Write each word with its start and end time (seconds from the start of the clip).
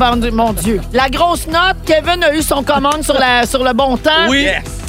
Mon 0.00 0.54
Dieu. 0.54 0.80
La 0.94 1.10
grosse 1.10 1.46
note, 1.46 1.76
Kevin 1.84 2.24
a 2.24 2.34
eu 2.34 2.40
son 2.40 2.62
commande 2.62 3.02
sur, 3.02 3.12
la, 3.18 3.44
sur 3.44 3.62
le 3.62 3.74
bon 3.74 3.98
temps. 3.98 4.28
Oui. 4.30 4.46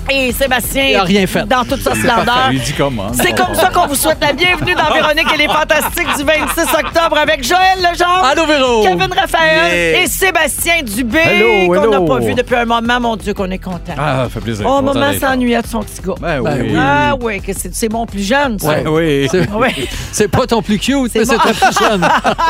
Et 0.09 0.31
Sébastien, 0.33 0.83
Il 0.89 0.95
a 0.95 1.03
rien 1.03 1.25
fait. 1.27 1.45
dans 1.47 1.63
toute 1.63 1.81
sa 1.81 1.93
splendeur. 1.95 2.49
Il 2.51 2.59
dit 2.59 2.73
comment? 2.77 3.11
C'est 3.13 3.33
comme 3.35 3.53
ça 3.55 3.69
qu'on 3.69 3.87
vous 3.87 3.95
souhaite 3.95 4.17
la 4.19 4.33
bienvenue 4.33 4.73
dans 4.73 4.93
Véronique 4.93 5.27
et 5.33 5.37
les 5.37 5.47
Fantastiques 5.47 6.07
du 6.17 6.23
26 6.23 6.61
octobre 6.73 7.17
avec 7.17 7.43
Joël 7.43 7.77
Legendre, 7.79 8.25
Allô, 8.25 8.45
Véro! 8.45 8.83
Kevin 8.83 9.13
Raphaël 9.17 9.71
Yeah. 9.71 10.01
et 10.03 10.07
Sébastien 10.07 10.81
Dubé, 10.83 11.65
qu'on 11.67 11.89
n'a 11.89 12.01
pas 12.01 12.19
vu 12.19 12.33
depuis 12.33 12.55
un 12.55 12.65
moment. 12.65 12.99
Mon 12.99 13.15
Dieu, 13.15 13.33
qu'on 13.33 13.49
est 13.51 13.57
content. 13.57 13.93
Ah, 13.97 14.23
ça 14.23 14.29
fait 14.29 14.39
plaisir. 14.41 14.65
oh, 14.67 14.81
maman 14.81 15.13
s'ennuyait 15.19 15.61
de 15.61 15.67
son 15.67 15.79
petit 15.81 16.01
gars. 16.05 16.13
Ben 16.19 16.41
Ben 16.41 16.59
oui. 16.61 16.67
oui. 16.71 16.77
Ah 16.79 17.15
oui, 17.21 17.41
que 17.41 17.53
c'est 17.53 17.73
c'est 17.73 17.91
mon 17.91 18.05
plus 18.05 18.27
jeune, 18.27 18.59
ça. 18.59 18.67
Ouais. 18.81 18.83
Oui. 18.87 19.27
C'est- 20.11 20.27
pas 20.27 20.45
ton 20.45 20.61
plus 20.61 20.77
cute, 20.79 21.11
C'est 21.11 21.19
mais 21.19 21.25
c'est 21.25 21.35
ton 21.37 21.53
plus 21.53 21.79
jeune. 21.79 22.07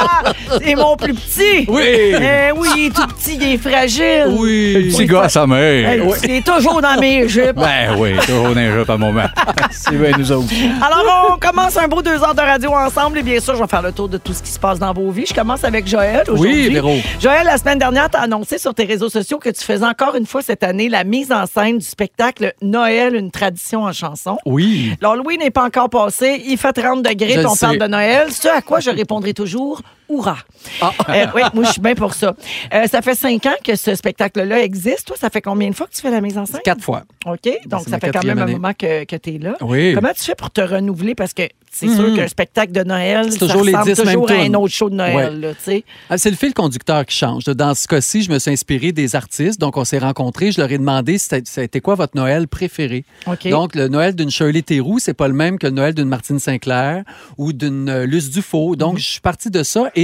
c'est 0.64 0.76
mon 0.76 0.96
plus 0.96 1.14
petit. 1.14 1.66
Oui. 1.68 1.84
Eh 1.86 2.52
oui, 2.56 2.68
il 2.78 2.86
est 2.88 2.90
tout 2.96 3.08
petit, 3.08 3.38
il 3.40 3.54
est 3.54 3.58
fragile. 3.58 4.26
Oui. 4.30 4.90
Petit 4.92 5.06
gars 5.06 5.22
à 5.24 5.30
sa 5.30 5.46
mère. 5.46 5.90
Hey, 5.90 6.02
Il 6.24 6.32
est 6.32 6.46
toujours 6.46 6.82
dans 6.82 7.00
mes 7.00 7.28
jupes. 7.46 7.56
Ben 7.56 7.96
oui, 7.98 8.18
toujours 8.26 8.48
un 8.48 8.72
jeu 8.72 8.86
par 8.86 8.98
moment. 8.98 9.26
C'est 9.72 9.92
bien 9.92 10.12
nous 10.18 10.32
autres. 10.32 10.54
Alors, 10.82 11.32
on 11.34 11.38
commence 11.40 11.78
un 11.78 11.88
beau 11.88 12.02
deux 12.02 12.22
heures 12.24 12.36
de 12.36 12.42
radio 12.42 12.72
ensemble 12.74 13.20
et 13.20 13.24
bien 13.24 13.40
sûr, 13.40 13.56
je 13.56 13.62
vais 13.62 13.68
faire 13.68 13.82
le 13.82 13.92
tour 13.92 14.10
de 14.10 14.18
tout 14.18 14.34
ce 14.34 14.42
qui 14.42 14.52
se 14.52 14.60
passe 14.60 14.80
dans 14.80 14.94
vos 14.94 15.10
vies. 15.12 15.26
Je 15.28 15.34
commence 15.34 15.64
avec 15.64 15.88
Joël 15.88 16.24
aujourd'hui. 16.28 16.68
Oui, 16.68 16.74
Véro. 16.74 16.96
Joël, 17.20 17.46
la 17.46 17.58
semaine 17.58 17.80
dernière, 17.80 18.10
tu 18.10 18.18
as 18.18 18.22
annoncé 18.22 18.58
sur 18.58 18.74
tes 18.74 18.86
réseaux 18.86 19.10
sociaux 19.10 19.38
que 19.40 19.50
tu 19.50 19.64
faisais 19.64 19.86
encore 19.86 20.16
une 20.16 20.26
fois 20.26 20.42
cette 20.42 20.64
année 20.64 20.90
la 20.90 21.04
mise 21.04 21.32
en 21.32 21.46
scène 21.46 21.78
du 21.78 21.86
spectacle 21.86 22.54
Noël, 22.62 23.16
une 23.16 23.32
tradition 23.32 23.84
en 23.84 23.94
chanson. 23.94 24.38
Oui. 24.46 24.96
L'Halloween 25.02 25.40
n'est 25.40 25.52
pas 25.52 25.66
encore 25.66 25.90
passé. 25.90 26.42
Il 26.48 26.58
fait 26.58 26.74
30 26.74 27.04
degrés, 27.04 27.34
Je 27.42 27.48
on 27.48 27.56
parle 27.56 27.78
de 27.78 27.88
Noël. 27.88 28.32
Ce 28.32 28.48
à 28.48 28.62
quoi 28.62 28.80
je 28.80 28.90
répondrai 28.90 29.34
toujours 29.34 29.82
Hurrah! 30.12 30.38
Ah. 30.82 30.92
Euh, 31.10 31.26
oui, 31.36 31.42
moi, 31.54 31.64
je 31.66 31.72
suis 31.72 31.82
bien 31.82 31.96
pour 31.96 32.14
ça. 32.14 32.36
Euh, 32.74 32.86
ça 32.88 33.02
fait 33.02 33.16
cinq 33.16 33.46
ans 33.46 33.56
que 33.64 33.76
ce 33.76 33.96
spectacle-là 33.96 34.62
existe. 34.64 35.08
Toi, 35.08 35.16
ça 35.20 35.30
fait 35.30 35.42
combien 35.42 35.70
de 35.70 35.76
fois 35.76 35.88
que 35.88 35.94
tu 35.94 36.02
fais 36.02 36.12
la 36.12 36.22
mise 36.22 36.38
en 36.38 36.46
scène? 36.46 36.62
Quatre 36.64 36.84
fois. 36.84 37.04
OK. 37.26 37.50
Donc, 37.66 37.82
C'est 37.86 37.92
ça 37.92 38.00
fait 38.00 38.12
quand 38.12 38.24
même 38.24 38.40
un 38.40 38.48
moment 38.48 38.74
que, 38.78 39.04
que 39.06 39.16
tu 39.16 39.36
es 39.36 39.38
là. 39.38 39.56
Oui. 39.62 39.94
Comment 39.96 40.12
tu 40.16 40.24
fais 40.24 40.36
pour 40.36 40.52
te 40.52 40.62
renouveler? 40.62 41.16
Parce 41.16 41.34
que 41.34 41.44
c'est 41.72 41.88
Mhm. 41.88 41.96
sûr 41.96 42.16
qu'un 42.16 42.28
spectacle 42.28 42.72
de 42.74 42.84
Noël, 42.84 43.28
C'est 43.32 43.40
ça 43.40 43.48
toujours 43.48 43.64
les 43.64 43.72
ressemble 43.76 43.94
10 43.96 44.04
mêmes 44.06 44.14
toujours 44.22 44.32
à 44.32 44.42
un 44.44 44.54
autre 44.56 44.74
show 44.74 44.90
de 44.90 44.96
Noël. 44.96 45.16
Ouais. 45.16 45.30
là, 45.40 45.54
tu 45.54 45.62
sais. 45.64 45.84
Ah, 46.10 46.18
C'est 46.18 46.30
le 46.30 46.36
fil 46.36 46.54
conducteur 46.54 47.06
qui 47.06 47.16
change. 47.16 47.46
Dans 47.46 47.74
ce 47.74 47.88
cas-ci, 47.88 48.24
je 48.24 48.32
me 48.32 48.40
suis 48.40 48.52
inspiré 48.52 48.92
des 48.92 49.16
artistes. 49.16 49.60
Donc, 49.60 49.78
on 49.78 49.86
s'est 49.86 50.00
rencontrés. 50.00 50.52
Je 50.52 50.60
leur 50.60 50.72
ai 50.72 50.78
demandé 50.78 51.18
c'était 51.18 51.42
c'était 51.46 51.80
quoi 51.82 51.96
votre 51.96 52.16
Noël 52.18 52.48
préféré. 52.48 53.06
OK. 53.28 53.48
Donc, 53.50 53.76
le 53.76 53.88
Noël 53.88 54.16
d'une 54.16 54.30
Shirley 54.30 54.62
Theroux, 54.62 55.00
c'est 55.00 55.14
pas 55.14 55.28
le 55.28 55.34
même 55.34 55.58
que 55.58 55.68
le 55.68 55.74
Noël 55.74 55.94
d'une 55.94 56.10
Martine 56.10 56.40
Sinclair 56.40 57.04
ou 57.38 57.54
d'une 57.54 57.90
euh, 57.90 58.06
Luce 58.06 58.30
Dufault. 58.30 58.76
Donc, 58.76 58.98
je 58.98 59.04
suis 59.06 59.22
parti 59.22 59.50
de 59.50 59.64
ça 59.64 59.90
et 59.96 60.01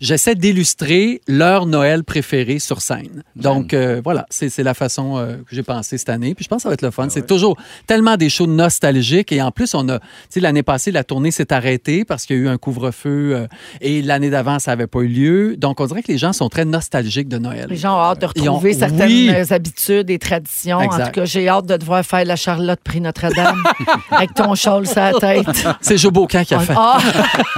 j'essaie 0.00 0.34
d'illustrer 0.34 1.20
leur 1.28 1.66
Noël 1.66 2.04
préféré 2.04 2.58
sur 2.58 2.80
scène. 2.80 3.22
Donc, 3.36 3.72
euh, 3.74 4.00
voilà, 4.04 4.26
c'est 4.30 4.48
c'est 4.48 4.62
la 4.62 4.74
façon 4.74 5.16
euh, 5.18 5.36
que 5.36 5.54
j'ai 5.54 5.62
pensé 5.62 5.98
cette 5.98 6.08
année. 6.08 6.34
Puis 6.34 6.44
je 6.44 6.48
pense 6.48 6.58
que 6.58 6.62
ça 6.64 6.68
va 6.68 6.74
être 6.74 6.82
le 6.82 6.90
fun. 6.90 7.08
C'est 7.10 7.26
toujours 7.26 7.56
tellement 7.86 8.16
des 8.16 8.28
shows 8.28 8.46
nostalgiques. 8.46 9.32
Et 9.32 9.40
en 9.42 9.50
plus, 9.50 9.74
on 9.74 9.88
a, 9.88 9.98
tu 9.98 10.06
sais, 10.30 10.40
l'année 10.40 10.62
passée, 10.62 10.90
la 10.92 11.04
tournée 11.04 11.30
s'est 11.30 11.52
arrêtée 11.52 12.04
parce 12.04 12.24
qu'il 12.26 12.36
y 12.36 12.38
a 12.38 12.42
eu 12.42 12.48
un 12.48 12.58
couvre-feu 12.58 13.32
euh, 13.34 13.46
et 13.80 14.02
l'année 14.02 14.30
d'avant, 14.30 14.58
ça 14.58 14.72
n'avait 14.72 14.86
pas 14.86 15.00
eu 15.00 15.08
lieu. 15.08 15.56
Donc, 15.56 15.80
on 15.80 15.86
dirait 15.86 16.02
que 16.02 16.12
les 16.12 16.18
gens 16.18 16.32
sont 16.32 16.48
très 16.48 16.64
nostalgiques 16.64 17.28
de 17.28 17.38
Noël. 17.38 17.66
Les 17.68 17.76
gens 17.76 17.96
ont 17.96 18.02
hâte 18.02 18.20
de 18.20 18.26
ont- 18.26 18.28
retrouver 18.28 18.74
certaines 18.74 19.06
oui. 19.08 19.30
habitudes 19.50 20.10
et 20.10 20.18
traditions. 20.18 20.78
En 20.78 20.82
Exact. 20.82 21.06
tout 21.06 21.20
cas, 21.20 21.24
j'ai 21.24 21.48
hâte 21.48 21.66
de 21.66 21.76
te 21.76 21.84
voir 21.84 22.04
faire 22.04 22.24
la 22.24 22.36
Charlotte 22.36 22.80
prix 22.82 23.00
Notre-Dame 23.00 23.62
avec 24.10 24.34
ton 24.34 24.54
châle 24.54 24.86
sur 24.86 25.00
la 25.00 25.12
tête. 25.14 25.46
C'est 25.80 25.98
Joe 25.98 26.12
Beaucamp 26.12 26.44
qui 26.44 26.54
a 26.54 26.58
fait. 26.60 26.74
Ah! 26.76 26.98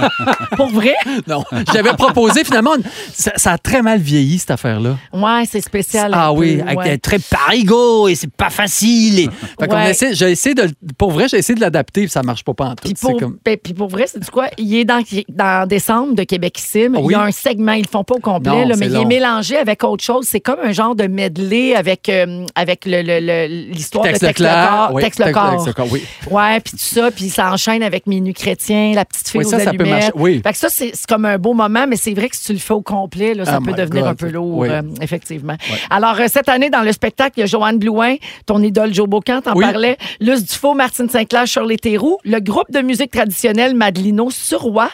Pour 0.55 0.69
vrai? 0.69 0.93
Non, 1.27 1.43
j'avais 1.83 1.95
proposé 1.95 2.43
finalement, 2.43 2.75
ça, 3.13 3.31
ça 3.35 3.51
a 3.53 3.57
très 3.57 3.81
mal 3.81 3.99
vieilli 3.99 4.39
cette 4.39 4.51
affaire-là. 4.51 4.97
Ouais, 5.13 5.43
c'est 5.49 5.61
spécial. 5.61 6.11
Ah 6.13 6.31
oui, 6.33 6.61
avec 6.61 6.77
ouais. 6.77 6.97
très 6.97 7.19
parigo 7.19 8.07
et 8.07 8.15
c'est 8.15 8.31
pas 8.31 8.49
facile. 8.49 9.29
Fait 9.59 9.71
Ouais. 9.71 9.91
essaie, 9.91 10.13
j'ai 10.13 10.31
essayé 10.31 10.55
de, 10.55 10.69
pour 10.97 11.11
vrai, 11.11 11.27
j'ai 11.27 11.37
essayé 11.37 11.55
de 11.55 11.61
l'adapter, 11.61 12.07
ça 12.07 12.23
marche 12.23 12.43
pas 12.43 12.53
en 12.59 12.69
tout. 12.75 12.83
Puis 12.83 12.93
pour, 12.93 13.19
comme... 13.19 13.37
ben, 13.43 13.57
puis 13.61 13.73
pour 13.73 13.89
vrai, 13.89 14.05
c'est 14.07 14.29
quoi? 14.29 14.47
Il 14.57 14.73
est 14.75 14.85
dans, 14.85 15.03
dans 15.29 15.67
décembre 15.67 16.15
de 16.15 16.23
Québec 16.23 16.57
Sim. 16.57 16.93
Il 16.95 16.99
Oui. 17.01 17.13
y 17.13 17.15
a 17.15 17.21
un 17.21 17.31
segment, 17.31 17.73
ils 17.73 17.83
le 17.83 17.87
font 17.89 18.03
pas 18.03 18.15
au 18.15 18.19
complet, 18.19 18.51
Non, 18.51 18.67
là, 18.67 18.75
mais 18.77 18.87
il 18.87 18.95
est 18.95 19.05
mélangé 19.05 19.57
avec 19.57 19.83
autre 19.83 20.03
chose. 20.03 20.25
C'est 20.27 20.39
comme 20.39 20.59
un 20.63 20.71
genre 20.71 20.95
de 20.95 21.05
medley 21.07 21.75
avec, 21.75 22.09
euh, 22.09 22.45
avec 22.55 22.85
le- 22.85 23.01
le- 23.01 23.19
le- 23.19 23.71
l'histoire 23.71 24.05
de 24.05 24.09
Texte 24.09 24.25
Tex 24.25 24.39
Lecor. 24.39 24.89
oui, 24.93 25.03
Tex 25.03 25.19
Lecor. 25.19 25.67
Oui. 25.91 26.03
Ouais, 26.31 26.59
puis 26.61 26.71
tout 26.71 26.77
ça, 26.95 27.11
puis 27.11 27.29
ça 27.29 27.51
enchaîne 27.51 27.83
avec 27.83 28.07
Minuit 28.07 28.33
Chrétien, 28.33 28.93
la 28.95 29.05
petite 29.05 29.27
fille 29.29 29.39
Oui, 29.41 29.45
aux 29.45 29.49
ça, 29.49 29.59
ça 29.59 29.71
peut 29.73 29.85
marcher, 29.85 30.11
oui. 30.15 30.41
Fait 30.43 30.51
que 30.53 30.57
ça, 30.57 30.69
c'est 30.69 30.91
c'est 30.93 31.07
comme 31.07 31.25
un 31.25 31.37
beau 31.37 31.53
moment, 31.53 31.66
mais 31.69 31.95
c'est 31.95 32.13
vrai 32.13 32.29
que 32.29 32.35
si 32.35 32.45
tu 32.45 32.53
le 32.53 32.59
fais 32.59 32.73
au 32.73 32.81
complet, 32.81 33.33
là, 33.33 33.45
ça 33.45 33.59
Oh 33.61 33.63
peut 33.65 33.73
devenir 33.73 34.03
God. 34.03 34.11
un 34.11 34.15
peu 34.15 34.29
lourd, 34.29 34.57
Oui. 34.59 34.69
euh, 34.69 34.81
effectivement. 35.01 35.55
Alors, 35.89 36.19
euh, 36.19 36.25
cette 36.27 36.49
année, 36.49 36.69
dans 36.69 36.81
le 36.83 36.91
spectacle, 36.91 37.33
il 37.37 37.41
y 37.41 37.43
a 37.43 37.45
Joanne 37.45 37.77
Blouin, 37.79 38.15
ton 38.45 38.61
idole 38.61 38.93
Joe 38.93 39.07
Bocan, 39.07 39.41
t'en 39.41 39.55
Oui. 39.55 39.63
parlais, 39.65 39.97
Luce 40.19 40.43
Dufault, 40.45 40.73
Martine 40.73 41.09
Sinclair, 41.09 41.45
Shirley 41.47 41.77
Theroux, 41.77 42.17
le 42.23 42.39
groupe 42.39 42.71
de 42.71 42.79
musique 42.81 43.11
traditionnelle 43.11 43.75
Madelino 43.75 44.29
Suroy 44.31 44.87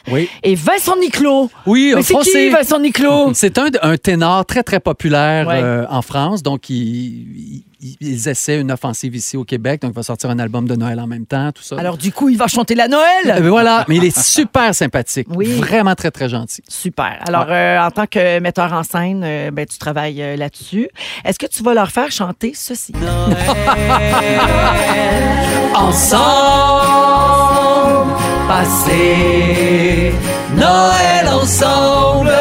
et 0.44 0.56
Vincent 0.56 0.96
Niclot. 0.98 1.50
Oui, 1.66 1.94
euh, 1.96 2.02
c'est 2.02 2.16
qui. 2.20 2.50
Vincent 2.50 2.80
Niclot? 2.80 3.32
C'est 3.34 3.58
un, 3.58 3.68
un 3.82 3.98
ténor 3.98 4.46
très, 4.46 4.64
très 4.64 4.80
populaire 4.80 5.48
euh, 5.50 5.86
en 5.90 6.02
France. 6.02 6.44
Donc, 6.44 6.70
ils- 6.70 7.64
ils 8.02 8.28
essaient 8.28 8.60
une 8.60 8.72
offensive 8.72 9.16
ici 9.16 9.36
au 9.38 9.44
Québec. 9.44 9.82
Donc, 9.82 9.92
il 9.92 9.96
va 9.96 10.04
sortir 10.04 10.30
un 10.30 10.40
album 10.40 10.68
de 10.68 10.76
Noël 10.76 11.00
en 11.00 11.08
même 11.08 11.26
temps, 11.26 11.52
tout 11.52 11.64
ça. 11.64 11.76
Alors, 11.78 11.98
du 11.98 12.12
coup, 12.12 12.30
il 12.30 12.38
va 12.38 12.48
chanter 12.48 12.76
la 12.76 12.86
Euh, 12.86 12.88
Noël. 12.88 13.44
voilà, 13.48 13.86
mais 13.88 13.98
il 13.98 14.04
est 14.06 14.18
super 14.18 14.74
sympathique. 14.76 15.28
Oui. 15.30 15.48
Vraiment 15.58 15.96
très, 15.96 16.12
très 16.12 16.30
gentil. 16.30 16.62
Super. 16.68 17.20
Alors, 17.28 17.48
euh, 17.50 17.80
en 17.80 17.92
tant 17.92 18.06
que 18.08 18.40
metteur 18.40 18.72
en 18.74 18.84
scène, 18.84 19.24
euh, 19.26 19.52
ben, 19.52 19.66
tu 19.66 19.78
travailles 19.78 20.22
euh, 20.22 20.36
là-dessus. 20.36 20.88
Est-ce 21.26 21.40
que 21.40 21.46
tu 21.48 21.64
vas 21.64 21.74
leur 21.74 21.92
faire 21.92 22.12
chanter 22.12 22.54
ceci? 22.56 22.94
ensemble, 26.84 28.12
passer 28.48 30.14
Noël 30.56 31.28
ensemble. 31.34 32.32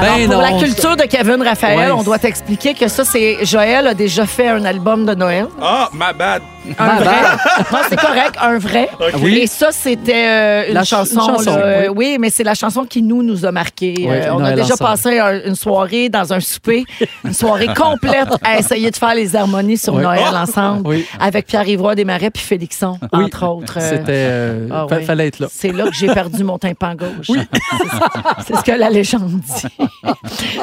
Alors, 0.00 0.16
Ben 0.16 0.26
pour 0.26 0.34
non, 0.36 0.40
la 0.42 0.52
culture 0.58 0.96
de 0.96 1.02
Kevin 1.04 1.42
Raphaël, 1.42 1.78
Ouais. 1.78 1.90
on 1.90 2.02
doit 2.02 2.18
t'expliquer 2.18 2.74
que 2.74 2.88
ça, 2.88 3.04
c'est 3.04 3.44
Joël 3.44 3.86
a 3.86 3.94
déjà 3.94 4.26
fait 4.26 4.48
un 4.48 4.64
album 4.64 5.04
de 5.06 5.14
Noël. 5.14 5.46
Ah, 5.60 5.88
ma 5.92 6.12
bad. 6.12 6.42
Un 6.70 6.74
Ah, 6.78 6.96
vrai. 7.02 7.14
ben. 7.22 7.64
Non, 7.72 7.78
c'est 7.88 7.96
correct, 8.00 8.34
un 8.40 8.58
vrai. 8.58 8.88
Oui. 9.20 9.38
Et 9.38 9.46
ça, 9.46 9.68
c'était 9.72 10.26
euh, 10.26 10.68
une, 10.68 10.74
La 10.74 10.84
ch- 10.84 10.88
chanson. 11.08 11.20
une 11.20 11.36
chanson, 11.36 11.56
là, 11.56 11.62
euh, 11.64 11.88
oui. 11.88 11.94
oui, 12.12 12.16
mais 12.20 12.30
c'est 12.30 12.44
la 12.44 12.54
chanson 12.54 12.84
qui 12.84 13.02
nous 13.02 13.22
nous 13.22 13.44
a 13.46 13.52
marqué. 13.52 13.94
Oui, 13.98 14.06
Euh, 14.08 14.32
on 14.32 14.38
a 14.38 14.42
Noël 14.42 14.54
déjà 14.56 14.74
ensemble. 14.74 14.90
passé 14.90 15.18
un- 15.18 15.40
une 15.44 15.54
soirée 15.54 16.08
dans 16.08 16.32
un 16.32 16.40
souper, 16.40 16.84
une 17.24 17.32
soirée 17.34 17.68
complète 17.74 18.28
à 18.42 18.58
essayer 18.58 18.90
de 18.90 18.96
faire 18.96 19.14
les 19.14 19.34
harmonies 19.36 19.76
sur 19.78 19.94
Oui. 19.94 20.02
Noël 20.02 20.20
Oh! 20.32 20.36
ensemble 20.36 20.82
Oui. 20.88 21.06
avec 21.20 21.46
Pierre-Yvroy 21.46 21.94
Desmarais 21.94 22.30
puis 22.30 22.42
Félixon, 22.42 22.98
Oui, 23.12 23.24
entre 23.24 23.46
autres. 23.46 23.78
Euh, 23.78 23.90
C'était. 23.90 24.04
euh, 24.08 24.68
ah 24.72 24.86
fa- 24.88 24.96
oui. 24.98 25.04
Fallait 25.04 25.26
être 25.28 25.38
là. 25.40 25.46
C'est 25.50 25.72
là 25.72 25.84
que 25.84 25.94
j'ai 25.94 26.08
perdu 26.08 26.44
mon 26.44 26.58
tympan 26.58 26.94
gauche. 26.94 27.26
C'est- 27.28 28.46
C'est 28.46 28.56
ce 28.56 28.62
que 28.62 28.72
la 28.72 28.90
légende 28.90 29.28
dit. 29.40 29.66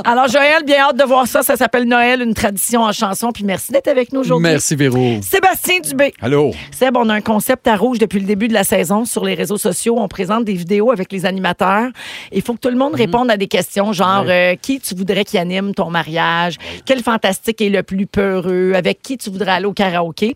Alors, 0.03 0.27
Joël, 0.27 0.63
bien 0.65 0.81
hâte 0.89 0.97
de 0.97 1.03
voir 1.03 1.27
ça. 1.27 1.43
Ça 1.43 1.55
s'appelle 1.55 1.85
Noël, 1.85 2.21
une 2.21 2.33
tradition 2.33 2.81
en 2.81 2.91
chanson. 2.91 3.31
Puis 3.31 3.43
merci 3.43 3.71
d'être 3.71 3.87
avec 3.87 4.11
nous 4.13 4.21
aujourd'hui. 4.21 4.43
Merci, 4.49 4.75
Véro. 4.75 5.17
Sébastien 5.21 5.79
Dubé. 5.79 5.94
Allô? 6.21 6.51
Seb, 6.71 6.97
on 6.97 7.09
a 7.09 7.13
un 7.13 7.21
concept 7.21 7.67
à 7.67 7.75
rouge 7.75 7.99
depuis 7.99 8.19
le 8.19 8.25
début 8.25 8.47
de 8.47 8.53
la 8.53 8.63
saison 8.63 9.05
sur 9.05 9.23
les 9.25 9.33
réseaux 9.33 9.57
sociaux. 9.57 9.95
On 9.97 10.07
présente 10.07 10.45
des 10.45 10.53
vidéos 10.53 10.91
avec 10.91 11.11
les 11.11 11.25
animateurs. 11.25 11.89
Il 12.31 12.41
faut 12.41 12.53
que 12.53 12.59
tout 12.59 12.69
le 12.69 12.77
monde 12.77 12.95
réponde 12.95 13.29
à 13.31 13.37
des 13.37 13.47
questions 13.47 13.93
genre 13.93 14.25
euh, 14.27 14.55
qui 14.55 14.79
tu 14.79 14.95
voudrais 14.95 15.23
qui 15.25 15.37
anime 15.37 15.73
ton 15.73 15.89
mariage, 15.89 16.57
quel 16.85 17.01
fantastique 17.01 17.61
est 17.61 17.69
le 17.69 17.83
plus 17.83 18.05
peureux, 18.05 18.73
avec 18.75 19.01
qui 19.01 19.17
tu 19.17 19.29
voudrais 19.29 19.51
aller 19.51 19.65
au 19.65 19.73
karaoké? 19.73 20.35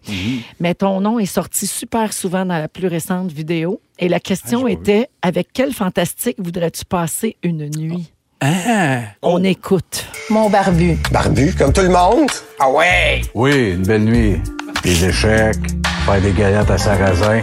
Mais 0.59 0.73
ton 0.73 1.01
nom 1.01 1.19
est 1.19 1.25
sorti 1.25 1.67
super 1.67 2.13
souvent 2.13 2.45
dans 2.45 2.57
la 2.57 2.67
plus 2.67 2.88
récente 2.88 3.31
vidéo. 3.31 3.81
Et 4.00 4.07
la 4.07 4.19
question 4.19 4.67
était 4.67 5.09
avec 5.21 5.50
quel 5.53 5.73
fantastique 5.73 6.38
voudrais-tu 6.39 6.85
passer 6.85 7.35
une 7.44 7.69
nuit? 7.77 8.11
Ah, 8.41 9.00
On 9.21 9.44
écoute. 9.44 10.06
Mon 10.29 10.50
barbu. 10.50 10.97
Barbu, 11.11 11.53
comme 11.57 11.73
tout 11.73 11.81
le 11.81 11.89
monde? 11.89 12.29
Ah 12.59 12.69
ouais! 12.71 13.21
Oui, 13.33 13.71
une 13.71 13.83
belle 13.83 14.06
nuit. 14.06 14.38
Des 14.84 15.06
échecs, 15.06 15.58
faire 16.06 16.22
des 16.22 16.31
galettes 16.31 16.72
à 16.72 16.78
sarrasin. 16.78 17.42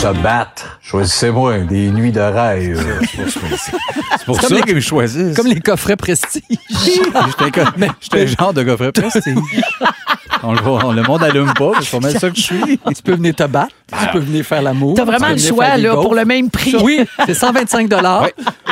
Se 0.00 0.12
battre. 0.22 0.78
Choisissez-moi 0.82 1.58
des 1.60 1.90
nuits 1.90 2.10
de 2.12 2.20
rêve. 2.20 2.84
C'est 4.16 4.24
pour 4.26 4.40
ça 4.40 4.60
qu'ils 4.62 4.74
me 4.74 4.80
choisissent. 4.80 5.36
Comme 5.36 5.46
les 5.46 5.60
coffrets 5.60 5.96
prestige. 5.96 6.42
J'étais 8.00 8.22
un 8.22 8.26
genre 8.26 8.52
de 8.52 8.62
coffret 8.64 8.92
prestige. 8.92 9.36
On 10.44 10.54
le, 10.54 10.60
voit- 10.60 10.84
on- 10.84 10.90
le 10.92 11.02
monde 11.04 11.22
allume 11.22 11.52
pas, 11.54 11.70
mais 11.78 11.84
c'est 11.84 11.90
pas 11.92 12.00
mal 12.00 12.18
ça 12.18 12.28
que 12.28 12.34
je 12.36 12.40
suis. 12.42 12.78
tu 12.96 13.02
peux 13.04 13.14
venir 13.14 13.32
te 13.32 13.44
battre, 13.44 13.70
tu 13.92 14.08
peux 14.12 14.18
venir 14.18 14.44
faire 14.44 14.60
l'amour. 14.60 14.94
T'as 14.96 15.02
tu 15.02 15.06
vraiment 15.06 15.26
peux 15.26 15.32
le 15.34 15.38
venir 15.38 15.54
choix 15.54 15.76
là, 15.76 15.92
pour 15.92 16.16
le 16.16 16.24
même 16.24 16.50
prix. 16.50 16.74
Oui, 16.82 16.98
c'est 17.26 17.34
125 17.34 17.88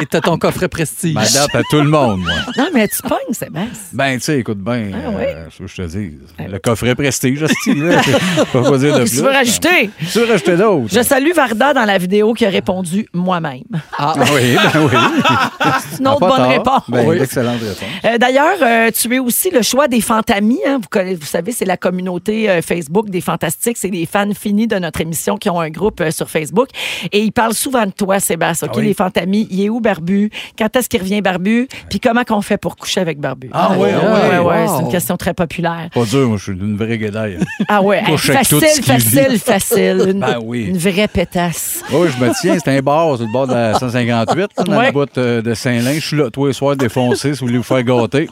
et 0.00 0.06
t'as 0.06 0.20
ton 0.20 0.36
coffret 0.36 0.66
prestige. 0.66 1.14
M'adapte 1.14 1.54
à 1.54 1.62
tout 1.70 1.76
le 1.76 1.84
monde, 1.88 2.22
moi. 2.22 2.32
Non, 2.58 2.70
mais 2.74 2.88
tu 2.88 3.00
pognes, 3.02 3.18
Sébastien. 3.32 3.68
Ben, 3.92 4.14
tu 4.18 4.24
sais, 4.24 4.38
écoute 4.40 4.58
bien, 4.58 4.90
Ah 4.94 5.10
euh, 5.16 5.44
c'est 5.50 5.58
ce 5.58 5.62
que 5.62 5.68
je 5.68 5.76
te 5.76 5.96
dis. 5.96 6.10
Le 6.50 6.58
coffret 6.58 6.96
prestige, 6.96 7.40
là. 7.40 7.46
Je 7.46 7.70
sais 7.70 8.16
Pas 8.52 8.62
quoi 8.64 8.78
dire 8.78 8.94
de 8.98 9.02
plus. 9.04 9.10
tu 9.16 9.16
veux 9.22 9.30
rajouter? 9.30 9.90
Tu 10.10 10.18
veux 10.18 10.24
rajouter 10.28 10.56
d'autres? 10.56 10.88
Je 10.92 11.02
salue 11.10 11.32
Varda 11.34 11.74
dans 11.74 11.84
la 11.84 11.98
vidéo 11.98 12.32
qui 12.34 12.46
a 12.46 12.50
répondu 12.50 13.04
moi-même. 13.12 13.64
Ah, 13.98 14.14
Ah 14.16 14.22
oui, 14.32 14.56
ben 14.72 14.80
oui. 14.84 14.96
C'est 15.90 15.98
une 15.98 16.06
autre 16.08 16.20
Pas 16.20 16.28
bonne 16.28 16.46
réponse. 16.48 16.82
Ben, 16.88 17.04
Oui. 17.04 17.18
Excellente 17.18 17.60
réponse. 17.60 17.78
Euh, 18.04 18.16
D'ailleurs, 18.16 18.56
euh, 18.62 18.90
tu 18.92 19.12
es 19.12 19.18
aussi 19.18 19.50
le 19.50 19.62
choix 19.62 19.88
des 19.88 20.00
Fantamis. 20.00 20.60
Hein? 20.66 20.78
Vous, 20.80 20.88
connaissez- 20.88 21.16
vous 21.16 21.26
savez, 21.26 21.50
c'est 21.50 21.64
la 21.64 21.76
communauté 21.76 22.48
euh, 22.48 22.62
Facebook 22.62 23.10
des 23.10 23.20
Fantastiques. 23.20 23.76
C'est 23.76 23.90
des 23.90 24.06
fans 24.06 24.28
finis 24.38 24.68
de 24.68 24.76
notre 24.78 25.00
émission 25.00 25.36
qui 25.36 25.50
ont 25.50 25.58
un 25.60 25.70
groupe 25.70 26.00
euh, 26.00 26.12
sur 26.12 26.30
Facebook. 26.30 26.68
Et 27.10 27.22
ils 27.22 27.32
parlent 27.32 27.54
souvent 27.54 27.86
de 27.86 27.90
toi, 27.90 28.20
Sébastien. 28.20 28.68
OK, 28.68 28.74
Ah 28.76 28.78
oui? 28.78 28.86
les 28.86 28.94
Fantamis. 28.94 29.48
Il 29.50 29.64
est 29.64 29.68
où 29.68 29.80
Barbu? 29.80 30.30
Quand 30.56 30.74
est-ce 30.76 30.88
qu'il 30.88 31.00
revient 31.00 31.22
Barbu? 31.22 31.66
Puis 31.88 31.98
comment 31.98 32.22
qu'on 32.22 32.40
fait 32.40 32.56
pour 32.58 32.76
coucher 32.76 33.00
avec 33.00 33.18
Barbu? 33.18 33.50
Ah 33.52 33.70
ah 33.72 33.76
ouais. 33.78 33.92
ouais, 33.94 34.38
Wow. 34.38 34.76
C'est 34.76 34.82
une 34.84 34.90
question 34.92 35.16
très 35.16 35.34
populaire. 35.34 35.88
Pas 35.92 36.04
dur, 36.04 36.28
moi, 36.28 36.36
je 36.36 36.42
suis 36.44 36.52
une 36.52 36.76
vraie 36.76 36.98
guédaille. 36.98 37.38
Ah 37.68 37.82
ouais, 37.82 38.00
facile, 38.16 38.60
facile, 38.84 39.38
facile. 39.40 40.04
Une, 40.08 40.20
Ben 40.20 40.38
oui. 40.42 40.66
une 40.66 40.78
vraie 40.78 40.99
pétasse. 41.08 41.82
Oui, 41.92 42.08
je 42.16 42.24
me 42.24 42.30
tiens, 42.40 42.56
c'est 42.62 42.76
un 42.76 42.80
bar 42.80 43.16
sur 43.16 43.26
le 43.26 43.32
bord 43.32 43.46
de 43.46 43.54
la 43.54 43.74
158, 43.78 44.38
là, 44.40 44.64
dans 44.64 44.76
Ouais. 44.78 44.86
le 44.86 44.92
bout 44.92 45.18
euh, 45.18 45.42
de 45.42 45.54
Saint-Lin. 45.54 45.94
Je 45.94 46.00
suis 46.06 46.16
là 46.16 46.30
tous 46.30 46.46
les 46.46 46.52
soirs 46.52 46.76
défoncé 46.76 47.34
si 47.34 47.40
vous 47.40 47.46
voulez 47.46 47.58
vous 47.58 47.64
faire 47.64 47.82
gâter. 47.82 48.28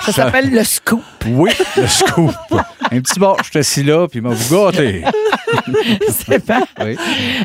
Ça 0.00 0.12
s'appelle 0.12 0.50
le 0.50 0.64
scoop. 0.64 1.02
Oui, 1.28 1.50
le 1.76 1.86
scoop. 1.86 2.32
Un 2.92 3.00
petit 3.00 3.18
bar, 3.18 3.36
je 3.42 3.50
suis 3.50 3.58
assis 3.58 3.82
là, 3.82 4.06
puis 4.08 4.18
il 4.18 4.22
m'a 4.22 4.30
vous 4.30 4.54
gâté. 4.54 5.02
C'est 6.08 6.44
pas. 6.44 6.60
Oui. 6.80 6.96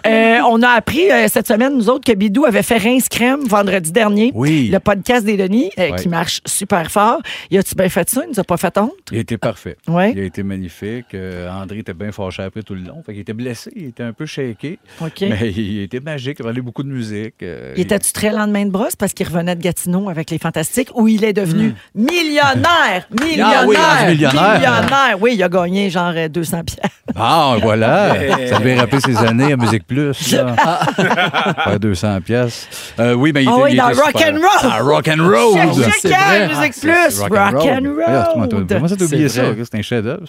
Euh, 0.06 0.40
on 0.50 0.62
a 0.62 0.70
appris 0.70 1.10
euh, 1.12 1.28
cette 1.28 1.48
semaine, 1.48 1.74
nous 1.76 1.90
autres, 1.90 2.04
que 2.06 2.16
Bidou 2.18 2.46
avait 2.46 2.64
fait 2.64 2.78
Rince 2.78 3.10
Crème 3.10 3.42
vendredi 3.46 3.92
dernier. 3.92 4.32
Oui. 4.34 4.70
Le 4.72 4.80
podcast 4.80 5.26
des 5.26 5.38
Denis, 5.38 5.72
euh, 5.80 5.92
qui 5.96 6.10
marche 6.10 6.42
super 6.46 6.90
fort. 6.92 7.20
Y 7.52 7.58
a-tu 7.58 7.76
bien 7.76 7.90
fait 7.90 8.10
ça? 8.10 8.22
Il 8.26 8.30
nous 8.34 8.40
a 8.40 8.44
pas 8.44 8.58
fait 8.58 8.78
honte? 8.78 8.92
Il 9.12 9.18
été 9.20 9.38
parfait. 9.38 9.78
Ouais. 9.88 10.12
Il 10.16 10.20
a 10.20 10.24
été 10.24 10.44
magnifique. 10.44 11.14
Euh, 11.14 11.50
André 11.50 11.80
était 11.80 11.94
bien 11.94 12.12
fâché 12.12 12.44
après 12.44 12.62
tout 12.64 12.76
le 12.76 12.82
long. 12.82 13.02
Fait 13.06 13.14
qu'il 13.14 13.22
était 13.22 13.34
blessé, 13.34 13.72
il 13.76 13.88
était 13.88 14.04
un 14.04 14.14
peu 14.14 14.26
shaké. 14.26 14.80
OK. 15.02 15.22
Mais 15.22 15.52
il 15.52 15.82
était 15.82 16.00
magique, 16.00 16.38
il 16.40 16.44
parlait 16.44 16.62
beaucoup 16.62 16.84
de 16.84 16.90
musique. 16.90 17.36
euh, 17.44 17.74
Il 17.76 17.82
était-tu 17.84 18.12
très 18.14 18.32
lendemain 18.32 18.66
de 18.66 18.72
brosse 18.72 18.96
parce 18.96 19.14
qu'il 19.14 19.28
revenait 19.28 19.56
de 19.56 19.62
Gatineau 19.62 20.10
avec 20.10 20.30
les 20.32 20.38
Fantastiques 20.40 20.90
ou 20.96 21.08
il 21.08 21.24
est 21.24 21.34
devenu 21.34 21.74
millionnaire? 21.96 23.08
Millionnaire! 23.12 23.48
Hmm. 23.48 23.64
Ah 23.64 23.66
oui, 23.68 23.76
rendu 23.76 24.12
millionnaire. 24.12 24.54
Millionnaire. 24.56 25.18
Oui, 25.22 25.37
il 25.38 25.44
a 25.44 25.50
gagné 25.50 25.90
genre 25.90 26.12
euh, 26.16 26.28
200 26.28 26.64
pièces. 26.64 26.80
Ah, 27.20 27.56
voilà. 27.64 28.16
Ça 28.50 28.60
devait 28.60 28.76
rappeler 28.78 29.00
ses 29.00 29.18
années 29.18 29.54
à 29.54 29.58
Musique 29.58 29.88
Plus. 29.88 30.34
Là. 30.34 30.56
Faire 31.64 31.80
200 31.80 32.22
pièces. 32.22 32.68
Euh, 33.00 33.14
oui, 33.14 33.32
mais 33.34 33.44
il 33.44 33.50
Ah 33.50 33.54
était, 33.54 33.62
oui, 33.64 33.70
il 33.72 33.78
dans 33.78 33.90
était 33.90 34.02
Rock 34.02 34.16
and 34.16 34.36
Roll. 34.36 34.72
Ah, 34.72 34.80
rock 34.82 35.08
and 35.08 35.24
roll. 35.24 35.84
C'est 36.00 36.10
vrai. 36.10 36.48
Musique 36.50 36.74
Ah, 36.76 37.08
Plus, 37.08 37.20
Rock 37.22 37.66
and 37.66 37.96
Roll. 37.96 38.50
Comment 38.70 38.88
ça 38.88 38.96
t'as 38.98 39.06
oublié 39.06 39.30
ça? 39.30 39.42
C'est 39.64 39.78
un 39.80 39.82
chef-d'œuvre. 39.82 40.26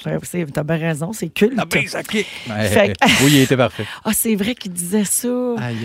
T'as 0.54 0.62
bien 0.62 0.76
raison, 0.76 1.12
c'est 1.12 1.28
culte. 1.28 1.56
La 1.56 1.64
base 1.66 1.94
à 1.94 2.02
kick. 2.02 2.26
Fait 2.46 2.94
Oui, 3.22 3.30
il 3.32 3.40
était 3.42 3.56
parfait. 3.56 3.84
Ah, 4.04 4.10
c'est 4.14 4.36
vrai 4.36 4.54
qu'il 4.54 4.72
disait 4.72 5.04
ça. 5.04 5.28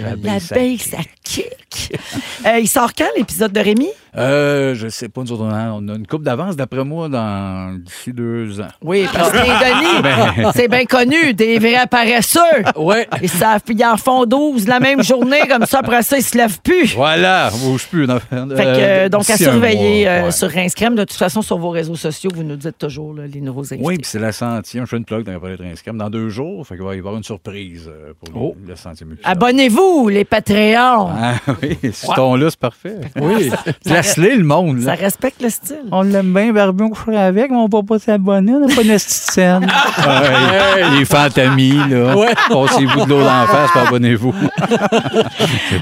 La 0.03 0.15
base 0.15 0.53
à 0.53 1.03
kick. 1.23 1.97
Euh, 2.45 2.59
il 2.59 2.67
sort 2.67 2.93
quand 2.97 3.07
l'épisode 3.17 3.51
de 3.51 3.59
Rémi? 3.59 3.89
Euh, 4.15 4.75
je 4.75 4.87
sais 4.87 5.09
pas, 5.09 5.21
nous 5.21 5.31
autres, 5.31 5.43
on 5.43 5.49
a 5.49 5.71
on 5.71 5.87
a 5.87 5.95
une 5.95 6.05
coupe 6.07 6.23
d'avance, 6.23 6.55
d'après 6.55 6.83
moi, 6.83 7.09
dans 7.09 7.79
d'ici 7.79 8.13
deux 8.13 8.61
ans. 8.61 8.67
Oui, 8.81 9.07
parce 9.11 9.31
que 9.31 9.37
les 9.37 9.43
Denis, 9.43 10.49
c'est 10.55 10.67
bien 10.67 10.85
connu, 10.85 11.33
des 11.33 11.59
vrais 11.59 11.87
paresseux. 11.89 12.39
Ouais. 12.75 13.07
Ils, 13.21 13.29
savent, 13.29 13.61
ils 13.69 13.83
en 13.83 13.97
font 13.97 14.25
12 14.25 14.67
la 14.67 14.79
même 14.79 15.03
journée, 15.03 15.41
comme 15.49 15.65
ça, 15.65 15.79
après 15.79 16.03
ça, 16.03 16.17
ils 16.17 16.23
se 16.23 16.37
lèvent 16.37 16.61
plus. 16.61 16.95
Voilà, 16.95 17.49
on 17.53 17.69
bouge 17.69 17.87
plus. 17.87 18.05
Fait 18.07 18.17
que, 18.29 18.55
euh, 18.57 19.09
donc, 19.09 19.29
à 19.29 19.37
surveiller 19.37 20.03
mois, 20.03 20.13
euh, 20.13 20.25
ouais. 20.25 20.31
sur 20.31 20.49
Rince 20.49 20.75
Crème. 20.75 20.95
De 20.95 21.03
toute 21.03 21.17
façon, 21.17 21.41
sur 21.41 21.57
vos 21.57 21.69
réseaux 21.69 21.95
sociaux, 21.95 22.29
vous 22.33 22.43
nous 22.43 22.55
dites 22.55 22.77
toujours 22.77 23.13
là, 23.13 23.23
les 23.25 23.41
nouveaux 23.41 23.73
invités. 23.73 23.81
Oui, 23.81 23.97
puis 23.97 24.05
c'est 24.05 24.19
la 24.19 24.31
centième. 24.31 24.85
Je 24.85 24.89
fais 24.89 24.97
une 24.97 25.05
plug 25.05 25.23
dans 25.25 25.31
la 25.31 25.39
palette 25.39 25.59
Rince-Crème 25.59 25.97
dans 25.97 26.09
deux 26.09 26.29
jours. 26.29 26.65
Fait 26.67 26.75
qu'il 26.75 26.83
va 26.83 26.95
y 26.95 26.99
avoir 26.99 27.15
une 27.15 27.23
surprise 27.23 27.87
euh, 27.87 28.13
pour 28.19 28.55
le, 28.55 28.67
le 28.69 28.75
centième 28.75 29.13
épisode. 29.13 29.31
Abonnez-vous, 29.31 30.09
les 30.09 30.25
Patreons. 30.25 31.09
Ah 31.09 31.35
oui, 31.61 31.77
ce 31.91 32.13
ton-là, 32.13 32.49
c'est 32.49 32.59
parfait. 32.59 32.97
Oui. 33.19 33.49
Place-les, 34.03 34.35
le 34.35 34.43
monde. 34.43 34.81
Ça 34.81 34.93
respecte 34.95 35.41
le 35.41 35.49
style. 35.49 35.77
On 35.91 36.01
l'aime 36.01 36.33
bien, 36.33 36.51
Barbu, 36.51 36.83
on 36.83 36.89
coucherait 36.89 37.17
avec, 37.17 37.49
mais 37.51 37.57
on 37.57 37.67
va 37.67 37.81
pas 37.83 37.99
s'abonner, 37.99 38.53
on 38.53 38.59
n'a 38.67 38.67
pas 38.75 38.83
de 38.83 38.87
petite 38.89 38.99
scène. 39.09 39.67
Ouais, 40.03 40.99
les 40.99 41.05
fantamis, 41.05 41.77
là. 41.89 42.15
Ouais. 42.17 42.33
Passez-vous 42.49 43.05
de 43.05 43.09
l'eau 43.09 43.21
d'en 43.23 43.45
face, 43.47 43.71
puis 43.71 43.79
abonnez-vous. 43.79 44.33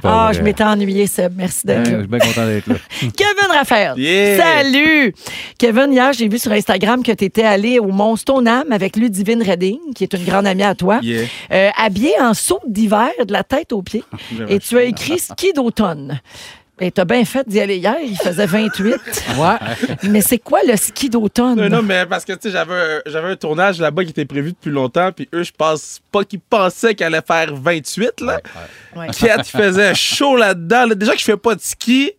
Ah, 0.04 0.26
vrai. 0.28 0.34
je 0.34 0.42
m'étais 0.42 0.64
ennuyé, 0.64 1.08
Seb. 1.08 1.34
Merci 1.38 1.62
Ouais, 1.68 1.76
d'être 1.76 1.86
Je 1.88 1.92
là. 1.94 1.98
suis 2.00 2.08
bien 2.08 2.20
content 2.20 2.46
d'être 2.46 2.68
là. 2.68 2.76
Kevin 3.02 3.58
Raphaël. 3.58 3.94
Yeah. 3.98 4.38
Salut! 4.38 5.14
Kevin, 5.58 5.92
hier, 5.94 6.14
j'ai 6.14 6.28
vu 6.28 6.38
sur 6.40 6.52
Instagram 6.52 7.04
que 7.04 7.12
tu 7.12 7.26
étais 7.26 7.44
allé 7.44 7.80
au 7.80 7.88
Mont 7.88 8.16
Stoneham 8.16 8.72
avec 8.72 8.96
Ludivine 8.96 9.44
Redding, 9.44 9.80
qui 9.96 10.04
est 10.04 10.14
une 10.14 10.24
grande 10.26 10.48
amie 10.48 10.64
à 10.64 10.76
toi, 10.76 11.00
Yeah. 11.02 11.26
euh, 11.52 11.70
habillée 11.78 12.14
en 12.22 12.34
saut 12.34 12.60
d'hiver 12.68 13.10
de 13.26 13.32
la 13.34 13.44
tête 13.44 13.72
aux 13.74 13.82
pieds. 13.82 14.04
J'avais 14.38 14.56
Et 14.56 14.60
tu 14.60 14.78
as 14.78 14.84
écrit 14.84 15.20
ski 15.20 15.52
d'automne. 15.54 16.20
Et 16.84 16.90
t'as 16.92 17.06
bien 17.06 17.24
fait 17.26 17.48
d'y 17.48 17.60
aller 17.60 17.78
hier, 17.78 17.96
il 18.04 18.18
faisait 18.18 18.48
28. 18.48 18.96
Ouais. 19.38 19.56
Mais 20.10 20.22
c'est 20.22 20.40
quoi 20.40 20.60
le 20.68 20.76
ski 20.76 21.10
d'automne? 21.10 21.56
Non, 21.56 21.70
non, 21.70 21.82
mais 21.84 22.06
parce 22.08 22.26
que, 22.26 22.34
tu 22.34 22.40
sais, 22.44 22.52
j'avais 22.52 22.74
un, 22.74 23.02
j'avais 23.06 23.30
un 23.30 23.36
tournage 23.36 23.80
là-bas 23.80 24.04
qui 24.04 24.10
était 24.10 24.26
prévu 24.26 24.52
depuis 24.52 24.72
longtemps, 24.72 25.12
puis 25.12 25.30
eux, 25.34 25.44
je 25.44 25.52
pense 25.56 26.02
pas 26.12 26.24
qu'ils 26.26 26.40
pensaient 26.42 26.96
qu'elle 26.96 27.14
allait 27.14 27.24
faire 27.26 27.56
28, 27.56 28.22
là. 28.22 28.40
Ouais. 28.96 29.08
Puis 29.16 29.28
elle 29.28 29.44
faisait 29.44 29.94
chaud 29.96 30.36
là-dedans. 30.36 30.88
là. 30.88 30.96
Déjà 30.96 31.14
que 31.14 31.20
je 31.20 31.24
fais 31.24 31.38
pas 31.38 31.56
de 31.56 31.62
ski, 31.62 32.12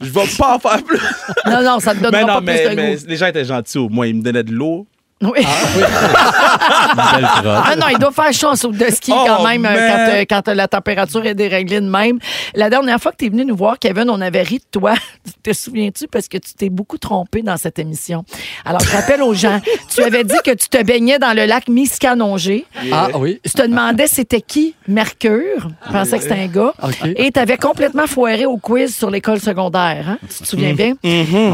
je 0.00 0.10
vais 0.10 0.26
pas 0.38 0.56
en 0.56 0.58
faire 0.58 0.82
plus. 0.82 0.98
Non, 1.46 1.62
non, 1.62 1.78
ça 1.80 1.94
te 1.94 2.00
donnera 2.00 2.10
mais 2.10 2.20
non, 2.26 2.34
pas 2.34 2.40
mais, 2.40 2.64
plus 2.64 2.70
de 2.70 2.74
mais 2.80 2.96
goût. 2.96 3.02
les 3.06 3.16
gens 3.16 3.26
étaient 3.26 3.44
gentils 3.44 3.78
au 3.78 3.88
moins. 3.88 4.06
Ils 4.06 4.16
me 4.16 4.22
donnaient 4.22 4.42
de 4.42 4.52
l'eau. 4.52 4.86
Oui. 5.22 5.42
Trotte. 5.42 5.92
Ah 7.64 7.74
non, 7.76 7.86
il 7.90 7.98
doit 7.98 8.12
faire 8.12 8.32
chaud 8.32 8.48
en 8.48 8.56
saut 8.56 8.70
de 8.72 8.84
ski 8.90 9.12
Oh, 9.14 9.24
quand 9.26 9.44
même 9.44 9.64
euh, 9.64 9.70
quand, 9.74 10.12
euh, 10.12 10.24
quand, 10.28 10.48
euh, 10.48 10.54
la 10.54 10.68
température 10.68 11.24
est 11.26 11.34
déréglée 11.34 11.80
de 11.80 11.88
même. 11.88 12.18
La 12.54 12.68
dernière 12.70 12.98
fois 13.00 13.12
que 13.12 13.16
tu 13.18 13.26
es 13.26 13.28
venu 13.28 13.44
nous 13.44 13.56
voir, 13.56 13.78
Kevin, 13.78 14.10
on 14.10 14.20
avait 14.20 14.42
ri 14.42 14.58
de 14.58 14.64
toi. 14.80 14.94
Te 15.42 15.52
souviens-tu? 15.52 16.06
Parce 16.08 16.28
que 16.28 16.38
tu 16.38 16.54
t'es 16.54 16.68
beaucoup 16.68 16.98
trompé 16.98 17.42
dans 17.42 17.56
cette 17.56 17.78
émission. 17.78 18.24
Alors, 18.64 18.80
je 18.80 18.90
rappelle 18.90 19.22
aux 19.22 19.34
gens, 19.34 19.60
tu 19.94 20.02
avais 20.02 20.24
dit 20.24 20.36
que 20.44 20.50
tu 20.52 20.68
te 20.68 20.82
baignais 20.82 21.18
dans 21.18 21.34
le 21.36 21.46
lac 21.46 21.68
Miscanongé. 21.68 22.66
Ah 22.92 23.08
oui. 23.14 23.40
Je 23.44 23.52
te 23.52 23.62
demandais 23.62 24.06
c'était 24.06 24.40
qui 24.42 24.74
Mercure? 24.88 25.68
Je 25.86 25.92
pensais 25.92 26.16
que 26.18 26.22
c'était 26.24 26.40
un 26.40 26.46
gars. 26.46 26.72
Et 27.16 27.30
tu 27.32 27.40
avais 27.40 27.56
complètement 27.56 28.06
foiré 28.06 28.44
au 28.46 28.56
quiz 28.58 28.94
sur 28.94 29.10
l'école 29.10 29.40
secondaire. 29.40 30.04
hein? 30.10 30.18
Tu 30.22 30.42
te 30.42 30.48
souviens 30.48 30.74
bien? 30.74 30.94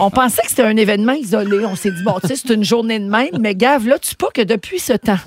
On 0.01 0.11
pensait 0.11 0.43
que 0.43 0.49
c'était 0.49 0.63
un 0.63 0.77
événement 0.77 1.13
isolé. 1.13 1.65
On 1.65 1.77
s'est 1.77 1.91
dit, 1.91 2.03
bon, 2.03 2.15
tu 2.21 2.29
sais, 2.29 2.37
c'est 2.37 2.53
une 2.55 2.65
journée 2.65 2.99
de 2.99 3.09
même. 3.09 3.29
Mais 3.41 3.55
Gave, 3.59 3.87
là, 3.89 3.99
tu 3.99 4.15
pas 4.15 4.29
que 4.33 4.41
depuis 4.43 4.79
ce 4.79 4.93
temps, 4.95 5.19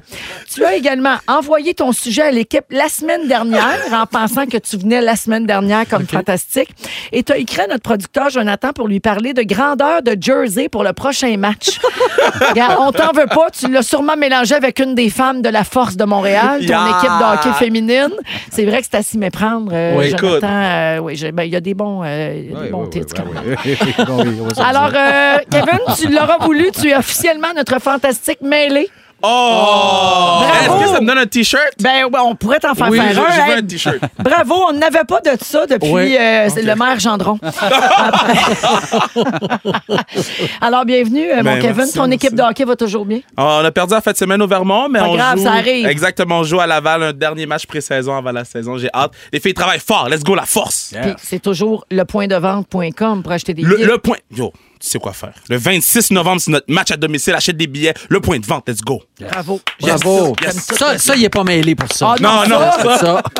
tu 0.51 0.63
as 0.65 0.75
également 0.75 1.15
envoyé 1.27 1.73
ton 1.73 1.91
sujet 1.91 2.21
à 2.23 2.31
l'équipe 2.31 2.63
la 2.69 2.87
semaine 2.89 3.27
dernière 3.27 3.77
en 3.93 4.05
pensant 4.05 4.45
que 4.45 4.57
tu 4.57 4.77
venais 4.77 5.01
la 5.01 5.15
semaine 5.15 5.45
dernière 5.45 5.87
comme 5.87 6.07
fantastique. 6.07 6.69
Et 7.11 7.23
tu 7.23 7.33
as 7.33 7.37
écrit 7.37 7.61
à 7.61 7.67
notre 7.67 7.83
producteur 7.83 8.29
Jonathan 8.29 8.69
pour 8.73 8.87
lui 8.87 8.99
parler 9.01 9.33
de 9.33 9.43
grandeur 9.43 10.01
de 10.01 10.15
Jersey 10.19 10.69
pour 10.69 10.83
le 10.83 10.93
prochain 10.93 11.35
match. 11.37 11.79
Regarde, 12.49 12.77
on 12.79 12.91
t'en 12.91 13.11
veut 13.11 13.27
pas. 13.27 13.49
Tu 13.51 13.69
l'as 13.69 13.83
sûrement 13.83 14.15
mélangé 14.15 14.55
avec 14.55 14.79
une 14.79 14.95
des 14.95 15.09
femmes 15.09 15.41
de 15.41 15.49
la 15.49 15.63
Force 15.63 15.97
de 15.97 16.05
Montréal, 16.05 16.59
ton 16.61 16.71
Yeah. 16.71 16.87
équipe 16.97 17.09
de 17.19 17.33
hockey 17.49 17.59
féminine. 17.59 18.13
C'est 18.49 18.65
vrai 18.65 18.79
que 18.81 18.87
c'est 18.89 18.97
à 18.97 19.03
s'y 19.03 19.17
méprendre, 19.17 19.71
euh, 19.73 19.95
Oui, 19.97 20.13
Jonathan. 20.17 20.47
Euh, 20.47 20.97
oui, 20.99 21.21
ben, 21.33 21.43
il 21.43 21.51
y 21.51 21.55
a 21.55 21.59
des 21.61 21.73
bons, 21.73 22.01
euh, 22.05 22.33
des 22.63 22.69
bons 22.69 22.87
titres 22.87 23.13
oui, 23.65 23.75
Alors, 24.65 24.91
euh, 24.95 25.37
Kevin, 25.49 25.79
tu 25.97 26.07
l'auras 26.09 26.37
voulu. 26.39 26.71
Tu 26.71 26.89
es 26.89 26.95
officiellement 26.95 27.49
notre 27.55 27.79
fantastique 27.81 28.20
mêlé. 28.41 28.89
Oh! 29.23 29.27
Bravo! 30.41 30.79
Est-ce 30.79 30.83
que 30.89 30.95
ça 30.95 31.01
me 31.01 31.05
donne 31.05 31.19
un 31.19 31.27
T-shirt? 31.27 31.73
Ben, 31.79 32.05
ouais, 32.05 32.19
on 32.25 32.33
pourrait 32.33 32.57
t'en 32.57 32.73
faire 32.73 32.89
Oui, 32.89 32.97
faire 32.97 33.13
je, 33.13 33.19
un. 33.19 33.45
je 33.45 33.51
veux 33.51 33.57
un 33.57 33.61
T-shirt. 33.61 33.97
Bravo, 34.19 34.55
on 34.69 34.73
n'avait 34.73 35.03
pas 35.03 35.21
de 35.21 35.29
ça 35.39 35.67
depuis 35.67 35.91
Oui. 35.91 36.17
euh, 36.19 36.49
le 36.55 36.73
maire 36.75 36.99
Gendron. 36.99 37.37
Alors, 40.61 40.85
bienvenue, 40.85 41.29
euh, 41.31 41.37
mon 41.37 41.43
Ben, 41.43 41.61
Kevin. 41.61 41.75
merci, 41.77 41.93
Ton 41.93 42.01
merci. 42.07 42.15
équipe 42.15 42.35
de 42.35 42.41
hockey 42.41 42.65
va 42.65 42.75
toujours 42.75 43.05
bien? 43.05 43.19
On 43.37 43.63
a 43.63 43.71
perdu 43.71 43.93
en 43.93 44.01
fin 44.01 44.11
de 44.11 44.17
semaine 44.17 44.41
au 44.41 44.47
Vermont, 44.47 44.89
mais 44.89 44.99
Pas 44.99 45.07
on 45.09 45.15
grave, 45.15 45.37
joue. 45.37 45.43
ça 45.43 45.53
arrive. 45.53 45.85
Exactement, 45.85 46.39
on 46.39 46.43
joue 46.43 46.59
à 46.59 46.67
Laval, 46.67 47.03
un 47.03 47.13
dernier 47.13 47.45
match 47.45 47.65
pré-saison 47.65 48.15
avant 48.17 48.31
la 48.31 48.45
saison. 48.45 48.77
J'ai 48.77 48.89
hâte. 48.93 49.11
Les 49.31 49.39
filles 49.39 49.53
travaillent 49.53 49.79
fort. 49.79 50.09
Let's 50.09 50.23
go, 50.23 50.35
la 50.35 50.45
force! 50.45 50.91
Yeah. 50.93 51.01
Puis 51.03 51.13
c'est 51.17 51.41
toujours 51.41 51.85
lepointdevente.com 51.91 53.23
pour 53.23 53.31
acheter 53.31 53.53
des 53.53 53.61
Le, 53.61 53.75
billets. 53.75 53.87
le 53.87 53.97
point. 53.99 54.17
Yo, 54.35 54.51
tu 54.81 54.89
sais 54.89 54.99
quoi 54.99 55.13
faire. 55.13 55.33
Le 55.49 55.57
26 55.57 56.11
novembre, 56.11 56.41
c'est 56.41 56.51
notre 56.51 56.65
match 56.71 56.89
à 56.91 56.97
domicile. 56.97 57.33
Achète 57.35 57.55
des 57.57 57.67
billets. 57.67 57.93
Le 58.09 58.19
point 58.19 58.39
de 58.39 58.45
vente, 58.45 58.67
let's 58.67 58.81
go. 58.81 59.01
Bravo. 59.19 59.61
Bravo. 59.79 60.35
Yes. 60.41 60.55
Ça, 60.77 60.97
ça, 60.97 61.15
il 61.15 61.23
est 61.23 61.29
pas 61.29 61.43
mêlé 61.43 61.75
pour 61.75 61.91
ça. 61.93 62.15
Ah, 62.17 62.21
Non, 62.21 62.47
non, 62.49 62.59
ça, 62.81 62.97
ça. 62.97 63.23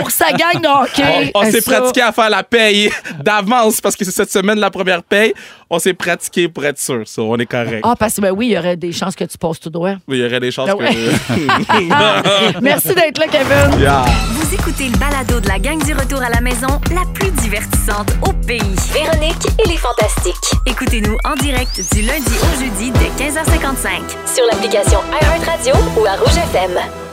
Pour 0.00 0.10
sa 0.12 0.30
gang 0.32 0.62
de 0.62 0.68
hockey. 0.68 1.30
On, 1.34 1.40
on 1.40 1.50
s'est 1.50 1.60
pratiqué 1.60 2.00
à 2.02 2.12
faire 2.12 2.30
la 2.30 2.44
paye 2.44 2.88
d'avance 3.20 3.80
parce 3.80 3.96
que 3.96 4.04
c'est 4.04 4.12
cette 4.12 4.30
semaine 4.30 4.58
la 4.60 4.70
première 4.70 5.02
paye. 5.02 5.34
On 5.68 5.78
s'est 5.80 5.92
pratiqué 5.94 6.48
pour 6.48 6.64
être 6.64 6.78
sûr. 6.78 7.02
Ça, 7.06 7.22
on 7.22 7.36
est 7.36 7.46
correct. 7.46 7.80
Ah, 7.82 7.94
parce 7.98 8.14
que 8.14 8.20
ben 8.20 8.30
oui, 8.30 8.46
il 8.48 8.52
y 8.52 8.58
aurait 8.58 8.76
des 8.76 8.92
chances 8.92 9.14
que 9.16 9.24
tu 9.24 9.36
passes 9.38 9.58
tout 9.60 9.70
droit. 9.70 9.94
Il 10.08 10.16
y 10.16 10.24
aurait 10.24 10.38
des 10.40 10.50
chances 10.52 10.68
Ah 10.70 10.76
ouais. 10.76 10.94
que. 10.94 12.60
Merci 12.60 12.94
d'être 12.94 13.18
là, 13.18 13.26
Kevin. 13.28 13.80
Yeah. 13.80 14.04
Vous 14.32 14.54
écoutez 14.54 14.88
le 14.88 14.96
balado 14.98 15.40
de 15.40 15.48
la 15.48 15.58
gang 15.58 15.82
du 15.84 15.92
retour 15.94 16.22
à 16.22 16.28
la 16.30 16.40
maison, 16.40 16.80
la 16.94 17.02
plus 17.12 17.30
divertissante 17.32 18.08
au 18.22 18.32
pays. 18.32 18.60
Véronique 18.92 19.46
et 19.64 19.68
les 19.68 19.76
Fantastiques. 19.76 20.34
Écoutez-nous 20.70 21.16
en 21.24 21.34
direct 21.34 21.80
du 21.94 22.02
lundi 22.02 22.32
au 22.44 22.60
jeudi 22.60 22.92
dès 22.92 23.24
15h55 23.24 24.32
sur 24.32 24.44
l'application 24.46 25.00
iHeartRadio 25.20 25.74
ou 26.00 26.06
à 26.06 26.14
Rouge 26.14 26.36
FM. 26.36 27.09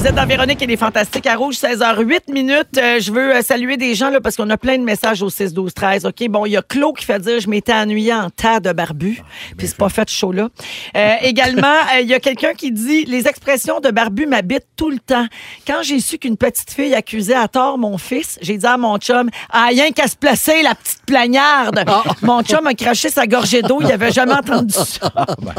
Vous 0.00 0.06
êtes 0.06 0.14
dans 0.14 0.24
Véronique 0.24 0.62
et 0.62 0.66
les 0.66 0.78
Fantastiques 0.78 1.26
à 1.26 1.36
Rouge, 1.36 1.56
16h08 1.56 2.32
minutes. 2.32 2.78
Euh, 2.78 3.00
je 3.00 3.12
veux 3.12 3.36
euh, 3.36 3.42
saluer 3.42 3.76
des 3.76 3.94
gens 3.94 4.08
là, 4.08 4.18
parce 4.18 4.34
qu'on 4.34 4.48
a 4.48 4.56
plein 4.56 4.78
de 4.78 4.82
messages 4.82 5.20
au 5.20 5.28
6 5.28 5.52
12 5.52 5.74
13. 5.74 6.06
OK, 6.06 6.26
bon, 6.30 6.46
il 6.46 6.52
y 6.52 6.56
a 6.56 6.62
Claude 6.62 6.96
qui 6.96 7.04
fait 7.04 7.18
dire 7.18 7.38
je 7.38 7.50
m'étais 7.50 7.74
ennuyé 7.74 8.14
en 8.14 8.30
tas 8.30 8.60
de 8.60 8.72
barbu. 8.72 9.22
Puis 9.58 9.68
c'est 9.68 9.76
pas 9.76 9.90
fait 9.90 10.08
chaud 10.08 10.32
là. 10.32 10.48
Euh, 10.96 11.14
également, 11.20 11.76
il 12.00 12.06
y 12.06 12.14
a 12.14 12.18
quelqu'un 12.18 12.54
qui 12.54 12.72
dit 12.72 13.04
les 13.04 13.28
expressions 13.28 13.80
de 13.80 13.90
barbu 13.90 14.24
m'habitent 14.24 14.68
tout 14.74 14.88
le 14.88 15.00
temps. 15.00 15.26
Quand 15.66 15.82
j'ai 15.82 16.00
su 16.00 16.16
qu'une 16.16 16.38
petite 16.38 16.70
fille 16.70 16.94
accusait 16.94 17.34
à 17.34 17.48
tort 17.48 17.76
mon 17.76 17.98
fils, 17.98 18.38
j'ai 18.40 18.56
dit 18.56 18.66
à 18.66 18.78
mon 18.78 18.96
chum 18.96 19.28
ah 19.50 19.66
rien 19.66 19.90
qu'à 19.90 20.08
se 20.08 20.16
placer 20.16 20.62
la 20.62 20.74
petite 20.74 21.04
plagnarde. 21.04 21.84
Mon 22.22 22.42
chum 22.42 22.66
a 22.66 22.72
craché 22.72 23.10
sa 23.10 23.26
gorgée 23.26 23.60
d'eau, 23.60 23.80
il 23.82 23.92
avait 23.92 24.12
jamais 24.12 24.32
entendu 24.32 24.72
ça. 24.72 25.12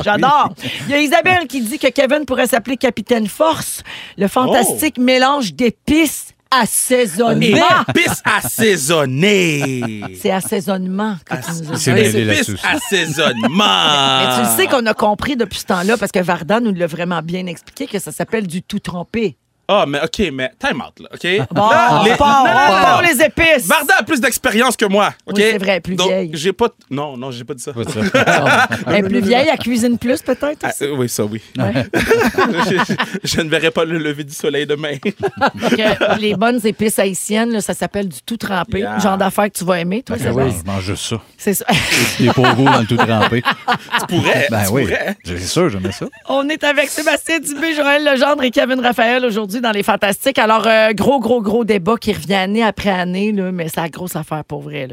J'adore. 0.03 0.49
Il 0.87 0.89
y 0.89 0.93
a 0.95 0.99
Isabelle 0.99 1.45
qui 1.47 1.61
dit 1.61 1.77
que 1.77 1.89
Kevin 1.89 2.25
pourrait 2.25 2.47
s'appeler 2.47 2.77
Capitaine 2.77 3.27
Force. 3.27 3.83
Le 4.17 4.30
fantastique 4.31 4.97
mélange 4.97 5.53
d'épices 5.53 6.33
assaisonnement. 6.51 7.57
Épices 7.89 8.21
assaisonnées. 8.25 10.01
C'est 10.19 10.31
assaisonnement 10.31 11.15
que 11.25 11.35
tu 11.35 11.63
nous 11.63 11.71
as 11.71 11.75
dit. 11.75 11.81
C'est 11.81 12.21
Épices 12.21 12.55
assaisonnement. 12.63 14.19
Mais 14.19 14.35
tu 14.35 14.41
le 14.41 14.57
sais 14.57 14.67
qu'on 14.67 14.85
a 14.85 14.93
compris 14.93 15.35
depuis 15.35 15.59
ce 15.59 15.65
temps-là 15.65 15.97
parce 15.97 16.11
que 16.11 16.19
Varda 16.19 16.59
nous 16.59 16.73
l'a 16.73 16.87
vraiment 16.87 17.21
bien 17.21 17.45
expliqué 17.45 17.87
que 17.87 17.99
ça 17.99 18.11
s'appelle 18.11 18.47
du 18.47 18.61
tout 18.61 18.79
trempé. 18.79 19.37
Ah, 19.73 19.85
mais 19.87 19.99
OK, 20.03 20.19
mais 20.33 20.51
time 20.59 20.81
out, 20.81 20.99
là, 20.99 21.07
OK? 21.13 21.47
Bon, 21.51 21.69
Là, 21.69 22.01
les- 22.03 22.15
part, 22.15 22.43
non, 22.43 22.49
on 22.49 22.53
non, 22.53 22.77
non, 22.77 22.81
part 22.83 23.01
non. 23.01 23.07
les 23.07 23.23
épices. 23.23 23.67
Varda 23.67 23.93
a 23.99 24.03
plus 24.03 24.19
d'expérience 24.19 24.75
que 24.75 24.83
moi, 24.85 25.13
OK? 25.25 25.35
Oui, 25.37 25.43
c'est 25.51 25.57
vrai, 25.57 25.79
plus 25.79 25.95
Donc, 25.95 26.07
vieille. 26.09 26.31
j'ai 26.33 26.51
pas... 26.51 26.67
Non, 26.89 27.15
non, 27.15 27.31
j'ai 27.31 27.45
pas 27.45 27.53
dit 27.53 27.63
ça. 27.63 27.71
Pas 27.71 27.83
ça. 27.85 28.67
Elle 28.87 28.95
est 28.95 29.03
plus 29.03 29.21
vieille, 29.21 29.47
elle 29.51 29.57
cuisine 29.59 29.97
plus 29.97 30.21
peut-être? 30.21 30.59
Ah, 30.63 30.67
aussi. 30.69 30.85
oui, 30.91 31.07
ça, 31.07 31.23
oui. 31.23 31.41
je, 31.55 31.61
je- 32.85 32.93
je 33.23 33.41
ne 33.41 33.49
verrai 33.49 33.71
pas 33.71 33.85
le 33.85 33.97
lever 33.97 34.23
du 34.25 34.33
soleil 34.33 34.65
demain. 34.65 34.97
Que 34.97 36.19
les 36.19 36.35
bonnes 36.35 36.59
épices 36.65 36.99
haïtiennes, 36.99 37.51
là, 37.51 37.61
ça 37.61 37.73
s'appelle 37.73 38.09
du 38.09 38.21
tout 38.25 38.37
trempé. 38.37 38.79
Yeah. 38.79 38.99
Genre 38.99 39.17
d'affaires 39.17 39.45
que 39.51 39.57
tu 39.57 39.63
vas 39.65 39.79
aimer, 39.79 40.03
toi, 40.03 40.17
Ben 40.17 40.23
c'est 40.23 40.31
oui, 40.31 40.51
je 40.65 40.69
mange 40.71 40.83
juste 40.83 41.03
ça. 41.05 41.21
C'est 41.37 41.53
ça. 41.53 41.65
Des 42.19 42.27
pogos 42.33 42.63
dans 42.65 42.79
le 42.79 42.85
tout 42.85 42.97
trempé. 42.97 43.41
tu 43.41 44.05
pourrais, 44.07 44.47
Ben 44.49 44.63
tu 44.65 44.71
oui. 44.71 44.83
pourrais. 44.83 45.15
C'est 45.23 45.37
sûr, 45.39 45.69
j'aimais 45.69 45.91
ça. 45.91 46.07
On 46.27 46.47
est 46.49 46.63
avec 46.63 46.89
Sébastien 46.89 47.39
Dubé, 47.39 47.73
Joël 47.75 48.03
Legendre 48.03 48.43
et 48.43 48.51
Kevin 48.51 48.79
Raphaël 48.81 49.23
aujourd'hui 49.25 49.60
dans 49.61 49.71
Les 49.71 49.83
Fantastiques. 49.83 50.39
Alors, 50.39 50.65
euh, 50.67 50.91
gros, 50.93 51.19
gros, 51.19 51.41
gros 51.41 51.63
débat 51.63 51.95
qui 51.99 52.11
revient 52.13 52.33
année 52.35 52.63
après 52.63 52.89
année, 52.89 53.31
là, 53.31 53.51
mais 53.51 53.67
c'est 53.69 53.79
la 53.79 53.89
grosse 53.89 54.15
affaire 54.15 54.43
pour 54.43 54.61
vrai. 54.61 54.87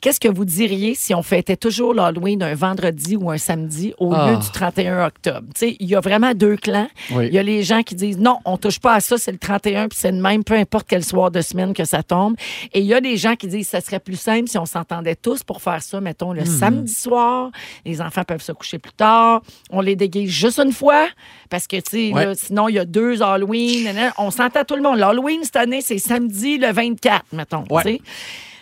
Qu'est-ce 0.00 0.18
que 0.20 0.28
vous 0.28 0.44
diriez 0.44 0.94
si 0.94 1.14
on 1.14 1.22
fêtait 1.22 1.56
toujours 1.56 1.94
l'Halloween 1.94 2.42
un 2.42 2.54
vendredi 2.54 3.16
ou 3.16 3.30
un 3.30 3.38
samedi 3.38 3.92
au 3.98 4.12
Ah. 4.14 4.30
lieu 4.32 4.36
du 4.38 4.50
31 4.50 5.06
octobre? 5.06 5.46
Il 5.62 5.86
y 5.86 5.94
a 5.94 6.00
vraiment 6.00 6.32
deux 6.34 6.56
clans. 6.56 6.88
Oui. 7.12 7.26
Il 7.28 7.34
y 7.34 7.38
a 7.38 7.42
les 7.42 7.62
gens 7.62 7.82
qui 7.82 7.94
disent 7.94 8.18
non, 8.18 8.38
on 8.44 8.56
touche 8.56 8.80
pas 8.80 8.94
à 8.94 9.00
ça, 9.00 9.18
c'est 9.18 9.32
le 9.32 9.38
31 9.38 9.88
puis 9.88 9.98
c'est 10.00 10.12
le 10.12 10.20
même, 10.20 10.42
peu 10.44 10.54
importe 10.54 10.86
quel 10.88 11.04
soir 11.04 11.30
de 11.30 11.40
semaine 11.40 11.74
que 11.74 11.84
ça 11.84 12.02
tombe. 12.02 12.34
Et 12.72 12.80
il 12.80 12.86
y 12.86 12.94
a 12.94 13.00
des 13.00 13.16
gens 13.16 13.36
qui 13.36 13.46
disent 13.46 13.68
ça 13.68 13.80
serait 13.80 14.00
plus 14.00 14.18
simple 14.18 14.48
si 14.48 14.58
on 14.58 14.66
s'entendait 14.66 15.16
tous 15.16 15.42
pour 15.42 15.60
faire 15.62 15.82
ça, 15.82 16.00
mettons, 16.00 16.32
le 16.32 16.44
samedi 16.44 16.92
soir. 16.92 17.50
Les 17.84 18.00
enfants 18.00 18.24
peuvent 18.24 18.42
se 18.42 18.52
coucher 18.52 18.78
plus 18.78 18.92
tard. 18.92 19.42
On 19.70 19.80
les 19.80 19.96
déguise 19.96 20.30
juste 20.30 20.58
une 20.58 20.72
fois 20.72 21.06
parce 21.50 21.66
que, 21.66 21.76
tu 21.76 21.82
sais, 21.90 22.12
Ouais. 22.14 22.32
sinon, 22.34 22.68
il 22.68 22.74
y 22.76 22.78
a 22.78 22.84
deux 22.84 23.22
Halloween. 23.22 23.71
Nanana. 23.80 24.12
On 24.18 24.30
s'entend 24.30 24.64
tout 24.64 24.76
le 24.76 24.82
monde. 24.82 24.98
L'Halloween, 24.98 25.40
cette 25.44 25.56
année, 25.56 25.80
c'est 25.80 25.98
samedi 25.98 26.58
le 26.58 26.72
24, 26.72 27.24
mettons. 27.32 27.64
Ouais. 27.70 28.00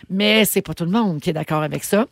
Mais 0.09 0.45
c'est 0.45 0.61
pas 0.61 0.73
tout 0.73 0.85
le 0.85 0.91
monde 0.91 1.19
qui 1.19 1.29
est 1.29 1.33
d'accord 1.33 1.63
avec 1.63 1.83
ça. 1.83 2.05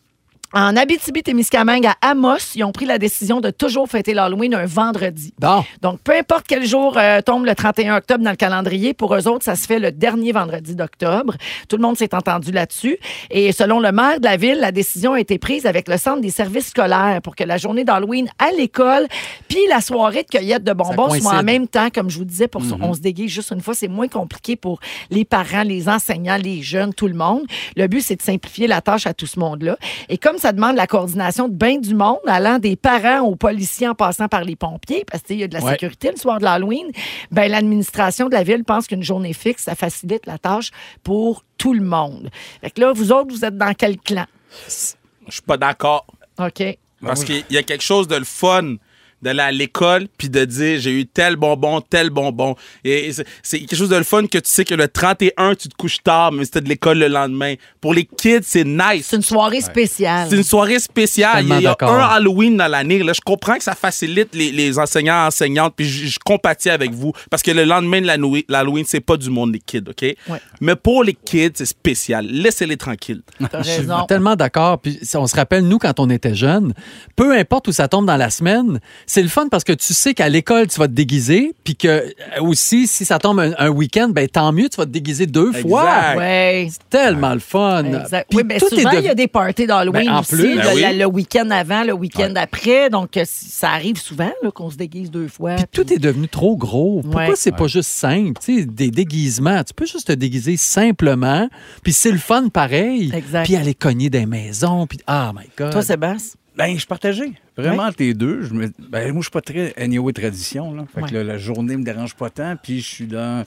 En 0.51 0.75
Abitibi-Témiscamingue, 0.75 1.85
à 1.85 1.95
Amos, 2.01 2.55
ils 2.55 2.63
ont 2.63 2.71
pris 2.71 2.85
la 2.85 2.97
décision 2.97 3.39
de 3.39 3.51
toujours 3.51 3.87
fêter 3.87 4.15
l'Halloween 4.15 4.55
un 4.55 4.65
vendredi. 4.65 5.31
Bon. 5.37 5.63
Donc, 5.83 5.99
peu 6.03 6.13
importe 6.13 6.45
quel 6.47 6.65
jour 6.65 6.97
euh, 6.97 7.21
tombe 7.21 7.45
le 7.45 7.53
31 7.53 7.97
octobre 7.97 8.23
dans 8.23 8.31
le 8.31 8.35
calendrier, 8.35 8.95
pour 8.95 9.15
eux 9.15 9.27
autres, 9.27 9.45
ça 9.45 9.55
se 9.55 9.67
fait 9.67 9.77
le 9.77 9.91
dernier 9.91 10.31
vendredi 10.31 10.75
d'octobre. 10.75 11.35
Tout 11.67 11.75
le 11.75 11.83
monde 11.83 11.97
s'est 11.97 12.15
entendu 12.15 12.51
là-dessus. 12.51 12.97
Et 13.29 13.51
selon 13.51 13.79
le 13.79 13.91
maire 13.91 14.19
de 14.19 14.25
la 14.25 14.37
ville, 14.37 14.57
la 14.59 14.71
décision 14.71 15.13
a 15.13 15.19
été 15.19 15.37
prise 15.37 15.67
avec 15.67 15.87
le 15.87 15.97
centre 15.97 16.21
des 16.21 16.31
services 16.31 16.69
scolaires 16.69 17.21
pour 17.21 17.35
que 17.35 17.43
la 17.43 17.57
journée 17.57 17.83
d'Halloween 17.83 18.27
à 18.39 18.51
l'école 18.51 19.07
puis 19.49 19.59
la 19.69 19.81
soirée 19.81 20.23
de 20.23 20.29
cueillette 20.29 20.63
de 20.63 20.73
bonbons 20.73 21.13
soient 21.19 21.39
en 21.39 21.43
même 21.43 21.67
temps, 21.67 21.89
comme 21.93 22.09
je 22.09 22.17
vous 22.17 22.25
disais, 22.25 22.47
pour 22.47 22.63
on 22.81 22.93
se 22.95 23.01
déguise 23.01 23.29
juste 23.29 23.51
une 23.51 23.61
fois. 23.61 23.75
C'est 23.75 23.87
moins 23.87 24.07
compliqué 24.07 24.55
pour 24.55 24.79
les 25.11 25.25
parents, 25.25 25.63
les 25.63 25.89
enseignants, 25.89 26.37
les 26.37 26.63
jeunes, 26.63 26.93
tout 26.93 27.07
le 27.07 27.13
monde. 27.13 27.43
Le 27.75 27.87
but, 27.87 28.01
c'est 28.01 28.15
de 28.15 28.21
simplifier 28.21 28.65
la 28.65 28.81
tâche 28.81 29.05
à 29.05 29.13
tout 29.13 29.27
ce 29.27 29.39
monde-là. 29.39 29.77
Et 30.09 30.17
comme 30.17 30.38
ça 30.39 30.51
demande 30.53 30.75
la 30.75 30.87
coordination 30.87 31.47
de 31.47 31.53
bien 31.53 31.77
du 31.79 31.93
monde, 31.93 32.17
allant 32.27 32.57
des 32.59 32.75
parents 32.75 33.19
aux 33.21 33.35
policiers 33.35 33.87
en 33.87 33.95
passant 33.95 34.27
par 34.27 34.43
les 34.43 34.55
pompiers, 34.55 35.05
parce 35.09 35.23
qu'il 35.23 35.37
y 35.37 35.43
a 35.43 35.47
de 35.47 35.53
la 35.53 35.63
Ouais. 35.63 35.71
sécurité 35.73 36.11
le 36.11 36.17
soir 36.17 36.39
de 36.39 36.43
l'Halloween, 36.45 36.87
ben, 37.31 37.49
l'administration 37.51 38.27
de 38.29 38.33
la 38.33 38.43
ville 38.43 38.63
pense 38.63 38.87
qu'une 38.87 39.03
journée 39.03 39.33
fixe, 39.33 39.63
ça 39.63 39.75
facilite 39.75 40.25
la 40.25 40.37
tâche 40.37 40.71
pour 41.03 41.43
tout 41.57 41.73
le 41.73 41.83
monde. 41.83 42.29
Fait 42.61 42.71
que 42.71 42.81
là, 42.81 42.93
vous 42.93 43.11
autres, 43.11 43.33
vous 43.33 43.45
êtes 43.45 43.57
dans 43.57 43.73
quel 43.73 43.97
clan? 43.97 44.25
Je 44.67 45.33
suis 45.33 45.41
pas 45.41 45.57
d'accord. 45.57 46.05
OK. 46.39 46.63
Parce 47.01 47.23
qu'il 47.23 47.43
y 47.49 47.57
a 47.57 47.63
quelque 47.63 47.83
chose 47.83 48.07
de 48.07 48.15
le 48.15 48.25
fun 48.25 48.75
d'aller 49.21 49.41
à 49.41 49.51
l'école 49.51 50.07
puis 50.17 50.29
de 50.29 50.45
dire 50.45 50.79
j'ai 50.79 50.91
eu 50.91 51.05
tel 51.05 51.35
bonbon, 51.35 51.81
tel 51.81 52.09
bonbon. 52.09 52.55
Et 52.83 53.11
c'est- 53.11 53.25
c'est 53.43 53.59
quelque 53.59 53.75
chose 53.75 53.89
de 53.89 53.95
le 53.97 54.03
fun 54.03 54.25
que 54.27 54.37
tu 54.37 54.49
sais 54.49 54.65
que 54.65 54.75
le 54.75 54.87
31, 54.87 55.55
tu 55.55 55.67
te 55.69 55.75
couches 55.75 56.01
tard, 56.03 56.31
mais 56.31 56.45
c'était 56.45 56.61
de 56.61 56.69
l'école 56.69 56.99
le 56.99 57.07
lendemain. 57.07 57.55
Pour 57.81 57.93
les 57.93 58.05
kids, 58.05 58.39
c'est 58.43 58.63
nice. 58.63 59.07
C'est 59.09 59.15
une 59.15 59.21
soirée 59.21 59.61
spéciale. 59.61 60.27
C'est 60.29 60.35
une 60.37 60.43
soirée 60.43 60.79
spéciale. 60.79 61.45
Il 61.45 61.61
y 61.61 61.67
a, 61.67 61.75
un 61.81 61.99
Halloween 62.15 62.57
dans 62.57 62.67
l'année. 62.67 62.99
Là, 63.03 63.13
je 63.13 63.21
comprends 63.21 63.55
que 63.57 63.63
ça 63.63 63.75
facilite 63.75 64.33
les, 64.33 64.51
les 64.51 64.77
enseignants, 64.79 65.25
enseignantes, 65.27 65.73
puis 65.75 65.85
je, 65.87 66.07
je 66.07 66.19
compatis 66.23 66.69
avec 66.69 66.91
vous 66.91 67.13
parce 67.29 67.43
que 67.43 67.51
le 67.51 67.63
lendemain 67.63 68.01
de 68.01 68.07
l'Halloween, 68.49 68.85
c'est 68.87 68.99
pas 68.99 69.17
du 69.17 69.29
monde 69.29 69.51
des 69.51 69.59
kids, 69.59 69.83
OK? 69.89 70.01
Ouais. 70.01 70.17
Mais 70.61 70.75
pour 70.75 71.03
les 71.03 71.13
kids, 71.13 71.51
c'est 71.55 71.65
spécial. 71.65 72.25
Laissez-les 72.25 72.77
tranquilles. 72.77 73.21
Je 73.59 73.63
suis 73.63 73.87
tellement 74.07 74.35
d'accord. 74.35 74.79
Puis 74.79 74.99
si 75.01 75.17
on 75.17 75.27
se 75.27 75.35
rappelle, 75.35 75.63
nous, 75.67 75.77
quand 75.77 75.99
on 75.99 76.09
était 76.09 76.35
jeunes, 76.35 76.73
peu 77.15 77.33
importe 77.37 77.67
où 77.67 77.71
ça 77.71 77.87
tombe 77.87 78.05
dans 78.05 78.17
la 78.17 78.29
semaine, 78.29 78.79
c'est 79.09 79.23
le 79.23 79.27
fun 79.27 79.47
parce 79.49 79.63
que 79.63 79.73
tu 79.73 79.93
sais 79.93 80.13
qu'à 80.13 80.29
l'école, 80.29 80.67
tu 80.67 80.79
vas 80.79 80.87
te 80.87 80.93
déguiser. 80.93 81.53
Puis 81.63 81.75
que 81.75 81.87
euh, 81.87 82.11
aussi, 82.41 82.85
si 82.87 83.05
ça 83.05 83.17
tombe 83.17 83.39
un, 83.39 83.53
un 83.57 83.69
week-end, 83.69 84.09
ben 84.09 84.27
tant 84.27 84.51
mieux, 84.51 84.69
tu 84.69 84.77
vas 84.77 84.85
te 84.85 84.91
déguiser 84.91 85.25
deux 85.25 85.49
Exact. 85.49 85.61
fois. 85.67 86.13
Ouais. 86.17 86.69
Tellement 86.89 87.33
le 87.33 87.39
fun. 87.39 87.83
Exact. 87.85 88.27
Puis 88.29 88.37
Oui, 88.37 88.43
mais 88.45 88.59
tout 88.59 88.67
est 88.73 88.77
souvent, 88.77 88.91
de- 88.91 88.97
il 88.99 89.03
y 89.05 89.09
a 89.09 89.15
des 89.15 89.27
parties 89.27 89.65
d'Halloween 89.65 90.05
Ben, 90.05 90.13
en 90.13 90.19
aussi, 90.21 90.35
plus. 90.35 90.55
le, 90.55 90.61
Ben 90.61 90.71
oui. 90.75 90.81
la- 90.81 90.93
le 90.93 91.05
week-end 91.07 91.49
avant, 91.49 91.83
le 91.83 91.93
week-end 91.93 92.33
après. 92.35 92.89
Donc, 92.91 93.17
euh, 93.17 93.23
ça 93.25 93.71
arrive 93.71 93.97
souvent 93.97 94.31
qu'on 94.53 94.69
se 94.69 94.77
déguise 94.77 95.09
deux 95.09 95.27
fois. 95.27 95.55
Puis 95.55 95.65
tout 95.71 95.91
est 95.93 95.97
devenu 95.99 96.27
trop 96.27 96.55
gros. 96.55 97.01
Pourquoi 97.01 97.29
Ouais. 97.29 97.33
c'est 97.35 97.55
pas 97.55 97.67
juste 97.67 97.89
simple? 97.89 98.39
Tu 98.45 98.59
sais, 98.59 98.65
des 98.65 98.91
déguisements. 98.91 99.63
Tu 99.63 99.73
peux 99.73 99.85
juste 99.87 100.07
te 100.07 100.13
déguiser 100.13 100.55
simplement. 100.57 101.49
Puis 101.83 101.93
c'est 101.93 102.11
le 102.11 102.17
fun 102.19 102.49
pareil. 102.49 103.11
Exact. 103.13 103.45
Puis 103.45 103.55
aller 103.55 103.73
cogner 103.73 104.09
des 104.09 104.25
maisons. 104.25 104.85
Puis, 104.87 104.99
ah, 105.07 105.31
my 105.35 105.45
God. 105.57 105.71
Toi, 105.71 105.81
Sébastien? 105.81 106.35
Ben, 106.59 106.77
je 106.77 106.85
partageais. 106.85 107.31
Vraiment, 107.55 107.87
les 107.97 108.13
deux. 108.13 108.41
Je 108.41 108.53
me... 108.53 108.69
ben, 108.89 109.13
moi, 109.13 109.21
je 109.21 109.27
suis 109.27 109.31
pas 109.31 109.39
très 109.39 109.73
anyway 109.77 110.11
tradition. 110.11 110.73
Là. 110.73 110.83
Fait 110.93 111.03
que 111.03 111.13
là, 111.13 111.23
la 111.23 111.37
journée 111.37 111.77
me 111.77 111.83
dérange 111.83 112.15
pas 112.15 112.29
tant. 112.29 112.55
Puis 112.61 112.81
je 112.81 112.85
suis 112.85 113.07
dans. 113.07 113.45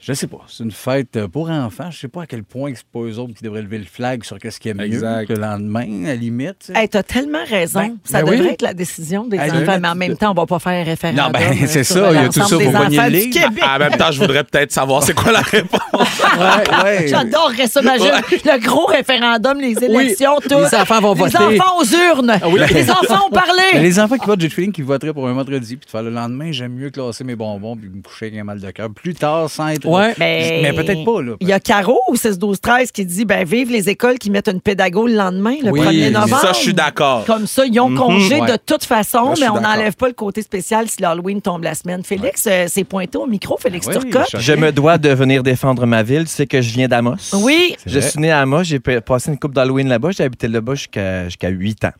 Je 0.00 0.14
sais 0.14 0.26
pas. 0.26 0.40
C'est 0.48 0.64
une 0.64 0.72
fête 0.72 1.16
euh, 1.16 1.28
pour 1.28 1.48
enfants. 1.48 1.90
Je 1.92 1.98
sais 1.98 2.08
pas 2.08 2.22
à 2.22 2.26
quel 2.26 2.42
point 2.42 2.72
c'est 2.74 2.86
pas 2.86 3.00
eux 3.00 3.18
autres 3.18 3.34
qui 3.34 3.44
devraient 3.44 3.62
lever 3.62 3.78
le 3.78 3.84
flag 3.84 4.24
sur 4.24 4.38
qu'est-ce 4.38 4.58
qui 4.58 4.70
est 4.70 4.74
mieux 4.74 4.86
Exact. 4.86 5.28
que 5.28 5.34
le 5.34 5.40
lendemain, 5.40 6.04
à 6.04 6.08
la 6.08 6.14
limite. 6.16 6.56
tu 6.60 6.72
sais. 6.72 6.78
Hey, 6.80 6.88
t'as 6.88 7.02
tellement 7.04 7.44
raison. 7.46 7.80
Ben, 7.80 7.96
ça 8.02 8.22
ben 8.22 8.30
devrait 8.32 8.46
oui. 8.46 8.52
être 8.54 8.62
la 8.62 8.74
décision 8.74 9.28
des 9.28 9.38
enfants, 9.38 9.78
mais 9.78 9.88
en 9.88 9.94
même 9.94 10.16
temps, 10.16 10.30
on 10.32 10.34
va 10.34 10.46
pas 10.46 10.58
faire 10.58 10.84
référendum. 10.84 11.26
Non, 11.26 11.30
ben, 11.30 11.52
euh, 11.52 11.66
c'est 11.66 11.84
ça, 11.84 12.12
il 12.12 12.14
y 12.14 12.18
a 12.18 12.28
tout 12.30 12.40
ça 12.40 12.58
pour 12.58 12.74
enfants 12.74 12.88
le. 12.88 13.30
Québec. 13.30 13.62
En 13.62 13.78
même 13.78 13.96
temps, 13.96 14.10
je 14.10 14.20
voudrais 14.20 14.42
peut-être 14.42 14.72
savoir 14.72 15.02
c'est 15.02 15.14
quoi 15.14 15.32
la 15.32 15.42
réponse. 15.42 15.80
Ouais. 16.38 17.08
J'adorerais 17.08 17.66
ça, 17.66 17.80
imagine. 17.80 18.10
Le 18.44 18.58
gros 18.60 18.86
référendum, 18.86 19.58
les 19.60 19.72
élections, 19.82 20.36
tout. 20.42 20.58
les 20.58 20.74
enfants 20.78 21.00
vont 21.00 21.14
les 21.14 21.20
voter. 21.20 21.36
enfants 21.38 21.78
aux 21.80 21.84
urnes. 21.84 22.34
Les 22.72 22.90
enfants 22.90 23.26
ont 23.26 23.30
Mais 23.32 23.38
parlé. 23.40 23.80
les 23.82 23.98
enfants 24.00 24.16
qui 24.16 24.26
votent, 24.26 24.40
j'ai 24.40 24.48
le 24.48 24.52
feeling 24.54 24.72
qu'ils 24.72 24.84
voteraient 24.84 25.12
pour 25.12 25.26
un 25.28 25.32
vendredi, 25.32 25.76
puis 25.76 25.86
de 25.86 25.90
faire 25.90 26.02
le 26.02 26.10
lendemain, 26.10 26.52
j'aime 26.52 26.72
mieux 26.72 26.90
classer 26.90 27.24
mes 27.24 27.36
bonbons 27.36 27.76
puis 27.76 27.88
me 27.88 28.02
coucher 28.02 28.26
avec 28.26 28.38
un 28.40 28.44
mal 28.44 28.60
de 28.60 28.70
cœur. 28.70 28.88
Plus 28.90 29.14
tard, 29.14 29.48
sans 29.50 29.68
être. 29.68 29.86
Ouais. 29.86 30.14
Mais, 30.18 30.60
Mais 30.62 30.72
peut-être 30.72 31.04
pas, 31.04 31.22
là. 31.22 31.32
Il 31.40 31.48
y 31.48 31.52
a 31.52 31.60
Caro 31.60 31.98
au 32.08 32.16
16 32.16 32.38
12 32.38 32.60
13 32.60 32.92
qui 32.92 33.04
dit 33.04 33.24
ben 33.24 33.44
vive 33.44 33.70
les 33.70 33.88
écoles 33.88 34.18
qui 34.18 34.30
mettent 34.30 34.48
une 34.48 34.60
pédago 34.60 35.06
le 35.06 35.14
lendemain, 35.14 35.54
le 35.62 35.70
Oui, 35.70 35.80
1er 35.80 36.12
ça, 36.12 36.20
novembre. 36.20 36.40
Ça, 36.42 36.52
je 36.52 36.58
suis 36.58 36.74
d'accord. 36.74 37.24
Comme 37.24 37.46
ça, 37.46 37.64
ils 37.66 37.78
ont 37.80 37.94
congé 37.94 38.40
ouais. 38.40 38.52
de 38.52 38.56
toute 38.64 38.84
façon, 38.84 39.30
Là, 39.30 39.34
mais 39.40 39.48
on 39.48 39.60
n'enlève 39.60 39.94
pas 39.96 40.08
le 40.08 40.14
côté 40.14 40.42
spécial 40.42 40.88
si 40.88 41.00
l'Halloween 41.02 41.40
tombe 41.40 41.62
la 41.62 41.74
semaine. 41.74 42.02
Félix 42.04 42.46
euh, 42.46 42.66
s'est 42.66 42.84
pointé 42.84 43.18
au 43.18 43.26
micro, 43.26 43.56
Félix 43.58 43.86
Oui, 43.86 43.94
Turcotte. 43.98 44.36
Je 44.38 44.52
me 44.52 44.72
dois 44.72 44.98
de 44.98 45.08
venir 45.10 45.42
défendre 45.42 45.86
ma 45.86 46.02
ville. 46.02 46.19
Tu 46.24 46.30
sais 46.30 46.46
que 46.46 46.60
je 46.60 46.72
viens 46.72 46.88
d'Amos. 46.88 47.16
Oui. 47.34 47.76
Je 47.86 47.98
vrai. 47.98 48.08
suis 48.08 48.20
né 48.20 48.30
à 48.30 48.40
Amos. 48.40 48.64
J'ai 48.64 48.80
pa- 48.80 49.00
passé 49.00 49.30
une 49.30 49.38
coupe 49.38 49.54
d'Halloween 49.54 49.88
là-bas. 49.88 50.10
J'ai 50.12 50.24
habité 50.24 50.48
là-bas 50.48 50.74
jusqu'à 50.74 51.24
jusqu'à 51.24 51.48
8 51.48 51.84
ans. 51.84 51.92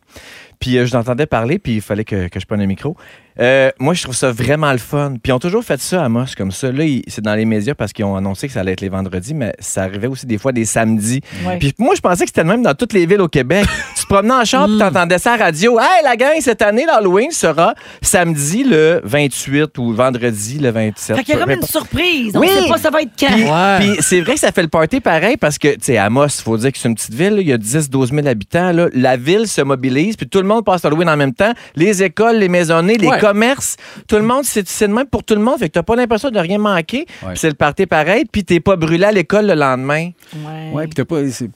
Puis 0.59 0.77
euh, 0.77 0.85
je 0.85 0.93
l'entendais 0.95 1.25
parler, 1.25 1.57
puis 1.59 1.75
il 1.75 1.81
fallait 1.81 2.05
que, 2.05 2.27
que 2.27 2.39
je 2.39 2.45
prenne 2.45 2.59
le 2.61 2.67
micro. 2.67 2.95
Euh, 3.39 3.71
moi, 3.79 3.93
je 3.93 4.03
trouve 4.03 4.15
ça 4.15 4.31
vraiment 4.31 4.71
le 4.71 4.77
fun. 4.77 5.11
Puis 5.21 5.29
ils 5.29 5.33
ont 5.33 5.39
toujours 5.39 5.63
fait 5.63 5.79
ça 5.81 6.01
à 6.01 6.05
Amos 6.05 6.25
comme 6.37 6.51
ça. 6.51 6.71
Là, 6.71 6.83
c'est 7.07 7.21
dans 7.23 7.35
les 7.35 7.45
médias 7.45 7.73
parce 7.73 7.93
qu'ils 7.93 8.05
ont 8.05 8.15
annoncé 8.15 8.47
que 8.47 8.53
ça 8.53 8.59
allait 8.59 8.73
être 8.73 8.81
les 8.81 8.89
vendredis, 8.89 9.33
mais 9.33 9.53
ça 9.59 9.83
arrivait 9.83 10.07
aussi 10.07 10.25
des 10.25 10.37
fois 10.37 10.51
des 10.51 10.65
samedis. 10.65 11.21
Ouais. 11.45 11.57
Puis 11.57 11.73
moi, 11.77 11.95
je 11.95 12.01
pensais 12.01 12.23
que 12.23 12.29
c'était 12.29 12.43
le 12.43 12.49
même 12.49 12.61
dans 12.63 12.73
toutes 12.75 12.93
les 12.93 13.05
villes 13.05 13.21
au 13.21 13.27
Québec. 13.27 13.65
tu 13.95 14.03
te 14.03 14.07
promenais 14.07 14.33
en 14.33 14.45
char, 14.45 14.65
puis 14.67 14.77
t'entendais 14.77 15.17
ça 15.17 15.33
à 15.33 15.37
la 15.37 15.45
radio. 15.45 15.79
Hey, 15.79 16.03
la 16.03 16.15
gang, 16.15 16.33
cette 16.41 16.61
année, 16.61 16.85
l'Halloween 16.85 17.31
sera 17.31 17.73
samedi 18.01 18.63
le 18.63 19.01
28 19.03 19.77
ou 19.77 19.93
vendredi 19.93 20.59
le 20.59 20.69
27. 20.71 21.15
Fait 21.17 21.23
qu'il 21.23 21.35
y 21.35 21.37
a 21.37 21.41
comme 21.41 21.51
une 21.51 21.61
surprise. 21.63 22.31
On 22.35 22.39
Oui. 22.39 22.49
sait 22.49 22.67
pas 22.67 22.77
ça 22.77 22.89
va 22.89 23.01
être 23.01 23.11
quand. 23.19 23.27
Puis, 23.33 23.43
Ouais. 23.45 23.77
puis 23.79 23.97
c'est 24.01 24.21
vrai 24.21 24.33
que 24.33 24.39
ça 24.39 24.51
fait 24.51 24.61
le 24.63 24.67
party 24.67 24.99
pareil 24.99 25.37
parce 25.37 25.57
que, 25.57 25.69
tu 25.69 25.77
sais, 25.81 25.97
Amos, 25.97 26.25
il 26.27 26.43
faut 26.43 26.57
dire 26.57 26.71
que 26.71 26.77
c'est 26.77 26.89
une 26.89 26.95
petite 26.95 27.13
ville, 27.13 27.37
il 27.39 27.47
y 27.47 27.53
a 27.53 27.57
10-12 27.57 28.09
000 28.13 28.27
habitants. 28.27 28.71
là. 28.71 28.87
La 28.93 29.15
ville 29.17 29.47
se 29.47 29.61
mobilise, 29.61 30.15
puis 30.17 30.27
tout 30.27 30.39
le 30.41 30.47
monde 30.47 30.65
passe 30.65 30.83
Halloween 30.85 31.09
en 31.09 31.17
même 31.17 31.33
temps. 31.33 31.53
Les 31.75 32.03
écoles, 32.03 32.37
les 32.37 32.49
maisonnées, 32.49 32.97
les 32.97 33.07
Ouais. 33.07 33.19
Commerces, 33.21 33.77
tout 34.07 34.15
le 34.15 34.23
monde, 34.23 34.43
c'est 34.43 34.67
c'est 34.67 34.87
de 34.87 34.93
même 34.93 35.05
pour 35.05 35.23
tout 35.23 35.35
le 35.35 35.41
monde. 35.41 35.59
Fait 35.59 35.67
que 35.69 35.73
t'as 35.73 35.83
pas 35.83 35.95
l'impression 35.95 36.29
de 36.29 36.39
rien 36.39 36.57
manquer. 36.57 37.05
Ouais. 37.23 37.29
Puis 37.29 37.37
c'est 37.39 37.49
le 37.49 37.55
party 37.55 37.85
pareil, 37.85 38.25
puis 38.31 38.43
t'es 38.43 38.59
pas 38.59 38.75
brûlé 38.75 39.05
à 39.05 39.11
l'école 39.11 39.47
le 39.47 39.53
lendemain. 39.55 40.09
Ouais. 40.35 40.69
Ouais, 40.73 40.87
puis 40.87 41.03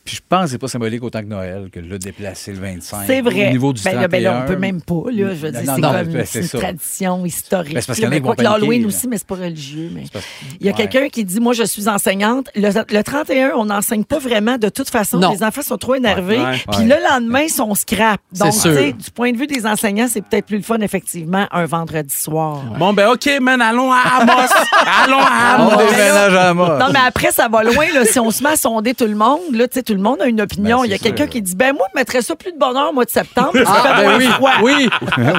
je 0.06 0.20
pense 0.28 0.44
que 0.46 0.50
c'est 0.52 0.58
pas 0.58 0.68
symbolique 0.68 1.04
autant 1.04 1.22
que 1.22 1.28
Noël 1.28 1.70
que 1.72 1.80
le 1.80 1.98
déplacer 2.00 2.52
le 2.54 2.60
25. 2.60 3.04
C'est 3.08 3.22
vrai. 3.22 3.48
Au 3.48 3.52
niveau 3.52 3.74
du 3.74 3.82
ben, 3.84 3.92
là, 3.96 4.08
31. 4.08 4.08
ben 4.10 4.24
là, 4.24 4.42
on 4.44 4.48
peut 4.48 4.60
même 4.60 4.82
pas. 4.82 5.04
Là, 5.12 5.30
je 5.34 5.36
veux 5.36 5.52
dire, 5.52 5.60
c'est 5.62 5.66
comme 5.82 5.82
ben, 5.82 6.26
une 6.36 6.44
ça. 6.44 6.58
tradition 6.60 7.26
historique. 7.26 7.74
Ben, 7.74 7.82
c'est 7.82 7.88
parce 7.88 7.88
là. 7.88 7.94
qu'il 7.96 8.04
y 8.04 8.08
en 8.08 8.08
a 8.08 8.10
Mais 8.12 8.18
qui 8.18 8.22
quoi 8.24 8.32
vont 8.32 8.38
que 8.38 8.44
l'Halloween 8.44 8.86
aussi, 8.86 9.08
mais 9.08 9.18
c'est 9.18 9.28
pas 9.28 9.36
religieux. 9.36 9.90
Mais... 9.94 10.04
parce- 10.12 10.26
Il 10.60 10.66
y 10.66 10.70
a 10.70 10.74
Ouais. 10.74 10.78
quelqu'un 10.88 11.10
qui 11.10 11.24
dit 11.26 11.40
Moi, 11.40 11.54
je 11.54 11.64
suis 11.64 11.88
enseignante. 11.88 12.50
Le, 12.56 12.70
le 12.94 13.04
31, 13.04 13.52
on 13.56 13.66
n'enseigne 13.66 14.04
pas 14.04 14.20
vraiment. 14.20 14.58
De 14.58 14.70
toute 14.70 14.90
façon, 14.90 15.18
Non. 15.20 15.32
les 15.32 15.44
enfants 15.44 15.62
sont 15.62 15.78
trop 15.78 15.96
énervés. 15.96 16.38
Ouais. 16.40 16.58
Puis 16.72 16.84
le 16.86 16.96
lendemain, 17.10 17.42
ils 17.42 17.50
sont 17.50 17.74
scrap. 17.76 18.20
Donc, 18.38 18.54
du 18.98 19.12
point 19.12 19.32
de 19.32 19.38
vue 19.38 19.48
des 19.48 19.66
enseignants, 19.66 20.08
c'est 20.10 20.22
peut-être 20.22 20.46
plus 20.46 20.58
le 20.58 20.64
fun, 20.64 20.80
effectivement, 20.82 21.48
un 21.56 21.66
vendredi 21.66 22.14
soir. 22.14 22.62
Bon, 22.78 22.94
ben, 22.94 23.08
OK, 23.10 23.30
man, 23.42 23.62
allons 23.62 23.92
à 23.92 23.98
Amos. 24.20 24.32
allons 25.04 25.20
à 25.20 25.58
On 25.60 25.70
Amos. 25.70 25.90
déménage 25.92 26.36
à 26.36 26.54
mort. 26.54 26.78
Non, 26.78 26.88
mais 26.92 27.00
après, 27.08 27.32
ça 27.32 27.48
va 27.48 27.64
loin. 27.64 27.86
Là, 27.94 28.04
si 28.06 28.20
on 28.20 28.30
se 28.30 28.44
met 28.44 28.50
à 28.50 28.56
sonder 28.58 28.94
tout 28.94 29.06
le 29.06 29.16
monde, 29.16 29.40
là, 29.54 29.68
tu 29.68 29.76
sais, 29.76 29.84
tout 29.84 29.94
le 29.94 30.02
monde 30.02 30.22
a 30.22 30.26
une 30.28 30.42
opinion. 30.42 30.80
Ben, 30.82 30.86
Il 30.86 30.92
y 30.92 30.94
a 30.94 30.98
quelqu'un 30.98 31.28
qui 31.28 31.42
dit 31.42 31.56
Ben, 31.56 31.74
moi, 31.74 31.88
je 31.94 32.00
mettrais 32.00 32.22
ça 32.22 32.36
plus 32.36 32.52
de 32.52 32.58
bonheur 32.58 32.90
au 32.90 32.94
mois 32.94 33.06
de 33.06 33.10
septembre. 33.10 33.52
Ah, 33.66 34.02
ben 34.02 34.18
oui. 34.18 34.26
froid. 34.28 34.52
Oui. 34.64 34.90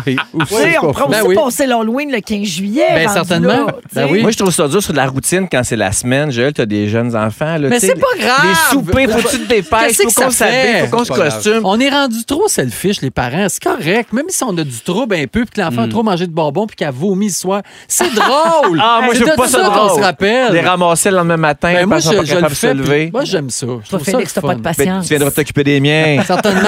oui. 0.06 0.16
Ou 0.32 0.44
Tu 0.44 0.54
sais, 0.54 0.78
on 0.82 0.92
Ben 0.92 1.20
aussi 1.20 1.28
oui. 1.28 1.34
passer 1.36 1.66
l'Halloween 1.66 2.10
le 2.10 2.20
15 2.20 2.42
juillet. 2.46 2.86
Ben, 2.94 3.08
certainement. 3.08 3.66
là, 3.66 3.66
Ben 3.92 4.08
oui. 4.10 4.22
Moi, 4.22 4.30
je 4.30 4.38
trouve 4.38 4.50
ça 4.52 4.66
dur 4.68 4.82
sur 4.82 4.94
la 4.94 5.06
routine 5.06 5.46
quand 5.50 5.62
c'est 5.64 5.76
la 5.76 5.92
semaine. 5.92 6.30
Joël, 6.32 6.52
t'as 6.52 6.66
des 6.66 6.88
jeunes 6.88 7.14
enfants. 7.14 7.58
Là, 7.58 7.68
Mais 7.68 7.78
c'est 7.80 7.94
pas 7.94 8.06
grave. 8.18 8.46
Les 8.48 8.54
soupers, 8.70 9.10
faut 9.10 9.28
que 9.28 9.30
tu 9.36 9.40
te 9.42 9.48
dépêches, 9.48 9.96
Qu'est-ce 9.98 10.02
faut 10.14 10.22
qu'on 10.22 10.30
s'habille, 10.30 10.54
fait? 10.56 10.86
faut 10.88 10.96
qu'on 10.96 11.04
se 11.04 11.12
costume. 11.12 11.60
On 11.64 11.78
est 11.78 11.90
rendu 11.90 12.24
trop 12.24 12.48
selfish, 12.48 13.02
les 13.02 13.10
parents. 13.10 13.46
C'est 13.48 13.62
correct. 13.62 14.12
Même 14.12 14.26
si 14.28 14.42
on 14.44 14.56
a 14.56 14.64
du 14.64 14.80
trouble 14.80 15.14
un 15.16 15.26
peu, 15.26 15.40
puis 15.44 15.50
que 15.56 15.60
l'enfant 15.60 15.82
a 15.82 15.88
trop 15.88 16.02
mangé 16.06 16.26
de 16.26 16.32
bonbons, 16.32 16.66
puis 16.66 16.76
qu'il 16.76 16.86
a 16.86 16.90
vomi 16.90 17.30
ce 17.30 17.40
soir. 17.40 17.62
C'est 17.88 18.12
drôle. 18.14 18.80
Ah, 18.88 19.00
moi, 19.02 19.14
C'est 19.14 19.20
je 19.20 19.24
de 19.24 19.30
pas 19.36 19.48
ça 19.48 19.58
qu'on 19.60 19.70
drôle. 19.86 20.00
se 20.00 20.04
rappelle. 20.04 20.52
Les 20.52 20.60
ramasser 20.60 21.10
le 21.10 21.16
lendemain 21.16 21.36
matin, 21.36 21.72
Ben, 21.74 21.86
moi, 21.86 21.98
je, 21.98 22.10
pas 22.10 22.24
je 22.24 22.34
le 22.36 22.42
de 22.42 22.48
se 22.48 22.54
fais. 22.54 22.74
lever. 22.74 23.10
Moi, 23.12 23.24
j'aime 23.24 23.50
ça. 23.50 23.66
Je 23.84 23.88
trouve 23.88 24.04
Félix, 24.04 24.32
t'as 24.34 24.40
le 24.42 24.46
pas 24.46 24.54
de 24.54 24.62
fun. 24.62 24.62
Ben, 24.62 24.74
patience. 24.74 25.04
tu 25.06 25.10
viendras 25.10 25.30
t'occuper 25.30 25.64
des 25.64 25.80
miens. 25.80 26.22
Certainement. 26.26 26.60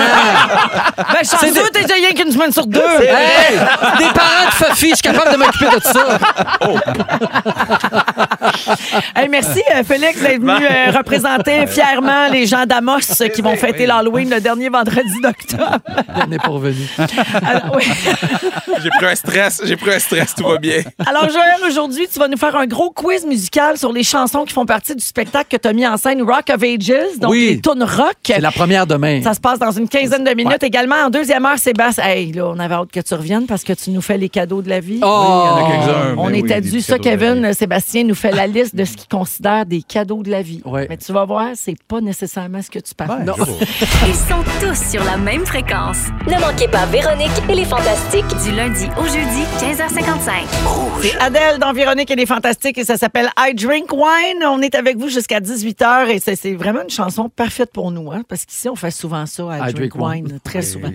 Ben, 0.96 1.24
chanceux, 1.24 1.52
t'es 1.72 1.92
rien 1.94 2.10
qu'une 2.16 2.32
semaine 2.32 2.52
sur 2.52 2.66
deux. 2.66 2.80
hey, 2.80 3.58
des 3.98 4.12
parents 4.14 4.46
de 4.48 4.54
Fafi, 4.54 4.90
je 4.90 4.94
suis 4.94 5.02
capable 5.02 5.32
de 5.32 5.36
m'occuper 5.38 5.66
de 5.76 5.82
ça. 5.82 6.18
Hey, 9.14 9.28
merci, 9.28 9.62
euh, 9.74 9.82
Félix, 9.84 10.20
d'être 10.20 10.40
venu 10.40 10.52
euh, 10.64 10.90
représenter 10.96 11.66
fièrement 11.66 12.28
les 12.30 12.46
gens 12.46 12.64
d'Amos 12.66 12.98
euh, 13.20 13.28
qui 13.28 13.42
vont 13.42 13.56
fêter 13.56 13.86
l'Halloween 13.86 14.30
le 14.30 14.40
dernier 14.40 14.68
vendredi 14.68 15.20
d'octobre. 15.22 15.78
On 16.22 16.26
n'est 16.26 16.38
pas 16.38 16.48
revenu. 16.48 16.86
Alors, 17.46 17.76
oui. 17.76 17.84
J'ai 18.82 18.90
pris 18.90 19.06
un 19.06 19.14
stress. 19.28 19.60
J'ai 19.64 19.76
pris 19.76 19.92
un 19.94 19.98
stress. 19.98 20.34
Tout 20.34 20.46
va 20.46 20.58
bien. 20.58 20.82
Alors, 21.06 21.28
Joël, 21.28 21.58
aujourd'hui, 21.68 22.06
tu 22.12 22.18
vas 22.18 22.28
nous 22.28 22.36
faire 22.36 22.56
un 22.56 22.66
gros 22.66 22.90
quiz 22.90 23.24
musical 23.26 23.76
sur 23.76 23.92
les 23.92 24.02
chansons 24.02 24.44
qui 24.44 24.52
font 24.54 24.66
partie 24.66 24.94
du 24.94 25.04
spectacle 25.04 25.48
que 25.50 25.60
tu 25.60 25.68
as 25.68 25.72
mis 25.72 25.86
en 25.86 25.96
scène 25.96 26.22
Rock 26.22 26.50
of 26.54 26.62
Ages, 26.62 27.18
donc 27.18 27.30
Oui. 27.30 27.46
les 27.50 27.60
tunes 27.60 27.82
rock. 27.82 28.14
C'est 28.24 28.40
la 28.40 28.50
première 28.52 28.86
demain. 28.86 29.20
Ça 29.22 29.34
se 29.34 29.40
passe 29.40 29.58
dans 29.58 29.70
une 29.72 29.88
quinzaine 29.88 30.24
de 30.24 30.34
minutes. 30.34 30.62
Également, 30.62 30.96
en 31.06 31.10
deuxième 31.10 31.44
heure, 31.46 31.58
Sébastien. 31.58 32.04
Hey, 32.04 32.32
là, 32.32 32.46
on 32.48 32.58
avait 32.58 32.74
hâte 32.74 32.90
que 32.92 33.00
tu 33.00 33.14
reviennes 33.14 33.46
parce 33.46 33.64
que 33.64 33.72
tu 33.72 33.90
nous 33.90 34.00
fais 34.02 34.18
les 34.18 34.28
cadeaux 34.28 34.62
de 34.62 34.68
la 34.68 34.80
vie. 34.80 35.00
Oh! 35.02 35.06
Il 35.06 35.46
y 35.46 35.50
en 35.50 35.56
a 35.56 35.70
quelques-uns. 35.70 36.14
On 36.16 36.26
Ben 36.30 36.32
oui, 36.34 36.42
des 36.42 36.60
dû 36.60 36.80
ça, 36.80 36.98
Kevin. 36.98 37.52
Sébastien 37.52 38.04
nous 38.04 38.14
fait 38.14 38.32
la 38.32 38.46
liste 38.46 38.74
de 38.74 38.84
ce 38.84 38.96
qu'il 38.96 39.08
considère 39.08 39.66
des 39.66 39.82
cadeaux 39.82 40.22
de 40.22 40.30
la 40.30 40.42
vie. 40.42 40.60
Ouais. 40.64 40.86
Mais 40.88 40.96
tu 40.96 41.12
vas 41.12 41.24
voir, 41.24 41.48
c'est 41.54 41.76
pas 41.86 42.00
nécessairement 42.00 42.62
ce 42.62 42.70
que 42.70 42.78
tu 42.78 42.88
sais 42.90 42.94
pas. 42.94 43.06
Ils 44.06 44.14
sont 44.14 44.42
tous 44.60 44.90
sur 44.90 45.02
la 45.04 45.16
même 45.16 45.44
fréquence. 45.46 45.98
Ne 46.26 46.38
manquez 46.40 46.68
pas 46.68 46.86
Véronique 46.86 47.30
et 47.48 47.54
les 47.54 47.64
Fantastiques 47.64 48.24
du 48.44 48.52
lundi 48.52 48.86
au 49.00 49.04
jeudi 49.04 49.17
15h55. 49.18 51.02
C'est 51.02 51.20
Adèle 51.20 51.58
dans 51.58 51.72
Véronique 51.72 52.08
et 52.08 52.14
les 52.14 52.24
Fantastiques 52.24 52.78
et 52.78 52.84
ça 52.84 52.96
s'appelle 52.96 53.28
I 53.36 53.52
Drink 53.52 53.92
Wine. 53.92 54.44
On 54.44 54.62
est 54.62 54.76
avec 54.76 54.96
vous 54.96 55.08
jusqu'à 55.08 55.40
18h 55.40 56.08
et 56.08 56.20
c'est 56.20 56.36
c'est 56.36 56.54
vraiment 56.54 56.82
une 56.82 56.90
chanson 56.90 57.28
parfaite 57.28 57.72
pour 57.72 57.90
nous, 57.90 58.12
hein, 58.12 58.22
parce 58.28 58.44
qu'ici, 58.44 58.68
on 58.68 58.76
fait 58.76 58.92
souvent 58.92 59.26
ça, 59.26 59.42
I, 59.68 59.72
Drink, 59.72 59.96
Wine, 59.96 60.38
très 60.44 60.62
souvent. 60.62 60.90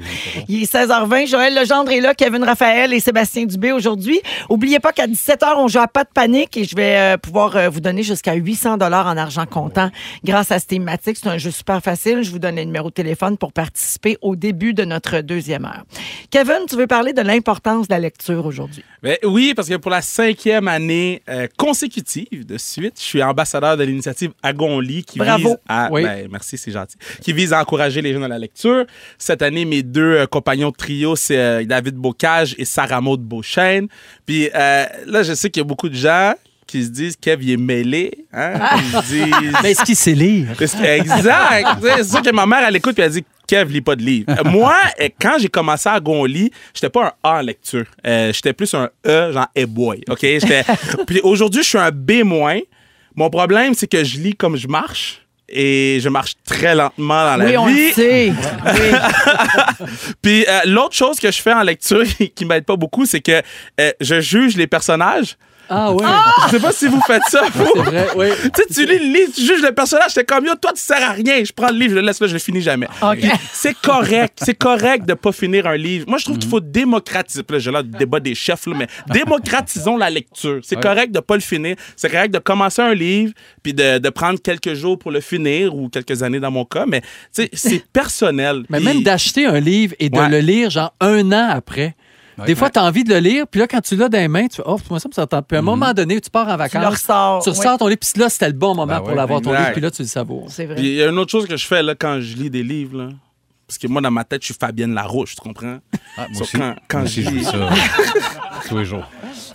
Il 0.47 0.63
est 0.63 0.73
16h20. 0.73 1.27
Joël 1.27 1.53
Legendre 1.53 1.91
est 1.91 1.99
là, 1.99 2.13
Kevin 2.13 2.45
Raphaël 2.45 2.93
et 2.93 3.01
Sébastien 3.01 3.43
Dubé 3.45 3.73
aujourd'hui. 3.73 4.21
Oubliez 4.49 4.79
pas 4.79 4.93
qu'à 4.93 5.05
17h, 5.05 5.55
on 5.57 5.67
joue 5.67 5.79
à 5.79 5.89
pas 5.89 6.05
de 6.05 6.09
panique 6.13 6.55
et 6.55 6.63
je 6.63 6.77
vais 6.77 6.95
euh, 6.97 7.17
pouvoir 7.17 7.57
euh, 7.57 7.67
vous 7.67 7.81
donner 7.81 8.03
jusqu'à 8.03 8.35
800 8.35 8.77
dollars 8.77 9.07
en 9.07 9.17
argent 9.17 9.45
comptant 9.45 9.89
grâce 10.23 10.49
à 10.51 10.59
cette 10.59 10.69
thématique. 10.69 11.17
C'est 11.21 11.27
un 11.27 11.37
jeu 11.37 11.51
super 11.51 11.81
facile. 11.81 12.21
Je 12.21 12.31
vous 12.31 12.39
donne 12.39 12.55
le 12.55 12.63
numéro 12.63 12.87
de 12.87 12.93
téléphone 12.93 13.37
pour 13.37 13.51
participer 13.51 14.17
au 14.21 14.37
début 14.37 14.73
de 14.73 14.85
notre 14.85 15.19
deuxième 15.19 15.65
heure. 15.65 15.83
Kevin, 16.31 16.59
tu 16.69 16.77
veux 16.77 16.87
parler 16.87 17.11
de 17.11 17.21
l'importance 17.21 17.89
de 17.89 17.93
la 17.93 17.99
lecture 17.99 18.12
aujourd'hui? 18.29 18.83
Ben 19.01 19.17
oui, 19.23 19.53
parce 19.55 19.67
que 19.69 19.75
pour 19.75 19.91
la 19.91 20.01
cinquième 20.01 20.67
année 20.67 21.21
euh, 21.29 21.47
consécutive 21.57 22.45
de 22.45 22.57
suite, 22.57 22.93
je 22.97 23.03
suis 23.03 23.23
ambassadeur 23.23 23.77
de 23.77 23.83
l'initiative 23.83 24.31
Agonli 24.41 25.03
qui 25.03 25.19
Bravo. 25.19 25.49
vise 25.49 25.57
à 25.67 25.89
Oui. 25.91 26.03
ben, 26.03 26.27
merci, 26.31 26.57
c'est 26.57 26.71
gentil. 26.71 26.97
Qui 27.21 27.33
vise 27.33 27.53
à 27.53 27.61
encourager 27.61 28.01
les 28.01 28.13
jeunes 28.13 28.23
à 28.23 28.27
la 28.27 28.39
lecture. 28.39 28.85
Cette 29.17 29.41
année, 29.41 29.65
mes 29.65 29.83
deux 29.83 30.01
euh, 30.19 30.25
compagnons 30.25 30.69
de 30.71 30.75
trio, 30.75 31.15
c'est 31.15 31.37
euh, 31.37 31.63
David 31.65 31.95
Bocage 31.95 32.55
et 32.57 32.65
Sarah 32.65 33.01
Maud 33.01 33.21
Beauchesne. 33.21 33.87
Puis 34.25 34.49
euh, 34.53 34.85
là, 35.05 35.23
je 35.23 35.33
sais 35.33 35.49
qu'il 35.49 35.61
y 35.61 35.65
a 35.65 35.67
beaucoup 35.67 35.89
de 35.89 35.95
gens 35.95 36.33
qui 36.65 36.83
se 36.83 36.89
disent 36.89 37.15
Kev, 37.17 37.43
il 37.43 37.51
est 37.51 37.57
mêlé. 37.57 38.25
Hein? 38.33 38.53
Se 39.03 39.05
disent. 39.05 39.53
Mais 39.61 39.71
est-ce 39.71 39.83
qu'il 39.83 39.95
sait 39.95 40.13
lire? 40.15 40.49
Exact. 40.59 41.67
c'est 41.81 42.03
sûr 42.03 42.21
que 42.21 42.31
ma 42.31 42.45
mère, 42.45 42.63
elle 42.67 42.75
écoute 42.75 42.93
puis 42.95 43.03
elle 43.03 43.11
dit 43.11 43.23
Kev, 43.47 43.71
lis 43.71 43.81
pas 43.81 43.95
de 43.95 44.01
livre. 44.03 44.27
Euh, 44.29 44.43
Moi, 44.49 44.75
euh, 45.01 45.09
quand 45.21 45.37
j'ai 45.39 45.49
commencé 45.49 45.89
à 45.89 45.99
Gonly, 45.99 46.51
j'étais 46.73 46.89
pas 46.89 47.05
un 47.07 47.29
A 47.29 47.37
en 47.39 47.41
lecture. 47.41 47.85
Euh, 48.05 48.31
j'étais 48.33 48.53
plus 48.53 48.73
un 48.73 48.89
E, 49.05 49.31
genre 49.31 49.47
hey 49.55 49.65
boy. 49.65 50.01
OK? 50.09 50.19
J'étais- 50.21 50.63
puis 51.07 51.19
aujourd'hui, 51.23 51.63
je 51.63 51.67
suis 51.69 51.77
un 51.77 51.91
B-. 51.91 52.23
Mon 53.15 53.29
problème, 53.29 53.73
c'est 53.73 53.87
que 53.87 54.03
je 54.03 54.17
lis 54.19 54.35
comme 54.35 54.55
je 54.55 54.67
marche. 54.67 55.19
Et 55.55 55.99
je 56.01 56.09
marche 56.09 56.33
très 56.45 56.73
lentement 56.73 57.25
dans 57.25 57.35
la 57.35 57.45
oui, 57.45 57.57
on 57.57 57.65
vie. 57.67 57.87
le 57.89 57.93
sait. 57.93 58.33
Oui. 58.65 58.97
Puis 60.21 60.45
euh, 60.47 60.59
l'autre 60.65 60.95
chose 60.95 61.19
que 61.19 61.29
je 61.31 61.41
fais 61.41 61.53
en 61.53 61.61
lecture 61.61 62.03
qui 62.33 62.45
m'aide 62.45 62.65
pas 62.65 62.75
beaucoup, 62.75 63.05
c'est 63.05 63.19
que 63.21 63.41
euh, 63.79 63.91
je 64.01 64.19
juge 64.21 64.55
les 64.55 64.65
personnages. 64.67 65.37
Ah 65.75 65.91
oui. 65.91 66.05
Je 66.45 66.51
sais 66.51 66.59
pas 66.59 66.71
si 66.71 66.87
vous 66.87 67.01
faites 67.07 67.23
ça. 67.29 67.41
vous. 67.53 67.67
C'est 67.75 67.81
vrai, 67.81 68.07
oui. 68.15 68.27
Tu 68.55 68.61
sais, 68.73 68.73
tu 68.73 68.85
lis 68.85 68.99
le 68.99 69.13
livre, 69.19 69.31
tu 69.35 69.41
juges 69.41 69.61
le 69.61 69.71
personnage, 69.71 70.13
t'es 70.13 70.23
comme 70.23 70.45
yo, 70.45 70.53
toi, 70.55 70.71
tu 70.73 70.81
sers 70.81 71.01
à 71.01 71.13
rien. 71.13 71.43
Je 71.43 71.51
prends 71.51 71.69
le 71.69 71.77
livre, 71.77 71.91
je 71.91 71.95
le 71.95 72.01
laisse 72.01 72.19
là, 72.19 72.27
je 72.27 72.33
le 72.33 72.39
finis 72.39 72.61
jamais. 72.61 72.87
OK. 73.01 73.17
Puis 73.19 73.29
C'est 73.53 73.75
correct, 73.81 74.39
c'est 74.43 74.53
correct 74.57 75.05
de 75.05 75.13
pas 75.15 75.31
finir 75.31 75.65
un 75.67 75.75
livre. 75.77 76.05
Moi, 76.07 76.17
je 76.19 76.25
trouve 76.25 76.37
qu'il 76.37 76.49
faut 76.49 76.59
démocratiser. 76.59 77.43
Là, 77.49 77.59
j'ai 77.59 77.71
là 77.71 77.81
le 77.81 77.87
débat 77.87 78.19
des 78.19 78.35
chefs, 78.35 78.65
là, 78.67 78.73
mais 78.77 78.87
démocratisons 79.11 79.97
la 79.97 80.09
lecture. 80.09 80.59
C'est 80.63 80.79
correct 80.79 81.11
de 81.11 81.19
pas 81.19 81.35
le 81.35 81.41
finir. 81.41 81.75
C'est 81.95 82.09
correct 82.09 82.31
de 82.33 82.39
commencer 82.39 82.81
un 82.81 82.93
livre, 82.93 83.33
puis 83.63 83.73
de, 83.73 83.97
de 83.97 84.09
prendre 84.09 84.39
quelques 84.41 84.73
jours 84.73 84.97
pour 84.99 85.11
le 85.11 85.21
finir, 85.21 85.75
ou 85.75 85.89
quelques 85.89 86.21
années 86.23 86.39
dans 86.39 86.51
mon 86.51 86.65
cas, 86.65 86.85
mais 86.87 87.01
tu 87.01 87.07
sais, 87.43 87.49
c'est 87.53 87.83
personnel. 87.91 88.63
Mais 88.69 88.79
même 88.79 89.03
d'acheter 89.03 89.45
un 89.45 89.59
livre 89.59 89.95
et 89.99 90.09
de 90.09 90.17
Ouais. 90.17 90.29
le 90.29 90.39
lire, 90.39 90.69
genre 90.69 90.93
un 91.01 91.31
an 91.31 91.49
après. 91.49 91.95
Des 92.45 92.55
fois, 92.55 92.69
tu 92.69 92.79
as 92.79 92.83
envie 92.83 93.03
de 93.03 93.13
le 93.13 93.19
lire, 93.19 93.47
puis 93.47 93.59
là, 93.59 93.67
quand 93.67 93.81
tu 93.81 93.95
l'as 93.95 94.09
dans 94.09 94.17
les 94.17 94.27
mains, 94.27 94.47
tu 94.47 94.57
fais, 94.57 94.63
oh, 94.65 94.77
moi, 94.89 94.99
ça 94.99 95.07
me 95.09 95.13
s'entend. 95.13 95.41
Puis 95.41 95.55
à 95.55 95.59
un 95.59 95.63
moment 95.63 95.93
donné, 95.93 96.19
tu 96.19 96.29
pars 96.29 96.43
en 96.47 96.51
Tu 96.51 96.51
le 96.53 96.57
vacances. 96.57 96.85
ressors. 96.93 97.43
Tu 97.43 97.49
ouais. 97.49 97.55
ressors 97.57 97.77
ton 97.77 97.87
livre, 97.87 97.99
puis 97.99 98.19
là, 98.21 98.29
c'était 98.29 98.47
le 98.47 98.53
bon 98.53 98.75
moment 98.75 98.85
Ben 98.87 98.99
pour 98.99 99.09
ouais, 99.09 99.15
l'avoir 99.15 99.41
ton 99.41 99.51
livre, 99.51 99.71
puis 99.71 99.81
là, 99.81 99.91
tu 99.91 100.01
le 100.01 100.07
savoures. 100.07 100.45
C'est 100.49 100.65
vrai. 100.65 100.75
Puis 100.75 100.87
il 100.87 100.93
y 100.95 101.03
a 101.03 101.07
une 101.09 101.17
autre 101.19 101.31
chose 101.31 101.45
que 101.47 101.55
je 101.57 101.65
fais 101.67 101.83
là, 101.83 101.95
quand 101.95 102.19
je 102.21 102.35
lis 102.35 102.49
des 102.49 102.63
livres. 102.63 102.97
Là. 102.97 103.09
Parce 103.67 103.77
que 103.77 103.87
moi, 103.87 104.01
dans 104.01 104.11
ma 104.11 104.23
tête, 104.23 104.41
je 104.41 104.47
suis 104.47 104.55
Fabienne 104.59 104.93
Larouche, 104.93 105.35
tu 105.35 105.41
comprends? 105.41 105.77
Ah, 106.17 106.27
moi 106.27 106.27
So, 106.33 106.41
aussi. 106.43 106.57
quand- 106.57 106.75
quand 106.87 106.97
Moi 106.99 107.05
aussi, 107.05 107.23
je 107.23 107.29
lis- 107.29 107.43
ça 107.45 107.51
tous 108.67 108.77
les 108.77 108.85
jours. 108.85 109.05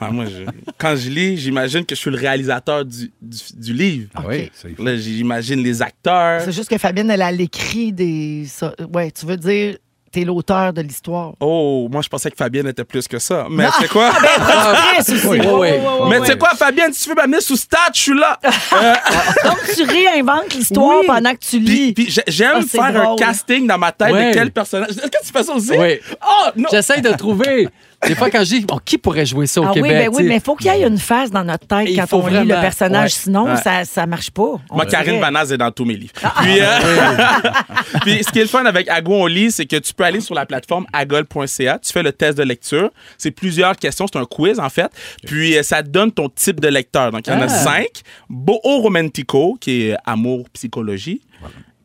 Ah, 0.00 0.10
moi, 0.10 0.24
je- 0.26 0.44
quand 0.78 0.96
je 0.96 1.08
lis, 1.10 1.36
j'imagine 1.36 1.84
que 1.84 1.94
je 1.94 2.00
suis 2.00 2.10
le 2.10 2.16
réalisateur 2.16 2.84
du, 2.84 3.12
du, 3.20 3.38
du 3.54 3.72
livre. 3.72 4.08
Ah 4.14 4.22
oui, 4.26 4.50
c'est 4.54 4.78
Là, 4.78 4.96
j'imagine 4.96 5.62
les 5.62 5.82
acteurs. 5.82 6.40
C'est 6.42 6.52
juste 6.52 6.70
que 6.70 6.78
Fabienne, 6.78 7.10
elle 7.10 7.22
a 7.22 7.30
l'écrit 7.32 7.92
des. 7.92 8.46
Ouais, 8.92 9.10
tu 9.10 9.26
veux 9.26 9.36
dire, 9.36 9.76
t'es 10.10 10.24
l'auteur 10.24 10.72
de 10.72 10.80
l'histoire. 10.82 11.32
Oh, 11.40 11.88
moi, 11.90 12.02
je 12.02 12.08
pensais 12.08 12.30
que 12.30 12.36
Fabienne 12.36 12.66
était 12.68 12.84
plus 12.84 13.06
que 13.08 13.18
ça. 13.18 13.46
Mais 13.50 13.66
c'est 13.80 13.88
quoi? 13.88 14.10
Aussi. 14.98 15.12
oui, 15.26 15.40
oui. 15.46 15.68
Mais 16.08 16.24
sais 16.24 16.36
quoi, 16.38 16.50
Fabienne, 16.50 16.92
si 16.92 17.04
tu 17.04 17.08
veux 17.10 17.14
m'amener 17.14 17.40
sous 17.40 17.56
stat, 17.56 17.78
je 17.94 18.00
suis 18.00 18.18
là. 18.18 18.38
Donc, 19.44 19.58
tu 19.74 19.82
réinventes 19.84 20.54
l'histoire 20.54 21.00
Oui. 21.00 21.06
pendant 21.06 21.32
que 21.32 21.38
tu 21.40 21.58
lis. 21.58 21.92
puis 21.92 22.10
j'ai- 22.10 22.22
j'aime 22.26 22.52
Ah, 22.56 22.60
c'est 22.62 22.78
faire 22.78 23.10
un 23.10 23.16
casting 23.16 23.66
dans 23.66 23.78
ma 23.78 23.92
tête 23.92 24.12
de 24.12 24.32
quel 24.34 24.50
personnage. 24.50 24.90
Est-ce 24.90 25.00
que 25.02 25.24
tu 25.24 25.32
fais 25.32 25.42
ça 25.42 25.52
aussi? 25.54 25.72
Oui. 25.76 25.98
Oh, 26.26 26.48
non! 26.56 26.68
J'essaye 26.70 27.00
de 27.02 27.10
trouver. 27.12 27.68
Des 28.06 28.14
fois, 28.14 28.30
quand 28.30 28.38
je 28.44 28.44
dis, 28.44 28.60
bon, 28.60 28.78
qui 28.84 28.96
pourrait 28.96 29.26
jouer 29.26 29.46
ça 29.48 29.60
au 29.60 29.64
Ah 29.64 29.68
oui, 29.74 29.82
Québec? 29.82 29.92
ben 29.92 30.08
oui, 30.10 30.16
tu 30.18 30.22
sais? 30.22 30.28
mais 30.28 30.34
il 30.36 30.40
faut 30.40 30.54
qu'il 30.54 30.66
y 30.72 30.74
ait 30.74 30.86
une 30.86 30.98
phase 30.98 31.30
dans 31.32 31.42
notre 31.42 31.66
tête 31.66 31.88
Il 31.90 31.96
quand 31.96 32.06
faut 32.06 32.18
on 32.18 32.26
lit 32.28 32.34
le 32.34 32.44
vraiment, 32.44 32.60
personnage. 32.60 33.02
ouais. 33.10 33.18
Sinon, 33.22 33.44
Ouais. 33.46 33.56
ça 33.56 33.84
ça 33.84 34.06
marche 34.06 34.30
pas. 34.30 34.52
Moi, 34.70 34.86
Karine. 34.86 35.18
Vanaz 35.20 35.52
est 35.52 35.56
dans 35.58 35.72
tous 35.72 35.84
mes 35.84 35.96
livres. 35.96 36.12
Ah. 36.22 36.32
Puis, 36.40 36.60
euh, 36.60 36.66
puis, 38.02 38.22
ce 38.22 38.30
qui 38.30 38.38
est 38.38 38.42
le 38.42 38.48
fun 38.48 38.64
avec 38.66 38.88
Ago 38.88 39.14
On 39.14 39.26
lit, 39.26 39.50
c'est 39.50 39.66
que 39.66 39.76
tu 39.76 39.92
peux 39.92 40.04
aller 40.04 40.20
sur 40.20 40.34
la 40.36 40.46
plateforme 40.46 40.86
agol.ca, 40.92 41.78
tu 41.80 41.92
fais 41.92 42.02
le 42.04 42.12
test 42.12 42.38
de 42.38 42.44
lecture. 42.44 42.90
C'est 43.18 43.32
plusieurs 43.32 43.76
questions, 43.76 44.06
c'est 44.10 44.18
un 44.18 44.24
quiz 44.26 44.60
en 44.60 44.68
fait. 44.68 44.90
Puis, 45.26 45.56
euh, 45.58 45.62
ça 45.64 45.82
te 45.82 45.88
donne 45.88 46.12
ton 46.12 46.28
type 46.28 46.60
de 46.60 46.68
lecteur. 46.68 47.10
Donc, 47.10 47.26
il 47.26 47.32
y 47.32 47.36
en 47.36 47.40
a 47.40 47.44
Ah. 47.44 47.48
cinq. 47.48 47.88
Beau 48.30 48.60
romantico, 48.62 49.56
qui 49.60 49.88
est 49.88 49.96
amour, 50.06 50.46
psychologie. 50.52 51.20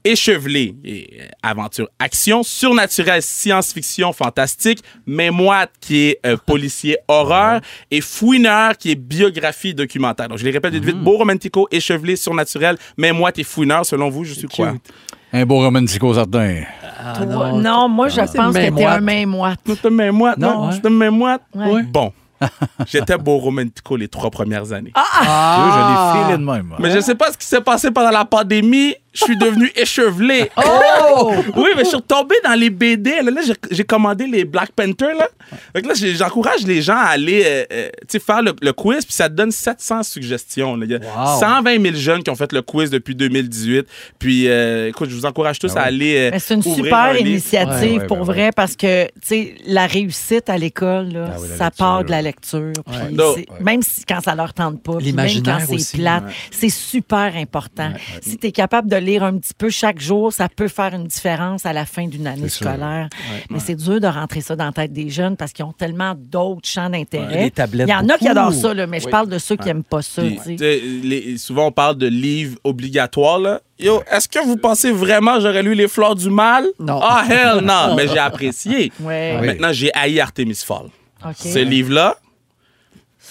Échevelé, 0.06 0.76
et, 0.84 1.10
euh, 1.22 1.26
aventure, 1.42 1.88
action, 1.98 2.44
surnaturel, 2.44 3.22
science-fiction, 3.22 4.12
fantastique, 4.12 4.84
mémoire 5.08 5.68
qui 5.80 6.10
est 6.10 6.20
euh, 6.26 6.36
policier, 6.36 6.98
horreur, 7.08 7.62
et 7.90 8.02
fouineur 8.02 8.78
qui 8.78 8.92
est 8.92 8.96
biographie, 8.96 9.74
documentaire. 9.74 10.28
Donc 10.28 10.40
je 10.40 10.46
les 10.46 10.52
répète 10.52 10.74
vite 10.74 10.84
vite, 10.84 10.98
beau 10.98 11.18
romantico, 11.18 11.68
échevelé, 11.72 12.16
surnaturel, 12.18 12.78
mémoire 12.98 13.32
et 13.38 13.44
fouineur. 13.44 13.86
Selon 13.86 14.10
vous, 14.10 14.26
je 14.26 14.34
suis 14.34 14.48
quoi? 14.48 14.74
Cute. 14.74 14.92
Un 15.32 15.46
beau 15.46 15.60
romantico 15.60 16.14
certain. 16.14 16.64
Ah, 17.00 17.26
non. 17.26 17.90
moi, 17.90 18.08
je 18.08 18.16
c'est 18.16 18.38
pense 18.38 18.54
que 18.56 18.76
t'es 18.76 18.86
un 18.86 19.02
main 19.02 19.26
moite. 19.26 19.60
C'est 19.66 19.86
un 19.86 19.90
mémoire, 19.90 20.36
non? 20.38 20.68
Ouais. 20.68 20.74
C'est 20.74 20.86
un 20.86 20.92
mémoire? 20.92 21.40
Ouais. 21.56 21.84
Bon. 21.84 22.14
J'étais 22.88 23.18
beau 23.18 23.38
romantico 23.38 23.96
les 23.96 24.08
trois 24.08 24.30
premières 24.32 24.72
années. 24.72 24.92
Ah! 24.96 25.04
Vois, 25.58 25.74
je 25.74 26.18
l'ai 26.20 26.24
filé 26.26 26.38
de 26.38 26.52
même. 26.52 26.66
moi. 26.68 26.78
Mais 26.80 26.92
je 26.92 27.00
sais 27.00 27.16
pas 27.16 27.32
ce 27.32 27.38
qui 27.38 27.46
s'est 27.46 27.62
passé 27.62 27.92
pendant 27.92 28.12
la 28.12 28.26
pandémie. 28.26 28.96
Je 29.14 29.26
suis 29.26 29.38
devenu 29.38 29.72
échevelé. 29.76 30.50
Oh! 30.58 31.32
Oui, 31.56 31.70
mais 31.76 31.84
je 31.84 31.90
suis 31.90 31.98
retombé 31.98 32.36
dans 32.44 32.54
les 32.60 32.70
BD. 32.72 33.22
Là, 33.22 33.30
Là, 33.32 33.42
j'ai- 33.70 33.84
commandé 33.84 34.26
les 34.26 34.44
Black 34.44 34.72
Panther. 34.72 35.14
Là. 35.18 35.28
Donc 35.76 35.86
là, 35.86 35.94
j'encourage 35.94 36.62
les 36.66 36.82
gens 36.82 36.96
à 36.98 37.10
aller 37.10 37.44
euh, 37.46 37.64
euh, 37.72 37.90
tu 38.02 38.18
sais, 38.18 38.20
faire 38.20 38.42
le, 38.42 38.54
le 38.60 38.74
quiz, 38.74 39.06
puis 39.06 39.14
ça 39.14 39.30
te 39.30 39.36
donne 39.36 39.52
700 39.52 40.02
suggestions. 40.04 40.76
là. 40.76 40.86
Il 40.86 40.92
y 40.92 40.96
a 40.96 41.00
Wow. 41.00 41.40
120 41.40 41.82
000 41.84 41.96
jeunes 41.96 42.24
qui 42.24 42.32
ont 42.32 42.36
fait 42.36 42.52
le 42.54 42.62
quiz 42.64 42.90
depuis 42.90 43.14
2018. 43.14 43.86
Puis, 44.18 44.48
euh, 44.48 44.90
écoute, 44.90 45.10
je 45.12 45.16
vous 45.16 45.26
encourage 45.28 45.60
tous 45.60 45.72
Ah 45.72 45.76
ouais. 45.76 45.80
à 45.82 45.84
aller. 45.84 46.32
euh, 46.34 46.38
c'est 46.40 46.56
une 46.56 46.62
ouvrir 46.62 46.76
super 46.86 47.16
initiative 47.20 47.92
Ouais, 47.94 48.00
ouais, 48.00 48.08
pour 48.08 48.18
ben 48.18 48.24
vrai 48.24 48.50
parce 48.56 48.76
que, 48.76 49.06
tu 49.06 49.12
sais, 49.26 49.56
la 49.68 49.86
réussite 49.86 50.50
à 50.50 50.58
l'école, 50.58 51.12
Ah 51.16 51.38
ça 51.38 51.66
lecture. 51.66 51.72
part 51.78 52.04
de 52.04 52.10
la 52.10 52.22
lecture. 52.24 52.33
Puis 52.42 53.16
Non. 53.16 53.34
c'est- 53.36 53.48
Même 53.62 53.82
si 53.82 54.04
quand 54.06 54.22
ça 54.22 54.36
leur 54.36 54.54
tente 54.54 54.82
pas, 54.82 54.98
puis 54.98 55.08
même 55.14 55.26
L'imaginaire 55.28 55.60
quand 55.60 55.66
c'est 55.68 55.76
aussi, 55.76 55.98
plate, 55.98 56.24
c'est 56.52 56.70
super 56.70 57.36
important. 57.36 57.92
Si 58.22 58.38
tu 58.38 58.48
es 58.48 58.52
capable 58.52 58.90
de 58.90 58.96
lire 58.98 59.24
un 59.24 59.38
petit 59.38 59.54
peu 59.58 59.70
chaque 59.70 60.00
jour, 60.00 60.32
ça 60.34 60.50
peut 60.50 60.68
faire 60.68 60.94
une 60.94 61.06
différence 61.08 61.66
à 61.66 61.74
la 61.74 61.86
fin 61.86 62.08
d'une 62.08 62.28
année 62.28 62.44
C'est 62.44 62.50
sûr. 62.58 62.68
scolaire. 62.68 63.10
Mais 63.50 63.60
c'est 63.60 63.76
dur 63.76 64.00
de 64.00 64.08
rentrer 64.08 64.42
ça 64.42 64.56
dans 64.56 64.66
la 64.66 64.72
tête 64.72 64.94
des 64.94 65.10
jeunes 65.10 65.38
parce 65.38 65.52
qu'ils 65.54 65.66
ont 65.66 65.74
tellement 65.74 66.14
d'autres 66.18 66.68
champs 66.68 66.90
d'intérêt. 66.90 67.44
Les 67.44 67.52
tablettes, 67.52 67.88
Il 67.88 67.92
y 67.92 67.96
en 67.96 68.08
a 68.10 68.18
qui 68.18 68.26
beaucoup. 68.28 68.40
adorent 68.40 68.54
ça, 68.54 68.74
là, 68.74 68.88
mais 68.88 69.00
je 69.00 69.06
Oui. 69.06 69.12
parle 69.12 69.30
de 69.30 69.38
ceux 69.38 69.56
qui 69.56 69.66
n'aiment 69.66 69.84
pas 69.84 70.02
ça. 70.02 70.22
Puis, 70.22 70.38
tu 70.38 70.44
sais. 70.44 70.50
tu 70.52 70.58
sais, 70.58 70.82
les- 71.04 71.38
souvent, 71.38 71.68
on 71.68 71.72
parle 71.72 71.98
de 71.98 72.08
livres 72.08 72.58
obligatoires. 72.64 73.40
Là. 73.40 73.62
Yo, 73.80 74.02
est-ce 74.12 74.28
que 74.30 74.44
vous 74.46 74.58
pensez 74.58 74.92
vraiment 74.92 75.36
que 75.36 75.42
j'aurais 75.42 75.64
lu 75.64 75.74
Les 75.76 75.88
Fleurs 75.88 76.16
du 76.16 76.30
Mal? 76.30 76.66
Non. 76.80 77.00
Ah, 77.02 77.24
hell 77.30 77.64
non! 77.64 77.94
Mais 77.98 78.08
j'ai 78.08 78.20
apprécié. 78.20 78.92
Ouais. 79.00 79.38
Oui. 79.42 79.48
Maintenant, 79.48 79.72
j'ai 79.74 79.92
haï 79.94 80.20
Artemis 80.20 80.56
Fall. 80.66 80.86
OK. 81.26 81.36
Ce 81.38 81.60
livre-là, 81.60 82.18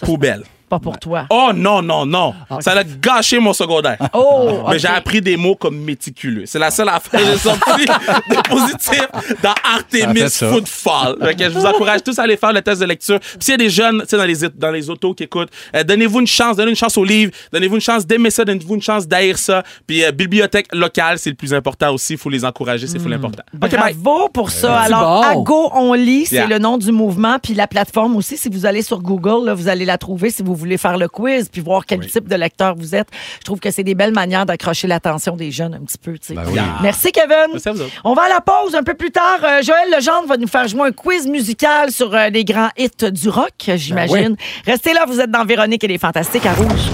poubelle. 0.03 0.45
Pas 0.73 0.79
pour 0.79 0.99
toi. 0.99 1.27
Oh 1.29 1.51
non, 1.55 1.83
non, 1.83 2.07
non. 2.07 2.33
Ça 2.61 2.73
a 2.73 2.83
gâché 2.83 3.39
mon 3.39 3.53
secondaire. 3.53 3.99
Oh! 4.15 4.63
Mais 4.71 4.79
j'ai 4.79 4.89
appris 4.89 5.21
des 5.21 5.37
mots 5.37 5.55
comme 5.55 5.77
méticuleux. 5.77 6.45
C'est 6.47 6.59
la 6.59 6.71
seule 6.71 6.89
affaire 6.89 7.21
que 7.21 7.27
j'ai 7.27 7.37
sorti 7.37 7.85
de 8.31 8.49
positif 8.49 9.07
dans 9.43 9.53
Artemis. 9.75 10.31
Footfall. 10.31 11.19
Que 11.37 11.45
je 11.45 11.51
vous 11.51 11.67
encourage 11.67 12.03
tous 12.03 12.19
à 12.19 12.23
aller 12.23 12.39
faire 12.39 12.55
le 12.55 12.63
test 12.63 12.81
de 12.81 12.87
lecture. 12.87 13.21
Puis 13.21 13.37
s'il 13.41 13.53
y 13.53 13.55
a 13.55 13.59
des 13.59 13.69
jeunes 13.69 14.01
tu 14.01 14.09
sais, 14.09 14.17
dans 14.17 14.25
les, 14.25 14.49
dans 14.57 14.71
les 14.71 14.89
autos 14.89 15.13
qui 15.13 15.25
écoutent, 15.25 15.51
euh, 15.77 15.85
donnez-vous 15.85 16.21
une 16.21 16.27
chance, 16.27 16.57
donnez 16.57 16.71
une 16.71 16.77
chance 16.77 16.97
au 16.97 17.05
livre, 17.05 17.33
donnez-vous 17.53 17.75
une 17.75 17.81
chance 17.83 18.07
d'aimer 18.07 18.31
ça, 18.31 18.43
donnez-vous 18.47 18.77
une 18.77 18.81
chance 18.83 19.07
d'haïr 19.07 19.37
ça. 19.37 19.63
Puis 19.87 20.03
euh, 20.03 20.11
bibliothèque 20.11 20.69
locale, 20.75 21.19
c'est 21.19 21.29
le 21.29 21.37
plus 21.37 21.53
important 21.53 21.93
aussi. 21.93 22.15
Il 22.15 22.19
faut 22.19 22.31
les 22.31 22.47
encourager, 22.47 22.87
c'est 22.87 22.99
fou 22.99 23.09
l'important. 23.09 23.43
Bravo 23.53 24.31
pour 24.33 24.51
ça. 24.51 24.79
Alors, 24.81 25.21
bon. 25.35 25.41
Ago 25.43 25.71
on 25.75 25.93
lit, 25.93 26.25
c'est 26.25 26.37
Yeah. 26.37 26.47
le 26.47 26.59
nom 26.59 26.79
du 26.79 26.93
mouvement, 26.93 27.37
puis 27.39 27.53
la 27.53 27.67
plateforme 27.67 28.17
aussi. 28.17 28.39
Si 28.39 28.49
vous 28.49 28.65
allez 28.65 28.81
sur 28.81 29.03
Google, 29.03 29.45
là, 29.45 29.53
vous 29.55 29.69
allez 29.69 29.85
la 29.85 29.99
trouver 29.99 30.31
si 30.31 30.43
vous 30.43 30.55
voulez 30.63 30.79
faire 30.79 30.97
le 30.97 31.09
quiz 31.09 31.49
puis 31.49 31.61
voir 31.61 31.85
quel 31.87 32.07
type 32.07 32.29
de 32.29 32.37
lecteur 32.37 32.75
vous 32.75 32.95
êtes. 32.95 33.09
Je 33.41 33.45
trouve 33.45 33.61
que 33.61 33.71
c'est 33.71 33.85
des 33.85 33.95
belles 33.95 34.13
manières 34.13 34.47
d'accrocher 34.47 34.87
l'attention 34.87 35.37
des 35.37 35.51
jeunes 35.51 35.75
un 35.75 35.81
petit 35.81 35.99
peu. 35.99 36.15
Ben 36.35 36.45
oui. 36.49 36.61
Merci 36.83 37.13
Kevin. 37.13 37.53
Merci 37.53 37.69
à 37.69 37.73
vous 37.73 37.83
autres. 37.83 37.93
On 38.05 38.15
va 38.15 38.23
à 38.23 38.29
la 38.29 38.41
pause 38.41 38.75
un 38.75 38.83
peu 38.83 38.95
plus 38.95 39.11
tard. 39.11 39.39
Euh, 39.43 39.63
Joël 39.63 39.91
Legendre 39.95 40.29
va 40.29 40.37
nous 40.37 40.47
faire 40.47 40.69
jouer 40.69 40.89
un 40.89 40.93
quiz 40.93 41.27
musical 41.27 41.91
sur 41.91 42.15
euh, 42.15 42.29
les 42.29 42.45
grands 42.45 42.71
hits 42.77 43.11
du 43.11 43.29
rock, 43.29 43.53
j'imagine. 43.75 44.37
Restez 44.67 44.93
là, 44.93 45.05
vous 45.07 45.21
êtes 45.21 45.31
dans 45.31 45.45
Véronique 45.45 45.85
et 45.85 45.89
les 45.89 45.99
Fantastiques 45.99 46.47
à 46.47 46.53
Rouge. 46.55 46.91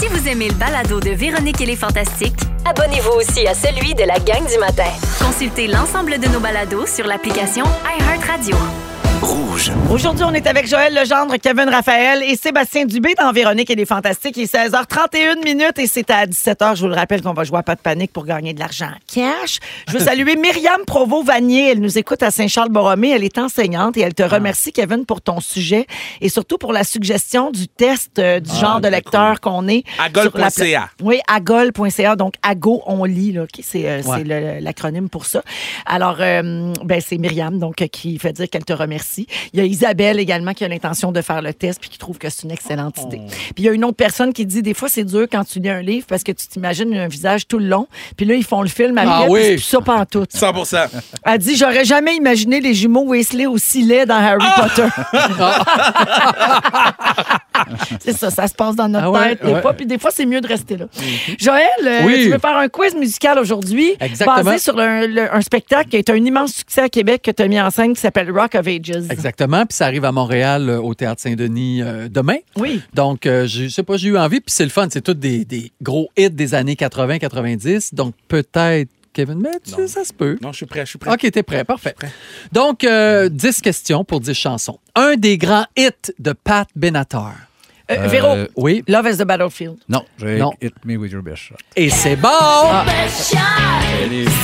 Si 0.00 0.06
vous 0.06 0.28
aimez 0.28 0.48
le 0.48 0.54
balado 0.54 1.00
de 1.00 1.10
Véronique 1.10 1.60
et 1.60 1.66
les 1.66 1.76
Fantastiques, 1.76 2.40
abonnez-vous 2.64 3.18
aussi 3.18 3.46
à 3.46 3.54
celui 3.54 3.94
de 3.94 4.04
la 4.04 4.18
gang 4.18 4.46
du 4.48 4.58
matin. 4.58 4.90
Consultez 5.18 5.66
l'ensemble 5.66 6.18
de 6.18 6.28
nos 6.28 6.40
balados 6.40 6.86
sur 6.86 7.06
l'application 7.06 7.64
iHeartRadio. 7.98 8.56
Aujourd'hui, 9.90 10.24
on 10.24 10.32
est 10.32 10.46
avec 10.46 10.66
Joël 10.66 10.94
Legendre, 10.94 11.34
Kevin 11.36 11.68
Raphaël 11.68 12.22
et 12.22 12.36
Sébastien 12.36 12.86
Dubé 12.86 13.14
dans 13.18 13.30
Véronique 13.32 13.68
et 13.68 13.74
les 13.74 13.84
Fantastiques. 13.84 14.34
Il 14.38 14.44
est 14.44 14.54
16h31 14.54 15.44
minutes 15.44 15.78
et 15.78 15.86
c'est 15.86 16.08
à 16.10 16.24
17h. 16.26 16.76
Je 16.76 16.80
vous 16.82 16.88
le 16.88 16.94
rappelle 16.94 17.20
qu'on 17.20 17.34
va 17.34 17.44
jouer 17.44 17.58
à 17.58 17.62
pas 17.62 17.74
de 17.74 17.80
panique 17.80 18.14
pour 18.14 18.24
gagner 18.24 18.54
de 18.54 18.60
l'argent 18.60 18.86
en 18.86 18.98
cash. 19.12 19.58
Je 19.88 19.92
veux 19.92 19.98
saluer 20.04 20.36
Myriam 20.36 20.80
Provo-Vanier. 20.86 21.72
Elle 21.72 21.80
nous 21.80 21.98
écoute 21.98 22.22
à 22.22 22.30
Saint-Charles-Borromée. 22.30 23.10
Elle 23.10 23.24
est 23.24 23.36
enseignante 23.36 23.98
et 23.98 24.00
elle 24.00 24.14
te 24.14 24.22
remercie, 24.22 24.72
Kevin, 24.72 25.04
pour 25.04 25.20
ton 25.20 25.40
sujet 25.40 25.86
et 26.22 26.30
surtout 26.30 26.56
pour 26.56 26.72
la 26.72 26.82
suggestion 26.84 27.50
du 27.50 27.68
test 27.68 28.18
euh, 28.18 28.40
du 28.40 28.50
genre 28.56 28.80
de 28.80 28.88
lecteur 28.88 29.40
qu'on 29.42 29.68
est. 29.68 29.84
Agol.ca. 29.98 30.88
Oui, 31.02 31.20
agol.ca. 31.28 32.16
Donc, 32.16 32.34
ago, 32.42 32.82
on 32.86 33.04
lit. 33.04 33.32
Là, 33.32 33.42
OK, 33.42 33.60
c'est 33.62 33.86
euh, 33.86 34.00
Ouais. 34.02 34.18
c'est 34.18 34.24
le- 34.24 34.64
l'acronyme 34.64 35.10
pour 35.10 35.26
ça. 35.26 35.42
Alors, 35.84 36.16
euh, 36.20 36.72
ben, 36.84 37.02
c'est 37.06 37.18
Myriam 37.18 37.58
donc, 37.58 37.76
qui 37.92 38.18
fait 38.18 38.32
dire 38.32 38.48
qu'elle 38.48 38.64
te 38.64 38.72
remercie. 38.72 39.09
Il 39.16 39.58
y 39.58 39.60
a 39.60 39.64
Isabelle 39.64 40.18
également 40.18 40.52
qui 40.52 40.64
a 40.64 40.68
l'intention 40.68 41.12
de 41.12 41.20
faire 41.22 41.42
le 41.42 41.52
test 41.54 41.80
puis 41.80 41.90
qui 41.90 41.98
trouve 41.98 42.18
que 42.18 42.28
c'est 42.30 42.42
une 42.44 42.50
excellente 42.50 42.98
idée. 43.02 43.20
Puis 43.28 43.54
il 43.58 43.64
y 43.64 43.68
a 43.68 43.72
une 43.72 43.84
autre 43.84 43.96
personne 43.96 44.32
qui 44.32 44.46
dit 44.46 44.62
des 44.62 44.74
fois, 44.74 44.88
c'est 44.88 45.04
dur 45.04 45.26
quand 45.30 45.44
tu 45.44 45.58
lis 45.60 45.68
un 45.70 45.82
livre 45.82 46.06
parce 46.08 46.22
que 46.22 46.32
tu 46.32 46.46
t'imagines 46.46 46.94
un 46.94 47.08
visage 47.08 47.46
tout 47.46 47.58
le 47.58 47.66
long. 47.66 47.86
Puis 48.16 48.26
là, 48.26 48.34
ils 48.34 48.44
font 48.44 48.62
le 48.62 48.68
film 48.68 48.96
après. 48.98 49.10
Ah 49.12 49.26
oui. 49.28 49.58
ça 49.58 49.80
pas 49.80 49.96
en 49.96 50.04
tout. 50.06 50.24
100 50.28 50.52
Elle 51.24 51.38
dit 51.38 51.56
J'aurais 51.56 51.84
jamais 51.84 52.14
imaginé 52.16 52.60
les 52.60 52.74
jumeaux 52.74 53.04
Weasley 53.06 53.46
aussi 53.46 53.82
laids 53.82 54.06
dans 54.06 54.14
Harry 54.16 54.44
Ah! 54.46 54.68
Potter. 54.68 54.88
c'est 58.00 58.12
ça, 58.16 58.30
ça 58.30 58.46
se 58.48 58.54
passe 58.54 58.76
dans 58.76 58.88
notre 58.88 59.06
Ah 59.06 59.10
ouais, 59.10 59.28
tête 59.36 59.44
des 59.44 59.52
ouais. 59.52 59.62
fois. 59.62 59.72
Puis 59.74 59.86
des 59.86 59.98
fois, 59.98 60.10
c'est 60.10 60.26
mieux 60.26 60.40
de 60.40 60.46
rester 60.46 60.76
là. 60.76 60.86
Joël, 61.38 61.66
euh, 61.84 62.00
Oui. 62.04 62.24
tu 62.24 62.30
veux 62.30 62.38
faire 62.38 62.56
un 62.56 62.68
quiz 62.68 62.94
musical 62.94 63.38
aujourd'hui? 63.38 63.94
Basé 64.24 64.58
sur 64.58 64.78
un, 64.78 65.06
le- 65.06 65.32
un 65.34 65.40
spectacle 65.40 65.88
qui 65.90 65.96
a 65.96 65.98
été 66.00 66.12
un 66.12 66.16
immense 66.24 66.52
succès 66.52 66.82
à 66.82 66.88
Québec 66.88 67.22
que 67.22 67.30
tu 67.30 67.42
as 67.42 67.48
mis 67.48 67.60
en 67.60 67.70
scène 67.70 67.94
qui 67.94 68.00
s'appelle 68.00 68.30
Rock 68.30 68.54
of 68.54 68.66
Ages. 68.66 68.99
Exactement. 69.08 69.64
Puis 69.66 69.76
ça 69.76 69.86
arrive 69.86 70.04
à 70.04 70.12
Montréal 70.12 70.68
euh, 70.68 70.80
au 70.80 70.94
Théâtre 70.94 71.20
Saint-Denis 71.22 71.82
euh, 71.82 72.08
demain. 72.08 72.36
Oui. 72.56 72.82
Donc, 72.94 73.24
euh, 73.26 73.46
je 73.46 73.68
sais 73.68 73.82
pas, 73.82 73.96
j'ai 73.96 74.08
eu 74.08 74.18
envie. 74.18 74.40
Puis 74.40 74.52
c'est 74.54 74.64
le 74.64 74.70
fun. 74.70 74.88
C'est 74.90 75.00
tous 75.00 75.14
des, 75.14 75.44
des 75.44 75.70
gros 75.82 76.08
hits 76.16 76.30
des 76.30 76.54
années 76.54 76.74
80-90. 76.74 77.94
Donc, 77.94 78.14
peut-être, 78.28 78.88
Kevin, 79.12 79.40
mais 79.40 79.50
tu 79.64 79.72
sais, 79.72 79.88
ça 79.88 80.04
se 80.04 80.12
peut. 80.12 80.38
Non, 80.40 80.52
je 80.52 80.58
suis 80.58 80.66
prêt, 80.66 80.80
je 80.84 80.90
suis 80.90 80.98
prêt. 80.98 81.10
OK, 81.12 81.30
t'es 81.30 81.42
prêt. 81.42 81.64
Parfait. 81.64 81.94
Donc, 82.52 82.84
euh, 82.84 83.28
10 83.28 83.60
questions 83.60 84.04
pour 84.04 84.20
10 84.20 84.34
chansons. 84.34 84.78
Un 84.94 85.16
des 85.16 85.36
grands 85.38 85.66
hits 85.76 86.12
de 86.18 86.32
Pat 86.32 86.68
Benatar. 86.76 87.34
Euh, 87.90 88.06
Véro, 88.06 88.28
Euh, 88.28 88.46
Oui. 88.54 88.84
Love 88.86 89.08
is 89.12 89.16
the 89.16 89.24
Battlefield. 89.24 89.78
Non, 89.88 90.04
j'ai 90.16 90.38
Non. 90.38 90.52
Hit 90.62 90.74
Me 90.84 90.96
With 90.96 91.10
Your 91.10 91.24
Best 91.24 91.38
Shot. 91.38 91.56
Et 91.74 91.90
c'est 91.90 92.14
bon! 92.14 92.28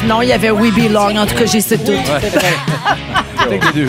Sinon, 0.01 0.23
il 0.23 0.29
y 0.31 0.33
avait 0.33 0.51
We 0.51 0.75
Belong. 0.75 1.17
En 1.17 1.27
tout 1.27 1.37
cas, 1.37 1.47
j'ai 1.47 1.61
ces 1.61 1.77
deux. 1.79 1.97
Les 3.51 3.59
deux. 3.75 3.89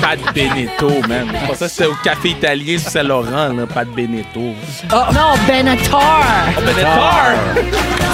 Pat 0.00 0.18
Benetto, 0.34 0.88
man. 1.08 1.28
Je 1.32 1.46
pensais 1.46 1.64
que 1.66 1.70
c'était 1.70 1.86
au 1.86 1.94
café 2.02 2.30
italien 2.30 2.78
sur 2.78 2.90
Saint-Laurent, 2.90 3.48
là, 3.52 3.66
Pat 3.72 3.88
Benetto. 3.88 4.40
Non, 4.40 5.34
Benatar. 5.46 6.24
Oh, 6.56 6.60
Benetar! 6.60 7.34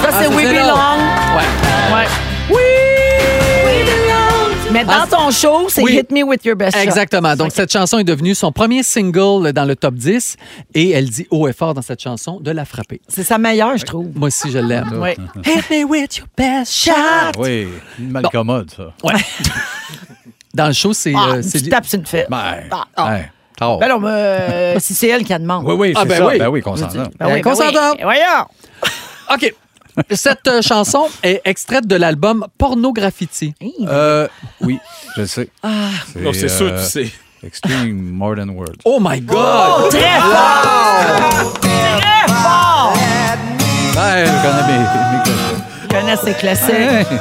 Ça, 0.02 0.10
c'est 0.20 0.26
Ah, 0.26 0.28
We 0.30 0.44
Belong. 0.48 0.98
Ouais. 1.36 1.94
Ouais. 1.94 2.06
Oui! 2.50 2.56
Mais 4.70 4.84
dans 4.84 4.92
Ah, 4.92 5.06
ton 5.10 5.30
show, 5.30 5.66
c'est 5.70 5.80
oui. 5.82 5.96
Hit 5.98 6.10
Me 6.12 6.22
With 6.22 6.44
Your 6.44 6.54
Best 6.54 6.76
Shot. 6.76 6.82
Exactement. 6.82 7.34
Donc, 7.36 7.52
cette 7.54 7.72
chanson 7.72 7.98
est 7.98 8.04
devenue 8.04 8.34
son 8.34 8.52
premier 8.52 8.82
single 8.82 9.50
dans 9.54 9.64
le 9.64 9.74
top 9.74 9.94
10 9.94 10.36
et 10.74 10.90
elle 10.90 11.08
dit 11.08 11.26
haut 11.30 11.48
et 11.48 11.54
fort 11.54 11.72
dans 11.72 11.80
cette 11.80 12.02
chanson 12.02 12.38
de 12.38 12.50
la 12.50 12.66
frapper. 12.66 13.00
C'est 13.08 13.22
sa 13.22 13.38
meilleure, 13.38 13.78
je 13.78 13.86
trouve. 13.86 14.08
Moi 14.14 14.26
aussi, 14.28 14.50
je 14.50 14.58
l'aime. 14.58 14.90
Oui. 15.02 15.10
Hit 15.46 15.70
me 15.70 15.84
with 15.84 16.18
your 16.18 16.26
best 16.36 16.70
shot. 16.74 16.92
Oui, 17.38 17.66
mal 17.98 18.24
commode, 18.30 18.70
ça. 18.70 18.92
Dans 20.58 20.66
le 20.66 20.72
show, 20.72 20.92
c'est. 20.92 21.12
Ah, 21.16 21.28
euh, 21.30 21.36
une 21.36 21.42
c'est- 21.42 21.58
petite 21.58 21.70
tape 21.70 21.86
sur 21.86 21.98
une 22.00 22.06
fête. 22.06 22.26
Ben, 22.28 22.42
Ah, 22.70 22.84
ah. 22.96 23.16
hey. 23.16 23.24
Ben 23.60 23.88
non, 23.88 23.98
mais 24.00 24.08
euh, 24.10 24.74
si 24.80 24.92
c'est 24.94 25.08
elle 25.08 25.24
qui 25.24 25.32
a 25.32 25.38
demande. 25.38 25.64
Oui, 25.66 25.74
oui, 25.78 25.92
c'est 25.94 26.00
Ah, 26.02 26.04
ben 26.04 26.18
ça. 26.18 26.26
oui. 26.26 26.38
Ben 26.38 26.48
oui, 26.48 26.60
qu'on 26.60 26.76
s'entend. 26.76 26.94
Ben 27.18 27.26
oui, 27.26 27.32
ben 27.34 27.42
Qu'on 27.42 27.54
s'entende. 27.54 27.96
Et 27.98 28.02
Voyons. 28.02 28.46
OK. 29.34 29.54
Cette 30.10 30.46
euh, 30.46 30.62
chanson 30.62 31.06
est 31.24 31.40
extraite 31.44 31.86
de 31.86 31.96
l'album 31.96 32.46
Porno 32.56 32.92
Graffiti. 32.92 33.52
Euh, 33.88 34.28
oui, 34.60 34.78
je 35.16 35.20
le 35.22 35.26
sais. 35.26 35.48
Non, 35.64 36.32
c'est 36.32 36.48
sûr, 36.48 36.66
euh, 36.72 36.78
tu 36.84 36.88
sais. 36.88 37.12
Extreme 37.44 37.92
Modern 37.94 38.50
World. 38.50 38.76
Oh 38.84 38.98
my 39.00 39.20
God! 39.20 39.36
Oh, 39.38 39.88
très 39.90 40.18
fort! 40.20 41.52
Très 41.60 42.32
fort! 42.32 42.92
Ben, 43.94 44.26
je 44.26 44.32
connais 44.42 44.66
mes, 44.66 44.78
mes 44.78 45.22
classiques. 45.24 45.64
Je 45.82 45.88
connais 45.96 46.16
ses 46.16 46.34
classiques. 46.34 47.20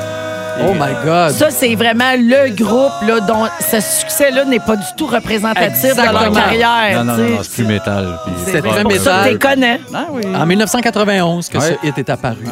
Oh 0.59 0.73
my 0.73 0.93
God! 1.05 1.31
Ça, 1.31 1.51
c'est 1.51 1.75
vraiment 1.75 2.13
le 2.17 2.49
groupe 2.55 2.91
là, 3.07 3.19
dont 3.21 3.45
ce 3.59 3.79
succès-là 3.79 4.45
n'est 4.45 4.59
pas 4.59 4.75
du 4.75 4.85
tout 4.97 5.05
représentatif 5.05 5.81
de 5.83 5.87
Exactement. 5.89 6.19
leur 6.21 6.33
carrière. 6.33 7.03
Non, 7.03 7.13
non, 7.13 7.15
sais. 7.17 7.29
non, 7.31 7.39
c'est 7.43 7.53
plus 7.53 7.65
métal. 7.65 8.19
C'est 8.45 8.61
très 8.61 8.77
ça 8.77 8.83
métal. 8.83 9.23
tu 9.27 9.33
les 9.33 9.39
connais. 9.39 9.79
Ah 9.93 10.05
oui. 10.11 10.23
En 10.35 10.45
1991 10.45 11.49
que 11.49 11.57
Ouais. 11.59 11.77
ce 11.81 11.87
hit 11.87 11.97
est 11.97 12.09
apparu. 12.09 12.45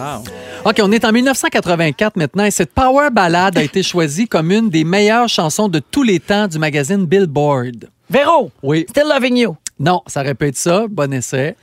OK, 0.63 0.79
on 0.83 0.91
est 0.91 1.03
en 1.05 1.11
1984 1.11 2.15
maintenant 2.15 2.45
et 2.45 2.51
cette 2.51 2.73
power 2.73 3.09
ballade 3.11 3.57
a 3.57 3.63
été 3.63 3.81
choisie 3.83 4.27
comme 4.27 4.51
une 4.51 4.69
des 4.69 4.83
meilleures 4.83 5.27
chansons 5.29 5.67
de 5.67 5.79
tous 5.79 6.03
les 6.03 6.19
temps 6.19 6.47
du 6.47 6.59
magazine 6.59 7.05
Billboard. 7.05 7.89
Véro, 8.09 8.51
Oui. 8.61 8.85
Still 8.89 9.05
Loving 9.13 9.37
You. 9.37 9.57
Non, 9.79 10.01
ça 10.07 10.21
répète 10.21 10.57
ça. 10.57 10.85
Bon 10.89 11.11
essai. 11.11 11.55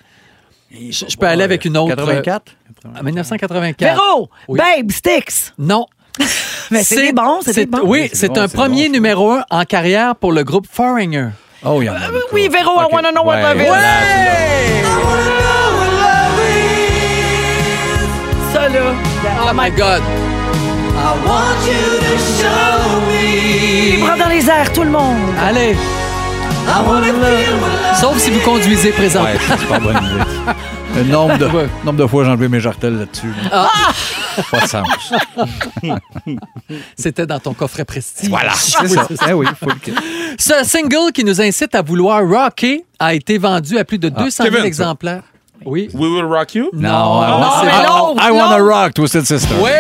Je, 0.73 1.05
je 1.09 1.17
peux 1.17 1.27
aller 1.27 1.45
avec 1.45 1.65
une 1.65 1.77
autre. 1.77 1.95
84? 1.95 2.53
euh, 2.85 2.89
En 2.99 3.03
1984. 3.05 3.79
Véro, 3.95 4.29
Oui. 4.49 4.59
Babe, 4.59 4.91
Sticks. 4.91 5.53
Non. 5.59 5.87
Mais 6.71 6.83
c'est 6.85 7.13
bons, 7.13 7.41
c'est 7.43 7.67
bons. 7.67 7.81
Oui, 7.85 8.11
c'est 8.13 8.29
bon, 8.29 8.41
un 8.41 8.49
premier 8.49 8.87
bon. 8.87 8.93
numéro 8.93 9.31
un 9.33 9.45
en 9.51 9.65
carrière 9.65 10.15
pour 10.17 10.33
le 10.33 10.45
groupe 10.45 10.67
Foreigner. 10.71 11.29
Oh, 11.65 11.79
il 11.81 11.87
y 11.87 11.91
en 11.91 11.95
a. 11.95 11.99
beaucoup. 12.09 12.35
Oui, 12.35 12.49
Véro, 12.49 12.73
I 12.81 12.85
Ok. 12.85 12.93
wanna 12.93 13.11
know 13.13 13.23
what 13.25 13.37
Ouais, 13.37 13.43
love 13.43 13.61
is. 13.63 13.69
là. 13.69 13.73
Ça, 18.53 18.69
là. 18.69 18.81
Oh 19.45 19.51
my 19.55 19.71
God! 19.71 20.03
Les 23.91 23.97
bras 23.99 24.17
dans 24.17 24.29
les 24.29 24.49
airs, 24.49 24.73
tout 24.73 24.83
le 24.85 24.91
monde. 24.91 25.17
Allez! 25.41 25.77
Sauf 28.01 28.19
si 28.19 28.31
vous 28.31 28.41
conduisez 28.41 28.91
présentement. 28.93 29.29
Ouais, 29.31 29.39
c'est 29.59 29.69
pas 29.69 29.79
bonne 29.81 29.97
idée. 29.97 30.53
Le 30.95 31.05
nombre 31.05 31.39
de, 31.39 31.47
Ouais. 31.47 31.69
nombre 31.85 31.99
de 31.99 32.07
fois 32.07 32.25
j'ai 32.25 32.31
enlevé 32.31 32.49
mes 32.49 32.61
jartelles 32.61 32.99
là-dessus. 32.99 33.33
là. 33.51 33.67
Pas 34.51 34.61
de 34.61 34.67
sens. 34.67 34.87
C'était 36.97 37.27
dans 37.27 37.39
ton 37.39 37.55
coffret 37.55 37.85
prestige. 37.87 38.29
Voilà. 38.29 38.53
C'est 38.55 38.89
ça. 38.89 39.07
Eh 39.29 39.33
oui, 39.33 39.47
faut 39.59 39.71
le 39.71 39.77
Ce 40.39 40.65
single 40.65 41.11
qui 41.15 41.25
nous 41.25 41.41
incite 41.41 41.75
à 41.75 41.81
vouloir 41.83 42.23
rocker 42.29 42.85
a 42.99 43.15
été 43.15 43.39
vendu 43.39 43.79
à 43.79 43.85
plus 43.85 43.99
de 43.99 44.11
200 44.11 44.45
000 44.45 44.49
Kevin, 44.51 44.61
ça. 44.61 44.67
exemplaires. 44.67 45.23
Oui. 45.65 45.89
We 45.95 46.11
Will 46.11 46.25
Rock 46.25 46.55
You? 46.57 46.69
Non, 46.75 46.91
Non, 46.91 47.39
non, 47.39 47.47
mais 47.65 47.71
c'est- 47.71 47.87
l'autre, 47.87 48.23
I 48.23 48.31
wanna 48.31 48.59
l'autre. 48.59 48.81
rock, 48.83 48.95
Twisted 48.95 49.25
Sister. 49.25 49.55
Oui! 49.63 49.71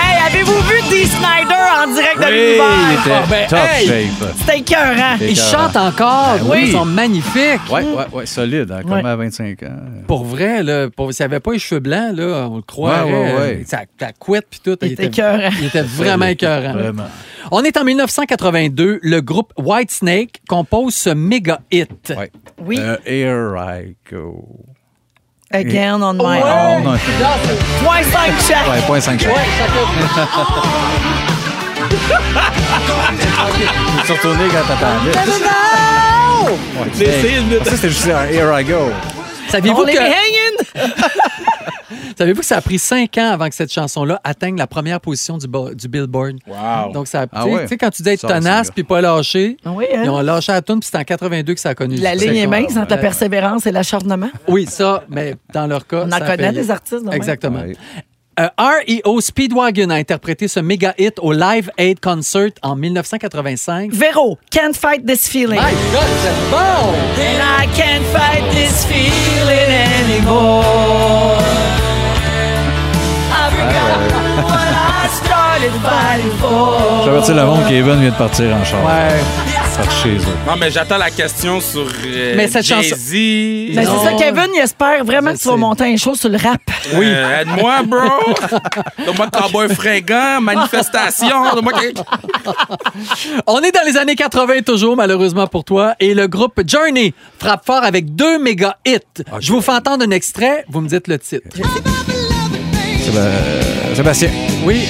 Hey, 0.00 0.26
avez-vous 0.26 0.60
vu 0.62 0.80
Dee 0.90 1.06
Snyder 1.06 1.37
en 1.84 1.92
direct 1.92 2.18
de 2.18 2.24
Oui, 2.24 2.30
il 2.32 2.34
l'univers? 2.34 3.00
était 3.00 3.12
Ah, 3.12 3.22
ben, 3.30 3.46
top 3.48 3.58
hey. 3.76 3.86
shape. 3.86 4.28
C'était 4.38 4.58
écœurant. 4.58 5.16
Ils 5.20 5.36
chantent 5.36 5.76
encore. 5.76 6.36
Ben 6.38 6.44
oui. 6.44 6.50
oui. 6.52 6.62
Ils 6.66 6.72
sont 6.72 6.84
magnifiques. 6.84 7.60
Ouais, 7.70 7.82
ouais, 7.82 8.06
ouais, 8.12 8.26
solide, 8.26 8.70
hein, 8.72 8.80
comme 8.82 8.92
Ouais. 8.92 9.04
à 9.08 9.16
25 9.16 9.62
ans. 9.64 9.76
Pour 10.06 10.24
vrai, 10.24 10.62
là, 10.62 10.88
pour, 10.90 11.12
s'il 11.12 11.24
n'avait 11.24 11.40
pas 11.40 11.52
les 11.52 11.58
cheveux 11.58 11.80
blancs, 11.80 12.16
là, 12.16 12.48
on 12.50 12.56
le 12.56 12.62
croirait. 12.62 13.02
Ouais, 13.04 13.12
ouais, 13.12 13.34
ouais. 13.34 13.58
euh, 13.60 13.64
Sa, 13.66 13.80
sa 13.98 14.12
couette 14.12 14.46
puis 14.50 14.60
tout. 14.64 14.76
Il 14.82 14.92
était 14.92 15.06
écœurant. 15.06 15.50
Il 15.60 15.66
était 15.66 15.82
vraiment 15.82 16.26
écœurant. 16.26 16.72
Vraiment. 16.72 17.06
On 17.50 17.62
est 17.64 17.76
en 17.78 17.84
1982. 17.84 18.98
Le 19.02 19.20
groupe 19.20 19.52
Whitesnake 19.56 20.40
compose 20.48 20.94
ce 20.94 21.10
méga 21.10 21.60
hit. 21.70 22.12
Ouais. 22.16 22.30
Oui. 22.64 22.76
Euh, 22.78 22.96
Here 23.06 23.54
I 23.58 23.94
go. 24.10 24.44
Again 25.50 26.02
on 26.02 26.12
my 26.14 26.40
Oh, 26.44 26.76
own. 26.76 26.82
non. 26.84 26.98
Point 27.82 28.02
5 28.02 28.32
chaque. 28.46 28.68
Ouais, 28.68 28.82
point 28.86 29.00
5 29.00 29.22
Je 34.00 34.04
suis 34.04 34.12
retourné 34.14 34.44
quand 34.50 34.66
t'attendais. 34.66 35.12
Ça, 37.64 37.70
c'était 37.76 37.88
juste 37.88 38.06
Here 38.06 38.50
I 38.60 38.64
go. 38.64 38.90
Saviez-vous 39.48 39.84
que, 39.84 39.98
hanging? 39.98 40.58
saviez-vous 42.18 42.40
que 42.40 42.46
ça 42.46 42.56
a 42.58 42.60
pris 42.60 42.78
cinq 42.78 43.16
ans 43.16 43.30
avant 43.30 43.48
que 43.48 43.54
cette 43.54 43.72
chanson-là 43.72 44.20
atteigne 44.24 44.58
la 44.58 44.66
première 44.66 45.00
position 45.00 45.38
du, 45.38 45.46
bo- 45.48 45.72
du 45.72 45.88
Billboard? 45.88 46.36
Wow. 46.46 46.92
Donc, 46.92 47.06
ça, 47.08 47.22
a- 47.22 47.26
Ah 47.32 47.44
tu 47.44 47.48
sais- 47.50 47.54
ouais. 47.56 47.62
tu 47.62 47.68
sais, 47.68 47.76
quand 47.78 47.90
tu 47.90 48.02
dis 48.02 48.10
être 48.10 48.20
c'est 48.20 48.26
tenace 48.26 48.70
puis 48.70 48.82
pas 48.84 49.00
lâché, 49.00 49.56
Ah 49.64 49.70
oui, 49.74 49.86
hein? 49.94 50.02
ils 50.04 50.10
ont 50.10 50.20
lâché 50.20 50.52
la 50.52 50.60
tune 50.60 50.80
puis 50.80 50.88
c'est 50.92 50.98
en 50.98 51.04
82 51.04 51.54
que 51.54 51.60
ça 51.60 51.70
a 51.70 51.74
connu 51.74 51.96
La 51.96 52.14
ligne 52.14 52.36
est 52.36 52.46
mince 52.46 52.76
entre 52.76 52.90
la 52.90 52.96
Euh, 52.98 53.00
persévérance 53.00 53.66
et 53.66 53.72
l'acharnement? 53.72 54.30
Oui, 54.48 54.66
ça, 54.68 55.04
mais 55.08 55.34
dans 55.54 55.66
leur 55.66 55.86
cas, 55.86 56.02
On 56.04 56.08
en 56.08 56.12
a 56.12 56.20
connaît 56.20 56.52
des 56.52 56.70
artistes. 56.70 57.04
Exactement. 57.12 57.60
Ouais. 57.60 57.76
Euh, 58.38 58.48
REO 58.56 59.20
Speedwagon 59.20 59.90
a 59.90 59.96
interprété 59.96 60.46
ce 60.46 60.60
méga 60.60 60.94
hit 60.96 61.18
au 61.20 61.32
Live 61.32 61.72
Aid 61.76 61.98
Concert 61.98 62.52
en 62.62 62.76
1985. 62.76 63.90
Véro, 63.92 64.38
can't 64.52 64.74
fight 64.74 65.04
this 65.04 65.26
feeling. 65.28 65.58
My 65.58 65.72
God, 65.92 66.06
c'est 66.22 66.50
bon! 66.50 66.94
And 67.18 67.42
I 67.42 67.66
can't 67.74 68.04
fight 68.12 68.48
this 68.52 68.84
feeling 68.84 69.72
anymore. 69.72 71.42
I 73.32 73.50
forgot 73.50 74.44
what 74.44 74.72
I 74.72 75.08
started 75.08 75.72
fighting 75.82 76.30
for. 76.38 77.04
J'avertis 77.06 77.32
le 77.34 77.44
monde 77.44 77.66
qu'Evan 77.68 77.98
vient 77.98 78.10
de 78.10 78.16
partir 78.16 78.54
en 78.54 78.64
char. 78.64 78.84
Ouais. 78.84 79.57
Par 79.78 79.90
chez 80.02 80.16
eux. 80.16 80.20
Non, 80.46 80.56
mais 80.58 80.70
j'attends 80.72 80.98
la 80.98 81.08
question 81.10 81.60
sur 81.60 81.86
euh, 82.04 82.34
Mais 82.36 82.48
cette 82.48 82.64
chanson- 82.66 82.82
Jay-Z. 82.82 83.74
Mais 83.76 83.84
c'est 83.84 84.04
ça, 84.04 84.12
Kevin, 84.18 84.48
il 84.54 84.60
espère 84.60 85.04
vraiment 85.04 85.32
que 85.32 85.38
tu 85.38 85.46
vas 85.48 85.56
monter 85.56 85.84
un 85.84 85.96
show 85.96 86.14
sur 86.16 86.28
le 86.28 86.36
rap. 86.36 86.60
Oui. 86.94 87.06
Aide-moi, 87.06 87.82
bro. 87.84 88.34
Donne-moi 89.06 89.28
cowboy 89.30 89.68
fringant, 89.72 90.40
manifestation. 90.40 91.52
Donne-moi 91.54 91.72
quelque- 91.80 92.00
On 93.46 93.60
est 93.60 93.70
dans 93.70 93.84
les 93.86 93.96
années 93.96 94.16
80 94.16 94.62
toujours, 94.66 94.96
malheureusement 94.96 95.46
pour 95.46 95.62
toi, 95.64 95.94
et 96.00 96.12
le 96.12 96.26
groupe 96.26 96.60
Journey 96.66 97.14
frappe 97.38 97.64
fort 97.64 97.84
avec 97.84 98.14
deux 98.16 98.38
méga 98.40 98.76
hits. 98.84 98.98
Je 99.38 99.52
vous 99.52 99.60
fais 99.60 99.72
entendre 99.72 100.04
un 100.04 100.10
extrait, 100.10 100.64
vous 100.68 100.80
me 100.80 100.88
dites 100.88 101.06
le 101.06 101.18
titre. 101.20 101.46
Séba- 101.56 103.16
euh, 103.18 103.94
Sébastien. 103.94 104.30
Oui. 104.64 104.80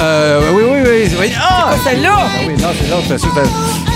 Euh, 0.00 0.40
oui, 0.54 0.62
oui, 0.66 0.78
oui. 0.84 1.16
oui. 1.20 1.32
Ah! 1.38 1.72
Celle-là! 1.84 2.10
Ah 2.16 2.28
oui, 2.46 2.54
non, 2.60 2.68
c'est 2.80 2.88
l'autre. 2.90 3.04
c'est 3.18 3.89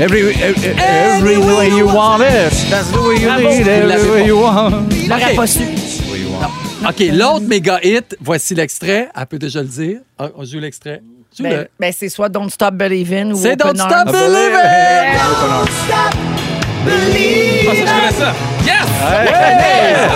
Every, 0.00 0.30
every, 0.42 0.70
every 0.78 1.36
way 1.36 1.68
you 1.68 1.84
want 1.86 2.22
it. 2.22 2.50
That's 2.70 2.90
the 2.90 2.98
way 3.00 3.16
you 3.16 3.26
Bravo. 3.26 3.48
need 3.50 3.66
it. 3.66 3.90
Every 3.90 4.10
way 4.10 4.26
you 4.26 4.38
want. 4.40 4.70
L'aurait 5.08 5.32
Ok. 5.32 5.36
pas 5.36 5.46
su. 5.46 5.60
OK, 6.88 7.00
l'autre 7.12 7.44
méga 7.46 7.78
hit, 7.82 8.16
voici 8.22 8.54
l'extrait. 8.54 9.10
Elle 9.14 9.26
peut 9.26 9.38
déjà 9.38 9.60
le 9.60 9.68
dire. 9.68 9.98
Ah, 10.18 10.30
on 10.34 10.44
joue 10.46 10.60
l'extrait. 10.60 11.02
Joue-le. 11.36 11.50
Ben, 11.50 11.68
ben, 11.78 11.92
c'est 11.96 12.08
soit 12.08 12.30
Don't 12.30 12.48
Stop 12.48 12.74
Believing 12.74 13.32
ou 13.32 13.36
C'est 13.36 13.52
Open 13.62 13.76
Don't 13.76 13.80
Arms. 13.80 14.08
Stop 14.08 14.12
Believing! 14.14 15.18
Ah, 15.18 15.64
ça, 17.66 17.74
je 17.74 17.84
connais 17.84 18.12
ça. 18.18 18.34
Yes! 18.70 20.10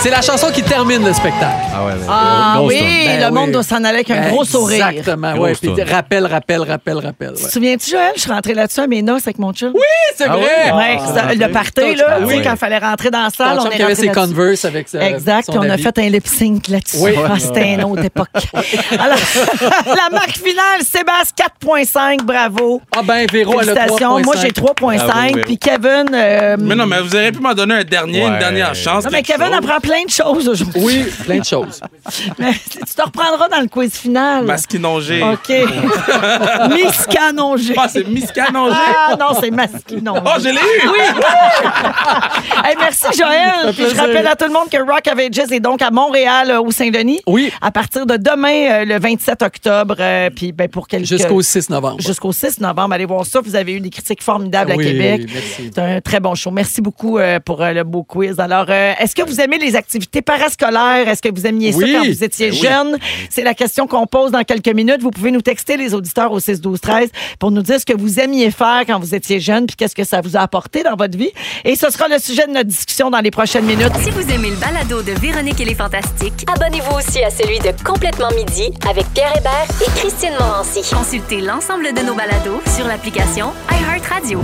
C'est 0.00 0.10
la 0.10 0.20
chanson 0.22 0.48
qui 0.52 0.62
termine 0.62 1.04
le 1.04 1.12
spectacle. 1.12 1.56
Ah 1.74 1.84
ouais, 1.84 1.92
ouais. 1.92 1.98
Ah 2.08 2.58
oui. 2.62 2.78
Ben 3.06 3.20
le 3.20 3.26
oui. 3.26 3.32
monde 3.32 3.50
doit 3.52 3.62
s'en 3.62 3.76
aller 3.84 3.96
avec 3.98 4.10
un 4.10 4.28
gros 4.30 4.44
sourire. 4.44 4.88
Exactement. 4.88 5.32
Puis 5.60 5.68
toune. 5.68 5.82
rappel, 5.90 6.26
rappel, 6.26 6.62
rappel, 6.62 6.98
rappel. 6.98 7.32
Tu 7.36 7.44
te 7.44 7.50
souviens-tu, 7.50 7.90
Joël? 7.90 8.12
Je 8.16 8.20
suis 8.22 8.30
rentrée 8.30 8.54
là-dessus 8.54 8.80
à 8.80 8.86
mes 8.86 9.02
noces 9.02 9.22
avec 9.26 9.38
mon 9.38 9.52
chum. 9.52 9.72
Oui! 9.74 9.80
C'est 10.16 10.24
Ah 10.28 10.36
vrai! 10.36 10.42
oui? 10.66 10.70
Ouais, 10.76 10.98
Ah, 11.00 11.06
ça- 11.14 11.34
le 11.34 11.44
oui. 11.46 11.52
party, 11.52 11.94
là, 11.96 12.04
Ah 12.08 12.16
oui. 12.24 12.40
quand 12.42 12.52
il 12.52 12.56
fallait 12.56 12.78
rentrer 12.78 13.10
dans 13.10 13.22
la 13.22 13.30
salle, 13.30 13.58
Ton 13.58 13.66
on 13.66 13.70
est 13.70 13.82
avait 13.82 13.94
ses. 13.94 14.08
Converse 14.08 14.64
avec 14.64 14.88
sa, 14.88 15.08
Exact, 15.08 15.46
son 15.46 15.58
on 15.58 15.68
a 15.70 15.76
fait 15.76 15.98
un 15.98 16.08
lip 16.08 16.26
sync 16.26 16.68
là-dessus. 16.68 16.96
Oui. 17.00 17.12
Ah, 17.28 17.34
C'était 17.38 17.74
une 17.74 17.84
autre 17.84 18.04
époque. 18.04 18.28
Alors, 18.98 19.18
la 19.86 20.10
marque 20.12 20.36
finale, 20.38 20.80
Sébastien 20.82 21.46
4.5, 21.62 22.22
bravo. 22.24 22.80
Ah 22.96 23.00
ben, 23.04 23.26
Véro, 23.30 23.60
elle 23.60 23.70
a 23.70 23.74
Félicitations. 23.74 24.18
3.5. 24.20 24.24
Moi, 24.24 24.34
j'ai 24.40 24.48
3.5. 24.50 24.74
Bravo, 24.74 24.96
Véro. 25.34 25.38
Puis 25.44 25.58
Kevin, 25.58 26.04
euh, 26.14 26.56
Mais 26.58 26.74
non, 26.74 26.86
mais 26.86 27.00
vous 27.00 27.14
auriez 27.14 27.32
pu 27.32 27.40
m'en 27.40 27.54
donner 27.54 27.67
donner 27.68 27.80
un 27.80 27.84
dernier, 27.84 28.22
une 28.24 28.38
dernière 28.38 28.74
chance. 28.74 29.04
Non, 29.04 29.10
mais 29.12 29.22
quelque 29.22 29.38
Kevin 29.38 29.52
chose. 29.54 29.64
apprend 29.64 29.80
plein 29.80 30.04
de 30.04 30.10
choses 30.10 30.48
aujourd'hui. 30.48 30.82
Oui, 30.82 31.04
plein 31.24 31.38
de 31.38 31.44
choses. 31.44 31.80
Mais 32.38 32.52
tu 32.70 32.78
te 32.94 33.02
reprendras 33.02 33.48
dans 33.48 33.60
le 33.60 33.68
quiz 33.68 33.92
final. 33.94 34.44
Masquinongé. 34.44 35.22
OK. 35.22 35.48
Miscanongé. 36.74 37.74
Ah, 37.76 37.88
c'est 37.88 38.06
miscanongé? 38.06 38.74
Ah 38.76 39.16
non, 39.18 39.38
c'est 39.40 39.50
masquinongé. 39.50 40.20
Oh, 40.24 40.30
je 40.38 40.48
l'ai 40.48 40.52
eu! 40.54 40.88
Oui! 40.92 40.98
Hey, 42.64 42.76
merci, 42.78 43.06
Joël. 43.16 43.72
Puis 43.74 43.84
je 43.90 43.96
rappelle 43.96 44.26
à 44.26 44.34
tout 44.36 44.44
le 44.46 44.52
monde 44.52 44.68
que 44.70 44.76
Rock 44.78 45.06
Ages 45.08 45.52
est 45.52 45.60
donc 45.60 45.80
à 45.80 45.90
Montréal, 45.90 46.50
euh, 46.50 46.60
au 46.60 46.70
Saint-Denis. 46.70 47.20
Oui. 47.26 47.50
À 47.60 47.70
partir 47.70 48.04
de 48.04 48.16
demain, 48.16 48.82
euh, 48.82 48.84
le 48.84 48.98
27 48.98 49.42
octobre. 49.42 49.96
euh, 49.98 50.28
puis 50.34 50.52
ben, 50.52 50.68
pour 50.68 50.86
quelques... 50.88 51.06
Jusqu'au 51.06 51.40
6 51.40 51.70
novembre. 51.70 52.00
Jusqu'au 52.00 52.32
6 52.32 52.60
novembre. 52.60 52.94
Allez 52.94 53.04
voir 53.06 53.24
ça. 53.24 53.40
Vous 53.40 53.54
avez 53.56 53.74
eu 53.74 53.80
des 53.80 53.90
critiques 53.90 54.22
formidables 54.22 54.72
Oui, 54.76 54.84
à 54.86 54.90
Québec. 54.90 55.30
merci. 55.32 55.70
C'est 55.74 55.78
un 55.80 56.00
très 56.00 56.20
bon 56.20 56.34
show. 56.34 56.50
Merci 56.50 56.80
beaucoup 56.80 57.18
euh, 57.18 57.38
pour 57.48 57.62
euh, 57.62 57.72
le 57.72 57.82
beau 57.82 58.02
quiz. 58.02 58.38
Alors, 58.40 58.66
euh, 58.68 58.92
est-ce 59.00 59.14
que 59.14 59.22
vous 59.26 59.40
aimez 59.40 59.56
les 59.56 59.74
activités 59.74 60.20
parascolaires? 60.20 61.08
Est-ce 61.08 61.22
que 61.22 61.34
vous 61.34 61.46
aimiez 61.46 61.74
Oui. 61.74 61.90
ça 61.94 61.98
quand 61.98 62.04
vous 62.04 62.22
étiez 62.24 62.50
Ben 62.50 62.54
oui. 62.54 62.60
jeune? 62.62 62.98
C'est 63.30 63.42
la 63.42 63.54
question 63.54 63.86
qu'on 63.86 64.06
pose 64.06 64.32
dans 64.32 64.44
quelques 64.44 64.68
minutes. 64.68 65.00
Vous 65.00 65.10
pouvez 65.10 65.30
nous 65.30 65.40
texter, 65.40 65.78
les 65.78 65.94
auditeurs, 65.94 66.30
au 66.30 66.40
6 66.40 66.60
12 66.60 66.78
13 66.78 67.08
pour 67.38 67.50
nous 67.50 67.62
dire 67.62 67.80
ce 67.80 67.86
que 67.86 67.96
vous 67.96 68.20
aimiez 68.20 68.50
faire 68.50 68.82
quand 68.86 68.98
vous 69.00 69.14
étiez 69.14 69.40
jeune 69.40 69.64
puis 69.64 69.76
qu'est-ce 69.76 69.94
que 69.94 70.04
ça 70.04 70.20
vous 70.20 70.36
a 70.36 70.40
apporté 70.40 70.82
dans 70.82 70.94
votre 70.94 71.16
vie. 71.16 71.30
Et 71.64 71.74
ce 71.74 71.88
sera 71.90 72.06
le 72.08 72.18
sujet 72.18 72.46
de 72.46 72.52
notre 72.52 72.68
discussion 72.68 73.08
dans 73.08 73.20
les 73.20 73.30
prochaines 73.30 73.64
minutes. 73.64 73.96
Si 74.02 74.10
vous 74.10 74.30
aimez 74.30 74.50
le 74.50 74.56
balado 74.56 75.00
de 75.00 75.12
Véronique 75.12 75.58
et 75.58 75.64
les 75.64 75.74
Fantastiques, 75.74 76.44
Abonnez-vous 76.54 76.96
aussi 76.98 77.22
à 77.24 77.30
celui 77.30 77.60
de 77.60 77.72
Complètement 77.82 78.30
Midi 78.36 78.70
avec 78.90 79.06
Pierre 79.14 79.32
Hébert 79.38 79.66
et 79.80 79.90
Christine 79.98 80.34
Morancy. 80.38 80.82
consultez 80.94 81.40
l'ensemble 81.40 81.94
de 81.94 82.02
nos 82.02 82.14
balados 82.14 82.60
sur 82.76 82.86
l'application 82.86 83.52
iHeartRadio. 83.70 84.38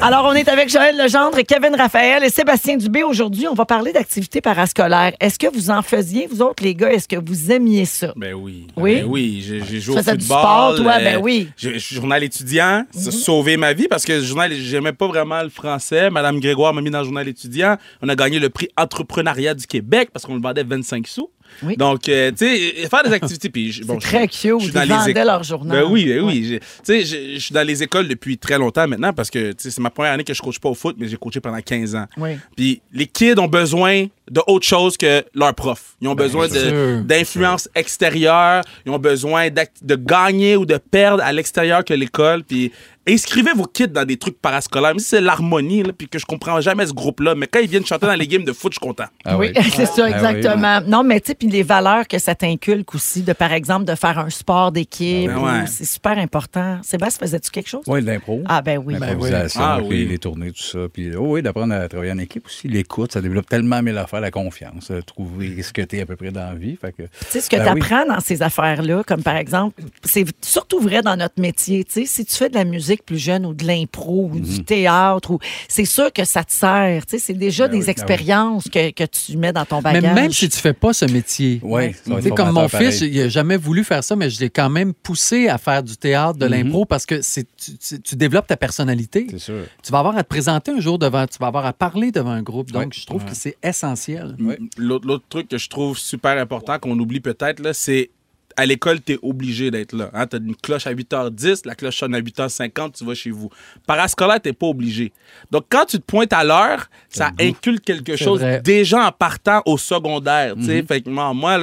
Alors, 0.00 0.26
on 0.26 0.32
est 0.32 0.48
avec 0.48 0.68
Joël 0.68 0.96
Legendre, 0.96 1.38
Kevin 1.46 1.74
Raphaël 1.76 2.21
et 2.22 2.30
Sébastien 2.30 2.76
Dubé. 2.76 3.02
Aujourd'hui, 3.02 3.48
on 3.48 3.54
va 3.54 3.64
parler 3.64 3.92
d'activités 3.92 4.40
parascolaires. 4.40 5.12
Est-ce 5.18 5.38
que 5.38 5.52
vous 5.52 5.70
en 5.70 5.82
faisiez, 5.82 6.28
vous 6.28 6.40
autres, 6.42 6.62
les 6.62 6.74
gars? 6.74 6.92
Est-ce 6.92 7.08
que 7.08 7.16
vous 7.16 7.50
aimiez 7.50 7.84
ça? 7.84 8.12
Ben 8.16 8.34
oui. 8.34 8.66
Oui? 8.76 9.00
Ben 9.00 9.06
oui, 9.08 9.44
j'ai 9.44 9.80
joué 9.80 9.94
au 9.94 9.98
football. 9.98 10.16
du 10.16 10.24
sport, 10.24 10.74
toi? 10.76 10.98
Ben 10.98 11.20
oui. 11.20 11.48
Je 11.56 11.78
suis 11.78 11.96
journal 11.96 12.22
étudiant. 12.22 12.84
Ça 12.92 13.08
a 13.08 13.12
sauvé 13.12 13.56
ma 13.56 13.72
vie 13.72 13.88
parce 13.88 14.04
que 14.04 14.12
le 14.12 14.22
journal, 14.22 14.52
j'aimais 14.52 14.92
pas 14.92 15.08
vraiment 15.08 15.42
le 15.42 15.48
français. 15.48 16.10
Madame 16.10 16.38
Grégoire 16.38 16.72
m'a 16.72 16.80
mis 16.80 16.90
dans 16.90 17.00
le 17.00 17.04
journal 17.04 17.26
étudiant. 17.26 17.76
On 18.02 18.08
a 18.08 18.14
gagné 18.14 18.38
le 18.38 18.50
prix 18.50 18.68
entrepreneuriat 18.76 19.54
du 19.54 19.66
Québec 19.66 20.10
parce 20.12 20.24
qu'on 20.24 20.34
le 20.34 20.42
vendait 20.42 20.64
25 20.64 21.06
sous. 21.06 21.30
Oui. 21.62 21.76
Donc, 21.76 22.08
euh, 22.08 22.30
tu 22.30 22.46
sais, 22.46 22.88
faire 22.88 23.02
des 23.04 23.12
activités. 23.12 23.48
Puis, 23.50 23.72
je- 23.72 23.84
bon, 23.84 23.98
je- 24.00 24.06
très 24.06 24.22
je 24.22 24.26
cute. 24.26 24.60
suis 24.60 24.70
Ils 24.70 24.80
les 24.80 24.86
vendaient 24.86 25.12
éc- 25.12 25.24
leur 25.24 25.42
journal. 25.42 25.82
Ben 25.84 25.90
oui, 25.90 26.06
ben 26.06 26.20
oui. 26.20 26.50
Ouais. 26.52 26.58
Tu 26.58 26.66
sais, 26.84 27.04
je 27.04 27.34
je 27.34 27.38
suis 27.38 27.54
dans 27.54 27.66
les 27.66 27.82
écoles 27.82 28.08
depuis 28.08 28.38
très 28.38 28.58
longtemps 28.58 28.86
maintenant 28.88 29.12
parce 29.12 29.30
que 29.30 29.52
tu 29.52 29.56
sais, 29.58 29.70
c'est 29.70 29.80
ma 29.80 29.90
première 29.90 30.12
année 30.12 30.24
que 30.24 30.34
je 30.34 30.40
coach 30.42 30.58
pas 30.58 30.68
au 30.68 30.74
foot, 30.74 30.96
mais 30.98 31.08
j'ai 31.08 31.16
coaché 31.16 31.40
pendant 31.40 31.60
15 31.60 31.94
ans. 31.94 32.06
Oui. 32.16 32.36
Puis 32.56 32.82
les 32.92 33.06
kids 33.06 33.38
ont 33.38 33.48
besoin 33.48 34.06
de 34.30 34.40
autre 34.46 34.66
chose 34.66 34.96
que 34.96 35.24
leur 35.34 35.54
prof. 35.54 35.96
Ils 36.00 36.08
ont 36.08 36.14
besoin 36.14 36.48
sûr. 36.48 36.60
de- 36.60 37.02
d'influence 37.02 37.68
extérieure. 37.74 38.62
Ils 38.86 38.92
ont 38.92 38.98
besoin 38.98 39.48
de 39.50 39.94
gagner 39.96 40.56
ou 40.56 40.64
de 40.66 40.76
perdre 40.78 41.22
à 41.22 41.32
l'extérieur 41.32 41.84
que 41.84 41.94
l'école. 41.94 42.42
Puis 42.44 42.72
inscrivez 43.08 43.52
vos 43.54 43.64
kids 43.64 43.88
dans 43.88 44.04
des 44.04 44.16
trucs 44.16 44.38
parascolaires. 44.40 44.90
Même 44.90 44.98
si 44.98 45.06
c'est 45.06 45.20
l'harmonie, 45.20 45.82
là, 45.82 45.92
puis 45.96 46.08
que 46.08 46.18
je 46.18 46.24
comprends 46.26 46.60
jamais 46.60 46.86
ce 46.86 46.92
groupe-là. 46.92 47.34
Mais 47.34 47.46
quand 47.46 47.58
ils 47.60 47.68
viennent 47.68 47.84
chanter 47.86 48.06
dans 48.06 48.14
les 48.14 48.26
games 48.26 48.44
de 48.44 48.52
foot, 48.52 48.72
je 48.72 48.78
suis 48.78 48.86
content. 48.86 49.04
Ah 49.24 49.36
oui, 49.38 49.52
oui. 49.56 49.62
c'est 49.74 49.86
ça, 49.86 49.92
Ah 49.98 50.02
oui. 50.06 50.12
exactement. 50.12 50.80
Non, 50.86 51.02
mais 51.02 51.20
tu 51.20 51.28
sais, 51.28 51.34
puis 51.34 51.48
les 51.48 51.62
valeurs 51.62 52.06
que 52.06 52.18
ça 52.18 52.34
t'inculque 52.34 52.94
aussi, 52.94 53.22
de 53.22 53.32
par 53.32 53.52
exemple, 53.52 53.84
de 53.86 53.94
faire 53.94 54.18
un 54.18 54.30
sport 54.30 54.72
d'équipe, 54.72 55.30
Ah 55.34 55.40
ouais. 55.40 55.66
c'est 55.66 55.84
super 55.84 56.16
important. 56.18 56.78
Sébastien, 56.82 57.26
faisais-tu 57.26 57.50
quelque 57.50 57.68
chose? 57.68 57.82
Oui, 57.86 58.00
de 58.02 58.06
l'impro. 58.06 58.42
Ah, 58.46 58.62
ben 58.62 58.78
oui. 58.84 58.94
L'improvisation, 58.98 59.60
Ah 59.62 59.78
puis 59.80 59.88
oui. 59.88 60.06
les 60.06 60.18
tournées, 60.18 60.52
tout 60.52 60.62
ça. 60.62 60.78
Puis 60.92 61.14
oh 61.16 61.32
oui, 61.32 61.42
d'apprendre 61.42 61.74
à 61.74 61.88
travailler 61.88 62.12
en 62.12 62.18
équipe 62.18 62.46
aussi. 62.46 62.68
L'écoute, 62.68 63.12
ça 63.12 63.20
développe 63.20 63.48
tellement 63.48 63.82
mille 63.82 63.98
affaires, 63.98 64.20
la 64.20 64.30
confiance, 64.30 64.90
euh, 64.90 65.00
trouver 65.02 65.62
ce 65.62 65.72
que 65.72 65.82
tu 65.82 65.96
es 65.96 66.02
à 66.02 66.06
peu 66.06 66.16
près 66.16 66.30
dans 66.30 66.40
la 66.50 66.54
vie. 66.54 66.76
Fait 66.80 66.92
que, 66.92 67.02
Tu 67.02 67.08
sais, 67.28 67.40
ce 67.40 67.50
que 67.50 67.56
Ben 67.56 67.64
tu 67.66 67.72
oui. 67.74 67.80
apprends 67.80 68.06
dans 68.14 68.20
ces 68.20 68.42
affaires-là, 68.42 69.02
comme 69.06 69.22
par 69.22 69.36
exemple, 69.36 69.82
c'est 70.04 70.24
surtout 70.44 70.80
vrai 70.80 71.02
dans 71.02 71.16
notre 71.16 71.40
métier. 71.40 71.84
Tu 71.84 71.92
sais, 71.92 72.06
si 72.06 72.24
tu 72.24 72.34
fais 72.36 72.48
de 72.48 72.54
la 72.54 72.64
musique 72.64 72.91
plus 73.00 73.16
jeune 73.18 73.46
ou 73.46 73.54
de 73.54 73.64
l'impro 73.66 74.28
ou 74.32 74.38
du 74.38 74.62
théâtre, 74.64 75.30
ou 75.30 75.38
c'est 75.68 75.86
sûr 75.86 76.12
que 76.12 76.24
ça 76.26 76.44
te 76.44 76.52
sert. 76.52 77.06
Tu 77.06 77.12
sais, 77.12 77.18
c'est 77.18 77.32
déjà 77.34 77.64
Mhm. 77.64 77.70
Ben 77.70 77.72
des 77.72 77.78
oui, 77.78 77.84
ben 77.86 77.90
expériences 77.92 78.64
que, 78.68 78.90
que 78.90 79.04
tu 79.04 79.36
mets 79.38 79.52
dans 79.52 79.64
ton 79.64 79.76
Mais 79.78 79.94
bagage. 79.94 80.14
même 80.14 80.32
si 80.32 80.48
tu 80.48 80.58
fais 80.58 80.72
pas 80.74 80.92
ce 80.92 81.04
métier, 81.06 81.60
Oui, 81.62 81.94
comme 82.36 82.50
mon 82.52 82.68
fils, 82.68 83.00
il 83.00 83.20
a 83.20 83.28
jamais 83.28 83.56
voulu 83.56 83.84
faire 83.84 84.02
ça, 84.04 84.16
mais 84.16 84.28
je 84.28 84.40
l'ai 84.40 84.50
quand 84.50 84.68
même 84.68 84.92
poussé 84.92 85.48
à 85.48 85.58
faire 85.58 85.82
du 85.82 85.96
théâtre, 85.96 86.38
de 86.38 86.46
l'impro, 86.46 86.84
parce 86.84 87.06
que 87.06 87.22
c'est, 87.22 87.46
tu, 87.56 87.76
tu- 87.78 88.00
tu 88.00 88.16
développes 88.16 88.46
ta 88.46 88.56
personnalité. 88.56 89.26
C'est 89.30 89.38
sûr. 89.38 89.64
Tu 89.82 89.92
vas 89.92 90.00
avoir 90.00 90.16
à 90.16 90.22
te 90.22 90.28
présenter 90.28 90.72
un 90.72 90.80
jour 90.80 90.98
devant, 90.98 91.26
tu 91.26 91.38
vas 91.38 91.46
avoir 91.46 91.64
à 91.66 91.72
parler 91.72 92.10
devant 92.10 92.30
un 92.32 92.42
groupe. 92.42 92.70
Donc, 92.72 92.82
Ouais. 92.82 92.88
je 92.92 93.06
trouve 93.06 93.24
que 93.24 93.34
c'est 93.34 93.56
essentiel. 93.62 94.36
L'autre 94.76 95.06
l'autre 95.06 95.24
truc 95.28 95.48
que 95.48 95.58
je 95.58 95.68
trouve 95.68 95.96
super 95.98 96.36
important, 96.38 96.78
qu'on 96.78 96.98
oublie 96.98 97.20
peut-être, 97.20 97.60
là, 97.60 97.72
c'est 97.72 98.10
à 98.56 98.66
l'école, 98.66 99.00
tu 99.02 99.12
es 99.14 99.18
obligé 99.22 99.70
d'être 99.70 99.92
là. 99.94 100.10
Hein? 100.14 100.26
Tu 100.26 100.36
as 100.36 100.38
une 100.38 100.54
cloche 100.56 100.86
à 100.86 100.94
8h10, 100.94 101.62
la 101.66 101.74
cloche 101.74 101.98
sonne 101.98 102.14
à 102.14 102.20
8h50, 102.20 102.92
tu 102.98 103.04
vas 103.04 103.14
chez 103.14 103.30
vous. 103.30 103.50
Parascolaire, 103.86 104.40
tu 104.42 104.52
pas 104.52 104.66
obligé. 104.66 105.12
Donc, 105.50 105.64
quand 105.68 105.84
tu 105.86 105.98
te 105.98 106.04
pointes 106.04 106.32
à 106.32 106.44
l'heure, 106.44 106.86
ça 107.08 107.30
inculque 107.40 107.84
quelque 107.84 108.16
chose 108.16 108.40
vrai. 108.40 108.60
déjà 108.62 109.06
en 109.06 109.12
partant 109.12 109.62
au 109.66 109.78
secondaire. 109.78 110.54
tu 110.56 110.64
sais. 110.66 110.82
Fait 110.82 111.00
que 111.00 111.08
moi, 111.10 111.32
moi, 111.32 111.58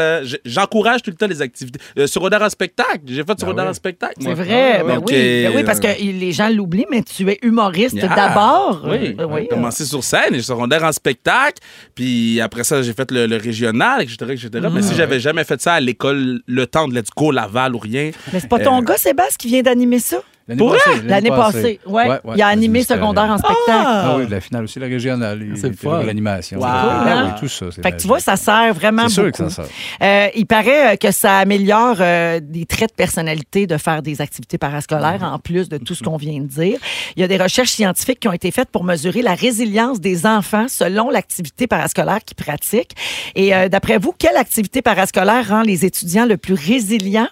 j'encourage 0.45 1.02
tout 1.02 1.12
le 1.12 1.15
temps 1.15 1.28
les 1.28 1.41
activités. 1.41 1.80
Euh, 1.97 2.08
secondaire 2.08 2.41
en 2.41 2.49
spectacle, 2.49 3.02
j'ai 3.06 3.23
fait 3.23 3.39
secondaire 3.39 3.65
oui. 3.65 3.71
en 3.71 3.73
spectacle. 3.73 4.15
C'est 4.21 4.34
vrai, 4.34 4.84
ben 4.86 4.95
Donc, 4.95 5.08
oui. 5.10 5.43
Ben 5.43 5.52
oui, 5.56 5.62
euh, 5.62 5.65
parce 5.65 5.80
que 5.80 5.88
les 6.02 6.32
gens 6.32 6.49
l'oublient, 6.49 6.86
mais 6.89 7.04
tu 7.04 7.30
es 7.30 7.38
humoriste 7.41 7.95
Yeah. 7.99 8.15
d'abord. 8.15 8.82
Oui, 8.86 9.15
Euh, 9.19 9.28
j'ai 9.41 9.47
commencé 9.47 9.86
sur 9.86 10.04
scène, 10.04 10.34
j'ai 10.34 10.41
secondaire 10.41 10.84
en 10.84 10.91
spectacle, 10.91 11.62
puis 11.95 12.39
après 12.41 12.63
ça, 12.63 12.82
j'ai 12.82 12.93
fait 12.93 13.10
le, 13.12 13.25
le 13.25 13.38
régional, 13.38 14.02
etc., 14.02 14.17
etc. 14.32 14.49
Mm. 14.56 14.69
Mais 14.73 14.82
si 14.82 14.95
j'avais 14.95 15.19
jamais 15.19 15.43
fait 15.43 15.60
ça 15.62 15.73
à 15.73 15.80
l'école, 15.80 16.41
le 16.45 16.67
temps 16.67 16.78
de 16.87 16.93
Let's 16.95 17.09
Go 17.15 17.31
Laval 17.31 17.75
ou 17.75 17.79
rien, 17.79 18.11
Mais 18.31 18.39
c'est 18.39 18.47
pas 18.47 18.59
ton 18.59 18.79
Euh, 18.79 18.81
gars, 18.81 18.97
Sébastien, 18.97 19.35
qui 19.37 19.47
vient 19.47 19.61
d'animer 19.61 19.99
ça? 19.99 20.21
L'année 20.49 20.57
Pour 20.57 20.71
passée. 20.73 21.01
L'année 21.05 21.29
passée. 21.29 21.79
Ouais. 21.85 22.07
Il 22.35 22.41
a 22.41 22.47
animé 22.47 22.81
secondaire 22.83 23.25
en 23.29 23.38
spectacle. 23.38 23.67
Ah 23.67 24.15
oui, 24.17 24.25
la 24.27 24.41
finale 24.41 24.63
aussi, 24.63 24.79
la 24.79 24.88
régionale. 24.88 25.43
il 25.43 25.55
C'est 25.55 25.75
fun. 25.79 26.01
L'animation. 26.03 26.57
Wow. 26.57 26.65
Ah 26.65 27.23
oui, 27.27 27.39
tout 27.39 27.47
ça. 27.47 27.67
c'est 27.71 27.83
Fait 27.83 27.91
que 27.91 27.97
tu 27.97 28.07
vois, 28.07 28.19
ça 28.19 28.35
sert 28.35 28.73
vraiment 28.73 29.03
C'est 29.07 29.13
sûr 29.13 29.23
beaucoup. 29.25 29.43
que 29.43 29.49
ça 29.49 29.63
sert. 29.63 29.71
Euh, 30.01 30.27
il 30.35 30.47
paraît 30.47 30.93
euh, 30.93 30.95
que 30.95 31.12
ça 31.12 31.38
améliore 31.38 31.97
euh, 31.99 32.39
des 32.41 32.65
traits 32.65 32.89
de 32.89 32.95
personnalité 32.95 33.67
de 33.67 33.77
faire 33.77 34.01
des 34.01 34.21
activités 34.21 34.57
parascolaires 34.57 35.21
en 35.21 35.38
plus 35.38 35.69
de 35.69 35.77
tout 35.77 35.93
ce 35.93 36.03
qu'on 36.03 36.17
vient 36.17 36.39
de 36.41 36.47
dire. 36.47 36.79
Il 37.15 37.21
y 37.21 37.23
a 37.23 37.27
des 37.27 37.38
recherches 37.38 37.69
scientifiques 37.69 38.19
qui 38.21 38.27
ont 38.27 38.33
été 38.33 38.49
faites 38.49 38.69
pour 38.71 38.83
mesurer 38.83 39.21
la 39.21 39.35
résilience 39.35 39.99
des 39.99 40.25
enfants 40.25 40.65
selon 40.67 41.12
l'activité 41.12 41.67
parascolaire 41.67 42.19
qu'ils 42.25 42.38
pratiquent. 42.43 42.95
Et 43.35 43.53
euh, 43.53 43.69
d'après 43.69 43.99
vous, 43.99 44.15
quelle 44.17 44.38
activité 44.38 44.81
parascolaire 44.81 45.47
rend 45.47 45.62
les 45.62 45.85
étudiants 45.85 46.25
le 46.25 46.38
plus 46.38 46.55
résilients? 46.55 47.27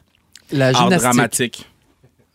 La 0.51 0.67
art 0.67 0.73
gymnastique. 0.75 1.01
dramatique. 1.01 1.65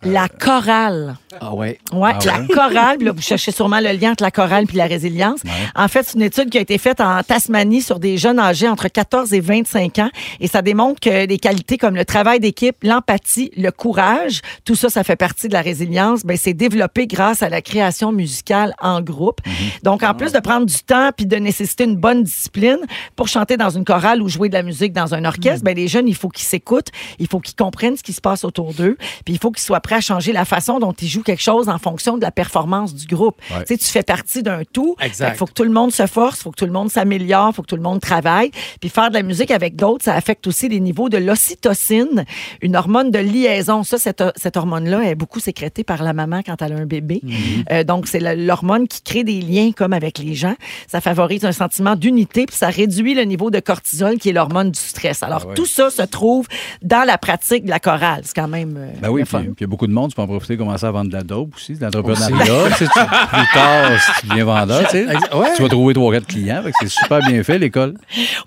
La 0.04 0.28
chorale. 0.28 1.16
Ah 1.40 1.54
ouais. 1.54 1.78
Ouais, 1.92 2.10
Ah 2.14 2.18
la 2.26 2.40
ouais? 2.40 2.46
chorale, 2.48 2.98
là, 3.02 3.12
vous 3.12 3.22
cherchez 3.22 3.52
sûrement 3.52 3.78
le 3.80 3.92
lien 3.92 4.12
entre 4.12 4.24
la 4.24 4.30
chorale 4.32 4.66
puis 4.66 4.76
la 4.76 4.86
résilience. 4.86 5.40
En 5.76 5.86
fait, 5.86 6.02
c'est 6.04 6.14
une 6.14 6.22
étude 6.22 6.50
qui 6.50 6.58
a 6.58 6.60
été 6.60 6.76
faite 6.76 7.00
en 7.00 7.22
Tasmanie 7.22 7.80
sur 7.82 8.00
des 8.00 8.18
jeunes 8.18 8.40
âgés 8.40 8.68
entre 8.68 8.88
14 8.88 9.32
et 9.32 9.40
25 9.40 10.00
ans 10.00 10.10
et 10.40 10.48
ça 10.48 10.60
démontre 10.60 10.98
que 11.00 11.26
des 11.26 11.38
qualités 11.38 11.78
comme 11.78 11.94
le 11.94 12.04
travail 12.04 12.40
d'équipe, 12.40 12.76
l'empathie, 12.82 13.52
le 13.56 13.70
courage, 13.70 14.40
tout 14.64 14.74
ça, 14.74 14.88
ça 14.90 15.04
fait 15.04 15.14
partie 15.16 15.46
de 15.46 15.52
la 15.52 15.62
résilience. 15.62 16.24
Ben, 16.24 16.36
c'est 16.36 16.52
développé 16.54 17.06
grâce 17.06 17.42
à 17.44 17.48
la 17.48 17.62
création 17.62 18.10
musicale 18.10 18.74
en 18.80 19.00
groupe. 19.02 19.38
Donc, 19.84 20.02
en 20.02 20.14
plus 20.14 20.32
de 20.32 20.40
prendre 20.40 20.66
du 20.66 20.78
temps 20.82 21.10
puis 21.16 21.26
de 21.26 21.36
nécessiter 21.36 21.84
une 21.84 21.96
bonne 21.96 22.24
discipline 22.24 22.78
pour 23.14 23.28
chanter 23.28 23.56
dans 23.56 23.70
une 23.70 23.84
chorale 23.84 24.20
ou 24.20 24.28
jouer 24.28 24.48
de 24.48 24.54
la 24.54 24.64
musique 24.64 24.92
dans 24.92 25.14
un 25.14 25.24
orchestre, 25.24 25.64
ben, 25.64 25.76
les 25.76 25.86
jeunes, 25.86 26.08
il 26.08 26.16
faut 26.16 26.28
qu'ils 26.28 26.44
s'écoutent, 26.46 26.88
il 27.20 27.28
faut 27.28 27.38
qu'ils 27.38 27.54
comprennent 27.54 27.96
ce 27.96 28.02
qui 28.02 28.12
se 28.12 28.20
passe 28.20 28.44
autour 28.44 28.74
d'eux, 28.74 28.96
puis 29.24 29.34
il 29.34 29.38
faut 29.38 29.52
qu'ils 29.52 29.62
soient 29.62 29.80
prêts 29.80 29.91
à 29.92 30.00
changer 30.00 30.32
la 30.32 30.44
façon 30.44 30.78
dont 30.78 30.92
ils 30.92 31.08
jouent 31.08 31.22
quelque 31.22 31.42
chose 31.42 31.68
en 31.68 31.78
fonction 31.78 32.16
de 32.16 32.22
la 32.22 32.30
performance 32.30 32.94
du 32.94 33.06
groupe. 33.06 33.40
Ouais. 33.50 33.64
Tu 33.64 33.74
sais, 33.74 33.78
tu 33.78 33.86
fais 33.86 34.02
partie 34.02 34.42
d'un 34.42 34.62
tout. 34.72 34.96
Il 35.32 35.36
faut 35.36 35.46
que 35.46 35.52
tout 35.52 35.64
le 35.64 35.70
monde 35.70 35.92
se 35.92 36.06
force, 36.06 36.38
il 36.40 36.42
faut 36.44 36.50
que 36.50 36.56
tout 36.56 36.66
le 36.66 36.72
monde 36.72 36.90
s'améliore, 36.90 37.50
il 37.52 37.54
faut 37.54 37.62
que 37.62 37.66
tout 37.68 37.76
le 37.76 37.82
monde 37.82 38.00
travaille. 38.00 38.50
Puis 38.80 38.88
faire 38.90 39.08
de 39.10 39.14
la 39.14 39.22
musique 39.22 39.50
avec 39.50 39.76
d'autres, 39.76 40.04
ça 40.04 40.14
affecte 40.14 40.46
aussi 40.46 40.68
les 40.68 40.80
niveaux 40.80 41.08
de 41.08 41.18
l'ocytocine, 41.18 42.24
une 42.60 42.76
hormone 42.76 43.10
de 43.10 43.18
liaison. 43.18 43.82
Ça, 43.82 43.98
cette, 43.98 44.22
cette 44.36 44.56
hormone-là 44.56 45.02
est 45.04 45.14
beaucoup 45.14 45.40
sécrétée 45.40 45.84
par 45.84 46.02
la 46.02 46.12
maman 46.12 46.40
quand 46.44 46.60
elle 46.62 46.72
a 46.72 46.76
un 46.76 46.86
bébé. 46.86 47.20
Euh, 47.70 47.84
donc, 47.84 48.06
c'est 48.06 48.20
l'hormone 48.34 48.88
qui 48.88 49.02
crée 49.02 49.24
des 49.24 49.40
liens 49.40 49.72
comme 49.72 49.92
avec 49.92 50.18
les 50.18 50.34
gens. 50.34 50.54
Ça 50.88 51.00
favorise 51.00 51.44
un 51.44 51.52
sentiment 51.52 51.96
d'unité, 51.96 52.46
puis 52.46 52.56
ça 52.56 52.68
réduit 52.68 53.14
le 53.14 53.22
niveau 53.22 53.50
de 53.50 53.60
cortisol, 53.60 54.18
qui 54.18 54.30
est 54.30 54.32
l'hormone 54.32 54.70
du 54.70 54.78
stress. 54.80 55.22
Alors, 55.22 55.42
Ah 55.44 55.48
ouais. 55.48 55.54
tout 55.54 55.66
ça 55.66 55.90
se 55.90 56.02
trouve 56.02 56.46
dans 56.82 57.04
la 57.06 57.18
pratique 57.18 57.64
de 57.64 57.70
la 57.70 57.78
chorale. 57.80 58.22
C'est 58.24 58.34
quand 58.34 58.48
même 58.48 58.74
euh, 58.76 58.90
Ben 59.00 59.10
oui, 59.10 59.24
puis 59.24 59.36
il 59.42 59.60
y 59.60 59.64
a 59.64 59.66
beaucoup 59.66 59.81
beaucoup 59.82 59.86
de 59.88 59.92
monde, 59.94 60.10
tu 60.10 60.16
peux 60.16 60.22
en 60.22 60.26
profiter, 60.28 60.56
commencer 60.56 60.86
à 60.86 60.90
vendre 60.92 61.10
de 61.10 61.16
la 61.16 61.22
dope 61.24 61.54
aussi, 61.56 61.74
de 61.74 61.82
l'entrepreneuriat. 61.84 62.68
Tu 62.78 62.84
sais, 62.84 62.90
plus 62.90 63.46
tard, 63.54 63.90
si 64.00 64.20
tu 64.20 64.26
deviens 64.28 64.44
vendeur, 64.44 64.84
tu 64.84 64.90
sais, 64.90 65.06
Ouais. 65.34 65.48
tu 65.56 65.62
vas 65.62 65.68
trouver 65.68 65.94
trois 65.94 66.12
quatre 66.12 66.26
clients. 66.26 66.62
fait 66.62 66.70
que 66.70 66.76
C'est 66.82 66.88
super 66.90 67.18
bien 67.20 67.42
fait, 67.42 67.58
l'école. 67.58 67.94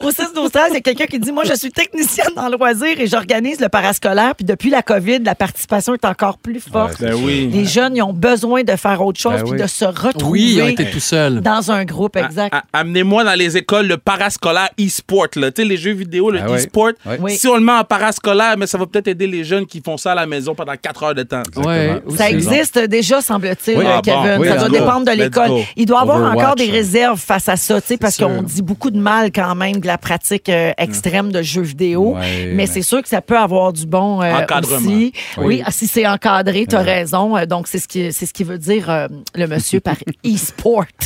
Au 0.01 0.11
6 0.11 0.33
12 0.33 0.51
13, 0.51 0.63
il 0.69 0.73
y 0.75 0.77
a 0.77 0.81
quelqu'un 0.81 1.05
qui 1.05 1.19
dit 1.19 1.31
Moi, 1.31 1.43
je 1.43 1.53
suis 1.55 1.71
technicienne 1.71 2.29
dans 2.35 2.47
le 2.47 2.55
loisir 2.57 2.99
et 2.99 3.07
j'organise 3.07 3.59
le 3.59 3.67
parascolaire. 3.69 4.33
Puis 4.35 4.45
depuis 4.45 4.69
la 4.69 4.81
COVID, 4.81 5.19
la 5.19 5.35
participation 5.35 5.93
est 5.93 6.05
encore 6.05 6.37
plus 6.37 6.59
forte. 6.61 6.99
Ouais, 7.01 7.09
Ben 7.11 7.15
oui. 7.21 7.49
Les 7.51 7.65
jeunes, 7.65 7.95
ils 7.97 8.01
ont 8.01 8.13
besoin 8.13 8.63
de 8.63 8.75
faire 8.75 9.01
autre 9.05 9.19
chose 9.19 9.33
Ben 9.33 9.43
puis 9.43 9.51
oui. 9.53 9.61
de 9.61 9.67
se 9.67 9.85
retrouver 9.85 10.39
Oui, 10.39 10.53
ils 10.57 10.61
ont 10.61 10.67
été 10.67 10.89
tout 10.89 10.99
seuls. 10.99 11.41
dans 11.41 11.71
un 11.71 11.83
groupe, 11.83 12.15
exact. 12.15 12.55
Amenez-moi 12.71 13.23
dans 13.23 13.37
les 13.37 13.57
écoles 13.57 13.87
le 13.87 13.97
parascolaire 13.97 14.69
e-sport. 14.79 15.29
Tu 15.31 15.41
sais, 15.41 15.65
les 15.65 15.77
jeux 15.77 15.93
vidéo, 15.93 16.31
le 16.31 16.39
ouais. 16.41 16.55
e-sport. 16.57 16.91
Oui. 17.19 17.35
Si 17.37 17.47
on 17.47 17.55
le 17.55 17.61
met 17.61 17.71
en 17.73 17.83
parascolaire, 17.83 18.55
mais 18.57 18.67
ça 18.67 18.77
va 18.77 18.85
peut-être 18.85 19.07
aider 19.07 19.27
les 19.27 19.43
jeunes 19.43 19.65
qui 19.65 19.81
font 19.81 19.97
ça 19.97 20.11
à 20.13 20.15
la 20.15 20.25
maison 20.25 20.55
pendant 20.55 20.75
4 20.75 21.03
heures 21.03 21.15
de 21.15 21.23
temps. 21.25 21.43
Ouais, 21.57 21.85
Exactement. 21.85 22.17
Ça 22.17 22.29
existe 22.29 22.79
déjà, 22.79 23.21
semble-t-il, 23.21 23.77
Oui. 23.77 23.85
euh, 23.85 23.89
Ah 23.97 24.01
bon. 24.03 24.23
Kevin. 24.23 24.37
Oui, 24.41 24.47
ça 24.47 24.55
doit 24.57 24.69
dépendre 24.69 25.05
de 25.05 25.11
l'école. 25.11 25.51
Il 25.75 25.85
doit 25.85 26.01
avoir 26.01 26.17
Overwatch, 26.17 26.37
encore 26.37 26.55
des 26.55 26.69
hein. 26.69 26.73
réserves 26.73 27.19
face 27.19 27.49
à 27.49 27.55
ça, 27.57 27.81
tu 27.81 27.87
sais, 27.87 27.97
parce 27.97 28.17
qu'on 28.17 28.41
dit 28.41 28.61
beaucoup 28.61 28.91
de 28.91 28.99
mal 28.99 29.31
quand 29.33 29.55
même 29.55 29.79
de 29.79 29.87
la 29.87 29.97
pratique 29.97 30.49
euh, 30.49 30.71
extrême 30.77 31.31
de 31.31 31.41
jeux 31.41 31.61
vidéo. 31.61 32.15
Ouais, 32.15 32.51
mais 32.53 32.63
ouais. 32.63 32.67
c'est 32.67 32.81
sûr 32.81 33.01
que 33.01 33.09
ça 33.09 33.21
peut 33.21 33.37
avoir 33.37 33.73
du 33.73 33.85
bon 33.85 34.21
euh, 34.21 34.33
aussi. 34.61 35.13
Oui, 35.37 35.45
Oui. 35.45 35.63
ah, 35.65 35.71
si 35.71 35.87
c'est 35.87 36.07
encadré, 36.07 36.65
tu 36.69 36.75
as 36.75 36.81
raison. 36.81 37.35
Euh, 37.37 37.45
Donc, 37.45 37.67
c'est 37.67 37.79
ce 37.79 37.87
qui, 37.87 38.11
c'est 38.13 38.25
ce 38.25 38.33
qui 38.33 38.43
veut 38.43 38.57
dire 38.57 38.89
euh, 38.89 39.07
le 39.35 39.47
monsieur 39.47 39.79
par 39.79 39.95
e-sport. 40.25 40.85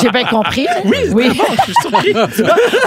J'ai 0.00 0.10
bien 0.10 0.24
compris. 0.24 0.66
Oui, 0.84 0.96
oui. 1.12 1.30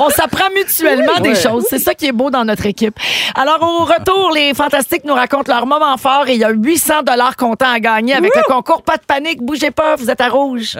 On 0.01 0.09
s'apprend 0.09 0.49
mutuellement 0.55 1.19
des 1.21 1.35
choses. 1.35 1.65
C'est 1.69 1.79
ça 1.79 1.93
qui 1.93 2.07
est 2.07 2.11
beau 2.11 2.29
dans 2.29 2.45
notre 2.45 2.65
équipe. 2.65 2.95
Alors, 3.35 3.61
au 3.61 3.85
retour, 3.85 4.31
les 4.33 4.53
Fantastiques 4.53 5.03
nous 5.05 5.13
racontent 5.13 5.51
leur 5.53 5.62
moment 5.65 5.97
fort 5.97 6.27
et 6.27 6.33
il 6.33 6.39
y 6.39 6.43
a 6.43 6.49
800 6.49 7.03
dollars 7.03 7.35
comptants 7.37 7.71
à 7.71 7.79
gagner 7.79 8.13
avec 8.15 8.35
le 8.35 8.43
concours. 8.43 8.81
Pas 8.83 8.97
de 8.97 9.05
panique, 9.05 9.41
bougez 9.41 9.71
pas, 9.71 9.95
vous 9.95 10.09
êtes 10.09 10.21
à 10.21 10.29
rouge. 10.29 10.77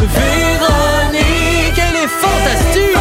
Véronique, 0.00 1.78
elle 1.78 1.96
est 1.96 2.08
fantastique! 2.08 2.96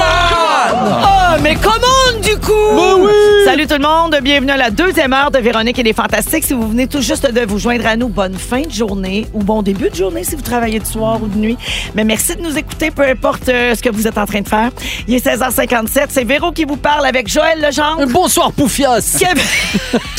Ah, 0.00 1.36
mais 1.42 1.54
comment 1.56 2.20
du 2.22 2.36
coup? 2.38 3.27
Salut 3.48 3.66
tout 3.66 3.76
le 3.76 3.80
monde, 3.80 4.14
bienvenue 4.20 4.52
à 4.52 4.58
la 4.58 4.68
deuxième 4.68 5.14
heure 5.14 5.30
de 5.30 5.38
Véronique 5.38 5.78
et 5.78 5.82
les 5.82 5.94
Fantastiques. 5.94 6.44
Si 6.44 6.52
vous 6.52 6.68
venez 6.68 6.86
tout 6.86 7.00
juste 7.00 7.32
de 7.32 7.40
vous 7.46 7.58
joindre 7.58 7.86
à 7.86 7.96
nous, 7.96 8.08
bonne 8.08 8.34
fin 8.34 8.60
de 8.60 8.70
journée 8.70 9.26
ou 9.32 9.42
bon 9.42 9.62
début 9.62 9.88
de 9.88 9.94
journée 9.94 10.22
si 10.22 10.36
vous 10.36 10.42
travaillez 10.42 10.78
de 10.78 10.84
soir 10.84 11.18
ou 11.22 11.28
de 11.28 11.38
nuit. 11.38 11.56
Mais 11.94 12.04
merci 12.04 12.36
de 12.36 12.42
nous 12.42 12.58
écouter, 12.58 12.90
peu 12.90 13.04
importe 13.08 13.48
euh, 13.48 13.74
ce 13.74 13.80
que 13.82 13.88
vous 13.88 14.06
êtes 14.06 14.18
en 14.18 14.26
train 14.26 14.42
de 14.42 14.48
faire. 14.48 14.68
Il 15.06 15.14
est 15.14 15.26
16h57, 15.26 16.08
c'est 16.10 16.24
Véro 16.24 16.52
qui 16.52 16.66
vous 16.66 16.76
parle 16.76 17.06
avec 17.06 17.26
Joël 17.26 17.58
Legendre. 17.62 18.04
Bonsoir, 18.12 18.52
Poufias! 18.52 19.16
Kevin, 19.18 19.42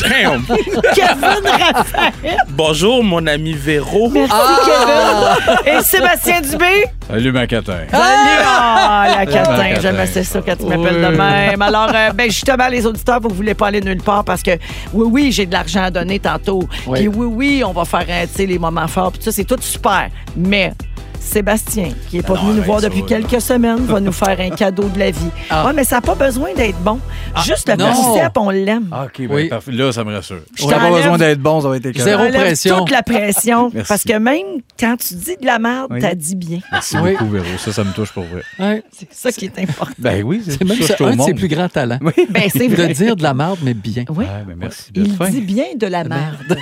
Damn. 0.00 0.44
Kevin 0.92 1.46
Raphaël. 1.46 2.36
Bonjour, 2.48 3.04
mon 3.04 3.24
ami 3.28 3.52
Véro. 3.52 4.10
Merci 4.10 4.34
Kevin. 4.66 5.78
Et 5.78 5.82
Sébastien 5.84 6.40
Dubé. 6.40 6.84
Salut, 7.08 7.32
ma 7.32 7.46
catin. 7.46 7.78
Salut! 7.90 8.42
Ah, 8.44 9.06
la 9.18 9.26
catin, 9.26 9.56
catin. 9.56 9.80
j'aime 9.80 9.98
assez 9.98 10.22
ça 10.22 10.40
quand 10.44 10.56
tu 10.56 10.64
m'appelles 10.66 11.00
de 11.02 11.16
même. 11.16 11.62
Alors, 11.62 11.90
euh, 11.94 12.10
ben, 12.12 12.30
justement, 12.30 12.68
les 12.68 12.86
auditeurs, 12.86 13.19
vous 13.28 13.34
voulez 13.34 13.54
pas 13.54 13.68
aller 13.68 13.80
nulle 13.80 14.02
part 14.02 14.24
parce 14.24 14.42
que 14.42 14.52
oui, 14.92 15.08
oui, 15.10 15.32
j'ai 15.32 15.46
de 15.46 15.52
l'argent 15.52 15.84
à 15.84 15.90
donner 15.90 16.18
tantôt. 16.18 16.62
Oui. 16.86 16.98
Puis 17.00 17.08
oui, 17.08 17.26
oui, 17.26 17.62
on 17.64 17.72
va 17.72 17.84
faire 17.84 18.06
euh, 18.08 18.26
les 18.38 18.58
moments 18.58 18.88
forts. 18.88 19.12
Puis 19.12 19.22
ça, 19.22 19.32
c'est 19.32 19.44
tout 19.44 19.56
super. 19.60 20.08
Mais 20.36 20.72
Sébastien, 21.20 21.90
qui 22.08 22.16
n'est 22.16 22.22
pas 22.22 22.34
venu 22.34 22.54
nous 22.54 22.62
voir 22.62 22.80
ça 22.80 22.88
depuis 22.88 23.04
quelques 23.04 23.40
semaines, 23.40 23.84
va 23.84 24.00
nous 24.00 24.12
faire 24.12 24.40
un 24.40 24.50
cadeau 24.56 24.84
de 24.84 24.98
la 24.98 25.10
vie. 25.10 25.30
Ah. 25.50 25.66
Ouais, 25.66 25.72
mais 25.72 25.84
ça 25.84 25.96
n'a 25.96 26.00
pas 26.00 26.14
besoin 26.14 26.54
d'être 26.54 26.78
bon. 26.78 26.98
Juste 27.44 27.68
le 27.68 27.76
non. 27.76 27.92
on 28.36 28.50
l'aime. 28.50 28.88
Ah, 28.92 29.04
OK, 29.04 29.12
ben, 29.18 29.28
Oui. 29.34 29.48
parfait. 29.48 29.70
Là, 29.72 29.92
ça 29.92 30.04
me 30.04 30.14
rassure. 30.14 30.40
Je 30.54 30.62
Si 30.62 30.68
t'as 30.68 30.74
pas 30.76 30.80
t'enlève- 30.88 31.02
besoin 31.02 31.18
d'être 31.18 31.40
bon, 31.40 31.60
ça 31.60 31.68
va 31.68 31.76
être 31.76 31.86
écœurant. 31.86 32.04
Zéro 32.08 32.22
Enlève 32.22 32.40
pression. 32.40 32.78
toute 32.78 32.90
la 32.90 33.02
pression. 33.02 33.70
Merci. 33.74 33.88
parce 33.88 34.04
que 34.04 34.18
même 34.18 34.46
quand 34.78 34.96
tu 34.96 35.14
dis 35.14 35.36
de 35.40 35.46
la 35.46 35.58
merde, 35.58 35.88
Oui. 35.90 36.00
t'as 36.00 36.14
dit 36.14 36.36
bien. 36.36 36.58
Merci 36.72 36.96
Oui. 36.98 37.12
beaucoup, 37.12 37.30
Véro. 37.30 37.44
Ça, 37.58 37.72
ça 37.72 37.84
me 37.84 37.92
touche 37.92 38.12
pour 38.12 38.24
vrai. 38.24 38.42
Ouais. 38.58 38.82
C'est 38.92 39.08
ça 39.12 39.32
qui 39.32 39.46
est 39.46 39.58
important. 39.58 39.92
Ben 39.98 40.22
oui, 40.24 40.42
C'est 40.44 40.64
même 40.64 40.80
ça, 40.82 40.94
un 41.00 41.16
de 41.16 41.22
ses 41.22 41.34
plus 41.34 41.48
grands 41.48 41.68
talents. 41.68 41.98
Ben, 42.02 42.48
c'est 42.50 42.68
De 42.68 42.74
vrai. 42.74 42.88
dire 42.92 43.16
de 43.16 43.22
la 43.22 43.34
merde, 43.34 43.58
mais 43.62 43.74
bien. 43.74 44.04
Oui. 44.10 44.24
Ben 44.46 44.56
merci 44.58 44.90
Il 44.94 45.14
fin. 45.14 45.28
dit 45.30 45.40
bien 45.40 45.64
de 45.76 45.86
la 45.86 46.04
merde. 46.04 46.56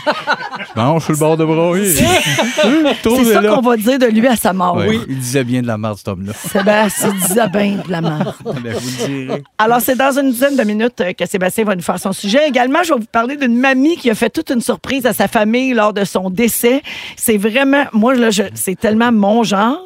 Non, 0.77 0.99
je 0.99 1.05
suis 1.05 1.13
le 1.15 1.19
bord 1.19 1.37
de 1.37 1.45
broyer. 1.45 1.93
C'est 1.95 2.05
ça 2.05 3.43
qu'on 3.43 3.61
va 3.61 3.77
dire 3.77 3.99
de 3.99 4.07
lui 4.07 4.27
à 4.27 4.37
sa 4.37 4.53
mort. 4.53 4.77
Oui, 4.77 5.01
il 5.09 5.19
disait 5.19 5.45
bien 5.45 5.63
de 5.63 5.67
la 5.67 5.79
merde, 5.79 5.97
cet 5.99 6.09
homme-là. 6.09 6.33
Sébastien 6.35 7.13
disait 7.27 7.49
bien 7.49 7.77
de 7.87 7.91
la 7.91 8.01
merde. 8.01 8.35
Ben, 8.63 8.73
vous 8.75 9.05
le 9.09 9.25
direz. 9.27 9.45
Alors, 9.59 9.81
c'est 9.81 9.95
dans 9.97 10.19
une 10.19 10.31
dizaine 10.33 10.57
de 10.59 10.65
minutes 10.65 11.01
euh, 11.01 11.13
que 11.13 11.27
Sébastien 11.27 11.65
va 11.65 11.75
nous 11.75 11.83
faire 11.83 11.99
son 11.99 12.13
sujet. 12.13 12.47
Également, 12.47 12.83
je 12.83 12.93
vais 12.93 13.01
vous 13.01 13.07
parler 13.07 13.37
d'une 13.37 13.57
mamie 13.57 13.97
qui 13.97 14.11
a 14.11 14.15
fait 14.15 14.31
toute 14.31 14.51
une 14.51 14.61
surprise 14.61 15.07
à 15.07 15.13
sa 15.13 15.29
famille 15.29 15.73
lors 15.73 15.93
de 15.93 16.05
son 16.05 16.31
décès. 16.31 16.83
C'est 17.17 17.37
vraiment, 17.37 17.85
moi, 17.93 18.15
là, 18.15 18.29
c'est 18.55 18.79
tellement 18.79 19.13
mon 19.13 19.43
genre. 19.43 19.85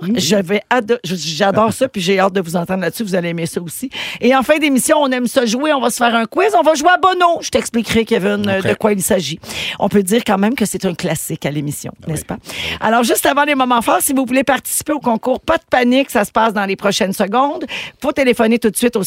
J'adore 1.05 1.73
ça, 1.73 1.89
puis 1.89 2.01
j'ai 2.01 2.19
hâte 2.19 2.33
de 2.33 2.41
vous 2.41 2.57
entendre 2.57 2.81
là-dessus. 2.81 3.05
Vous 3.05 3.15
allez 3.15 3.29
aimer 3.31 3.47
ça 3.47 3.61
aussi. 3.61 3.91
Et 4.21 4.35
en 4.35 4.43
fin 4.43 4.59
d'émission, 4.59 4.97
on 4.99 5.11
aime 5.11 5.27
ça 5.27 5.47
jouer. 5.47 5.73
On 5.73 5.81
va 5.81 5.91
se 5.91 5.99
faire 5.99 6.15
un 6.15 6.25
quiz. 6.25 6.53
On 6.59 6.63
va 6.63 6.75
jouer 6.75 6.91
à 6.91 6.99
Bono. 6.99 7.41
Je 7.41 7.51
t'expliquerai, 7.51 8.05
Kevin, 8.05 8.43
de 8.43 8.75
quoi 8.75 8.93
il 8.93 9.03
s'agit. 9.03 9.39
On 9.79 9.89
peut 9.89 10.03
dire 10.03 10.23
quand 10.27 10.39
même 10.39 10.55
que 10.55 10.65
c'est 10.65 10.85
un 10.85 10.95
classique 10.95 11.47
à 11.47 11.51
l'émission, 11.51 11.93
n'est-ce 12.07 12.25
pas? 12.25 12.39
Alors, 12.81 13.05
juste 13.05 13.27
avant 13.27 13.45
les 13.45 13.55
moments 13.55 13.83
forts, 13.83 14.01
si 14.01 14.13
vous 14.13 14.25
voulez 14.27 14.45
participer 14.45 14.93
au 14.93 15.01
concours, 15.01 15.41
pas 15.41 15.59
de 15.59 15.65
panique, 15.69 16.11
ça 16.11 16.25
se 16.25 16.33
passe 16.33 16.53
dans 16.53 16.65
les 16.65 16.77
prochaines 16.77 17.13
secondes. 17.13 17.67
Faut 18.01 18.13
téléphoner 18.13 18.59
tout 18.59 18.71
de 18.71 18.77
suite 18.77 18.97
au 18.97 19.03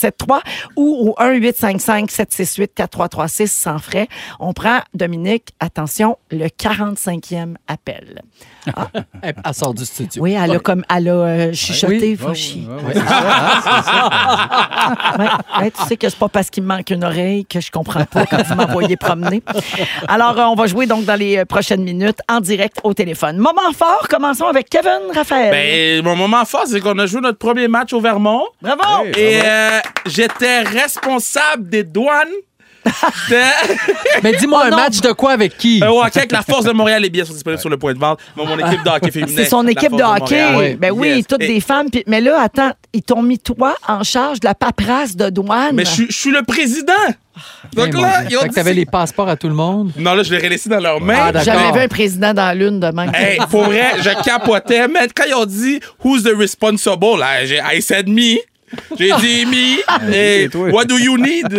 514-790-1073 0.00 0.42
ou 0.76 1.10
au 1.10 1.14
1-855-768-4336 1.22 3.46
sans 3.46 3.78
frais. 3.78 4.08
On 4.38 4.52
prend, 4.52 4.80
Dominique, 4.94 5.54
attention, 5.60 6.18
le 6.30 6.46
45e 6.46 7.56
appel. 7.66 8.22
Elle, 9.22 9.34
elle 9.44 9.54
sort 9.54 9.74
du 9.74 9.84
studio. 9.84 10.22
Oui, 10.22 10.36
elle 10.38 10.52
a 10.52 10.58
comme, 10.58 10.84
elle 10.94 11.08
a 11.08 11.12
euh, 11.12 11.52
chuchoté, 11.52 12.16
tu 15.74 15.82
sais 15.88 15.96
que 15.96 16.08
c'est 16.08 16.18
pas 16.18 16.28
parce 16.28 16.50
qu'il 16.50 16.62
me 16.62 16.68
manque 16.68 16.90
une 16.90 17.04
oreille 17.04 17.44
que 17.44 17.60
je 17.60 17.70
comprends 17.70 18.04
pas 18.04 18.26
quand 18.26 18.42
vous 18.42 18.54
m'envoyez 18.54 18.96
promener. 18.96 19.42
Alors, 20.08 20.38
euh, 20.38 20.44
on 20.44 20.54
va 20.54 20.66
jouer 20.66 20.86
donc 20.86 21.04
dans 21.04 21.16
les 21.18 21.38
euh, 21.38 21.44
prochaines 21.44 21.82
minutes 21.82 22.18
en 22.28 22.40
direct 22.40 22.78
au 22.82 22.94
téléphone. 22.94 23.36
Moment 23.38 23.72
fort, 23.74 24.06
commençons 24.08 24.46
avec 24.46 24.68
Kevin 24.68 25.00
Raphaël. 25.14 25.50
Ben, 25.50 26.04
mon 26.04 26.16
moment 26.16 26.44
fort, 26.44 26.64
c'est 26.66 26.80
qu'on 26.80 26.98
a 26.98 27.06
joué 27.06 27.20
notre 27.20 27.38
premier 27.38 27.68
match 27.68 27.92
au 27.92 28.00
Vermont. 28.00 28.44
Bravo! 28.60 29.04
Hey. 29.06 29.12
Et 29.16 29.40
euh, 29.44 29.80
j'étais 30.06 30.60
responsable 30.60 31.68
des 31.68 31.84
douanes. 31.84 32.28
Mais 34.22 34.32
dis-moi 34.38 34.60
Oh 34.62 34.66
un 34.66 34.70
non. 34.70 34.76
match 34.76 35.00
de 35.00 35.12
quoi 35.12 35.32
avec 35.32 35.56
qui? 35.56 35.82
Euh, 35.82 36.00
avec 36.02 36.32
la 36.32 36.42
Force 36.42 36.64
de 36.64 36.72
Montréal, 36.72 37.02
les 37.02 37.10
billets 37.10 37.24
sont 37.24 37.32
disponibles 37.32 37.60
sur 37.60 37.70
le 37.70 37.76
point 37.78 37.94
de 37.94 37.98
vente. 37.98 38.18
Mon, 38.36 38.44
mon 38.46 38.58
équipe 38.58 38.82
de 38.84 38.88
hockey 38.90 39.10
féminin. 39.10 39.32
C'est 39.36 39.48
son 39.48 39.66
équipe 39.66 39.92
de 39.92 40.02
hockey. 40.02 40.50
Montréal. 40.52 40.76
Ben 40.78 40.90
oui, 40.92 41.08
Yes. 41.08 41.26
toutes 41.26 41.42
Et- 41.42 41.48
des 41.48 41.60
femmes. 41.60 41.90
Puis- 41.90 42.04
mais 42.06 42.20
là, 42.20 42.40
attends, 42.42 42.72
ils 42.92 43.02
t'ont 43.02 43.22
mis 43.22 43.38
toi 43.38 43.74
en 43.88 44.02
charge 44.02 44.40
de 44.40 44.46
la 44.46 44.54
paperasse 44.54 45.16
de 45.16 45.30
douane. 45.30 45.74
Mais 45.74 45.84
je 45.84 46.10
suis- 46.10 46.30
le 46.30 46.42
président. 46.42 46.92
Donc 47.74 47.88
Eh, 47.90 47.96
mon 47.96 48.02
là, 48.02 48.22
ils 48.28 48.36
ont 48.36 48.40
Fait 48.42 48.48
que 48.50 48.54
t'avais 48.54 48.74
les 48.74 48.84
passeports 48.86 49.28
à 49.28 49.36
tout 49.36 49.48
le 49.48 49.54
monde? 49.54 49.92
Non, 49.96 50.14
là, 50.14 50.22
je 50.22 50.34
l'ai 50.34 50.48
laissé 50.48 50.68
dans 50.68 50.78
leurs 50.80 51.00
mains. 51.00 51.30
Ah. 51.34 51.42
Jamais 51.42 51.72
vu 51.72 51.78
un 51.80 51.88
président 51.88 52.34
dans 52.34 52.56
l'une 52.56 52.80
de 52.80 52.88
même. 52.88 53.10
Hey, 53.14 53.38
pour 53.50 53.64
vrai, 53.64 53.92
je 54.00 54.10
capotais. 54.22 54.86
Mais 54.88 55.08
quand 55.14 55.24
ils 55.26 55.34
ont 55.34 55.46
dit 55.46 55.80
Who's 56.04 56.22
the 56.24 56.32
responsible? 56.36 57.18
Là, 57.18 57.44
j'ai 57.46 57.60
I 57.72 57.80
said 57.80 58.08
me. 58.08 58.36
J'ai 58.98 59.12
dit 59.20 59.46
me. 59.46 59.78
Et 60.12 60.42
c'est 60.44 60.48
toi. 60.50 60.68
what 60.70 60.84
do 60.84 60.98
you 60.98 61.16
need? 61.16 61.52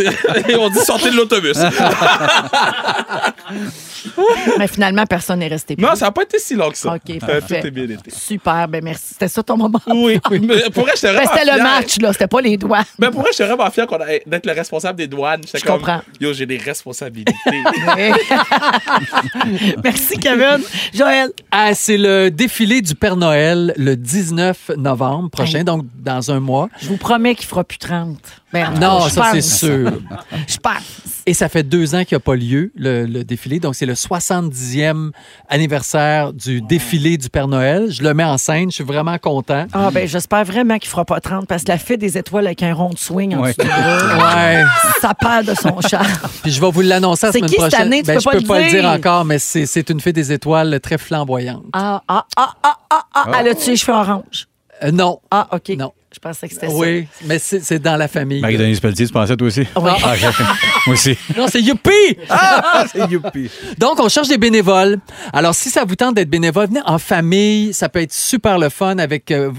Et 0.48 0.56
on 0.56 0.70
dit 0.70 0.80
sortez 0.80 1.10
de 1.12 1.16
l'autobus. 1.16 1.58
Mais 4.58 4.68
finalement, 4.68 5.06
personne 5.06 5.40
n'est 5.40 5.48
resté. 5.48 5.76
non, 5.78 5.96
ça 5.96 6.06
n'a 6.06 6.12
pas 6.12 6.24
été 6.24 6.40
si 6.40 6.56
long 6.56 6.70
que 6.70 6.78
ça. 6.78 6.96
OK, 6.96 7.20
parfait. 7.20 7.62
Tout 7.62 7.68
est 7.68 7.72
bien 7.72 7.84
été. 7.84 8.12
Super, 8.12 8.68
ben 8.68 8.84
merci. 8.84 9.14
C'était 9.14 9.28
ça 9.28 9.44
ton 9.44 9.58
moment. 9.58 9.82
Oui, 9.88 10.20
mais 10.32 10.70
pour 10.70 10.84
vrai, 10.84 10.94
j'étais 10.96 11.14
Ben, 11.14 11.28
c'était 11.32 11.52
le 11.52 11.62
match, 11.62 12.00
là. 12.00 12.14
C'était 12.14 12.28
pas 12.28 12.42
les 12.42 12.58
doigts. 12.58 12.84
Mais 13.00 13.10
pour 13.10 13.22
vrai, 13.22 13.30
j'étais 13.32 13.46
vraiment 13.46 13.70
fier 13.70 13.88
d'être 14.26 14.46
le 14.46 14.54
responsable 14.54 14.98
des 14.98 15.08
douanes. 15.08 15.42
Je 15.54 15.64
comme, 15.64 15.78
comprends. 15.78 16.02
Yo, 16.20 16.34
j'ai 16.34 16.46
des 16.46 16.58
responsabilités. 16.58 17.34
merci, 19.84 20.18
Kevin. 20.18 20.60
Joël. 20.94 21.32
Ah, 21.52 21.74
c'est 21.74 21.98
le 21.98 22.30
défilé 22.30 22.82
du 22.82 22.96
Père 22.96 23.16
Noël 23.16 23.74
le 23.78 23.96
19 23.96 24.72
novembre 24.78 25.30
prochain, 25.30 25.64
donc 25.64 25.86
dans 25.96 26.32
un 26.32 26.40
mois. 26.40 26.70
Je 26.82 26.88
vous 26.88 26.98
promets 26.98 27.36
qu'il 27.36 27.48
fera 27.48 27.64
plus 27.64 27.78
30. 27.78 28.18
Ben, 28.54 28.66
cas, 28.74 28.80
Non, 28.80 29.00
je 29.06 29.10
ça, 29.12 29.30
c'est 29.34 29.42
sûr. 29.42 29.92
Je 30.48 30.58
pense. 30.58 30.82
Et 31.26 31.34
ça 31.36 31.48
fait 31.50 31.64
deux 31.64 31.94
ans 31.94 32.04
qu'il 32.04 32.16
n'y 32.16 32.18
a 32.18 32.20
pas 32.20 32.36
lieu, 32.36 32.72
le, 32.76 33.06
le 33.06 33.24
défilé. 33.24 33.60
Donc, 33.60 33.76
c'est 33.76 33.86
le 33.86 33.94
70e 33.94 35.12
anniversaire 35.50 36.34
du 36.34 36.62
défilé 36.62 37.18
du 37.18 37.30
Père 37.30 37.48
Noël. 37.48 37.92
Je 37.92 38.02
le 38.02 38.14
mets 38.14 38.24
en 38.24 38.38
scène. 38.38 38.72
Je 38.72 38.76
suis 38.76 38.84
vraiment 38.84 39.18
content. 39.20 39.68
Ah, 39.72 39.90
ben, 39.94 40.08
j'espère 40.08 40.44
vraiment 40.46 40.78
qu'il 40.80 40.90
fera 40.90 41.06
pas 41.06 41.20
30 41.20 41.48
parce 41.48 41.64
que 41.64 41.70
la 41.70 41.78
fée 41.78 41.98
des 41.98 42.18
étoiles 42.18 42.48
avec 42.48 42.64
un 42.64 42.74
rond 42.74 42.90
de 42.90 42.98
swing 42.98 43.36
en 43.36 43.42
Ouais. 43.42 43.54
dessous 43.54 43.68
Ouais. 43.70 44.64
ça 45.00 45.14
perd 45.14 45.46
de 45.46 45.54
son 45.54 45.80
charme. 45.82 46.08
Puis 46.42 46.52
je 46.52 46.60
vais 46.60 46.72
vous 46.72 46.82
l'annoncer 46.82 47.28
la 47.28 47.32
C'est 47.32 47.38
semaine 47.40 47.50
qui 47.52 47.56
cette 47.62 47.70
prochaine. 47.70 47.88
année? 47.88 48.00
Tu 48.02 48.08
Ben, 48.08 48.14
peux 48.16 48.20
je 48.20 48.26
pas 48.26 48.32
peux 48.32 48.44
pas 48.48 48.60
le 48.62 48.70
dire 48.70 48.86
encore, 48.86 49.24
mais 49.26 49.38
c'est 49.40 49.90
une 49.90 50.00
fée 50.00 50.14
des 50.14 50.32
étoiles 50.32 50.80
très 50.82 50.98
flamboyante. 50.98 51.66
Ah, 51.74 52.02
ah, 52.08 52.26
ah, 52.36 52.54
ah, 52.64 52.78
ah, 52.90 53.04
ah. 53.14 53.32
Elle 53.40 53.50
a-tu 53.50 53.70
les 53.70 53.76
cheveux 53.78 53.94
orange? 53.98 54.48
Euh, 54.84 54.92
non. 54.92 55.20
Ah, 55.30 55.48
OK. 55.52 55.70
Non. 55.78 55.94
Je 56.14 56.20
pensais 56.20 56.48
que 56.50 56.54
c'était 56.54 56.68
Oui, 56.68 57.08
mais 57.26 57.40
c'est 57.40 57.62
c'est 57.64 57.80
dans 57.80 57.96
la 57.96 58.10
famille. 58.10 58.42
Marie-Denise 58.42 58.82
Pelletier, 58.82 59.08
tu 59.08 59.14
pensais 59.14 59.38
toi 59.38 59.48
aussi? 59.48 59.62
Oui. 59.62 59.92
Ah. 60.04 60.14
Moi 60.86 60.94
aussi. 60.96 61.18
Non, 61.38 61.46
c'est 61.48 61.62
youpi! 61.62 61.90
Ah, 62.30 62.86
c'est 62.92 63.10
youpi. 63.10 63.50
Donc, 63.78 63.98
on 64.00 64.10
cherche 64.10 64.28
des 64.28 64.38
bénévoles. 64.38 65.00
Alors, 65.32 65.56
si 65.56 65.70
ça 65.70 65.86
vous 65.86 65.96
tente 65.96 66.16
d'être 66.16 66.30
bénévole, 66.30 66.68
venez 66.68 66.82
en 66.86 66.98
famille. 67.00 67.74
Ça 67.74 67.88
peut 67.88 68.02
être 68.02 68.12
super 68.12 68.60
le 68.60 68.68
fun 68.68 68.98
avec 68.98 69.32
euh, 69.32 69.52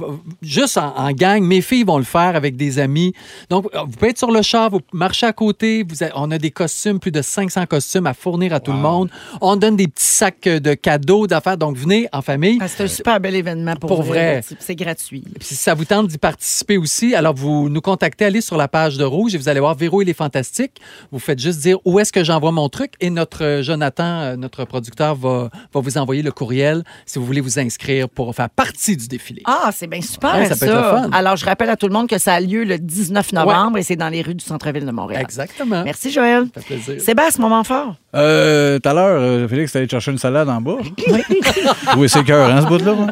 juste 0.42 0.76
en, 0.76 0.94
en 0.94 1.10
gang. 1.12 1.42
Mes 1.42 1.62
filles 1.62 1.84
vont 1.84 1.96
le 1.96 2.04
faire 2.04 2.36
avec 2.36 2.56
des 2.56 2.78
amis. 2.78 3.14
Donc, 3.48 3.66
euh, 3.74 3.80
vous 3.86 3.92
pouvez 3.96 4.10
être 4.10 4.18
sur 4.18 4.30
le 4.30 4.42
char, 4.42 4.68
vous 4.68 4.80
marchez 4.92 5.24
à 5.26 5.32
côté. 5.32 5.84
Vous 5.88 6.02
avez- 6.02 6.12
on 6.16 6.30
a 6.30 6.36
des 6.38 6.50
costumes, 6.50 6.98
plus 7.00 7.12
de 7.12 7.22
500 7.22 7.64
costumes 7.64 8.06
à 8.06 8.12
fournir 8.12 8.52
à 8.52 8.60
tout 8.60 8.72
le 8.72 8.78
monde. 8.78 9.08
On 9.40 9.56
donne 9.56 9.76
des 9.76 9.88
petits 9.88 10.04
sacs 10.04 10.46
euh, 10.46 10.60
de 10.60 10.74
cadeaux, 10.74 11.26
d'affaires. 11.26 11.56
Donc, 11.56 11.78
venez 11.78 12.08
en 12.12 12.20
famille. 12.20 12.58
Ah, 12.60 12.68
C'est 12.68 12.84
un 12.84 12.88
super 12.88 13.20
bel 13.20 13.34
événement 13.36 13.76
pour, 13.76 13.88
Pour 13.88 14.02
vrai. 14.02 14.42
C'est- 14.46 14.56
C'est 14.60 14.74
gratuit. 14.76 15.24
Puis 15.38 15.48
si 15.48 15.54
ça 15.54 15.72
vous 15.72 15.86
tente 15.86 16.08
d'y 16.08 16.18
participer 16.42 16.76
aussi, 16.76 17.14
alors 17.14 17.34
vous 17.36 17.68
nous 17.68 17.80
contactez, 17.80 18.24
allez 18.24 18.40
sur 18.40 18.56
la 18.56 18.66
page 18.66 18.96
de 18.98 19.04
Rouge 19.04 19.32
et 19.32 19.38
vous 19.38 19.48
allez 19.48 19.60
voir 19.60 19.76
Véro, 19.76 20.02
il 20.02 20.08
est 20.08 20.12
fantastique. 20.12 20.80
Vous 21.12 21.20
faites 21.20 21.38
juste 21.38 21.60
dire 21.60 21.78
où 21.84 22.00
est-ce 22.00 22.12
que 22.12 22.24
j'envoie 22.24 22.50
mon 22.50 22.68
truc 22.68 22.94
et 22.98 23.10
notre 23.10 23.44
euh, 23.44 23.62
Jonathan, 23.62 24.04
euh, 24.22 24.36
notre 24.36 24.64
producteur, 24.64 25.14
va, 25.14 25.50
va 25.72 25.80
vous 25.80 25.98
envoyer 25.98 26.20
le 26.20 26.32
courriel 26.32 26.82
si 27.06 27.20
vous 27.20 27.24
voulez 27.24 27.40
vous 27.40 27.60
inscrire 27.60 28.08
pour 28.08 28.34
faire 28.34 28.50
partie 28.50 28.96
du 28.96 29.06
défilé. 29.06 29.42
Ah, 29.44 29.70
c'est 29.72 29.86
bien 29.86 30.00
super, 30.02 30.34
Ouais, 30.34 30.48
ça. 30.48 30.56
ça 30.56 30.66
peut 30.66 30.72
être 30.72 30.90
fun. 30.90 31.10
Alors, 31.12 31.36
je 31.36 31.44
rappelle 31.44 31.70
à 31.70 31.76
tout 31.76 31.86
le 31.86 31.92
monde 31.92 32.08
que 32.08 32.18
ça 32.18 32.34
a 32.34 32.40
lieu 32.40 32.64
le 32.64 32.76
19 32.76 33.34
novembre 33.34 33.78
et 33.78 33.84
c'est 33.84 33.94
dans 33.94 34.08
les 34.08 34.22
rues 34.22 34.34
du 34.34 34.44
centre-ville 34.44 34.84
de 34.84 34.90
Montréal. 34.90 35.22
Exactement. 35.22 35.84
Merci, 35.84 36.10
Joël. 36.10 36.46
Ça 36.52 36.60
fait 36.60 36.74
plaisir. 36.74 37.00
Sébastien, 37.00 37.40
moment 37.40 37.62
fort. 37.62 37.94
Euh, 38.14 38.78
Tout 38.78 38.88
à 38.88 38.92
l'heure, 38.92 39.18
euh, 39.20 39.48
Félix, 39.48 39.72
t'es 39.72 39.78
allé 39.78 39.88
chercher 39.88 40.10
une 40.10 40.18
salade 40.18 40.48
en 40.48 40.60
bas. 40.60 40.76
Oui, 41.96 42.08
c'est 42.08 42.24
cœur, 42.24 42.50
hein, 42.50 42.60
ce 42.62 42.66
bout-là. 42.66 42.92
moi? 42.92 43.06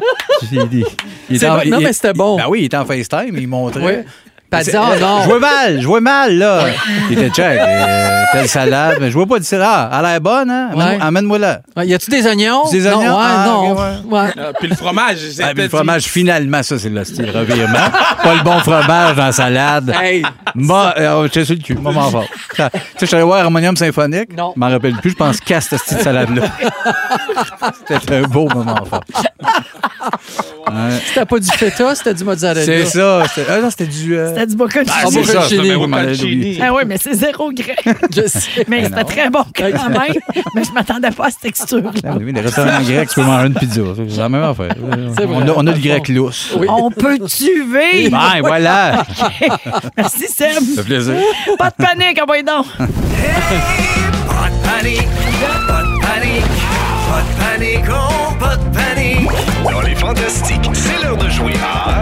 Il- 0.51 0.67
il- 0.71 0.85
il 1.29 1.35
était 1.37 1.47
en- 1.47 1.55
non, 1.55 1.61
il- 1.63 1.77
mais 1.77 1.93
c'était 1.93 2.13
bon. 2.13 2.37
Ben 2.37 2.45
oui, 2.49 2.59
il 2.61 2.65
était 2.65 2.77
en 2.77 2.85
FaceTime, 2.85 3.35
il 3.37 3.47
montrait. 3.47 3.81
Oui. 3.83 3.93
Puis 4.49 4.59
elle 4.59 4.65
dit, 4.65 4.71
C'est- 4.71 4.77
oh 4.77 4.99
non. 4.99 5.21
Je 5.23 5.27
vois 5.29 5.39
mal, 5.39 5.81
je 5.81 5.87
vois 5.87 6.01
mal, 6.01 6.37
là. 6.37 6.65
Il 7.09 7.17
était 7.17 7.29
check. 7.29 7.57
euh, 7.59 8.23
telle 8.33 8.49
salade, 8.49 8.97
mais 8.99 9.09
je 9.09 9.13
vois 9.13 9.25
pas 9.25 9.39
de 9.39 9.43
salade. 9.45 9.89
Elle 9.93 10.05
a 10.05 10.11
l'air 10.11 10.21
bonne, 10.21 10.49
hein? 10.51 10.69
Amène- 10.73 10.87
Ouais. 10.87 10.97
Amène-moi 11.01 11.39
là. 11.39 11.61
Ouais, 11.77 11.87
Y 11.87 11.93
a-tu 11.93 12.09
des 12.11 12.27
oignons? 12.27 12.69
Des 12.69 12.85
oignons? 12.85 13.01
Non, 13.01 13.17
ouais, 13.17 13.23
Ah, 13.25 13.45
non. 13.47 13.71
ok, 13.71 13.79
Ouais. 14.11 14.19
Euh, 14.37 14.51
puis 14.59 14.67
le 14.67 14.75
fromage. 14.75 15.17
Ah, 15.21 15.31
c'était 15.31 15.53
puis 15.53 15.63
le 15.63 15.69
fromage, 15.69 16.03
finalement, 16.03 16.63
ça, 16.63 16.77
c'est 16.77 16.89
le 16.89 17.03
style 17.05 17.29
revirement. 17.29 17.89
pas 18.23 18.35
le 18.35 18.43
bon 18.43 18.59
fromage 18.59 19.15
dans 19.15 19.25
la 19.25 19.31
salade. 19.31 19.93
Hey, 20.01 20.23
Moi, 20.55 20.93
euh, 20.97 21.23
j'étais 21.23 21.45
sur 21.45 21.55
le 21.55 21.61
cul, 21.61 21.75
moment 21.75 22.09
fort. 22.09 22.25
Tu 22.55 22.55
sais, 22.61 22.69
je 23.01 23.05
suis 23.05 23.15
allé 23.15 23.23
voir 23.25 23.39
Harmonium 23.43 23.75
Symphonique. 23.75 24.35
Non. 24.37 24.53
Je 24.55 24.59
m'en 24.59 24.69
rappelle 24.69 24.95
plus, 24.95 25.11
je 25.11 25.15
pense 25.15 25.39
casse 25.39 25.67
cette 25.69 25.81
petite 25.83 26.01
salade-là. 26.01 26.43
C'était 27.87 28.15
un 28.17 28.21
beau 28.23 28.47
moment 28.49 28.83
fort. 28.85 29.03
Ouais. 30.67 30.99
c'était 31.05 31.25
pas 31.25 31.39
du 31.39 31.47
feta, 31.49 31.95
c'était 31.95 32.13
du 32.13 32.23
mozzarella. 32.23 32.65
C'est 32.65 32.85
ça. 32.85 33.23
c'était- 33.27 33.47
Ah 33.49 33.59
non, 33.61 33.69
c'était 33.69 33.85
du. 33.87 34.15
euh, 34.17 34.29
C'était 34.29 34.45
du 34.47 34.55
bocconcini. 34.55 34.91
Ah, 34.91 35.05
c'est 35.09 35.23
ça, 35.23 35.33
bocconcini. 35.77 36.59
Ah 36.61 36.73
oui, 36.73 36.83
mais 36.87 36.97
c'est 36.97 37.13
zéro 37.13 37.51
grec. 37.51 37.83
Je 38.15 38.27
sais. 38.27 38.65
Mais 38.67 38.85
c'était 38.85 39.03
très 39.03 39.29
bon 39.29 39.43
quand 39.55 39.63
même. 39.63 39.97
mais 40.55 40.63
je 40.63 40.71
m'attendais 40.71 41.11
pas 41.11 41.25
à 41.27 41.29
cette 41.31 41.41
texture. 41.41 41.81
Ah 42.05 42.09
oui, 42.19 42.31
les 42.31 42.41
restaurants 42.41 42.81
grecs, 42.81 43.09
tu 43.09 43.15
peux 43.15 43.23
manger 43.23 43.47
une 43.47 43.53
pizza. 43.53 43.81
C'est 43.95 44.17
la 44.17 44.29
même 44.29 44.43
affaire. 44.43 44.73
C'est 45.17 45.25
On 45.25 45.39
vrai. 45.39 45.49
a, 45.49 45.53
on 45.57 45.67
a 45.67 45.73
du 45.73 45.81
grec 45.87 46.07
lousse. 46.09 46.53
Oui. 46.57 46.67
On 46.69 46.89
peut-tu 46.91 47.63
vivre? 47.63 48.11
Ben, 48.11 48.41
voilà. 48.41 49.03
Merci, 49.97 50.25
Seb. 50.41 50.53
Ça 50.53 50.81
fait 50.81 50.83
plaisir. 50.83 51.13
Pas 51.59 51.69
de 51.69 51.75
panique, 51.75 52.19
envoyez 52.21 52.41
donc. 52.41 52.65
Pas 52.75 52.87
de 52.87 52.89
panique, 54.65 55.07
pas 55.67 55.83
de 55.83 55.99
panique, 56.01 56.51
pas 57.07 57.21
de 57.21 57.31
panique, 57.39 57.85
oh, 57.91 58.33
pas 58.39 58.55
de 58.55 58.63
panique. 58.75 59.29
Dans 59.71 59.81
les 59.81 59.95
fantastiques, 59.95 60.69
c'est 60.73 61.03
l'heure 61.03 61.17
de 61.17 61.29
jouer 61.29 61.53
à... 61.63 62.00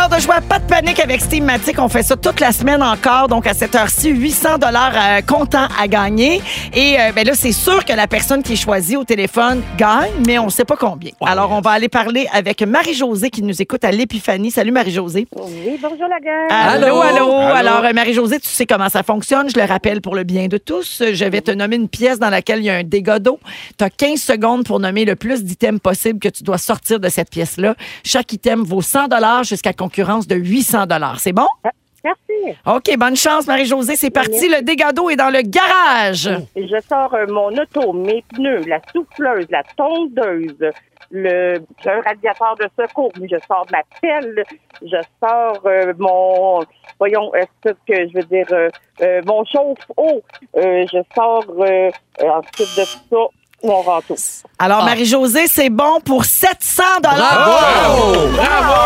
l'heure 0.00 0.08
de 0.08 0.20
jouer 0.22 0.36
à 0.36 0.40
Pas 0.40 0.58
de 0.58 0.64
panique 0.64 1.00
avec 1.00 1.20
Steamatic. 1.20 1.78
On 1.78 1.88
fait 1.88 2.02
ça 2.02 2.16
toute 2.16 2.40
la 2.40 2.52
semaine 2.52 2.82
encore. 2.82 3.28
Donc, 3.28 3.46
à 3.46 3.54
cette 3.54 3.74
heure-ci, 3.74 4.10
800 4.10 4.58
dollars 4.58 4.92
comptant 5.26 5.66
à 5.78 5.88
gagner. 5.88 6.40
Et 6.74 6.98
euh, 6.98 7.12
ben 7.14 7.26
là, 7.26 7.34
c'est 7.34 7.52
sûr 7.52 7.84
que 7.84 7.92
la 7.92 8.06
personne 8.06 8.42
qui 8.42 8.54
est 8.54 8.56
choisie 8.56 8.96
au 8.96 9.04
téléphone 9.04 9.62
gagne, 9.76 10.10
mais 10.26 10.38
on 10.38 10.46
ne 10.46 10.50
sait 10.50 10.64
pas 10.64 10.76
combien. 10.76 11.10
Alors, 11.20 11.50
on 11.52 11.60
va 11.60 11.70
aller 11.70 11.88
parler 11.88 12.26
avec 12.32 12.62
Marie-Josée 12.62 13.30
qui 13.30 13.42
nous 13.42 13.60
écoute 13.60 13.84
à 13.84 13.90
l'Épiphanie. 13.90 14.50
Salut, 14.50 14.72
Marie-Josée. 14.72 15.26
Oui, 15.36 15.78
bonjour 15.80 16.08
la 16.08 16.20
gang. 16.20 16.48
Allô, 16.50 17.00
allô, 17.00 17.32
Allô. 17.32 17.54
Alors, 17.54 17.84
euh, 17.84 17.92
Marie-Josée, 17.92 18.40
tu 18.40 18.48
sais 18.48 18.66
comment 18.66 18.88
ça 18.88 19.02
fonctionne. 19.02 19.50
Je 19.50 19.58
le 19.58 19.66
rappelle 19.66 20.00
pour 20.00 20.14
le 20.14 20.24
bien 20.24 20.46
de 20.46 20.56
tous. 20.56 21.02
Je 21.12 21.24
vais 21.24 21.40
te 21.40 21.50
nommer 21.50 21.76
une 21.76 21.88
pièce 21.88 22.18
dans 22.18 22.30
laquelle 22.30 22.60
il 22.60 22.66
y 22.66 22.70
a 22.70 22.76
un 22.76 22.84
dégât 22.84 23.18
d'eau. 23.18 23.38
Tu 23.78 23.84
as 23.84 23.90
15 23.90 24.20
secondes 24.20 24.64
pour 24.64 24.80
nommer 24.80 25.04
le 25.04 25.16
plus 25.16 25.44
d'items 25.44 25.80
possible 25.80 26.18
que 26.20 26.28
tu 26.28 26.42
dois 26.42 26.58
sortir 26.58 27.00
de 27.00 27.08
cette 27.08 27.30
pièce-là. 27.30 27.74
Chaque 28.04 28.32
item 28.32 28.62
vaut 28.62 28.82
100 28.82 29.08
jusqu'à 29.42 29.72
concurrence 29.90 30.26
de 30.28 30.36
800 30.36 30.84
C'est 31.18 31.32
bon? 31.32 31.46
Merci. 32.02 32.56
OK, 32.64 32.96
bonne 32.96 33.16
chance, 33.16 33.46
Marie-Josée. 33.46 33.96
C'est 33.96 34.10
parti. 34.10 34.48
Le 34.48 34.62
dégât 34.62 34.92
d'eau 34.92 35.10
est 35.10 35.16
dans 35.16 35.28
le 35.28 35.42
garage. 35.42 36.30
Je 36.56 36.80
sors 36.88 37.12
euh, 37.12 37.26
mon 37.28 37.48
auto, 37.48 37.92
mes 37.92 38.24
pneus, 38.32 38.62
la 38.66 38.80
souffleuse, 38.94 39.46
la 39.50 39.62
tondeuse, 39.76 40.56
le 41.10 41.58
un 41.84 42.00
radiateur 42.02 42.54
de 42.58 42.68
secours, 42.80 43.12
je 43.16 43.36
sors 43.46 43.66
ma 43.70 43.82
pelle, 44.00 44.44
je 44.80 44.96
sors 45.22 45.60
euh, 45.66 45.92
mon 45.98 46.64
voyons, 46.98 47.34
est-ce 47.34 47.72
que 47.72 48.08
je 48.08 48.14
veux 48.14 48.22
dire 48.24 48.46
euh, 48.52 48.70
euh, 49.02 49.20
mon 49.26 49.44
chauffe-eau, 49.44 50.22
Euh, 50.56 50.86
je 50.90 50.98
sors 51.14 51.44
ensuite 51.48 52.78
de 52.78 52.84
ça 52.84 53.26
mon 53.62 53.82
râteau. 53.82 54.14
Alors, 54.58 54.84
Marie-Josée, 54.84 55.46
c'est 55.46 55.68
bon 55.68 56.00
pour 56.00 56.24
700 56.24 56.82
Bravo! 57.02 57.18
Bravo! 57.20 58.28
Bravo! 58.34 58.79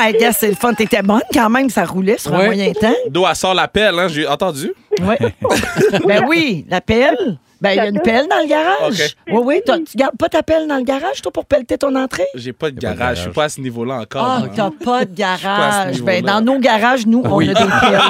Hey, 0.00 0.16
gars, 0.18 0.32
c'est 0.32 0.48
le 0.48 0.54
fun. 0.54 0.74
T'étais 0.74 1.02
bonne 1.02 1.20
quand 1.32 1.50
même, 1.50 1.70
ça 1.70 1.84
roulait 1.84 2.18
sur 2.18 2.34
un 2.34 2.38
Ouais. 2.40 2.46
moyen 2.46 2.72
temps. 2.72 2.94
D'où 3.08 3.24
elle 3.28 3.36
sort 3.36 3.54
la 3.54 3.68
pelle, 3.68 3.98
hein, 3.98 4.08
j'ai 4.08 4.26
entendu. 4.26 4.72
Ouais. 5.00 5.18
ben 6.06 6.24
oui, 6.28 6.66
la 6.68 6.80
pelle. 6.80 7.38
Ben, 7.60 7.70
il 7.72 7.76
y 7.76 7.80
a 7.80 7.86
une 7.86 8.00
pelle 8.00 8.28
dans 8.28 8.38
le 8.40 8.46
garage. 8.46 9.16
Oui, 9.28 9.40
oui. 9.44 9.60
t'as- 9.66 9.78
Tu 9.78 9.96
gardes 9.96 10.16
pas 10.16 10.28
ta 10.28 10.44
pelle 10.44 10.68
dans 10.68 10.76
le 10.76 10.84
garage, 10.84 11.20
toi, 11.22 11.32
pour 11.32 11.44
pelleter 11.44 11.76
ton 11.76 11.92
entrée? 11.96 12.26
J'ai 12.36 12.52
pas 12.52 12.70
de 12.70 12.80
pas 12.80 12.92
de 12.92 12.98
garage. 12.98 13.16
Je 13.16 13.22
suis 13.22 13.30
pas 13.32 13.44
à 13.44 13.48
ce 13.48 13.60
niveau-là 13.60 13.94
encore. 14.02 14.24
Ah, 14.24 14.38
moi. 14.40 14.48
t'as 14.54 14.70
pas 14.84 15.04
de 15.04 15.12
garage. 15.14 16.00
Ben, 16.02 16.16
niveau-là. 16.18 16.40
dans 16.40 16.40
nos 16.40 16.58
garages, 16.60 17.04
nous, 17.04 17.22
on 17.24 17.34
Oui. 17.36 17.50
a 17.50 17.54
des 17.54 17.64
pelles. 17.64 18.00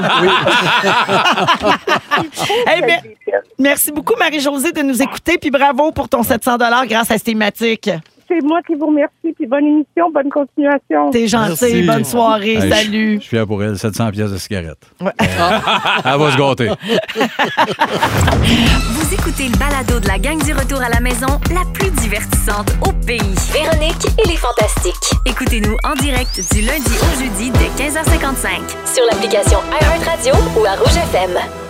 Eh 2.77 2.83
bien, 2.85 2.99
merci 3.59 3.91
beaucoup, 3.91 4.15
Marie-Josée, 4.19 4.73
de 4.73 4.83
nous 4.83 5.01
écouter. 5.01 5.39
Puis 5.39 5.51
bravo 5.51 5.93
pour 5.93 6.11
ton 6.11 6.23
700 6.23 6.59
grâce 6.87 7.11
à 7.11 7.17
Stématique. 7.17 7.89
C'est 8.29 8.43
moi 8.45 8.61
qui 8.67 8.75
vous 8.75 8.87
remercie, 8.89 9.33
puis 9.35 9.47
bonne 9.47 9.65
émission, 9.65 10.11
bonne 10.13 10.29
continuation. 10.29 11.11
T'es 11.11 11.27
gentil. 11.27 11.65
Merci. 11.65 11.83
Bonne 11.83 12.05
soirée. 12.05 12.57
Hey, 12.57 12.71
Salut. 12.71 13.15
Je 13.15 13.21
suis 13.21 13.31
fier 13.31 13.47
pour 13.47 13.63
elle, 13.63 13.79
700 13.79 14.11
pièces 14.11 14.31
de 14.33 14.37
cigarettes. 14.37 14.87
Ouais. 15.01 15.13
Elle 15.19 16.19
va 16.19 16.31
se 16.31 16.37
gâter. 16.37 16.69
Vous 18.91 19.15
écoutez 19.15 19.49
le 19.49 19.57
balado 19.59 19.99
de 20.01 20.07
la 20.07 20.19
gang 20.19 20.43
du 20.45 20.53
retour 20.53 20.83
à 20.83 20.89
la 20.91 21.01
maison, 21.01 21.27
la 21.55 21.65
plus 21.73 21.91
divertissante 22.03 22.71
au 22.87 22.93
pays. 23.07 23.35
Véronique 23.53 24.07
et 24.23 24.29
les 24.29 24.37
Fantastiques. 24.37 24.95
Écoutez-nous 25.27 25.77
en 25.85 25.95
direct 25.95 26.41
du 26.55 26.61
lundi 26.61 26.93
au 27.01 27.19
jeudi 27.21 27.51
dès 27.53 27.71
15h55. 27.83 28.95
Sur 28.95 29.05
l'application 29.11 29.59
iHeartRadio 29.81 30.35
ou 30.61 30.65
à 30.67 30.73
Rouge 30.77 30.97
FM. 30.97 31.68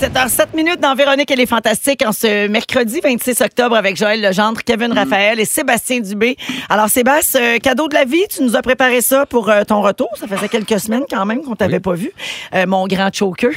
7h07 0.00 0.56
minutes 0.56 0.80
dans 0.80 0.94
Véronique 0.94 1.30
et 1.30 1.36
les 1.36 1.44
Fantastiques 1.44 2.02
en 2.06 2.12
ce 2.12 2.48
mercredi 2.48 3.00
26 3.04 3.42
octobre 3.42 3.76
avec 3.76 3.96
Joël 3.96 4.22
Legendre, 4.22 4.60
Kevin 4.64 4.92
Raphaël 4.94 5.38
et 5.38 5.44
Sébastien 5.44 6.00
Dubé. 6.00 6.36
Alors 6.70 6.88
Sébastien, 6.88 7.40
euh, 7.42 7.58
cadeau 7.58 7.86
de 7.86 7.92
la 7.94 8.04
vie, 8.06 8.22
tu 8.34 8.42
nous 8.42 8.56
as 8.56 8.62
préparé 8.62 9.02
ça 9.02 9.26
pour 9.26 9.50
euh, 9.50 9.62
ton 9.64 9.82
retour. 9.82 10.08
Ça 10.18 10.26
faisait 10.26 10.48
quelques 10.48 10.80
semaines 10.80 11.02
quand 11.10 11.26
même 11.26 11.42
qu'on 11.42 11.54
t'avait 11.54 11.80
pas 11.80 11.92
vu. 11.92 12.12
Euh, 12.54 12.64
mon 12.66 12.86
grand 12.86 13.10
choker. 13.14 13.50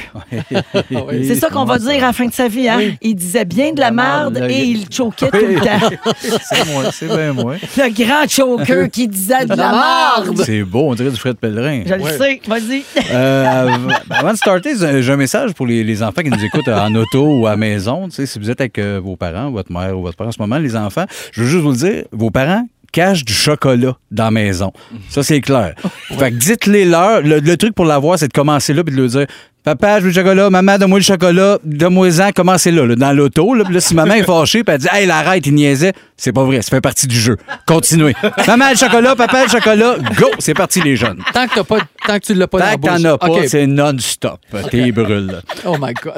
C'est 1.24 1.34
ça 1.36 1.48
qu'on 1.48 1.64
va 1.64 1.78
dire 1.78 2.04
à 2.04 2.08
la 2.08 2.12
fin 2.12 2.26
de 2.26 2.32
sa 2.34 2.46
vie. 2.48 2.68
Hein? 2.68 2.78
Il 3.00 3.14
disait 3.14 3.46
bien 3.46 3.72
de 3.72 3.80
la 3.80 3.90
merde 3.90 4.34
merde, 4.38 4.50
et 4.50 4.64
il- 4.64 4.80
il 4.82 4.94
choquait 4.94 5.30
tout 5.30 5.46
le 5.46 5.60
temps. 5.60 6.12
C'est 6.42 6.66
moi, 6.72 6.84
c'est 6.92 7.06
bien 7.06 7.32
moi. 7.32 7.54
Le 7.78 7.88
grand 8.04 8.28
choker 8.28 8.90
qui 8.90 9.08
disait 9.08 9.46
de 9.46 9.54
la 9.54 9.70
merde. 10.18 10.42
C'est 10.44 10.62
beau, 10.62 10.90
on 10.90 10.94
dirait 10.94 11.10
du 11.10 11.16
Fred 11.16 11.36
Pellerin. 11.36 11.84
Je 11.86 11.94
le 11.94 12.04
sais, 12.18 12.40
vas-y. 12.46 12.82
Euh, 13.12 13.44
av- 13.74 14.00
avant 14.10 14.32
de 14.32 14.36
starter, 14.36 14.72
j'ai 14.78 15.02
j'ai 15.02 15.12
un 15.12 15.16
message 15.16 15.52
pour 15.54 15.66
les, 15.66 15.82
les 15.84 16.02
enfants 16.02 16.20
qui 16.22 16.30
nous 16.34 16.44
écoutent 16.44 16.68
en 16.68 16.94
auto 16.94 17.40
ou 17.40 17.46
à 17.46 17.56
maison. 17.56 18.08
Si 18.10 18.38
vous 18.38 18.50
êtes 18.50 18.60
avec 18.60 18.78
euh, 18.78 19.00
vos 19.02 19.16
parents, 19.16 19.50
votre 19.50 19.72
mère 19.72 19.96
ou 19.96 20.02
votre 20.02 20.16
père 20.16 20.26
en 20.26 20.32
ce 20.32 20.40
moment, 20.40 20.58
les 20.58 20.76
enfants, 20.76 21.04
je 21.32 21.42
veux 21.42 21.48
juste 21.48 21.62
vous 21.62 21.70
le 21.70 21.76
dire, 21.76 22.04
vos 22.12 22.30
parents, 22.30 22.66
cache 22.94 23.24
du 23.24 23.32
chocolat 23.32 23.96
dans 24.12 24.24
la 24.24 24.30
maison. 24.30 24.72
Ça, 25.10 25.24
c'est 25.24 25.40
clair. 25.40 25.74
Fait 26.18 26.30
que 26.30 26.36
dites-les 26.36 26.84
leur. 26.84 27.22
Le, 27.22 27.40
le 27.40 27.56
truc 27.56 27.74
pour 27.74 27.84
l'avoir, 27.84 28.18
c'est 28.18 28.28
de 28.28 28.32
commencer 28.32 28.72
là 28.72 28.84
puis 28.84 28.94
de 28.94 29.00
leur 29.00 29.10
dire 29.10 29.26
Papa, 29.64 29.98
je 29.98 30.04
veux 30.04 30.10
du 30.12 30.18
chocolat. 30.18 30.50
Maman, 30.50 30.78
donne-moi 30.78 30.98
le 30.98 31.04
chocolat. 31.04 31.58
Donne-moi-en. 31.64 32.30
Commencez 32.32 32.70
là, 32.70 32.86
là, 32.86 32.94
dans 32.94 33.12
l'auto. 33.12 33.54
Là. 33.54 33.64
Puis 33.64 33.74
là, 33.74 33.80
si 33.80 33.94
maman 33.94 34.14
est 34.14 34.22
fâchée, 34.22 34.62
puis 34.62 34.74
elle 34.74 34.80
dit 34.80 34.88
Hey, 34.92 35.06
l'arrête, 35.06 35.44
il 35.46 35.54
niaisait. 35.54 35.92
C'est 36.16 36.32
pas 36.32 36.44
vrai. 36.44 36.62
Ça 36.62 36.68
fait 36.68 36.82
partie 36.82 37.06
du 37.08 37.18
jeu. 37.18 37.36
Continuez. 37.66 38.14
maman, 38.46 38.70
le 38.70 38.76
chocolat. 38.76 39.16
Papa, 39.16 39.44
le 39.44 39.48
chocolat. 39.50 39.96
Go. 40.18 40.26
C'est 40.38 40.54
parti, 40.54 40.80
les 40.82 40.96
jeunes. 40.96 41.18
Tant 41.32 41.48
que, 41.48 41.54
t'as 41.54 41.64
pas, 41.64 41.78
tant 42.06 42.18
que 42.18 42.24
tu 42.24 42.34
l'as 42.34 42.46
pas 42.46 42.60
Tant 42.60 42.76
que 42.76 42.86
t'en 42.86 43.04
as 43.14 43.18
pas, 43.18 43.48
c'est 43.48 43.66
non-stop. 43.66 44.38
T'es 44.70 44.92
brûle. 44.92 45.40
Oh 45.64 45.76
my 45.80 45.94
God. 45.94 46.12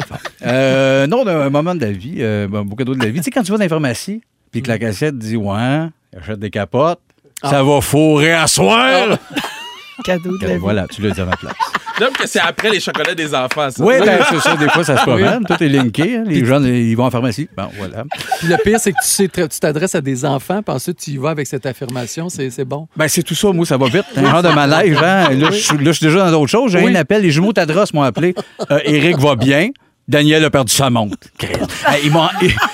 Euh, 0.45 1.07
non, 1.07 1.25
d'un 1.25 1.49
moment 1.49 1.75
de 1.75 1.81
la 1.81 1.93
vie, 1.93 2.17
euh, 2.19 2.49
bon, 2.49 2.65
beaucoup 2.65 2.83
d'autres 2.83 2.99
de 2.99 3.05
la 3.05 3.11
vie. 3.11 3.21
Tu 3.21 3.25
sais, 3.25 3.31
quand 3.31 3.45
tu 3.45 3.53
vas 3.53 3.59
dans 3.59 3.65
les 3.65 3.69
pharmacies, 3.69 4.21
puis 4.51 4.63
que 4.63 4.69
la 4.69 4.79
cassette 4.79 5.17
dit 5.19 5.37
Ouais, 5.37 5.87
achète 6.21 6.39
des 6.39 6.51
capotes, 6.51 7.01
ça 7.43 7.63
va 7.63 7.81
fourrer 7.81 8.33
à 8.33 8.47
soir. 8.47 9.19
Cadeau 10.05 10.37
de 10.39 10.47
la 10.47 10.53
vie. 10.55 10.59
Voilà, 10.59 10.87
tu 10.87 11.01
l'as 11.01 11.11
dit 11.11 11.21
à 11.21 11.25
ma 11.25 11.37
place. 11.37 11.55
J'aime 11.99 12.13
que 12.13 12.27
c'est 12.29 12.39
après 12.41 12.69
les 12.69 12.81
chocolats 12.81 13.15
des 13.15 13.35
enfants, 13.35 13.71
ça. 13.71 13.83
Oui, 13.83 13.95
ben, 14.05 14.19
c'est 14.31 14.41
ça, 14.41 14.55
des 14.55 14.69
fois, 14.69 14.85
ça 14.85 14.99
se 14.99 15.03
promène. 15.03 15.43
Tout 15.47 15.63
est 15.63 15.69
linké. 15.71 16.17
hein. 16.17 16.25
Les 16.27 16.45
jeunes, 16.45 16.67
ils 16.67 16.95
vont 16.95 17.07
en 17.07 17.11
pharmacie. 17.11 17.49
Bon, 17.57 17.69
voilà. 17.79 18.05
Puis 18.39 18.47
le 18.49 18.57
pire, 18.63 18.79
c'est 18.79 18.93
que 18.93 18.99
tu 19.03 19.09
sais 19.09 19.29
très- 19.29 19.49
tu 19.49 19.59
t'adresses 19.59 19.95
à 19.95 20.03
des 20.03 20.27
enfants, 20.27 20.61
puis 20.63 20.75
ensuite 20.75 20.99
tu 20.99 21.13
y 21.13 21.17
vas 21.17 21.31
avec 21.31 21.47
cette 21.47 21.65
affirmation, 21.65 22.29
c'est 22.29 22.65
bon. 22.67 22.87
Ben, 22.95 23.09
c'est 23.09 23.23
tout 23.23 23.35
ça, 23.35 23.51
moi, 23.53 23.65
ça 23.65 23.79
va 23.79 23.87
vite. 23.87 24.05
Un 24.17 24.31
genre 24.31 24.43
de 24.43 24.49
malaise, 24.55 24.99
hein. 25.03 25.31
Là, 25.31 25.51
je 25.51 25.57
suis 25.57 25.79
là, 25.79 25.85
je 25.85 25.93
suis 25.93 26.07
déjà 26.07 26.27
dans 26.27 26.31
d'autres 26.33 26.51
choses. 26.51 26.73
J'ai 26.73 26.83
Oui. 26.85 26.93
un 26.93 26.97
appel. 26.97 27.23
Les 27.23 27.31
jumeaux 27.31 27.55
Tadros 27.55 27.85
m'ont 27.95 28.03
appelé. 28.03 28.35
Euh, 28.71 28.79
Eric 28.85 29.17
va 29.19 29.35
bien. 29.35 29.71
Daniel 30.09 30.45
a 30.45 30.51
perdu 30.51 30.73
sa 30.73 30.89
montre. 30.91 31.17
Ils 32.05 32.11
m'ont 32.13 32.29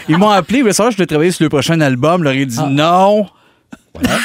ils- 0.09 0.16
m'ont 0.18 0.30
appelé. 0.30 0.59
Ils 0.59 0.62
voulaient 0.62 0.72
savoir 0.74 0.93
si 0.93 0.97
je 0.97 0.99
voulais 0.99 1.07
travailler 1.07 1.30
sur 1.33 1.45
le 1.45 1.49
prochain 1.49 1.80
album. 1.80 2.20
Je 2.20 2.24
leur 2.24 2.33
ai 2.35 2.47
dit 2.47 2.59
non. 2.68 3.26
Voilà. 3.95 4.18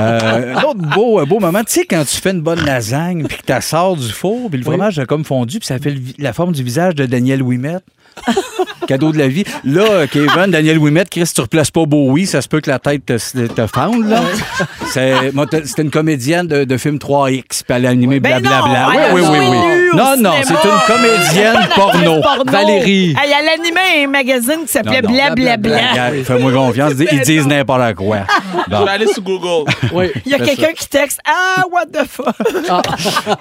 Euh, 0.00 0.54
un 0.56 0.62
autre 0.62 0.80
beau, 0.94 1.24
beau 1.26 1.40
moment, 1.40 1.62
tu 1.62 1.72
sais, 1.72 1.84
quand 1.84 2.04
tu 2.06 2.16
fais 2.16 2.30
une 2.30 2.40
bonne 2.40 2.64
lasagne, 2.64 3.26
puis 3.26 3.38
que 3.38 3.52
tu 3.52 3.62
sors 3.62 3.96
du 3.96 4.08
four, 4.10 4.48
puis 4.48 4.58
le 4.58 4.64
fromage 4.64 4.98
a 4.98 5.04
comme 5.06 5.24
fondu, 5.24 5.58
puis 5.58 5.66
ça 5.66 5.78
fait 5.78 5.90
le 5.90 6.00
la 6.18 6.32
forme 6.32 6.52
du 6.52 6.62
visage 6.62 6.94
de 6.94 7.04
Daniel 7.06 7.42
Ouimet. 7.42 7.76
Cadeau 8.88 9.12
de 9.12 9.18
la 9.18 9.28
vie. 9.28 9.44
Là, 9.64 10.06
Kevin, 10.06 10.50
Daniel 10.50 10.78
Ouimet, 10.78 11.04
Chris, 11.10 11.30
tu 11.34 11.40
replaces 11.40 11.70
pas 11.70 11.84
Bowie, 11.86 12.26
ça 12.26 12.40
se 12.40 12.48
peut 12.48 12.60
que 12.60 12.70
la 12.70 12.78
tête 12.78 13.04
te, 13.04 13.46
te 13.46 13.66
fende, 13.66 14.08
là. 14.08 14.20
C'est- 14.86 15.32
moi, 15.32 15.46
C'était 15.64 15.82
une 15.82 15.90
comédienne 15.90 16.46
de, 16.46 16.64
de 16.64 16.76
film 16.76 16.96
3X, 16.96 17.42
puis 17.64 17.76
elle 17.76 17.86
a 17.86 17.90
animé 17.90 18.20
Ben 18.20 18.40
blablabla. 18.40 18.88
oui, 18.90 18.96
elle 19.08 19.14
oui, 19.14 19.20
oui, 19.30 19.38
oui. 19.50 19.56
Non, 19.96 20.14
non, 20.18 20.32
c'est 20.42 20.52
une 20.52 20.80
comédienne 20.86 21.68
porno. 21.74 22.20
Valérie. 22.46 23.10
Hey, 23.18 23.32
elle 23.40 23.48
animait 23.48 24.04
un 24.04 24.08
magazine 24.08 24.60
qui 24.66 24.72
s'appelait. 24.72 25.00
Blablabla. 25.02 25.78
Fais-moi 26.24 26.52
confiance, 26.52 26.92
ils 27.10 27.20
disent 27.22 27.46
n'importe 27.46 27.94
quoi. 27.94 28.18
Je 28.66 28.70
Bon. 28.70 28.84
vais 28.84 28.90
aller 28.90 29.06
sur 29.06 29.22
Google. 29.22 29.70
Oui. 29.92 30.10
Il 30.24 30.32
y 30.32 30.34
a 30.34 30.38
quelqu'un 30.38 30.72
qui 30.76 30.88
texte 30.88 31.20
Ah, 31.24 31.62
what 31.70 31.86
the 31.86 32.06
fuck? 32.08 32.34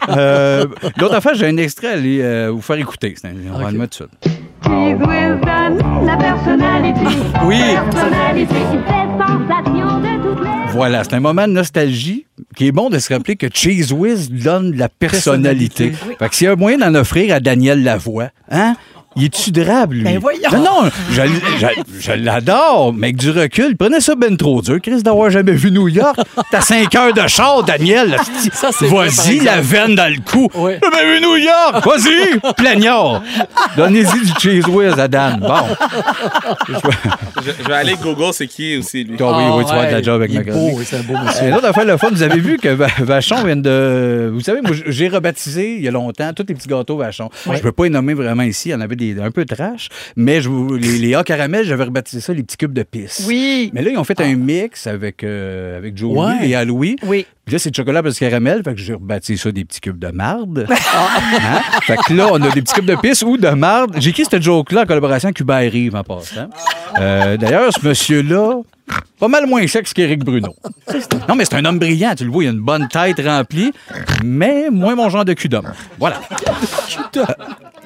Euh, 0.10 0.66
L'autre 0.98 1.16
affaire, 1.16 1.34
j'ai 1.36 1.48
un 1.48 1.58
extrait 1.58 1.88
à 1.90 1.92
aller 1.94 2.20
euh, 2.22 2.50
vous 2.54 2.62
faire 2.62 2.78
écouter. 2.78 3.16
On 3.54 3.60
va 3.60 3.72
le 3.72 3.78
mettre 3.78 3.98
tout 3.98 4.04
de 4.04 4.10
suite. 4.24 4.35
La 4.66 6.18
personnalité. 6.18 7.02
Oui. 7.46 7.58
Personnalité 7.92 8.56
qui 8.56 8.78
fait 8.78 9.06
sensation 9.18 10.00
de 10.00 10.24
toutes 10.24 10.44
les. 10.44 10.72
Voilà, 10.72 11.04
c'est 11.04 11.14
un 11.14 11.20
moment 11.20 11.48
de 11.48 11.54
nostalgie 11.54 12.26
qui 12.56 12.68
est 12.68 12.72
bon 12.72 12.90
de 12.90 13.00
se 13.00 13.14
rappeler 13.14 13.36
que 13.36 13.48
Cheese 13.54 13.94
Whiz 13.94 14.30
donne 14.32 14.72
de 14.72 14.80
la 14.80 14.90
personnalité. 14.90 15.92
Fait 15.92 16.30
que 16.30 16.36
s'il 16.36 16.46
y 16.46 16.48
a 16.48 16.54
un 16.54 16.56
moyen 16.56 16.78
d'en 16.78 16.96
offrir 16.96 17.34
à 17.34 17.40
Daniel 17.40 17.84
Lavoie, 17.84 18.30
hein? 18.50 18.76
Il 19.18 19.26
est 19.26 19.34
tudrable, 19.34 19.96
lui. 19.96 20.04
Ben 20.04 20.20
voyons. 20.20 20.50
Non, 20.52 20.60
non, 20.84 20.90
je, 21.12 21.22
je- 21.22 22.00
je 22.02 22.12
l'adore, 22.12 22.94
mais 22.94 23.08
avec 23.08 23.18
du 23.18 23.30
recul, 23.32 23.78
prenez 23.78 24.02
ça 24.02 24.16
ben 24.16 24.36
trop 24.36 24.62
dur. 24.62 24.80
Chris 24.82 25.04
d'avoir 25.04 25.30
jamais 25.30 25.54
vu 25.54 25.72
New 25.72 25.88
York. 25.88 26.18
T'as 26.52 26.62
5 26.62 26.94
heures 26.96 27.14
de 27.14 27.26
char, 27.28 27.64
Daniel. 27.64 28.18
Vas-y, 28.82 29.40
la 29.40 29.62
veine 29.62 29.96
dans 29.96 30.12
le 30.12 30.20
cou. 30.30 30.50
Oui. 30.56 30.74
J'ai 30.74 30.90
jamais 30.92 31.14
vu 31.16 31.22
New 31.26 31.36
York? 31.38 31.86
Vas-y, 31.86 32.54
plaignard. 32.56 33.22
Donnez-y 33.78 34.04
du 34.26 34.32
Cheese 34.40 34.68
Whiz 34.70 35.00
à 35.00 35.08
Dan. 35.08 35.40
Bon. 35.40 35.54
Je, 36.68 37.52
je 37.62 37.68
vais 37.68 37.74
aller 37.74 37.96
Google, 38.02 38.34
c'est 38.34 38.48
qui 38.48 38.78
aussi, 38.78 39.04
lui. 39.04 39.18
Ah 39.20 39.38
oui, 39.38 39.44
oui, 39.58 39.64
tu 39.64 39.70
vas 39.70 39.74
avoir 39.76 39.88
de 39.88 39.92
la 39.92 40.02
job 40.02 40.16
avec 40.22 40.32
Il 40.32 40.40
ma 40.44 40.52
beau, 40.54 40.70
oui, 40.74 40.84
c'est 40.86 40.98
un 40.98 41.02
beau 41.04 41.14
monsieur. 41.18 41.50
L'autre 41.52 41.66
affaire, 41.68 41.86
le 41.86 41.98
fun, 41.98 42.10
vous 42.12 42.24
avez 42.24 42.40
vu 42.40 42.58
que 42.58 42.70
Va- 42.70 42.88
Vachon 43.00 43.44
vient 43.44 43.56
de. 43.56 44.30
Vous 44.34 44.42
savez, 44.42 44.62
moi, 44.62 44.72
j'ai 44.88 45.08
rebaptisé 45.08 45.76
il 45.78 45.84
y 45.84 45.88
a 45.88 45.92
longtemps 45.92 46.32
tous 46.34 46.46
les 46.48 46.56
petits 46.56 46.68
gâteaux 46.68 46.98
Vachon. 46.98 47.30
Je 47.46 47.52
ne 47.52 47.58
peux 47.60 47.72
pas 47.72 47.84
les 47.86 47.90
nommer 47.90 48.14
vraiment 48.14 48.44
ici. 48.44 48.70
Il 48.70 48.72
y 48.72 48.76
en 48.76 48.82
avait 48.82 48.96
des, 48.96 49.05
un 49.22 49.32
peu 49.32 49.46
trash. 49.46 49.90
Mais 50.16 50.42
je 50.42 50.50
les, 50.78 50.98
les 51.00 51.16
A 51.16 51.24
caramel, 51.24 51.66
j'avais 51.66 51.84
rebaptisé 51.86 52.22
ça 52.22 52.34
les 52.34 52.44
petits 52.44 52.58
cubes 52.58 52.74
de 52.74 52.84
pisse. 52.84 53.26
Oui. 53.28 53.70
Mais 53.74 53.82
là, 53.82 53.92
ils 53.92 53.98
ont 53.98 54.04
fait 54.04 54.20
un 54.22 54.36
mix 54.36 54.88
avec, 54.88 55.24
euh, 55.24 55.78
avec 55.78 55.98
Joey 55.98 56.18
Ouais. 56.18 56.48
et 56.50 56.56
Aloui. 56.56 56.96
Oui. 57.04 57.26
Puis 57.46 57.54
là, 57.54 57.60
c'est 57.60 57.70
de 57.70 57.76
chocolat 57.76 58.02
parce 58.02 58.18
caramel. 58.18 58.64
Fait 58.64 58.74
que 58.74 58.80
j'ai 58.82 58.94
rebaptisé 58.94 59.38
ça 59.38 59.52
des 59.52 59.66
petits 59.66 59.82
cubes 59.82 60.00
de 60.00 60.08
marde. 60.08 60.66
Hein? 60.98 61.62
Fait 61.84 61.98
que 61.98 62.14
là, 62.14 62.30
on 62.32 62.42
a 62.42 62.50
des 62.50 62.62
petits 62.62 62.74
cubes 62.74 62.86
de 62.86 62.96
pisse 62.96 63.22
ou 63.22 63.38
de 63.38 63.50
marde. 63.50 63.96
J'ai 64.00 64.10
écrit 64.12 64.24
cette 64.30 64.42
joke-là 64.42 64.82
en 64.82 64.86
collaboration 64.86 65.28
avec 65.28 65.40
Hubert 65.40 65.72
Rive 65.72 65.96
en 65.96 66.04
passant. 66.04 66.50
Euh, 67.00 67.38
D'ailleurs, 67.38 67.72
ce 67.74 67.86
monsieur-là, 67.86 68.62
pas 69.20 69.28
mal 69.28 69.46
moins 69.48 69.66
sexe 69.68 69.94
qu'Éric 69.94 70.24
Bruno. 70.24 70.56
Non, 71.28 71.36
mais 71.36 71.46
c'est 71.46 71.56
un 71.56 71.66
homme 71.66 71.78
brillant, 71.80 72.14
tu 72.16 72.24
le 72.26 72.32
vois, 72.32 72.44
il 72.46 72.48
a 72.48 72.52
une 72.52 72.60
bonne 72.60 72.88
tête 72.88 73.20
remplie, 73.26 73.72
mais 74.24 74.70
moins 74.72 74.96
mon 74.96 75.10
genre 75.10 75.26
de 75.26 75.34
cul 75.34 75.50
d'homme. 75.50 75.72
Voilà. 76.00 76.22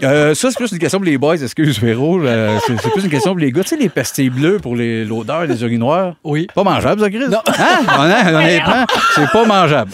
Euh, 0.03 0.33
ça, 0.33 0.49
c'est 0.49 0.57
plus 0.57 0.71
une 0.71 0.79
question 0.79 0.99
pour 0.99 1.05
les 1.05 1.17
boys, 1.17 1.35
excuse 1.35 1.79
Véro. 1.79 2.21
Euh, 2.21 2.57
c'est 2.65 2.79
c'est 2.81 2.89
plus 2.91 3.03
une 3.03 3.09
question 3.09 3.31
pour 3.31 3.39
les 3.39 3.51
gars. 3.51 3.63
Tu 3.63 3.69
sais, 3.69 3.77
les 3.77 3.89
pastilles 3.89 4.29
bleues 4.29 4.57
pour 4.59 4.75
les- 4.75 5.03
l'odeur 5.03 5.45
des 5.47 5.61
urinoirs? 5.61 6.15
Oui. 6.23 6.47
Pas 6.55 6.63
mangeable, 6.63 7.01
ça, 7.01 7.09
Chris? 7.09 7.27
Non. 7.29 7.39
Hein? 7.47 7.79
Honnêtement, 8.33 8.85
c'est 9.15 9.29
pas 9.31 9.45
mangeable. 9.45 9.91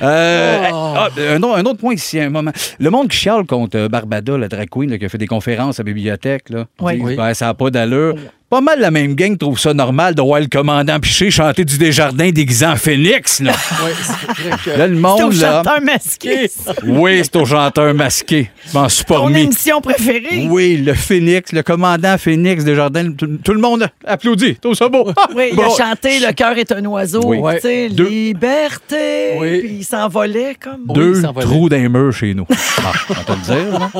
Euh, 0.00 0.64
ah, 0.72 1.08
un, 1.32 1.42
autre, 1.42 1.56
un 1.58 1.64
autre 1.64 1.78
point 1.80 1.94
ici, 1.94 2.20
un 2.20 2.30
moment. 2.30 2.52
Le 2.78 2.90
monde 2.90 3.08
qui 3.08 3.16
chiale 3.16 3.44
contre 3.46 3.76
euh, 3.76 3.88
Barbada, 3.88 4.38
la 4.38 4.48
drag 4.48 4.68
queen, 4.70 4.90
là, 4.90 4.98
qui 4.98 5.04
a 5.04 5.08
fait 5.08 5.18
des 5.18 5.26
conférences 5.26 5.80
à 5.80 5.82
la 5.82 5.86
bibliothèque, 5.86 6.50
là, 6.50 6.66
Oui. 6.80 6.96
Dit, 6.96 7.02
Oui. 7.02 7.16
Ben, 7.16 7.34
ça 7.34 7.46
n'a 7.46 7.54
pas 7.54 7.70
d'allure. 7.70 8.14
Pas 8.50 8.62
mal 8.62 8.80
la 8.80 8.90
même 8.90 9.14
gang 9.14 9.36
trouve 9.36 9.58
ça 9.58 9.74
normal 9.74 10.14
de 10.14 10.22
voir 10.22 10.40
le 10.40 10.46
commandant 10.46 10.98
Piché 11.00 11.30
chanter 11.30 11.66
du 11.66 11.76
Desjardins 11.76 12.30
déguisé 12.30 12.64
en 12.64 12.76
phénix. 12.76 13.40
Là, 13.40 13.52
Oui, 13.84 13.90
c'est 14.02 14.42
vrai 14.42 14.56
que- 14.64 14.70
là 14.78 14.86
le 14.86 14.94
C'est 14.94 15.00
monde, 15.00 15.20
au 15.22 15.30
là. 15.30 15.56
chanteur 15.62 15.82
masqué. 15.82 16.50
Oui, 16.86 17.20
c'est 17.22 17.36
au 17.36 17.44
chanteur 17.44 17.92
masqué. 17.92 18.50
Je 18.72 18.78
m'en 18.78 18.88
suis 18.88 19.04
pas 19.04 19.16
Ton 19.16 19.24
remis. 19.24 19.40
émission 19.42 19.82
préférée. 19.82 20.46
Oui, 20.48 20.78
le 20.78 20.94
Phoenix, 20.94 21.52
le 21.52 21.62
commandant 21.62 22.16
Phoenix 22.16 22.64
Desjardins, 22.64 23.12
tout, 23.12 23.26
tout 23.44 23.52
le 23.52 23.60
monde 23.60 23.86
applaudit. 24.06 24.54
Tout 24.56 24.74
ça 24.74 24.88
beau. 24.88 25.12
Oui, 25.36 25.50
il 25.52 25.60
a 25.60 25.68
chanté 25.68 26.18
Le 26.18 26.32
cœur 26.32 26.56
est 26.56 26.72
un 26.72 26.84
oiseau. 26.86 27.20
Oui. 27.26 27.38
Tu 27.56 27.60
sais, 27.60 27.88
Deux- 27.90 28.08
liberté. 28.08 29.36
Oui. 29.38 29.58
Puis 29.60 29.70
il 29.80 29.84
s'envolait 29.84 30.56
comme. 30.58 30.86
Deux 30.94 31.22
Oui, 31.22 31.42
trous 31.42 31.68
d'un 31.68 31.86
mur 31.90 32.12
chez 32.14 32.32
nous. 32.32 32.46
Ah, 32.80 32.92
on 33.28 33.36
dire. 33.52 33.90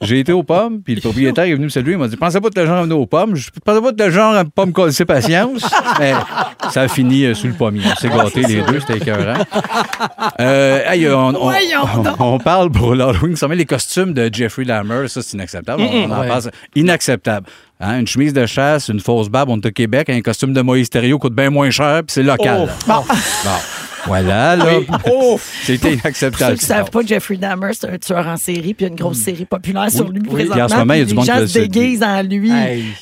J'ai 0.00 0.20
été 0.20 0.32
aux 0.32 0.44
pommes, 0.44 0.80
puis 0.80 0.94
le 0.94 1.00
propriétaire 1.00 1.44
est 1.44 1.52
venu 1.54 1.64
me 1.64 1.68
saluer. 1.70 1.92
Il 1.92 1.98
m'a 1.98 2.06
dit 2.08 2.16
Pensez 2.16 2.40
pas 2.40 2.48
de 2.50 2.60
le 2.60 2.66
genre 2.66 2.76
à 2.78 2.82
venir 2.82 2.98
aux 2.98 3.04
pommes. 3.06 3.17
Je 3.34 3.50
pensais 3.64 3.80
pas 3.80 3.92
de 3.92 4.10
genre 4.10 4.34
à 4.34 4.44
pas 4.44 4.66
me 4.66 4.72
coller 4.72 4.92
patience. 5.06 5.62
Mais 5.98 6.12
ça 6.70 6.82
a 6.82 6.88
fini 6.88 7.24
euh, 7.24 7.34
sous 7.34 7.46
le 7.48 7.52
pommier. 7.54 7.82
On 7.90 7.94
s'est 7.96 8.08
gâtés 8.08 8.42
les 8.42 8.62
deux, 8.62 8.80
c'était 8.80 8.98
écœurant. 8.98 9.42
Euh, 10.40 10.80
hey, 10.86 11.08
on, 11.08 11.34
on- 12.18 12.38
parle 12.38 12.70
pour 12.70 12.94
l'Halloween. 12.94 13.36
Ça 13.36 13.48
met 13.48 13.56
les 13.56 13.66
costumes 13.66 14.12
de 14.12 14.30
Jeffrey 14.32 14.64
Dahmer. 14.64 15.08
Ça, 15.08 15.22
c'est 15.22 15.34
inacceptable. 15.34 15.82
On, 15.82 16.10
en 16.10 16.20
Ouais. 16.20 16.28
passe. 16.28 16.48
Inacceptable. 16.74 17.46
Hein, 17.80 18.00
une 18.00 18.06
chemise 18.08 18.32
de 18.32 18.44
chasse, 18.44 18.88
une 18.88 18.98
fausse 18.98 19.28
barbe, 19.28 19.50
on 19.50 19.60
est 19.60 19.66
au 19.66 19.70
Québec. 19.70 20.10
Un 20.10 20.20
costume 20.20 20.52
de 20.52 20.60
Moïse 20.62 20.90
Thériault 20.90 21.18
coûte 21.20 21.34
bien 21.34 21.48
moins 21.50 21.70
cher, 21.70 21.98
puis 22.04 22.12
c'est 22.12 22.22
local. 22.24 22.68
Bon. 22.86 22.94
Bon. 23.44 23.50
Voilà, 24.06 24.56
là. 24.56 24.64
C'était 25.64 25.78
Pour 25.90 26.00
inacceptable. 26.04 26.52
ceux 26.52 26.54
qui 26.56 26.70
ne 26.72 26.76
savent 26.76 26.90
pas, 26.90 27.00
Jeffrey 27.04 27.36
Dahmer, 27.36 27.70
c'est 27.72 27.88
un 27.90 27.98
tueur 27.98 28.26
en 28.26 28.36
série, 28.36 28.74
puis 28.74 28.76
il 28.80 28.82
y 28.82 28.84
a 28.86 28.88
une 28.88 28.96
grosse 28.96 29.18
série 29.18 29.44
populaire 29.44 29.90
sur 29.90 30.08
lui 30.08 30.20
oui. 30.28 30.28
présentement. 30.46 30.64
En 30.64 30.68
ce 30.68 30.74
moment, 30.76 30.94
il 30.94 30.98
y 31.00 31.02
a 31.02 31.04
du 31.04 31.14
monde 31.14 31.26
les 31.26 31.32
qui 31.32 31.38
se 31.40 31.46
sait. 31.46 31.60
déguisent 31.68 32.02
en 32.02 32.22
lui. 32.22 32.52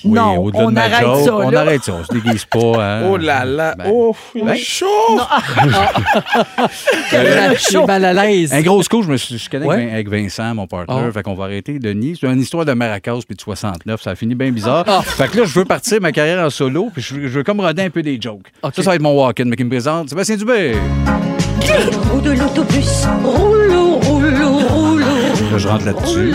Non, 0.04 0.36
au-delà 0.38 0.62
de 0.62 0.66
on 0.66 0.70
ma 0.72 0.80
arrête 0.82 1.24
ça. 1.24 1.36
On 1.36 1.52
arrête 1.52 1.84
ça, 1.84 1.92
on 1.94 2.04
se 2.04 2.12
déguise 2.12 2.44
pas. 2.44 2.58
hein. 3.00 3.08
Oh 3.10 3.16
là 3.16 3.44
là. 3.44 3.74
Ben, 3.76 3.84
oh, 3.92 4.16
il 4.34 4.48
est 4.48 4.56
chaud. 4.56 4.86
J'ai 7.70 7.84
mal 7.86 8.04
à 8.04 8.12
l'aise. 8.12 8.52
Un 8.52 8.62
gros 8.62 8.82
coup, 8.82 9.02
je 9.02 9.10
me 9.10 9.16
suis 9.16 9.36
je 9.38 9.56
Ouais. 9.56 9.64
avec 9.74 9.86
Vin- 9.88 9.92
avec 9.94 10.08
Vincent, 10.08 10.54
mon 10.54 10.66
partner. 10.66 10.94
Oh. 11.08 11.12
Fait 11.12 11.22
qu'on 11.22 11.34
va 11.34 11.44
arrêter 11.44 11.78
Denis. 11.78 12.18
C'est 12.20 12.26
une 12.26 12.40
histoire 12.40 12.64
de 12.64 12.72
Maracas 12.72 13.20
puis 13.26 13.36
de 13.36 13.40
69. 13.40 14.02
Ça 14.02 14.10
a 14.10 14.14
fini 14.14 14.34
bien 14.34 14.50
bizarre. 14.50 14.84
Ah. 14.86 15.02
Fait 15.02 15.28
que 15.28 15.38
là, 15.38 15.44
je 15.44 15.58
veux 15.58 15.64
partir 15.64 16.00
ma 16.00 16.12
carrière 16.12 16.44
en 16.44 16.50
solo. 16.50 16.88
Puis 16.92 17.02
je 17.02 17.14
veux, 17.14 17.28
je 17.28 17.40
comme 17.40 17.60
roder 17.60 17.82
un 17.82 17.90
peu 17.90 18.02
des 18.02 18.18
jokes. 18.20 18.46
OK. 18.62 18.72
Ça, 18.74 18.82
ça 18.82 18.90
va 18.90 18.96
être 18.96 19.02
mon 19.02 19.14
walk-in. 19.14 19.44
Mais 19.46 19.56
qui 19.56 19.64
me 19.64 19.70
présente 19.70 20.08
Sébastien 20.08 20.36
Dubé. 20.36 20.74
Roue 22.10 22.20
de 22.20 22.30
l'autobus. 22.32 23.04
Roule, 23.24 23.74
roule, 24.02 24.34
roule. 24.70 25.00
Là, 25.00 25.58
je 25.58 25.68
rentre 25.68 25.86
là-dessus. 25.86 26.32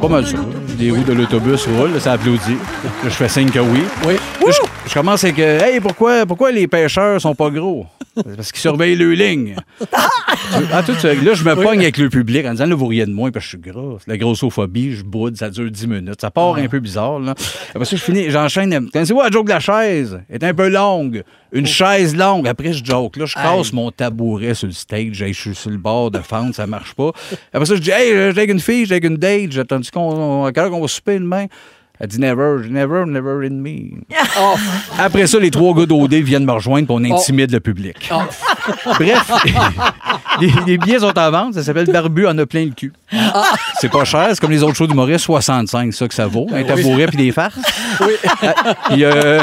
Pas 0.00 0.08
mal 0.08 0.26
ça. 0.26 0.36
Les 0.78 0.90
roues 0.90 1.04
de 1.04 1.12
l'autobus 1.12 1.66
roulent, 1.66 2.00
ça 2.00 2.12
applaudit. 2.12 2.56
Là, 3.02 3.10
je 3.10 3.14
fais 3.14 3.28
signe 3.28 3.50
que 3.50 3.60
oui. 3.60 3.84
Oui. 4.06 4.14
Là, 4.14 4.50
je, 4.50 4.88
je 4.88 4.94
commence 4.94 5.22
avec 5.22 5.38
Hey, 5.38 5.78
pourquoi, 5.80 6.26
pourquoi 6.26 6.50
les 6.50 6.66
pêcheurs 6.66 7.20
sont 7.20 7.34
pas 7.34 7.48
gros? 7.50 7.86
C'est 8.16 8.34
Parce 8.34 8.50
qu'ils 8.50 8.60
surveillent 8.60 8.96
le 8.96 9.12
ligne. 9.14 9.54
Ah, 10.72 10.82
tout 10.82 10.94
ça. 10.94 11.12
Là, 11.14 11.34
je 11.34 11.44
me 11.44 11.54
pogne 11.54 11.80
avec 11.80 11.98
le 11.98 12.08
public 12.08 12.46
en 12.46 12.52
disant, 12.52 12.64
là, 12.66 12.74
vous 12.74 12.86
riez 12.86 13.04
de 13.04 13.12
moi 13.12 13.30
parce 13.30 13.44
que 13.44 13.50
je 13.50 13.56
suis 13.62 13.70
gras. 13.72 13.98
La 14.06 14.16
grossophobie, 14.16 14.92
je 14.94 15.02
boude, 15.04 15.36
ça 15.36 15.50
dure 15.50 15.70
10 15.70 15.86
minutes. 15.86 16.20
Ça 16.20 16.30
part 16.30 16.56
un 16.56 16.66
peu 16.68 16.80
bizarre, 16.80 17.18
là. 17.18 17.34
Après 17.70 17.84
ça, 17.84 17.96
je 17.96 18.02
finis, 18.02 18.30
j'enchaîne. 18.30 18.88
Connaissez-vous 18.90 19.20
la 19.20 19.30
joke 19.30 19.46
de 19.46 19.52
la 19.52 19.60
chaise? 19.60 20.20
Elle 20.30 20.36
est 20.42 20.44
un 20.46 20.54
peu 20.54 20.68
longue. 20.68 21.22
Une 21.52 21.66
chaise 21.66 22.16
longue. 22.16 22.48
Après, 22.48 22.72
je 22.72 22.82
joke. 22.84 23.16
Là, 23.18 23.26
je 23.26 23.34
casse 23.34 23.72
mon 23.72 23.90
tabouret 23.90 24.54
sur 24.54 24.68
le 24.68 24.72
stage. 24.72 25.08
Je 25.12 25.32
suis 25.32 25.54
sur 25.54 25.70
le 25.70 25.76
bord 25.76 26.10
de 26.10 26.20
fente, 26.20 26.54
ça 26.54 26.66
marche 26.66 26.94
pas. 26.94 27.10
Après 27.52 27.66
ça, 27.66 27.74
je 27.74 27.80
dis, 27.80 27.90
hey, 27.90 28.10
j'ai 28.10 28.28
avec 28.28 28.50
une 28.50 28.60
fille, 28.60 28.86
j'ai 28.86 28.94
avec 28.94 29.04
une 29.04 29.16
date. 29.16 29.52
J'ai 29.52 29.60
attendu 29.60 29.90
qu'on, 29.90 30.44
à 30.46 30.52
quelle 30.52 30.64
heure 30.64 30.70
qu'on 30.70 30.80
va 30.80 30.88
souper 30.88 31.18
demain? 31.18 31.46
Elle 32.00 32.06
dit 32.06 32.20
never, 32.20 32.68
never, 32.68 33.04
never 33.06 33.46
in 33.46 33.54
me. 33.54 34.00
Après 34.98 35.26
ça, 35.26 35.38
les 35.38 35.50
trois 35.50 35.74
gars 35.74 35.86
d'OD 35.86 36.14
viennent 36.14 36.44
me 36.44 36.52
rejoindre 36.52 36.86
pour 36.86 36.96
on 36.96 37.04
intimide 37.04 37.50
le 37.50 37.60
public. 37.60 38.10
Bref, 38.84 39.32
les, 40.40 40.52
les 40.66 40.78
billets 40.78 41.00
sont 41.00 41.18
en 41.18 41.30
vente. 41.30 41.54
Ça 41.54 41.62
s'appelle 41.64 41.86
Barbu 41.86 42.26
en 42.26 42.38
a 42.38 42.46
plein 42.46 42.66
le 42.66 42.70
cul. 42.70 42.92
C'est 43.80 43.90
pas 43.90 44.04
cher. 44.04 44.28
C'est 44.30 44.40
comme 44.40 44.50
les 44.50 44.62
autres 44.62 44.76
shows 44.76 44.86
d'humoristes, 44.86 45.24
65, 45.24 45.92
ça 45.92 46.06
que 46.08 46.14
ça 46.14 46.26
vaut. 46.26 46.46
Un 46.52 46.62
tabouret 46.62 47.06
puis 47.06 47.16
des 47.16 47.32
farces. 47.32 47.58
Puis, 48.90 49.04
euh, 49.04 49.42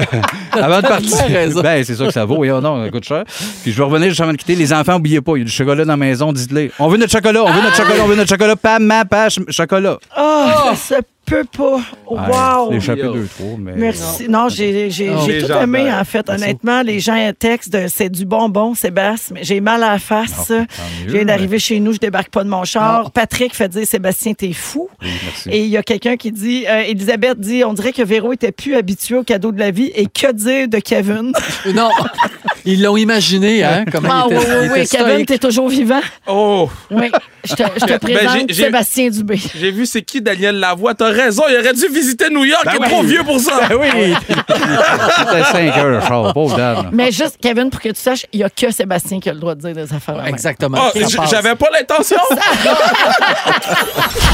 avant 0.54 0.78
de 0.78 0.88
partir, 0.88 1.62
ben, 1.62 1.84
c'est 1.84 1.96
ça 1.96 2.06
que 2.06 2.12
ça 2.12 2.26
vaut. 2.26 2.38
Oui, 2.38 2.50
oh 2.52 2.62
non, 2.62 2.84
ça 2.84 2.90
coûte 2.90 3.06
cher. 3.06 3.24
Puis 3.64 3.72
je 3.72 3.78
vais 3.78 3.84
revenir 3.84 4.10
juste 4.10 4.22
avant 4.22 4.32
de 4.32 4.38
quitter. 4.38 4.56
Les 4.56 4.72
enfants, 4.72 4.94
n'oubliez 4.94 5.22
pas, 5.22 5.34
il 5.36 5.40
y 5.40 5.42
a 5.42 5.46
du 5.46 5.52
chocolat 5.52 5.84
dans 5.84 5.94
la 5.94 5.98
maison, 5.98 6.32
dites-le. 6.32 6.72
On 6.80 6.88
veut 6.88 6.98
notre 6.98 7.12
chocolat, 7.12 7.44
on 7.44 7.52
veut 7.52 7.62
notre 7.62 7.76
chocolat, 7.76 8.04
on 8.04 8.08
veut 8.08 8.16
notre 8.16 8.30
chocolat. 8.30 8.56
Pam, 8.56 8.84
ma, 8.84 9.04
page, 9.04 9.40
chocolat. 9.50 9.98
Ah, 10.16 10.74
ça 10.76 10.98
se 11.28 11.36
peut 11.36 11.46
pas. 11.58 11.80
Wow. 12.10 12.72
J'ai 12.72 12.78
échappé 12.78 13.02
deux, 13.04 13.28
trois, 13.28 13.56
mais. 13.60 13.74
Merci. 13.76 14.28
Non, 14.30 14.48
j'ai 14.50 14.90
j'ai- 14.90 15.10
Non. 15.10 15.22
j'ai 15.26 15.34
Les 15.34 15.42
tout 15.42 15.48
gens, 15.48 15.62
aimé, 15.62 15.84
ben, 15.86 16.00
en 16.00 16.04
fait. 16.06 16.30
Honnêtement, 16.30 16.82
les 16.82 17.00
gens 17.00 17.32
textent 17.38 17.72
de 17.74 17.88
c'est 17.88 18.10
du 18.10 18.26
bonbon, 18.26 18.74
Sébastien, 18.76 19.34
mais 19.36 19.44
j'ai 19.44 19.60
mal 19.62 19.84
à 19.84 19.94
la 19.94 20.00
face. 20.00 20.50
mieux, 20.50 20.66
je 21.08 21.12
viens 21.14 21.26
d'arriver 21.26 21.60
chez 21.60 21.80
nous, 21.80 21.94
je 21.94 21.98
débarque 22.00 22.30
pas 22.30 22.44
de 22.44 22.50
mon 22.50 22.64
char. 22.64 23.12
Patrick 23.12 23.54
fait 23.56 23.70
dire 23.70 23.86
Sébastien, 23.88 24.34
t'es 24.34 24.54
fou. 24.54 24.88
Oui, 25.02 25.10
merci. 25.24 25.50
Et 25.50 25.64
il 25.64 25.70
y 25.70 25.78
a 25.78 25.84
quelqu'un 25.84 26.16
qui 26.18 26.32
dit, 26.32 26.66
euh, 26.68 26.82
Elisabeth 26.88 27.40
dit, 27.40 27.64
on 27.64 27.74
dirait 27.74 27.94
que 27.94 28.02
Véro 28.04 28.34
était 28.34 28.52
plus 28.52 28.76
habitué 28.76 29.16
au 29.16 29.24
cadeau 29.24 29.52
de 29.52 29.60
la 29.60 29.72
vie. 29.72 29.92
Et 29.96 30.06
que 30.08 30.32
dire 30.32 30.68
de 30.68 30.78
Kevin? 30.80 31.32
Non, 31.74 31.90
ils 32.66 32.82
l'ont 32.82 32.98
imaginé, 32.98 33.64
hein? 33.64 33.86
Comment 33.92 34.10
Ah 34.12 34.26
il 34.30 34.36
oui, 34.38 34.44
était, 34.44 34.58
oui, 34.58 34.68
oui, 34.74 34.88
Kevin, 34.88 35.26
t'es 35.26 35.38
toujours 35.38 35.70
vivant. 35.70 36.02
Oh! 36.28 36.70
Oui, 36.92 37.12
je 37.44 37.54
te, 37.54 37.64
je 37.76 37.86
te 37.86 37.92
Ben, 37.92 38.00
présente 38.00 38.52
Sébastien 38.52 39.10
Dubé. 39.10 39.40
J'ai 39.56 39.72
vu 39.72 39.86
c'est 39.86 40.02
qui 40.02 40.22
Daniel 40.22 40.60
Lavoie. 40.60 40.94
T'as 40.96 41.10
raison, 41.12 41.44
il 41.50 41.56
aurait 41.58 41.74
dû 41.74 41.88
visiter 41.88 42.30
New 42.30 42.44
York. 42.46 42.66
il 42.68 42.76
est 42.84 42.90
trop 42.90 43.04
vieux 43.04 43.24
pour 43.24 43.40
ça. 43.40 43.62
Ben 43.70 43.78
oui! 43.80 44.16
C'était 44.30 45.44
5 45.72 45.78
heures, 45.78 46.08
char. 46.08 46.34
Pauvre 46.34 46.58
dame. 46.58 46.90
Mais 46.92 47.12
juste, 47.12 47.38
Kevin, 47.42 47.70
pour 47.70 47.82
que 47.82 47.90
tu 47.90 48.02
saches, 48.02 48.26
il 48.34 48.38
n'y 48.40 48.44
a 48.44 48.50
que 48.50 48.72
Sébastien 48.72 49.20
qui 49.20 49.30
a 49.30 49.34
le 49.34 49.40
droit 49.40 49.56
de 49.56 49.62
dire 49.62 49.74
des 49.74 49.94
affaires. 49.94 50.22
de. 50.22 50.28
Exactement. 50.28 50.78
Ah, 50.82 50.92
passe. 50.94 51.30
J'avais 51.30 51.56
pas 51.56 51.68
l'intention. 51.72 52.18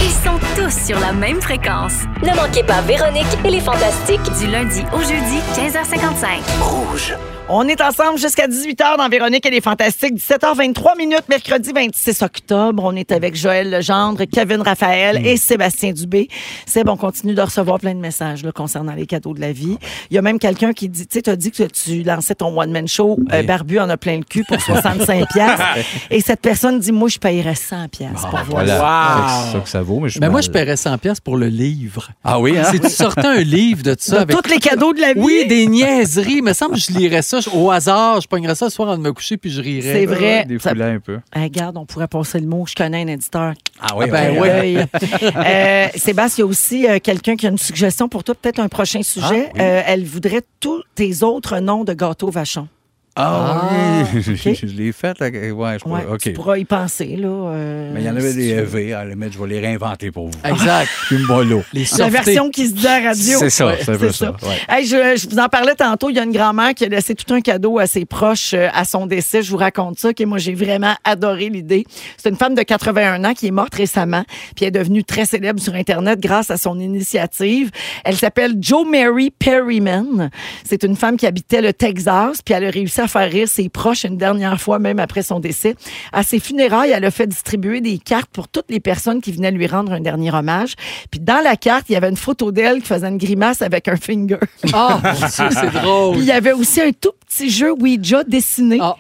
Ils 0.02 0.10
sont 0.10 0.40
tous 0.56 0.88
sur 0.88 1.00
la 1.00 1.12
même 1.14 1.42
fréquence. 1.42 1.94
Ne 2.24 2.36
manquez 2.36 2.64
pas 2.64 2.82
Véronique 2.82 3.26
et 3.46 3.50
les 3.50 3.60
Fantastiques. 3.60 4.22
Du 4.40 4.48
lundi 4.48 4.82
au 4.94 5.00
jeudi, 5.02 5.40
15h55. 5.56 7.16
On 7.50 7.68
est 7.68 7.82
ensemble 7.82 8.18
jusqu'à 8.22 8.48
18h 8.48 8.98
dans 8.98 9.10
Véronique 9.10 9.46
et 9.48 9.50
les 9.50 9.62
Fantastiques. 9.62 10.14
17h23 10.16 10.96
minutes, 10.96 11.24
mercredi 11.28 11.72
26 11.74 12.22
octobre. 12.22 12.84
On 12.86 12.96
est 12.96 13.12
avec 13.12 13.36
Joël 13.36 13.72
Legendre, 13.72 14.26
Kevin 14.32 14.62
Raphaël 14.62 15.26
et 15.26 15.38
Sébastien 15.38 15.92
Dubé. 15.92 16.30
Seb, 16.68 16.88
on 16.88 16.98
continue 16.98 17.34
de 17.34 17.42
recevoir 17.42 17.80
plein 17.80 17.96
de 17.96 18.00
messages 18.00 18.44
là, 18.44 18.52
concernant 18.52 18.94
les 18.94 19.08
cadeaux 19.08 19.34
de 19.34 19.42
la 19.42 19.52
vie. 19.52 19.76
Il 20.12 20.16
y 20.16 20.18
a 20.20 20.22
même 20.22 20.38
quelqu'un 20.38 20.72
qui 20.72 20.88
dit, 20.88 21.08
tu 21.08 21.16
sais, 21.16 21.22
tu 21.24 21.30
as 21.32 21.36
dit 21.36 21.50
que 21.50 21.64
tu 21.64 22.04
lançais 22.04 22.36
ton 22.36 22.56
one-man 22.58 22.88
show, 22.88 23.18
euh, 23.34 23.42
Barbu 23.42 23.80
en 23.80 23.90
a 23.90 23.98
plein 23.98 24.18
le 24.18 24.24
cul 24.24 24.44
pour 24.44 24.62
65 24.62 25.28
piastres. 25.30 25.66
Et 26.12 26.22
cette 26.22 26.42
personne 26.42 26.80
dit, 26.80 26.92
moi, 26.92 27.10
je 27.10 27.18
payerais 27.18 27.56
100 27.56 27.88
piastres 27.90 28.30
pour 28.30 28.40
voir 28.44 28.68
ça. 28.68 28.78
Voilà. 28.78 29.28
C'est 29.46 29.52
ça 29.54 29.60
que 29.64 29.70
ça 29.70 29.82
vaut. 29.82 30.00
Mais, 30.00 30.10
je 30.10 30.20
Mais 30.20 30.30
moi, 30.30 30.42
je 30.42 30.52
paierais 30.52 30.78
100 30.78 31.00
pièces 31.00 31.20
pour 31.20 31.38
le 31.38 31.48
livre. 31.48 32.12
Ah 32.24 32.40
oui, 32.40 32.56
hein? 32.56 32.66
Si 32.72 32.80
tu 32.80 32.90
sortais 32.90 33.26
un 33.26 33.42
livre 33.42 33.82
de 33.82 33.96
ça 33.98 34.18
De 34.18 34.22
avec 34.22 34.42
tous 34.44 34.50
les 34.50 34.60
cadeaux 34.60 34.94
de 34.94 35.02
la 35.02 35.14
vie? 35.14 35.22
Oui, 35.22 35.48
des 35.48 35.66
niaiseries. 35.66 36.38
Il 36.38 36.44
me 36.44 36.54
semble 36.54 36.76
que 36.76 36.80
je 36.82 36.92
lirais 36.92 37.24
ça 37.24 37.40
au 37.52 37.72
hasard. 37.72 38.11
Je 38.20 38.28
pognerais 38.28 38.56
ça 38.56 38.66
le 38.66 38.72
soir 38.72 38.90
avant 38.90 38.98
de 38.98 39.04
me 39.04 39.14
coucher 39.14 39.38
puis 39.38 39.50
je 39.52 39.62
rirais. 39.62 39.94
C'est 39.94 40.06
vrai. 40.06 40.46
Des 40.46 40.60
Ça- 40.60 40.72
un 40.72 41.00
peu. 41.00 41.20
Regarde, 41.36 41.78
on 41.78 41.86
pourrait 41.86 42.08
passer 42.08 42.40
le 42.40 42.48
mot. 42.48 42.66
Je 42.68 42.76
connais 42.76 43.04
un 43.04 43.08
éditeur 43.08 43.54
Ah 43.80 43.96
oui, 43.96 44.06
Ah 44.08 44.12
ben 44.12 44.38
oui, 44.42 44.50
oui. 44.62 45.30
Euh, 45.36 45.88
Sébastien, 45.96 46.44
il 46.44 46.46
y 46.46 46.48
a 46.48 46.50
aussi 46.50 46.88
euh, 46.88 47.00
quelqu'un 47.00 47.36
qui 47.36 47.46
a 47.48 47.50
une 47.50 47.58
suggestion 47.58 48.10
pour 48.10 48.24
toi, 48.24 48.36
peut-être 48.36 48.60
un 48.60 48.68
prochain 48.70 49.04
sujet. 49.04 49.48
Ah, 49.50 49.52
oui. 49.56 49.62
Euh, 49.62 49.82
elle 49.86 50.04
voudrait 50.06 50.42
tous 50.60 50.84
tes 50.96 51.24
autres 51.24 51.60
noms 51.60 51.84
de 51.84 51.94
gâteaux 51.94 52.30
vachon. 52.30 52.68
Ah, 53.16 53.70
oui, 54.14 54.22
je, 54.22 54.32
ok. 54.50 54.56
je 54.62 54.66
l'ai 54.68 54.92
fait. 54.92 55.20
Là. 55.20 55.28
Ouais, 55.28 55.32
je 55.34 55.54
Ouais, 55.54 55.78
pourrais- 56.04 56.18
Tu 56.18 56.34
pourras 56.34 56.58
y 56.58 56.66
penser. 56.66 57.18
Là, 57.18 57.28
euh, 57.28 57.92
Mais 57.94 58.02
il 58.02 58.06
y 58.06 58.10
en 58.10 58.16
avait 58.16 58.32
si 58.32 58.38
des. 58.38 58.50
EV. 58.52 58.94
À 58.94 59.04
la 59.04 59.12
limite, 59.12 59.34
je 59.34 59.40
vais 59.40 59.48
les 59.50 59.60
réinventer 59.60 60.12
pour 60.12 60.28
vous. 60.30 60.40
Exact. 60.46 60.90
Puis 61.08 61.18
mollo. 61.20 61.62
Les 61.74 61.86
La 61.98 62.10
version 62.10 62.50
qui 62.50 62.68
se 62.68 62.74
dit 62.74 62.88
à 62.88 63.00
la 63.02 63.10
radio. 63.10 63.38
C'est 63.40 63.50
ça, 63.50 63.68
Ouais, 63.68 63.80
c'est 63.84 63.92
un 63.92 63.98
peu 63.98 64.12
ça, 64.12 64.32
ouais. 64.32 64.58
Hey, 64.70 64.86
je, 64.86 65.18
je 65.18 65.30
vous 65.30 65.40
en 65.40 65.50
parlais 65.50 65.76
tantôt. 65.76 66.10
Il 66.10 66.16
y 66.16 66.20
a 66.20 66.24
une 66.24 66.32
grand-mère 66.32 66.74
qui 66.74 66.86
a 66.86 66.88
laissé 66.88 67.14
tout 67.16 67.34
un 67.34 67.42
cadeau 67.42 67.80
à 67.80 67.86
ses 67.88 68.06
proches 68.06 68.54
euh, 68.54 68.70
à 68.74 68.86
son 68.86 69.06
décès. 69.08 69.42
Je 69.44 69.52
vous 69.52 69.58
raconte 69.58 70.00
ça. 70.00 70.14
que 70.14 70.24
moi, 70.24 70.38
j'ai 70.38 70.54
vraiment 70.54 70.94
adoré 71.04 71.50
l'idée. 71.50 71.86
C'est 72.18 72.30
une 72.30 72.38
femme 72.38 72.56
de 72.56 72.62
81 72.64 73.24
ans 73.26 73.34
qui 73.34 73.48
est 73.48 73.52
morte 73.52 73.76
récemment, 73.76 74.24
puis 74.56 74.64
elle 74.66 74.70
est 74.70 74.72
devenue 74.80 75.04
très 75.04 75.26
célèbre 75.26 75.60
sur 75.60 75.76
Internet 75.76 76.20
grâce 76.22 76.50
à 76.50 76.58
son 76.58 76.80
initiative. 76.80 77.72
Elle 78.06 78.16
s'appelle 78.16 78.54
Jo 78.62 78.86
Mary 78.86 79.32
Perryman. 79.38 80.30
C'est 80.64 80.84
une 80.84 80.96
femme 80.96 81.18
qui 81.18 81.26
habitait 81.28 81.62
le 81.62 81.74
Texas, 81.74 82.42
puis 82.44 82.54
elle 82.54 82.66
a 82.66 82.70
réussi 82.70 83.01
à 83.02 83.08
faire 83.08 83.30
rire 83.30 83.48
ses 83.48 83.70
proches 83.70 84.04
une 84.04 84.18
dernière 84.18 84.60
fois, 84.60 84.80
même 84.80 85.00
après 85.00 85.24
son 85.24 85.40
décès. 85.40 85.76
À 86.14 86.24
ses 86.24 86.40
funérailles, 86.40 86.92
elle 86.92 87.06
a 87.06 87.12
fait 87.12 87.28
distribuer 87.28 87.82
des 87.82 87.98
cartes 87.98 88.30
pour 88.32 88.48
toutes 88.48 88.70
les 88.70 88.80
personnes 88.80 89.22
qui 89.22 89.32
venaient 89.32 89.52
lui 89.52 89.68
rendre 89.68 89.92
un 89.92 90.00
dernier 90.00 90.32
hommage. 90.34 90.76
Puis 91.10 91.20
dans 91.20 91.42
la 91.44 91.56
carte, 91.56 91.86
il 91.90 91.94
y 91.94 91.96
avait 91.96 92.10
une 92.10 92.18
photo 92.18 92.52
d'elle 92.52 92.82
qui 92.82 92.88
faisait 92.88 93.08
une 93.08 93.18
grimace 93.18 93.62
avec 93.62 93.88
un 93.88 93.96
finger. 93.98 94.38
Ah, 94.74 95.00
Dieu, 95.16 95.48
c'est 95.52 95.72
drôle. 95.82 96.14
Puis 96.14 96.22
il 96.22 96.28
y 96.28 96.32
avait 96.32 96.54
aussi 96.54 96.82
un 96.82 96.92
tout 96.92 97.12
petit 97.28 97.50
jeu 97.50 97.72
Ouija 97.72 98.24
dessiné. 98.24 98.78
Ah. 98.82 98.96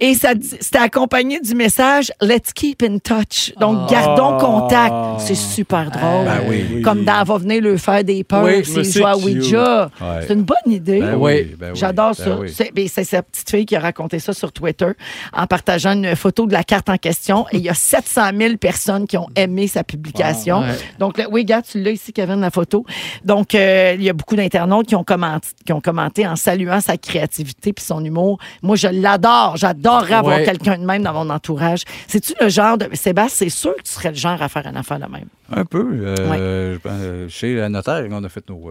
Et 0.00 0.14
ça, 0.14 0.32
c'était 0.60 0.78
accompagné 0.78 1.40
du 1.40 1.54
message 1.54 2.12
Let's 2.20 2.52
keep 2.52 2.82
in 2.82 2.98
touch. 2.98 3.52
Donc, 3.60 3.88
gardons 3.90 4.38
contact. 4.38 4.94
C'est 5.20 5.34
super 5.34 5.90
drôle. 5.90 6.24
Ben 6.24 6.40
oui. 6.48 6.82
Comme 6.82 7.04
dans 7.04 7.22
Va 7.24 7.38
venir 7.38 7.62
le 7.62 7.76
faire 7.76 8.02
des 8.04 8.24
peurs, 8.24 8.44
Oui, 8.44 8.62
c'est. 8.64 9.02
Ouija. 9.24 9.90
Ouais. 10.00 10.06
C'est 10.26 10.34
une 10.34 10.42
bonne 10.42 10.56
idée. 10.66 11.00
Ben 11.00 11.16
Oui. 11.18 11.54
ben 11.58 11.70
oui, 11.72 11.78
J'adore 11.78 12.14
ben 12.18 12.24
ça. 12.24 12.36
oui. 12.38 12.52
C'est 12.54 12.72
c'est 12.88 13.04
sa 13.04 13.22
petite 13.22 13.43
fille 13.50 13.66
qui 13.66 13.76
a 13.76 13.80
raconté 13.80 14.18
ça 14.18 14.32
sur 14.32 14.52
Twitter 14.52 14.92
en 15.32 15.46
partageant 15.46 15.92
une 15.92 16.14
photo 16.16 16.46
de 16.46 16.52
la 16.52 16.64
carte 16.64 16.88
en 16.88 16.96
question. 16.96 17.46
Et 17.52 17.56
il 17.58 17.62
y 17.64 17.68
a 17.68 17.74
700 17.74 18.30
000 18.38 18.56
personnes 18.56 19.06
qui 19.06 19.16
ont 19.16 19.28
aimé 19.36 19.66
sa 19.68 19.84
publication. 19.84 20.60
Ouais. 20.60 20.74
Donc, 20.98 21.18
là, 21.18 21.26
oui, 21.30 21.42
regarde, 21.42 21.64
tu 21.64 21.80
l'as 21.82 21.90
ici, 21.90 22.12
Kevin, 22.12 22.40
la 22.40 22.50
photo. 22.50 22.84
Donc, 23.24 23.54
euh, 23.54 23.92
il 23.96 24.02
y 24.02 24.08
a 24.10 24.12
beaucoup 24.12 24.36
d'internautes 24.36 24.86
qui, 24.86 24.96
ont 24.96 25.04
commenté- 25.04 25.48
qui 25.64 25.72
ont 25.72 25.80
commenté 25.80 26.26
en 26.26 26.36
saluant 26.36 26.80
sa 26.80 26.96
créativité 26.96 27.72
puis 27.72 27.84
son 27.84 28.04
humour. 28.04 28.38
Moi, 28.62 28.76
je 28.76 28.88
l'adore. 28.88 29.56
J'adorerais 29.56 30.14
avoir 30.14 30.36
Ouais. 30.38 30.44
quelqu'un 30.44 30.78
de 30.78 30.84
même 30.84 31.02
dans 31.02 31.12
mon 31.12 31.30
entourage. 31.30 31.82
C'est-tu 32.08 32.34
le 32.40 32.48
genre 32.48 32.78
de. 32.78 32.88
Sébastien, 32.94 33.48
c'est 33.48 33.54
sûr 33.54 33.74
que 33.76 33.82
tu 33.82 33.92
serais 33.92 34.10
le 34.10 34.14
genre 34.16 34.40
à 34.40 34.48
faire 34.48 34.66
une 34.66 34.76
affaire 34.76 34.98
de 34.98 35.06
même. 35.06 35.26
Un 35.52 35.64
peu. 35.64 35.86
euh, 36.02 36.78
euh, 36.86 37.28
chez 37.28 37.54
la 37.56 37.68
notaire, 37.68 38.04
on 38.10 38.24
a 38.24 38.28
fait 38.28 38.48
nos. 38.48 38.70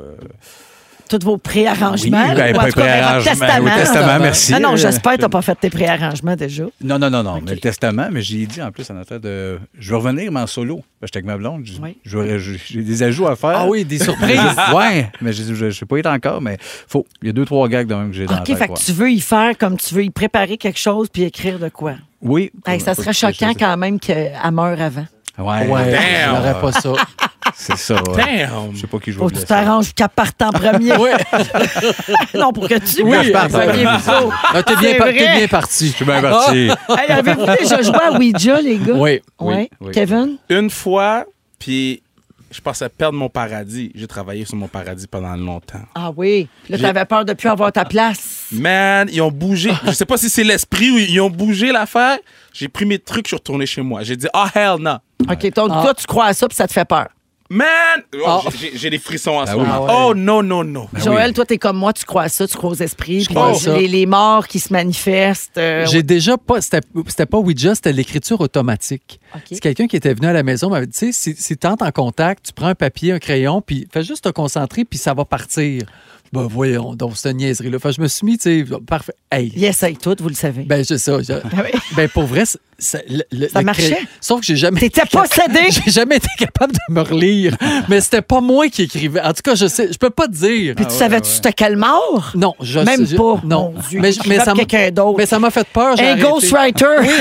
Tous 1.09 1.19
vos 1.23 1.37
préarrangements. 1.37 2.25
Oui, 2.29 2.35
ben, 2.35 2.53
ou 2.55 2.57
en 2.57 2.61
pas 2.61 2.69
tout 2.71 2.73
cas, 2.79 2.81
votre 2.81 3.21
préarrangement, 3.21 3.31
testament. 3.31 3.65
oui, 3.65 3.71
testament, 3.81 4.19
merci. 4.19 4.53
Ah 4.55 4.59
non, 4.59 4.75
j'espère 4.75 5.11
que 5.13 5.17
tu 5.17 5.21
n'as 5.23 5.29
pas 5.29 5.41
fait 5.41 5.55
tes 5.55 5.69
préarrangements 5.69 6.35
déjà. 6.35 6.63
Non, 6.83 6.97
non, 6.97 7.09
non, 7.09 7.23
non. 7.23 7.39
Mais 7.45 7.51
le 7.51 7.59
testament, 7.59 8.07
mais 8.11 8.21
j'ai 8.21 8.45
dit 8.45 8.61
en 8.61 8.71
plus 8.71 8.89
à 8.89 8.93
notaire 8.93 9.19
de. 9.19 9.59
Je 9.77 9.89
vais 9.91 9.95
revenir, 9.97 10.31
mais 10.31 10.39
en 10.39 10.47
solo. 10.47 10.81
J'étais 11.01 11.17
avec 11.17 11.25
ma 11.25 11.37
blonde. 11.37 11.61
J'ai 11.65 11.79
Oui. 11.81 11.97
j'aurais- 12.05 12.39
j'ai 12.39 12.81
des 12.81 13.03
ajouts 13.03 13.27
à 13.27 13.35
faire. 13.35 13.51
Ah 13.55 13.65
oui, 13.67 13.83
des 13.85 13.99
surprises. 13.99 14.39
ouais, 14.75 15.09
mais 15.21 15.33
je 15.33 15.65
ne 15.65 15.71
sais 15.71 15.85
pas 15.85 15.97
être 15.97 16.07
encore, 16.07 16.41
mais 16.41 16.57
faut. 16.87 17.05
Il 17.21 17.27
y 17.27 17.29
a 17.29 17.33
deux, 17.33 17.45
trois 17.45 17.67
gags 17.67 17.87
de 17.87 17.93
même 17.93 18.09
que 18.11 18.15
j'ai 18.15 18.25
dans 18.25 18.37
OK, 18.39 18.55
fait 18.55 18.67
que 18.67 18.79
tu 18.79 18.91
veux 18.93 19.11
y 19.11 19.19
faire 19.19 19.57
comme 19.57 19.77
tu 19.77 19.93
veux 19.93 20.03
y 20.03 20.09
préparer 20.09 20.57
quelque 20.57 20.79
chose 20.79 21.09
puis 21.11 21.23
écrire 21.23 21.59
de 21.59 21.69
quoi? 21.69 21.93
Oui. 22.21 22.51
Hey, 22.65 22.79
ça 22.79 22.95
serait 22.95 23.13
choquant 23.13 23.51
quand 23.57 23.75
même 23.77 23.99
qu'elle 23.99 24.31
meure 24.51 24.81
avant. 24.81 25.05
Ouais, 25.37 25.67
Ouais, 25.67 26.27
n'aurais 26.27 26.61
pas 26.61 26.71
ça. 26.71 26.91
c'est 27.55 27.77
ça. 27.77 27.95
ouais. 27.95 28.47
Damn. 28.47 28.73
Je 28.73 28.81
sais 28.81 28.87
pas 28.87 28.99
qui 28.99 29.11
je 29.11 29.17
Faut 29.17 29.27
que 29.29 29.37
tu 29.37 29.45
t'arranges 29.45 29.93
qu'elle 29.93 30.09
parte 30.09 30.41
en 30.41 30.51
premier. 30.51 30.95
Oui, 30.97 31.09
non, 32.35 32.51
pour 32.51 32.67
que 32.67 32.75
tu 32.79 33.03
Oui, 33.03 33.31
partes. 33.31 33.53
Ah, 33.55 34.63
t'es 34.63 34.75
bien, 34.75 34.95
par- 34.97 35.07
bien 35.11 35.47
parti. 35.47 35.87
Je 35.87 35.93
suis 35.93 36.05
bien 36.05 36.21
parti. 36.21 36.69
Hey, 36.89 37.11
avez-vous 37.11 37.45
déjà 37.59 37.81
joué 37.81 37.95
à 38.03 38.11
Ouija, 38.17 38.61
les 38.61 38.77
gars? 38.77 38.93
Oui. 38.95 39.21
Oui. 39.39 39.69
Kevin? 39.93 40.37
Une 40.49 40.69
fois, 40.69 41.25
puis 41.59 42.01
je 42.51 42.61
pensais 42.61 42.87
perdre 42.89 43.17
mon 43.17 43.29
paradis. 43.29 43.91
J'ai 43.95 44.07
travaillé 44.07 44.45
sur 44.45 44.55
mon 44.55 44.67
paradis 44.67 45.07
pendant 45.07 45.35
longtemps. 45.35 45.81
Ah 45.95 46.11
oui. 46.15 46.47
Puis 46.63 46.73
Là, 46.73 46.79
t'avais 46.79 47.05
peur 47.05 47.25
de 47.25 47.33
plus 47.33 47.49
avoir 47.49 47.71
ta 47.71 47.83
place. 47.85 48.45
Man, 48.51 49.09
ils 49.11 49.21
ont 49.21 49.31
bougé. 49.31 49.71
Je 49.85 49.91
sais 49.91 50.05
pas 50.05 50.17
si 50.17 50.29
c'est 50.29 50.43
l'esprit 50.43 50.91
ou 50.91 50.97
ils 50.99 51.19
ont 51.19 51.29
bougé 51.31 51.71
l'affaire. 51.71 52.17
J'ai 52.53 52.67
pris 52.67 52.85
mes 52.85 52.99
trucs, 52.99 53.25
je 53.25 53.29
suis 53.29 53.35
retourné 53.37 53.65
chez 53.65 53.81
moi. 53.81 54.03
J'ai 54.03 54.15
dit, 54.15 54.27
ah, 54.33 54.47
hell 54.53 54.75
no. 54.79 54.93
OK, 55.27 55.53
donc 55.55 55.71
Ah. 55.73 55.81
toi, 55.81 55.93
tu 55.95 56.05
crois 56.05 56.25
à 56.25 56.33
ça 56.33 56.47
puis 56.47 56.55
ça 56.55 56.67
te 56.67 56.73
fait 56.73 56.85
peur. 56.85 57.07
Man! 57.53 58.01
Oh, 58.15 58.23
Ah. 58.25 58.41
j'ai- 58.75 58.89
des 58.89 58.97
frissons 58.97 59.31
en 59.31 59.45
ce 59.45 59.51
Ah 59.51 59.57
oui. 59.57 59.63
moment. 59.63 59.73
Ah 59.73 59.81
ouais. 59.81 60.03
Oh 60.09 60.13
non, 60.15 60.41
non, 60.41 60.63
non. 60.63 60.87
Joël, 60.95 61.33
toi, 61.33 61.45
t'es 61.45 61.57
comme 61.59 61.77
moi, 61.77 61.93
tu 61.93 62.03
crois 62.03 62.23
à 62.23 62.29
ça, 62.29 62.47
tu 62.47 62.57
crois 62.57 62.71
aux 62.71 62.75
esprits, 62.75 63.23
puis 63.25 63.35
crois 63.35 63.51
à 63.51 63.77
les, 63.79 64.05
morts 64.07 64.47
qui 64.47 64.59
se 64.59 64.73
manifestent. 64.73 65.57
euh, 65.57 65.85
J'ai 65.85 66.01
déjà 66.03 66.37
pas. 66.37 66.61
C'était 66.61 66.81
pas 67.27 67.37
Ouija, 67.37 67.75
c'était 67.75 67.93
l'écriture 67.93 68.41
automatique. 68.41 69.19
C'est 69.49 69.59
quelqu'un 69.59 69.87
qui 69.87 69.95
était 69.95 70.13
venu 70.13 70.27
à 70.27 70.33
la 70.33 70.41
maison, 70.43 70.69
m'avait 70.69 70.87
dit, 70.87 70.97
tu 70.97 71.11
sais, 71.13 71.33
si, 71.33 71.35
si 71.41 71.57
tu 71.57 71.67
entres 71.67 71.85
en 71.85 71.91
contact, 71.91 72.47
tu 72.47 72.53
prends 72.53 72.67
un 72.67 72.75
papier, 72.75 73.11
un 73.11 73.19
crayon, 73.19 73.61
puis 73.61 73.87
fais 73.91 74.03
juste 74.03 74.23
te 74.23 74.29
concentrer, 74.29 74.83
puis 74.85 74.97
ça 74.97 75.13
va 75.13 75.23
partir. 75.25 75.83
Ben 76.31 76.47
voyons, 76.47 76.95
donc 76.95 77.11
c'est 77.15 77.29
une 77.29 77.37
niaiserie. 77.37 77.69
Là. 77.69 77.77
Fait 77.77 77.89
que 77.89 77.95
je 77.95 78.01
me 78.01 78.07
suis 78.07 78.25
mis, 78.25 78.37
tu 78.39 78.65
sais, 78.65 78.75
parfait. 78.87 79.13
Hey, 79.31 79.53
Il 79.55 79.63
essaye 79.65 79.95
tout, 79.97 80.15
vous 80.19 80.29
le 80.29 80.33
savez. 80.33 80.63
ben 80.63 80.83
c'est 80.83 80.97
ça. 80.97 81.21
je- 81.21 81.31
Ah 81.33 81.63
ben 81.95 82.09
pour 82.09 82.23
vrai, 82.23 82.43
le- 83.09 83.23
le- 83.31 83.47
Ça 83.49 83.59
le 83.59 83.65
marchait? 83.65 83.97
Sauf 84.21 84.39
que 84.41 84.45
j'ai 84.45 84.55
jamais. 84.55 84.79
T'étais 84.79 85.03
possédé? 85.11 85.59
J'ai 85.85 85.91
jamais 85.91 86.17
été 86.17 86.27
capable 86.37 86.73
de 86.73 86.93
me 86.93 87.01
relire. 87.01 87.55
Mais 87.89 88.01
c'était 88.01 88.21
pas 88.21 88.41
moi 88.41 88.67
qui 88.69 88.83
écrivais. 88.83 89.21
En 89.21 89.33
tout 89.33 89.41
cas, 89.43 89.55
je 89.55 89.67
sais, 89.67 89.89
je 89.91 89.97
peux 89.97 90.09
pas 90.09 90.27
te 90.27 90.33
dire. 90.33 90.75
Puis 90.75 90.85
tu 90.85 90.93
savais-tu 90.93 91.29
c'était 91.29 91.53
quel 91.53 91.77
mort? 91.77 92.31
Non, 92.35 92.53
je 92.61 92.79
Même 92.79 93.05
je- 93.05 93.15
pas. 93.15 93.41
Non, 93.43 93.73
Dieu, 93.89 93.99
mais, 94.01 94.11
ça. 94.11 94.21
Mais 94.27 94.39
ça 95.25 95.39
m'a 95.39 95.51
fait 95.51 95.67
peur. 95.67 95.95
Un 95.99 96.17
ghostwriter. 96.17 96.85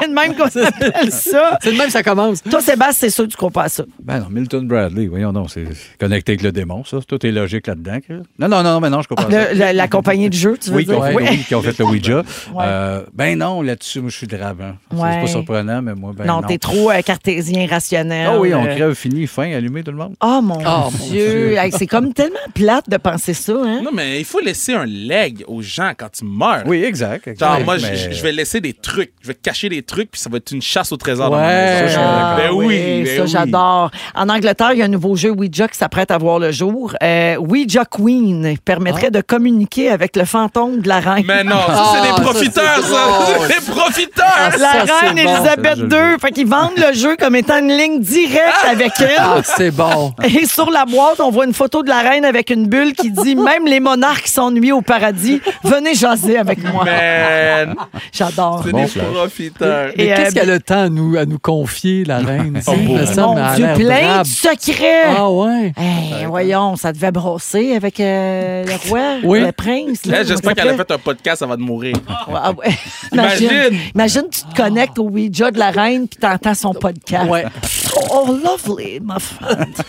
c'est 0.00 0.06
le 0.06 0.14
même 0.14 0.34
qu'on 0.34 0.44
appelle 0.44 1.10
ça. 1.12 1.58
C'est 1.62 1.72
le 1.72 1.78
même, 1.78 1.90
ça 1.90 2.02
commence. 2.02 2.42
Toi, 2.42 2.60
Sébastien, 2.60 3.08
c'est 3.08 3.10
sûr 3.14 3.24
que 3.24 3.30
tu 3.30 3.36
crois 3.36 3.50
pas 3.50 3.64
à 3.64 3.68
ça. 3.68 3.84
Ben 4.02 4.20
non, 4.20 4.26
Milton 4.30 4.66
Bradley, 4.66 5.06
voyons 5.06 5.32
donc, 5.32 5.50
c'est 5.50 5.64
connecté 5.98 6.32
avec 6.32 6.42
le 6.42 6.52
démon, 6.52 6.84
ça. 6.84 6.98
Tout 7.06 7.24
est 7.26 7.30
logique 7.32 7.66
là-dedans. 7.66 7.98
Non, 8.38 8.48
non, 8.48 8.62
non, 8.62 8.80
mais 8.80 8.90
non, 8.90 9.02
je 9.02 9.08
comprends 9.08 9.30
ça. 9.30 9.52
Le- 9.52 9.58
le- 9.58 9.72
la 9.72 9.88
compagnie 9.88 10.28
de 10.30 10.34
jeu, 10.34 10.56
tu 10.60 10.70
veux 10.70 10.76
Oui, 10.76 10.84
qui 10.84 10.90
dire? 10.90 10.98
ont, 10.98 11.02
fait, 11.04 11.14
oui, 11.14 11.44
qui 11.46 11.54
ont 11.54 11.62
fait 11.62 11.78
le 11.78 11.84
Ouija. 11.86 12.22
Euh, 12.58 13.02
ben 13.14 13.38
non, 13.38 13.62
là-dessus, 13.62 13.89
moi, 13.98 14.10
je 14.10 14.16
suis 14.16 14.26
drave. 14.26 14.56
hein. 14.62 14.76
C'est- 14.90 14.96
Ouais. 15.00 15.10
C'est 15.14 15.20
pas 15.20 15.26
surprenant, 15.26 15.82
mais 15.82 15.94
moi, 15.94 16.12
ben 16.16 16.24
non, 16.24 16.40
non. 16.40 16.46
t'es 16.46 16.58
trop 16.58 16.90
euh, 16.90 17.00
cartésien, 17.02 17.66
rationnel. 17.68 18.28
Ah 18.30 18.38
oui, 18.38 18.54
on 18.54 18.64
euh. 18.64 18.74
crève, 18.74 18.94
fini, 18.94 19.26
fin, 19.26 19.50
allumé, 19.52 19.82
tout 19.82 19.90
le 19.90 19.96
monde. 19.96 20.14
Oh 20.22 20.40
mon 20.42 20.58
Oh, 20.60 20.90
Dieu. 21.08 21.26
Dieu. 21.28 21.56
Hey, 21.56 21.72
c'est 21.72 21.86
comme 21.86 22.12
tellement 22.12 22.36
plate 22.54 22.88
de 22.88 22.96
penser 22.96 23.34
ça, 23.34 23.52
hein? 23.64 23.80
Non, 23.82 23.90
mais 23.92 24.18
il 24.20 24.24
faut 24.24 24.40
laisser 24.40 24.74
un 24.74 24.84
leg 24.86 25.44
aux 25.48 25.62
gens 25.62 25.92
quand 25.96 26.10
tu 26.12 26.24
meurs. 26.24 26.62
Oui, 26.66 26.84
exact. 26.84 27.26
exact. 27.28 27.40
Genre, 27.56 27.64
moi, 27.64 27.76
Mais- 27.80 27.96
je, 28.12 28.22
vais 28.22 28.32
laisser 28.32 28.60
des 28.60 28.72
trucs. 28.72 29.12
Je 29.22 29.28
vais 29.28 29.34
cacher 29.34 29.68
des 29.68 29.82
trucs, 29.82 30.10
puis 30.12 30.20
ça 30.20 30.30
va 30.30 30.36
être 30.36 30.52
une 30.52 30.62
chasse 30.62 30.92
au 30.92 30.96
trésor 30.96 31.30
dans 31.30 31.38
maison. 31.38 31.98
Ah, 31.98 32.36
Ben 32.36 32.50
oui, 32.52 33.02
ben 33.04 33.16
ça 33.16 33.22
oui. 33.24 33.28
j'adore. 33.28 33.90
En 34.14 34.28
Angleterre, 34.28 34.72
il 34.74 34.78
y 34.78 34.82
a 34.82 34.84
un 34.84 34.88
nouveau 34.88 35.16
jeu 35.16 35.30
Ouija 35.30 35.66
qui 35.68 35.78
s'apprête 35.78 36.10
à 36.10 36.18
voir 36.18 36.38
le 36.38 36.52
jour. 36.52 36.94
Euh, 37.02 37.36
Ouija 37.36 37.84
Queen 37.84 38.56
permettrait 38.64 39.10
de 39.10 39.20
communiquer 39.20 39.88
avec 39.90 40.16
le 40.16 40.24
fantôme 40.24 40.80
de 40.80 40.88
la 40.88 41.00
reine. 41.00 41.24
Mais 41.26 41.42
non, 41.44 41.56
ça, 41.66 41.84
c'est 41.92 41.98
Ah, 41.98 42.02
des 42.02 42.08
ça, 42.16 42.20
profiteurs, 42.20 42.80
c'est 42.82 42.92
ça! 42.92 43.56
profiteurs! 43.82 44.50
La 44.58 44.86
ça, 44.86 44.94
reine 45.00 45.14
bon, 45.14 45.20
Elisabeth 45.20 45.78
II. 45.78 46.18
Fait 46.20 46.30
qu'ils 46.32 46.46
vendent 46.46 46.76
le 46.76 46.92
jeu 46.94 47.16
comme 47.16 47.36
étant 47.36 47.58
une 47.58 47.68
ligne 47.76 48.00
directe 48.00 48.64
avec 48.70 48.92
elle. 49.00 49.08
Ah, 49.18 49.36
c'est 49.44 49.70
bon. 49.70 50.12
Et 50.24 50.46
sur 50.46 50.70
la 50.70 50.84
boîte, 50.84 51.20
on 51.20 51.30
voit 51.30 51.46
une 51.46 51.54
photo 51.54 51.82
de 51.82 51.88
la 51.88 52.00
reine 52.00 52.24
avec 52.24 52.50
une 52.50 52.66
bulle 52.66 52.92
qui 52.94 53.10
dit 53.10 53.36
Même 53.36 53.66
les 53.66 53.80
monarques 53.80 54.26
s'ennuient 54.28 54.72
au 54.72 54.82
paradis. 54.82 55.40
Venez 55.64 55.94
jaser 55.94 56.38
avec 56.38 56.62
moi. 56.72 56.84
Man, 56.84 57.74
J'adore. 58.12 58.62
c'est 58.64 58.72
Bon 58.72 58.82
des 58.82 58.86
flash. 58.88 59.04
profiteurs. 59.06 59.88
Et, 59.96 60.04
Mais 60.06 60.12
euh, 60.12 60.16
qu'est-ce 60.16 60.34
qu'elle 60.34 60.50
a 60.50 60.54
le 60.54 60.60
temps 60.60 60.82
à 60.84 60.88
nous, 60.88 61.16
à 61.16 61.24
nous 61.26 61.38
confier, 61.38 62.04
la 62.04 62.18
reine? 62.20 62.60
Mon 62.66 62.98
elle 62.98 63.18
a 63.38 63.54
Dieu, 63.56 63.66
plein 63.74 64.22
de 64.22 64.26
secrets. 64.26 65.04
Ah 65.16 65.30
ouais. 65.30 65.72
Hey, 65.76 66.24
voyons, 66.26 66.76
ça 66.76 66.92
devait 66.92 67.10
brosser 67.12 67.74
avec 67.74 68.00
euh, 68.00 68.64
le 68.64 68.88
roi, 68.88 69.00
Oui. 69.24 69.40
le 69.40 69.52
prince. 69.52 70.04
là, 70.06 70.22
J'espère 70.24 70.54
qu'elle 70.54 70.68
a 70.68 70.76
fait 70.76 70.90
un 70.90 70.98
podcast 70.98 71.42
avant 71.42 71.56
de 71.56 71.62
mourir. 71.62 71.94
Ah 72.34 72.52
ouais. 72.52 72.68
Imagine. 73.12 73.69
Imagine, 73.94 74.24
tu 74.30 74.42
te 74.42 74.54
connectes 74.56 74.98
au 74.98 75.04
Ouija 75.04 75.50
de 75.50 75.58
la 75.58 75.70
reine 75.70 76.08
puis 76.08 76.18
t'entends 76.18 76.54
son 76.54 76.74
podcast. 76.74 77.28
Ouais. 77.30 77.44
Oh, 78.12 78.36
lovely, 78.44 79.00
my 79.02 79.18
friend. 79.20 79.74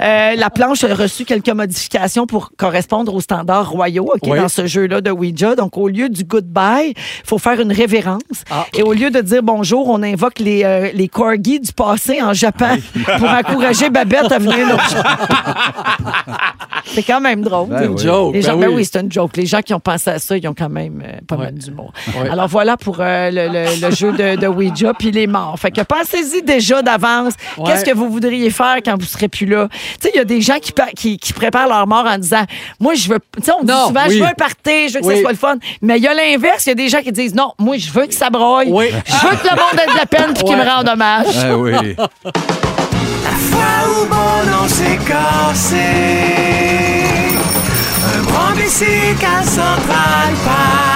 Euh, 0.00 0.34
la 0.36 0.48
planche 0.50 0.82
a 0.84 0.94
reçu 0.94 1.24
quelques 1.24 1.48
modifications 1.50 2.26
pour 2.26 2.52
correspondre 2.56 3.12
aux 3.14 3.20
standards 3.20 3.68
royaux 3.70 4.10
ok, 4.14 4.20
Oui. 4.22 4.38
dans 4.38 4.48
ce 4.48 4.66
jeu-là 4.66 5.00
de 5.02 5.10
Ouija. 5.10 5.54
Donc, 5.56 5.76
au 5.76 5.88
lieu 5.88 6.08
du 6.08 6.24
goodbye, 6.24 6.94
il 6.96 7.26
faut 7.26 7.36
faire 7.38 7.60
une 7.60 7.72
révérence. 7.72 8.20
Ah. 8.50 8.64
Et 8.74 8.82
au 8.82 8.92
lieu 8.94 9.10
de 9.10 9.20
dire 9.20 9.42
bonjour, 9.42 9.88
on 9.88 10.02
invoque 10.02 10.38
les, 10.38 10.64
euh, 10.64 10.90
les 10.94 11.08
corgis 11.08 11.60
du 11.60 11.72
passé 11.72 12.22
en 12.22 12.32
Japon 12.32 12.78
pour 13.18 13.28
encourager 13.28 13.90
Babette 13.90 14.32
à 14.32 14.38
venir 14.38 14.66
nous 14.68 14.76
C'est 16.86 17.02
quand 17.02 17.20
même 17.20 17.42
drôle. 17.42 17.68
Ben 17.68 17.78
C'est 17.80 17.86
une 17.86 17.92
oui. 17.92 17.98
joke. 18.02 18.34
Les 18.34 18.42
gens, 18.42 18.56
Ben 18.56 18.68
ben 18.68 18.74
oui, 18.74 18.88
c'est 18.90 19.00
une 19.00 19.12
joke. 19.12 19.36
Les 19.36 19.46
gens 19.46 19.60
qui 19.60 19.74
ont 19.74 19.80
pensé 19.80 20.10
à 20.10 20.18
ça, 20.18 20.36
ils 20.36 20.48
ont 20.48 20.54
quand 20.54 20.68
même 20.70 21.02
euh, 21.06 21.18
pas 21.26 21.36
Ouais. 21.36 21.44
mal 21.46 21.54
d'humour. 21.54 21.92
Ouais. 22.20 22.28
Alors 22.30 22.48
voilà 22.48 22.76
pour 22.76 22.96
euh, 23.00 23.30
le, 23.30 23.48
le- 23.48 23.86
le 23.88 23.94
jeu 23.94 24.12
de, 24.12 24.36
de 24.36 24.46
Ouija 24.46 24.92
puis 24.94 25.10
les 25.10 25.26
morts. 25.26 25.56
Fait 25.58 25.70
que 25.70 25.82
pensez-y 25.82 26.42
déjà 26.42 26.82
d'avance. 26.82 27.34
Ouais. 27.58 27.64
Qu'est-ce 27.70 27.84
que 27.84 27.94
vous 27.94 28.10
voudriez 28.10 28.50
faire 28.50 28.76
quand 28.84 28.98
vous 28.98 29.06
serez 29.06 29.28
plus 29.28 29.46
là? 29.46 29.68
Tu 29.70 29.78
sais, 30.00 30.10
il 30.14 30.16
y 30.18 30.20
a 30.20 30.24
des 30.24 30.40
gens 30.40 30.58
qui, 30.60 30.72
pa- 30.72 30.90
qui, 30.96 31.18
qui 31.18 31.32
préparent 31.32 31.68
leur 31.68 31.86
mort 31.86 32.06
en 32.06 32.18
disant 32.18 32.44
Moi, 32.78 32.94
je 32.94 33.08
veux. 33.08 33.18
Tu 33.36 33.44
sais, 33.44 33.52
on 33.58 33.62
dit 33.64 33.70
Non, 33.72 33.88
souvent 33.88 34.00
oui. 34.08 34.14
Je 34.18 34.22
veux 34.22 34.28
un 34.28 34.34
party, 34.34 34.88
je 34.88 34.94
veux 34.94 35.00
que 35.00 35.06
Oui. 35.06 35.14
ça 35.16 35.20
soit 35.22 35.32
le 35.32 35.36
fun. 35.38 35.56
Mais 35.82 35.98
il 35.98 36.02
y 36.02 36.08
a 36.08 36.14
l'inverse. 36.14 36.66
Il 36.66 36.70
y 36.70 36.72
a 36.72 36.74
des 36.74 36.88
gens 36.88 37.00
qui 37.02 37.12
disent 37.12 37.34
Non, 37.34 37.52
moi, 37.58 37.76
je 37.78 37.90
veux 37.90 38.06
que 38.06 38.14
ça. 38.14 38.28
Oui. 38.32 38.90
Je 39.06 39.26
veux 39.26 39.36
que 39.36 39.44
le 39.48 39.56
monde 39.56 39.80
ait 39.82 39.90
de 39.92 39.96
la 39.96 40.06
peine 40.06 40.32
puis 40.34 40.44
qu'il 40.44 40.54
Ouais. 40.56 40.64
me 40.64 40.68
rende 40.70 40.88
hommage. 40.88 41.26
Ah 41.42 41.56
oui. 41.56 41.72
fois 41.94 43.60
où 43.88 44.06
mon 44.06 44.50
nom 44.58 44.68
s'est 44.68 44.98
cassé. 45.06 45.76
Un 48.14 48.22
grand 48.22 48.54
bicycle 48.56 49.24
à 49.24 49.42
Central 49.44 50.34
Park. 50.44 50.89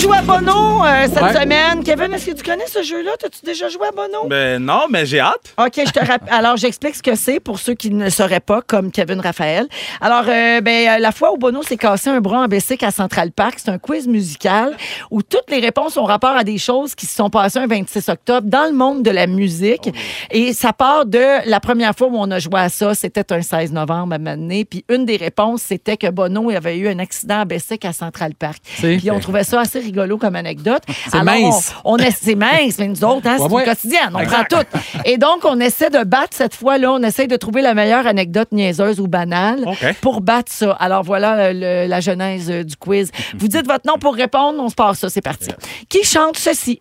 Joue 0.00 0.12
à 0.12 0.20
Bono 0.20 0.84
euh, 0.84 1.06
cette 1.12 1.22
Ouais. 1.22 1.32
semaine. 1.32 1.82
Kevin, 1.82 2.12
est-ce 2.12 2.26
que 2.26 2.32
tu 2.36 2.42
connais 2.42 2.66
ce 2.66 2.82
jeu-là? 2.82 3.12
T'as-tu 3.18 3.44
déjà 3.44 3.68
joué 3.68 3.86
à 3.88 3.92
Bono? 3.92 4.28
Ben 4.28 4.62
non, 4.62 4.82
mais 4.90 5.06
j'ai 5.06 5.20
hâte. 5.20 5.54
OK, 5.58 5.72
je 5.86 5.90
te 5.90 5.98
rappelle. 6.00 6.28
Alors, 6.32 6.56
j'explique 6.56 6.94
ce 6.96 7.02
que 7.02 7.14
c'est 7.14 7.40
pour 7.40 7.58
ceux 7.58 7.74
qui 7.74 7.90
ne 7.90 8.10
sauraient 8.10 8.40
pas, 8.40 8.60
comme 8.60 8.90
Kevin 8.90 9.20
Raphaël. 9.20 9.66
Alors, 10.00 10.24
euh, 10.28 10.60
ben, 10.60 10.88
euh, 10.88 10.98
la 10.98 11.12
fois 11.12 11.32
où 11.32 11.38
Bono 11.38 11.62
s'est 11.62 11.78
cassé 11.78 12.10
un 12.10 12.20
bras 12.20 12.40
en 12.40 12.46
bicycle 12.46 12.84
à 12.84 12.90
Central 12.90 13.32
Park, 13.32 13.54
c'est 13.58 13.70
un 13.70 13.78
quiz 13.78 14.06
musical 14.06 14.76
où 15.10 15.22
toutes 15.22 15.50
les 15.50 15.60
réponses 15.60 15.96
ont 15.96 16.04
rapport 16.04 16.36
à 16.36 16.44
des 16.44 16.58
choses 16.58 16.94
qui 16.94 17.06
se 17.06 17.14
sont 17.14 17.30
passées 17.30 17.58
un 17.58 17.66
26 17.66 18.08
octobre 18.10 18.46
dans 18.48 18.66
le 18.66 18.72
monde 18.76 19.02
de 19.02 19.10
la 19.10 19.26
musique. 19.26 19.88
Et 20.30 20.52
ça 20.52 20.72
part 20.74 21.06
de 21.06 21.48
la 21.48 21.60
première 21.60 21.94
fois 21.96 22.08
où 22.08 22.16
on 22.18 22.30
a 22.30 22.38
joué 22.38 22.60
à 22.60 22.68
ça, 22.68 22.94
c'était 22.94 23.32
un 23.32 23.40
16 23.40 23.72
novembre 23.72 24.14
à 24.14 24.18
Mané. 24.18 24.64
Puis 24.66 24.84
une 24.90 25.06
des 25.06 25.16
réponses, 25.16 25.62
c'était 25.62 25.96
que 25.96 26.08
Bono 26.10 26.50
avait 26.50 26.76
eu 26.76 26.88
un 26.88 26.98
accident 26.98 27.40
à 27.40 27.44
bicycle 27.46 27.86
à 27.86 27.92
Central 27.92 28.34
Park. 28.34 28.58
C'est- 28.64 28.98
Puis 28.98 29.10
on 29.10 29.20
trouvait 29.20 29.44
ça 29.44 29.60
assez 29.60 29.85
rigolo 29.86 30.18
comme 30.18 30.36
anecdote. 30.36 30.82
C'est 31.10 31.22
mince. 31.22 31.74
On, 31.84 31.94
on 31.94 31.96
est, 31.96 32.10
c'est 32.10 32.34
mince, 32.34 32.78
mais 32.78 32.88
nous 32.88 33.02
autres, 33.04 33.26
hein, 33.26 33.36
c'est 33.38 33.44
Ouais, 33.52 33.62
une 33.64 33.68
quotidienne. 33.70 34.10
On 34.14 34.24
prend 34.26 34.44
tout. 34.48 34.66
Et 35.04 35.16
donc, 35.18 35.44
on 35.44 35.58
essaie 35.60 35.88
de 35.90 36.04
battre 36.04 36.30
cette 36.36 36.54
fois-là. 36.54 36.92
On 36.92 37.02
essaie 37.02 37.26
de 37.26 37.36
trouver 37.36 37.62
la 37.62 37.74
meilleure 37.74 38.06
anecdote 38.06 38.48
niaiseuse 38.52 39.00
ou 39.00 39.06
banale 39.08 39.64
pour 40.00 40.20
battre 40.20 40.52
ça. 40.52 40.72
Alors, 40.78 41.02
voilà 41.02 41.52
le- 41.52 41.86
la 41.86 42.00
genèse 42.00 42.50
euh, 42.50 42.62
du 42.64 42.76
quiz. 42.76 43.10
Vous 43.38 43.48
dites 43.48 43.66
votre 43.66 43.86
nom 43.86 43.98
pour 43.98 44.14
répondre. 44.14 44.58
On 44.62 44.68
se 44.68 44.74
passe 44.74 44.98
ça. 44.98 45.08
C'est 45.08 45.20
parti. 45.22 45.50
Qui 45.88 46.02
chante 46.04 46.36
ceci? 46.38 46.80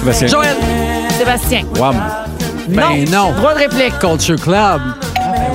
Sébastien. 0.00 0.26
Joël. 0.28 0.56
Sébastien. 1.18 1.62
Wham. 1.78 1.96
Ben 2.68 3.04
non. 3.10 3.32
Droit 3.32 3.54
de 3.54 3.58
réplique. 3.60 3.98
Culture 3.98 4.40
Club. 4.40 4.80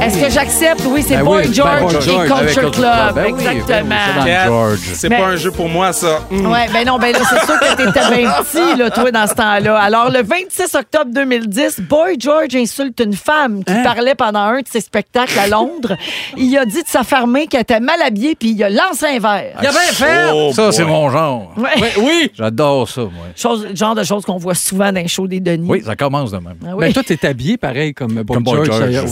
Est-ce 0.02 0.22
que 0.22 0.30
j'accepte? 0.30 0.84
Oui, 0.88 1.04
c'est 1.06 1.18
Ben 1.18 1.24
Boy 1.26 1.48
oui, 1.48 1.54
George, 1.54 1.80
ben 1.82 1.88
Boy 1.88 1.96
et 1.96 2.02
George 2.02 2.26
Culture 2.28 2.36
Club. 2.36 2.46
Culture 2.48 2.72
Club. 2.72 3.16
Ben 3.16 3.24
oui, 3.26 3.30
Exactement. 3.32 3.90
ben 3.90 4.24
oui, 4.24 4.32
George. 4.46 4.80
C'est 4.94 5.10
Mais- 5.10 5.18
pas 5.18 5.26
un 5.26 5.36
jeu 5.36 5.52
pour 5.52 5.68
moi, 5.68 5.92
ça. 5.92 6.20
Mm. 6.30 6.46
Ouais, 6.52 6.68
ben 6.72 6.86
non, 6.86 7.00
ben 7.00 7.12
là, 7.12 7.20
c'est 7.28 7.46
sûr 7.46 7.60
que 7.60 7.76
t'étais 7.76 8.16
bien 8.16 8.30
petit, 8.44 8.78
là, 8.78 8.90
toi, 8.92 9.12
dans 9.12 9.28
ce 9.28 9.34
temps-là. 9.34 9.78
Alors, 9.80 10.10
le 10.12 10.22
26 10.24 10.76
octobre 10.76 11.12
2010, 11.12 11.82
Boy 11.82 12.16
George 12.20 12.56
insulte 12.56 13.00
une 13.04 13.14
femme 13.16 13.64
qui 13.64 13.74
parlait 13.84 14.14
pendant 14.16 14.40
un 14.42 14.60
de 14.60 14.68
ses 14.72 14.82
spectacles 14.82 15.38
à 15.40 15.48
Londres. 15.48 15.98
Il 16.38 16.56
a 16.58 16.66
dit 16.66 16.84
de 16.84 16.88
sa 16.88 17.04
fermée 17.04 17.48
qu'elle 17.48 17.62
était 17.62 17.80
mal 17.80 18.02
habillée, 18.06 18.36
puis 18.36 18.52
il 18.52 18.64
a 18.64 18.70
lancé 18.70 19.06
un 19.08 19.20
verre. 19.20 19.56
Il 19.62 19.68
a 19.68 19.72
bien 19.72 19.80
fait. 19.92 20.30
Oh, 20.32 20.52
Ça, 20.54 20.64
boy. 20.66 20.74
c'est 20.74 20.86
mon 20.86 21.10
genre. 21.10 21.52
Ouais. 21.58 21.82
Ouais, 21.82 21.94
oui. 21.98 22.32
J'adore 22.36 22.88
ça, 22.88 23.02
moi. 23.02 23.12
Chose, 23.36 23.68
genre 23.74 23.96
de 23.96 24.04
choses 24.04 24.24
qu'on 24.26 24.38
voit 24.38 24.56
souvent 24.56 24.92
dans 24.92 25.02
les 25.02 25.08
shows 25.08 25.28
des 25.28 25.40
Denis. 25.40 25.68
Oui, 25.68 25.82
ça 25.84 25.96
commence 25.96 26.32
de 26.32 26.38
même. 26.38 26.56
Ah 26.66 26.70
oui. 26.76 26.86
Ben, 26.86 26.94
toi, 26.94 27.04
t'es 27.04 27.26
habillé 27.28 27.58
pareil 27.58 27.94
comme 27.96 28.14
Boy 28.14 28.36
Comme 28.36 28.44
Boy 28.44 28.66
George. 28.66 28.92
George. 28.92 29.10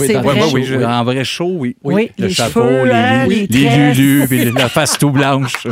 Oui, 0.53 0.74
oui, 0.77 0.85
en 0.85 1.03
vrai 1.03 1.23
chaud, 1.23 1.55
oui. 1.57 1.75
Oui, 1.83 2.11
le 2.17 2.27
les 2.27 2.33
chapeau, 2.33 2.61
cheveux, 2.61 2.85
les, 2.85 2.91
hein, 2.91 3.25
les, 3.27 3.35
les 3.35 3.47
les 3.47 3.65
tresses. 3.65 3.97
lulus, 3.97 4.27
puis 4.27 4.51
la 4.51 4.69
face 4.69 4.97
tout 4.97 5.09
blanche. 5.11 5.67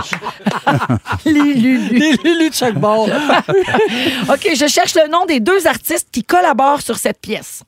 Les 1.26 1.32
Lulu. 1.34 1.80
Les 1.92 2.14
Lulu 2.24 2.50
de 2.50 2.54
chaque 2.54 2.76
bord. 2.76 3.08
OK, 4.30 4.50
je 4.56 4.68
cherche 4.68 4.96
le 4.96 5.10
nom 5.12 5.26
des 5.26 5.40
deux 5.40 5.68
artistes 5.68 6.08
qui 6.12 6.24
collaborent 6.24 6.82
sur 6.82 6.98
cette 6.98 7.20
pièce. 7.22 7.64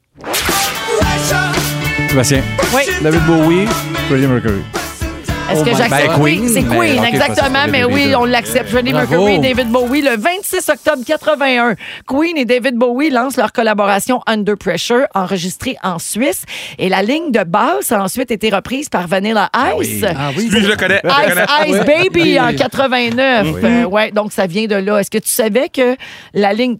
Sébastien. 2.10 2.42
Oui. 2.74 2.84
David 3.02 3.22
Bowie, 3.26 3.68
Freddie 4.08 4.28
Mercury. 4.28 4.62
Est-ce 5.52 5.64
que 5.64 5.70
my- 5.70 5.76
j'accepte? 5.76 6.12
Oui, 6.20 6.38
Queen, 6.38 6.50
c'est 6.50 6.62
mais- 6.62 6.78
Queen, 6.78 7.04
exactement. 7.04 7.60
Mais 7.70 7.84
oui, 7.86 8.14
on 8.18 8.26
l'accepte. 8.26 8.70
Freddie. 8.70 8.94
Mercury, 8.94 9.40
David 9.40 9.70
Bowie. 9.70 10.02
Le 10.02 10.18
26 10.18 10.70
octobre 10.70 11.04
81, 11.06 11.76
Queen 12.08 12.38
et 12.38 12.46
David 12.46 12.76
Bowie 12.76 13.10
lancent 13.10 13.38
leur 13.38 13.52
collaboration 13.52 14.22
Under 14.28 14.56
Pressure, 14.58 15.06
enregistrée 15.14 15.78
en 15.84 16.00
Suisse. 16.00 16.44
Et 16.80 16.90
la 16.90 17.02
ligne 17.04 17.32
de 17.32 17.44
basse 17.44 17.92
a 17.92 18.02
ensuite 18.04 18.32
été 18.32 18.50
reprise 18.50 18.90
par 18.90 19.08
Vanilla 19.08 19.50
Ice. 19.80 20.04
Ah 20.08 20.32
oui. 20.36 20.48
Lui, 20.50 20.62
je 20.62 20.68
le 20.68 20.76
connais. 20.76 21.02
je 21.04 21.08
le 21.10 21.42
Ice 21.42 21.46
connais. 21.46 21.70
Ice. 21.70 21.86
Baby 21.86 22.22
Oui. 22.24 22.40
en 22.40 22.54
89. 22.56 23.48
Euh, 23.64 23.84
ouais, 23.86 24.12
donc 24.12 24.32
ça 24.32 24.48
vient 24.48 24.66
de 24.66 24.76
là. 24.76 25.00
Est-ce 25.00 25.12
que 25.12 25.18
tu 25.20 25.30
savais 25.30 25.70
que 25.70 25.96
la 26.34 26.54
ligne. 26.54 26.78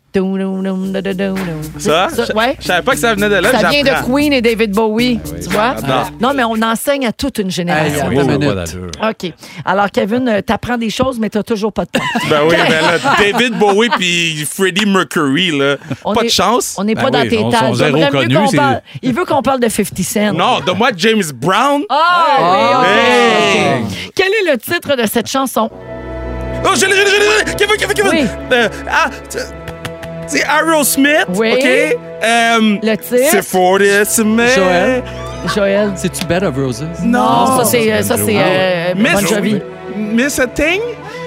Ça? 1.78 2.08
ouais. 2.36 2.56
Je 2.60 2.66
savais 2.66 2.82
pas 2.82 2.94
que 2.94 2.98
ça 3.00 3.14
venait 3.14 3.30
de 3.30 3.36
là. 3.36 3.52
Ça 3.52 3.70
vient 3.70 3.84
de. 3.84 4.06
Queen 4.12 4.34
et 4.34 4.42
David 4.42 4.72
Bowie. 4.72 5.20
tu 5.44 5.50
vois? 5.50 5.76
Non, 6.22 6.34
mais 6.36 6.44
on 6.44 6.62
enseigne 6.62 7.06
à 7.06 7.12
toute 7.12 7.38
une 7.40 7.52
génération. 7.52 8.10
D'allure. 8.56 8.92
OK. 9.04 9.32
Alors, 9.66 9.92
Kevin, 9.92 10.28
euh, 10.30 10.42
t'apprends 10.42 10.78
des 10.78 10.90
choses, 10.90 11.20
mais 11.20 11.30
t'as 11.30 11.44
toujours 11.44 11.72
pas 11.74 11.86
de 11.86 11.92
temps. 11.92 12.06
Ben 12.30 12.42
oui, 12.48 12.56
ben 12.56 12.70
là, 12.82 12.98
David 13.20 13.58
Bowie 13.60 13.90
puis 13.90 14.46
Freddie 14.52 14.86
Mercury, 14.86 15.52
là. 15.58 15.76
On 16.04 16.14
pas 16.14 16.22
est- 16.22 16.26
de 16.26 16.30
chance. 16.32 16.76
On 16.78 16.84
n'est 16.84 16.96
Ben 16.96 17.04
pas 17.04 17.12
dans 17.12 17.22
oui, 17.22 17.30
tes 17.30 17.38
zéro 17.38 17.52
c'est- 18.50 18.58
parle- 18.58 18.82
Il 19.02 19.14
veut 19.14 19.26
qu'on 19.26 19.42
parle 19.42 19.60
de 19.60 19.70
50 19.70 20.00
Cent. 20.04 20.34
Non, 20.34 20.60
donne-moi 20.66 20.90
James 20.98 21.24
Brown. 21.36 21.82
Oui, 21.90 21.96
Hey! 22.86 23.84
OK. 23.84 24.12
Quel 24.16 24.28
est 24.28 24.52
le 24.52 24.58
titre 24.58 24.96
de 24.96 25.08
cette 25.08 25.30
chanson? 25.30 25.70
Oh, 26.64 26.70
je 26.76 26.86
l'ai, 26.86 26.94
je 26.94 27.02
l'ai, 27.02 27.06
je 27.06 27.16
l'ai, 27.16 27.26
je 27.42 27.46
l'ai. 27.46 27.56
Kevin, 27.56 27.76
Kevin, 27.78 27.94
Kevin. 27.94 28.12
Oui. 28.12 28.28
Euh, 28.54 28.70
ah, 28.90 29.10
c'est- 29.30 29.54
c'est 30.28 30.44
Aerosmith. 30.44 31.28
Oui. 31.36 31.54
OK? 31.54 31.66
Euh, 31.66 32.78
Le 32.82 32.96
titre? 32.96 33.28
c'est 33.30 33.44
Fortismith. 33.46 34.50
Joël? 34.56 35.04
Joël? 35.54 35.92
C'est-tu 35.96 36.26
Bed 36.26 36.44
of 36.44 36.56
Roses? 36.56 36.84
Non, 37.04 37.58
ça, 37.58 37.66
c'est, 37.66 38.02
ça, 38.04 38.16
c'est 38.18 38.36
euh, 38.38 38.94
Miss, 38.96 39.14
Bon 39.14 39.20
Jovi. 39.28 39.62
Miss 39.96 40.40
a 40.40 40.48
Thing? 40.48 40.82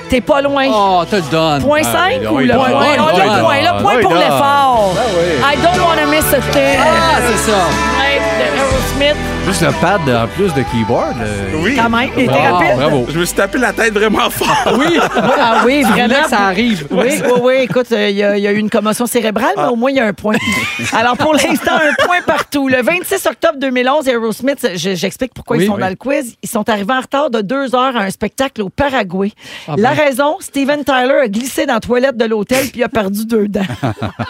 T'es 0.09 0.21
pas 0.23 0.41
loin. 0.41 0.67
Oh, 0.71 1.03
te 1.11 1.17
le 1.17 1.23
donne. 1.31 1.61
Point 1.63 1.81
Ah, 1.85 2.09
5 2.11 2.21
oui, 2.21 2.27
ou 2.27 2.37
oui, 2.39 2.47
le 2.47 2.55
oui, 2.55 2.59
point? 2.59 2.69
oui, 2.69 2.87
Oh, 2.99 3.03
oui, 3.13 3.21
le 3.21 3.29
oui, 3.29 3.41
point, 3.41 3.61
le 3.61 3.77
oui, 3.77 3.83
point 3.83 3.95
oui, 3.97 4.03
pour 4.03 4.13
oui. 4.13 4.19
l'effort. 4.19 4.95
I 5.43 5.57
don't 5.63 5.85
wanna 5.87 6.07
miss 6.07 6.33
a 6.33 6.41
thing. 6.53 6.79
Ah, 6.81 7.21
c'est 7.27 7.51
ça. 7.51 7.59
Ouais, 7.99 8.19
de 8.39 8.47
Aerosmith. 8.59 9.38
Juste 9.49 9.63
le 9.63 9.73
pad 9.81 10.01
en 10.11 10.27
plus 10.29 10.53
de 10.53 10.63
keyboard. 10.71 11.17
euh, 11.23 11.53
Oui. 11.63 11.75
Quand 11.75 11.89
même, 11.89 12.11
il 12.19 12.25
était 12.25 12.33
Bravo, 12.33 12.55
rapide. 12.57 12.77
bravo. 12.77 13.07
Je 13.11 13.19
me 13.19 13.25
suis 13.25 13.35
tapé 13.35 13.57
la 13.59 13.73
tête 13.73 13.95
vraiment 13.95 14.29
fort. 14.29 14.75
Oui. 14.79 14.99
Ah 15.41 15.63
oui, 15.65 15.83
Vraiment 15.83 16.23
que 16.25 16.29
ça 16.29 16.41
arrive. 16.41 16.87
Oui, 16.91 17.07
oui, 17.25 17.31
oui. 17.43 17.55
Écoute, 17.63 17.91
euh, 17.93 18.11
il 18.11 18.17
y, 18.17 18.23
a- 18.23 18.37
il 18.37 18.43
y 18.43 18.47
a 18.47 18.53
eu 18.53 18.59
une 18.59 18.69
commotion 18.69 19.07
cérébrale, 19.07 19.53
mais 19.57 19.65
au 19.65 19.77
moins, 19.77 19.91
il 19.91 19.97
y 19.97 20.01
a 20.01 20.05
un 20.07 20.13
point. 20.13 20.35
Alors, 20.93 21.17
pour 21.17 21.33
l'instant, 21.33 21.73
un 21.77 22.05
point 22.05 22.21
partout. 22.27 22.69
Le 22.69 22.83
26 22.83 23.25
octobre 23.27 23.59
2011, 23.59 24.07
Aerosmith, 24.09 24.69
je- 24.75 24.95
j'explique 24.95 25.33
pourquoi 25.33 25.57
Oui, 25.57 25.65
ils 25.65 25.67
sont 25.67 25.75
oui. 25.75 25.81
dans 25.81 25.89
le 25.89 25.95
quiz. 25.95 26.37
Ils 26.43 26.49
sont 26.49 26.69
arrivés 26.69 26.93
en 26.93 27.01
retard 27.01 27.31
de 27.31 27.41
deux 27.41 27.75
heures 27.75 27.97
à 27.97 28.01
un 28.01 28.11
spectacle 28.11 28.61
au 28.63 28.69
Paraguay. 28.69 29.33
Ah 29.67 29.75
La 29.79 29.95
ben. 29.95 30.05
raison, 30.05 30.37
Steven 30.41 30.85
Tyler 30.85 31.21
a 31.25 31.29
glissé 31.29 31.65
dans 31.67 31.75
la 31.75 31.81
toilette 31.81 32.17
de 32.17 32.25
l'hôtel 32.27 32.67
puis 32.71 32.83
a 32.83 32.89
perdu 32.89 33.25
deux 33.25 33.49
dents. 33.49 33.63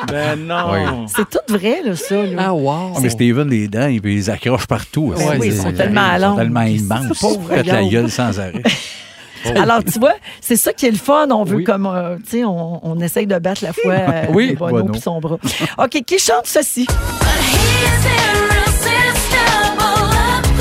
Ben 0.08 0.38
non. 0.38 0.72
Oui. 0.72 1.06
C'est 1.14 1.28
tout 1.28 1.38
vrai, 1.52 1.80
là, 1.84 1.96
ça. 1.96 2.14
Là. 2.16 2.42
Ah, 2.48 2.54
wow. 2.54 2.92
Mais 3.02 3.08
Steven, 3.10 3.48
les 3.48 3.66
dents, 3.66 3.88
il 3.88 4.00
les 4.02 4.30
accroche 4.30 4.66
partout. 4.66 5.07
Ben 5.16 5.38
oui, 5.40 5.46
ils 5.48 5.56
sont 5.56 5.72
tellement 5.72 6.14
Ils 6.16 6.20
longs. 6.22 6.30
sont 6.30 6.36
tellement 6.36 6.62
immenses. 6.62 7.18
Pauvre 7.20 7.50
Ils 7.56 7.66
la 7.66 7.84
gueule 7.84 8.10
sans 8.10 8.38
arrêt. 8.40 8.62
Alors, 9.54 9.84
tu 9.84 9.98
vois, 10.00 10.14
c'est 10.40 10.56
ça 10.56 10.72
qui 10.72 10.86
est 10.86 10.90
le 10.90 10.96
fun. 10.96 11.28
On 11.30 11.44
veut 11.44 11.56
Oui. 11.58 11.64
comme, 11.64 11.86
euh, 11.86 12.16
tu 12.28 12.38
sais, 12.38 12.44
on, 12.44 12.80
on 12.84 12.98
essaye 13.00 13.26
de 13.26 13.38
battre 13.38 13.62
la 13.64 13.72
foi 13.72 13.92
euh, 13.92 14.24
Oui. 14.32 14.50
de 14.52 14.56
Bono 14.58 14.78
Bono. 14.78 14.92
puis 14.92 15.00
son 15.00 15.20
bras. 15.20 15.38
OK, 15.78 16.02
qui 16.04 16.18
chante 16.18 16.46
ceci? 16.46 16.86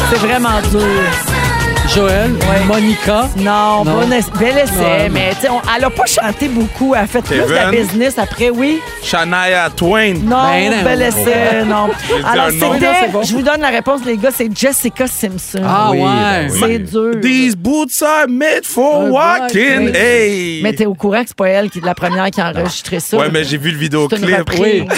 C'est 0.09 0.19
vraiment 0.19 0.61
dur. 0.71 1.36
Joël, 1.95 2.31
Monica. 2.67 3.29
Non, 3.37 3.83
Non. 3.83 4.01
bon 4.01 4.11
es- 4.11 4.37
bel 4.37 4.57
essai, 4.57 5.07
Non. 5.07 5.13
mais 5.13 5.29
tu 5.35 5.41
sais, 5.41 5.49
on- 5.49 5.61
elle 5.75 5.83
a 5.85 5.89
pas 5.89 6.05
chanté 6.05 6.47
beaucoup. 6.47 6.93
Elle 6.93 7.01
a 7.03 7.07
fait 7.07 7.21
plus 7.21 7.37
de 7.37 7.71
business 7.71 8.17
après, 8.19 8.49
oui. 8.49 8.79
Shania 9.01 9.69
Twain. 9.75 10.13
Non, 10.15 10.43
Ben 10.51 10.69
non. 10.71 10.83
bel 10.83 11.01
essai, 11.01 11.63
non. 11.65 11.87
Alors, 12.25 12.49
c'était, 12.51 12.67
Non, 12.67 12.93
c'est 13.01 13.11
bon. 13.11 13.23
je 13.23 13.33
vous 13.33 13.41
donne 13.41 13.61
la 13.61 13.69
réponse, 13.69 14.01
les 14.05 14.17
gars, 14.17 14.29
c'est 14.31 14.49
Jessica 14.55 15.07
Simpson. 15.07 15.61
Ah, 15.65 15.89
Oui, 15.91 15.99
ouais. 15.99 16.03
ben 16.05 16.51
oui. 16.51 16.59
C'est 16.61 16.79
dur. 16.79 17.11
These 17.21 17.55
boots 17.55 18.03
are 18.03 18.27
made 18.27 18.65
for 18.65 19.05
Ouais, 19.05 19.09
walking. 19.09 19.85
ouais. 19.91 19.97
Hey. 19.97 20.61
Mais 20.63 20.73
t'es 20.73 20.85
au 20.85 20.93
courant 20.93 21.21
que 21.21 21.29
c'est 21.29 21.37
pas 21.37 21.47
elle 21.49 21.69
qui 21.69 21.79
est 21.79 21.85
la 21.85 21.95
première 21.95 22.29
qui 22.31 22.41
a 22.41 22.49
enregistré 22.51 22.99
ça. 22.99 23.17
Ouais, 23.17 23.29
mais 23.31 23.43
j'ai 23.43 23.57
vu 23.57 23.71
le 23.71 23.77
vidéoclip. 23.77 24.23
Oui. 24.59 24.85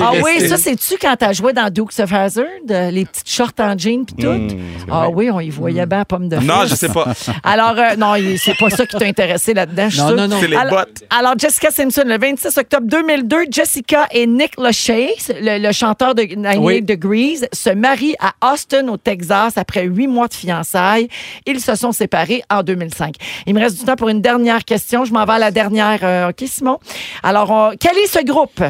Ah 0.00 0.12
oui, 0.22 0.48
ça, 0.48 0.56
c'est-tu 0.56 0.94
quand 1.00 1.14
t'as 1.18 1.32
joué 1.32 1.52
dans 1.52 1.68
Dukes 1.70 1.98
of 1.98 2.12
Hazzard, 2.12 2.44
euh, 2.70 2.90
les 2.92 3.04
petites 3.04 3.28
shorts 3.28 3.50
en 3.58 3.76
jean 3.76 4.04
puis 4.04 4.14
tout? 4.16 4.56
ah 4.90 5.08
oui, 5.10 5.28
on 5.30 5.40
y 5.40 5.50
voyait 5.50 5.84
bien 5.86 5.95
la 5.98 6.04
pomme 6.04 6.28
de. 6.28 6.36
Non, 6.36 6.64
je 6.66 6.74
sais 6.74 6.88
pas. 6.88 7.06
Alors, 7.44 7.74
euh, 7.76 7.96
non, 7.96 8.14
c'est 8.38 8.56
pas 8.56 8.70
ça 8.70 8.86
qui 8.86 8.96
t'a 8.96 9.06
intéressé 9.06 9.54
là-dedans, 9.54 9.88
je 9.88 10.00
Non, 10.00 10.14
non, 10.14 10.28
non. 10.28 10.36
C'est 10.40 10.48
les 10.48 10.56
alors, 10.56 10.78
bottes. 10.80 11.02
alors, 11.10 11.34
Jessica 11.38 11.70
Simpson, 11.70 12.02
le 12.06 12.18
26 12.18 12.56
octobre 12.58 12.86
2002, 12.86 13.36
Jessica 13.50 14.06
et 14.10 14.26
Nick 14.26 14.52
Lachey, 14.58 15.10
le, 15.40 15.58
le 15.66 15.72
chanteur 15.72 16.14
de 16.14 16.22
98 16.22 16.58
Oui. 16.64 16.82
Degrees, 16.82 17.40
se 17.52 17.70
marient 17.70 18.16
à 18.20 18.52
Austin, 18.52 18.88
au 18.88 18.96
Texas, 18.96 19.54
après 19.56 19.84
huit 19.84 20.06
mois 20.06 20.28
de 20.28 20.34
fiançailles. 20.34 21.08
Ils 21.46 21.60
se 21.60 21.74
sont 21.74 21.92
séparés 21.92 22.42
en 22.50 22.62
2005. 22.62 23.14
Il 23.46 23.54
me 23.54 23.60
reste 23.60 23.78
du 23.78 23.84
temps 23.84 23.96
pour 23.96 24.08
une 24.08 24.20
dernière 24.22 24.64
question. 24.64 25.04
Je 25.04 25.12
m'en 25.12 25.24
vais 25.24 25.32
à 25.34 25.38
la 25.38 25.50
dernière. 25.50 26.00
euh, 26.02 26.28
OK, 26.30 26.44
Simon? 26.46 26.78
Alors, 27.22 27.50
on- 27.50 27.72
quel 27.78 27.96
est 27.98 28.06
ce 28.06 28.24
groupe? 28.24 28.62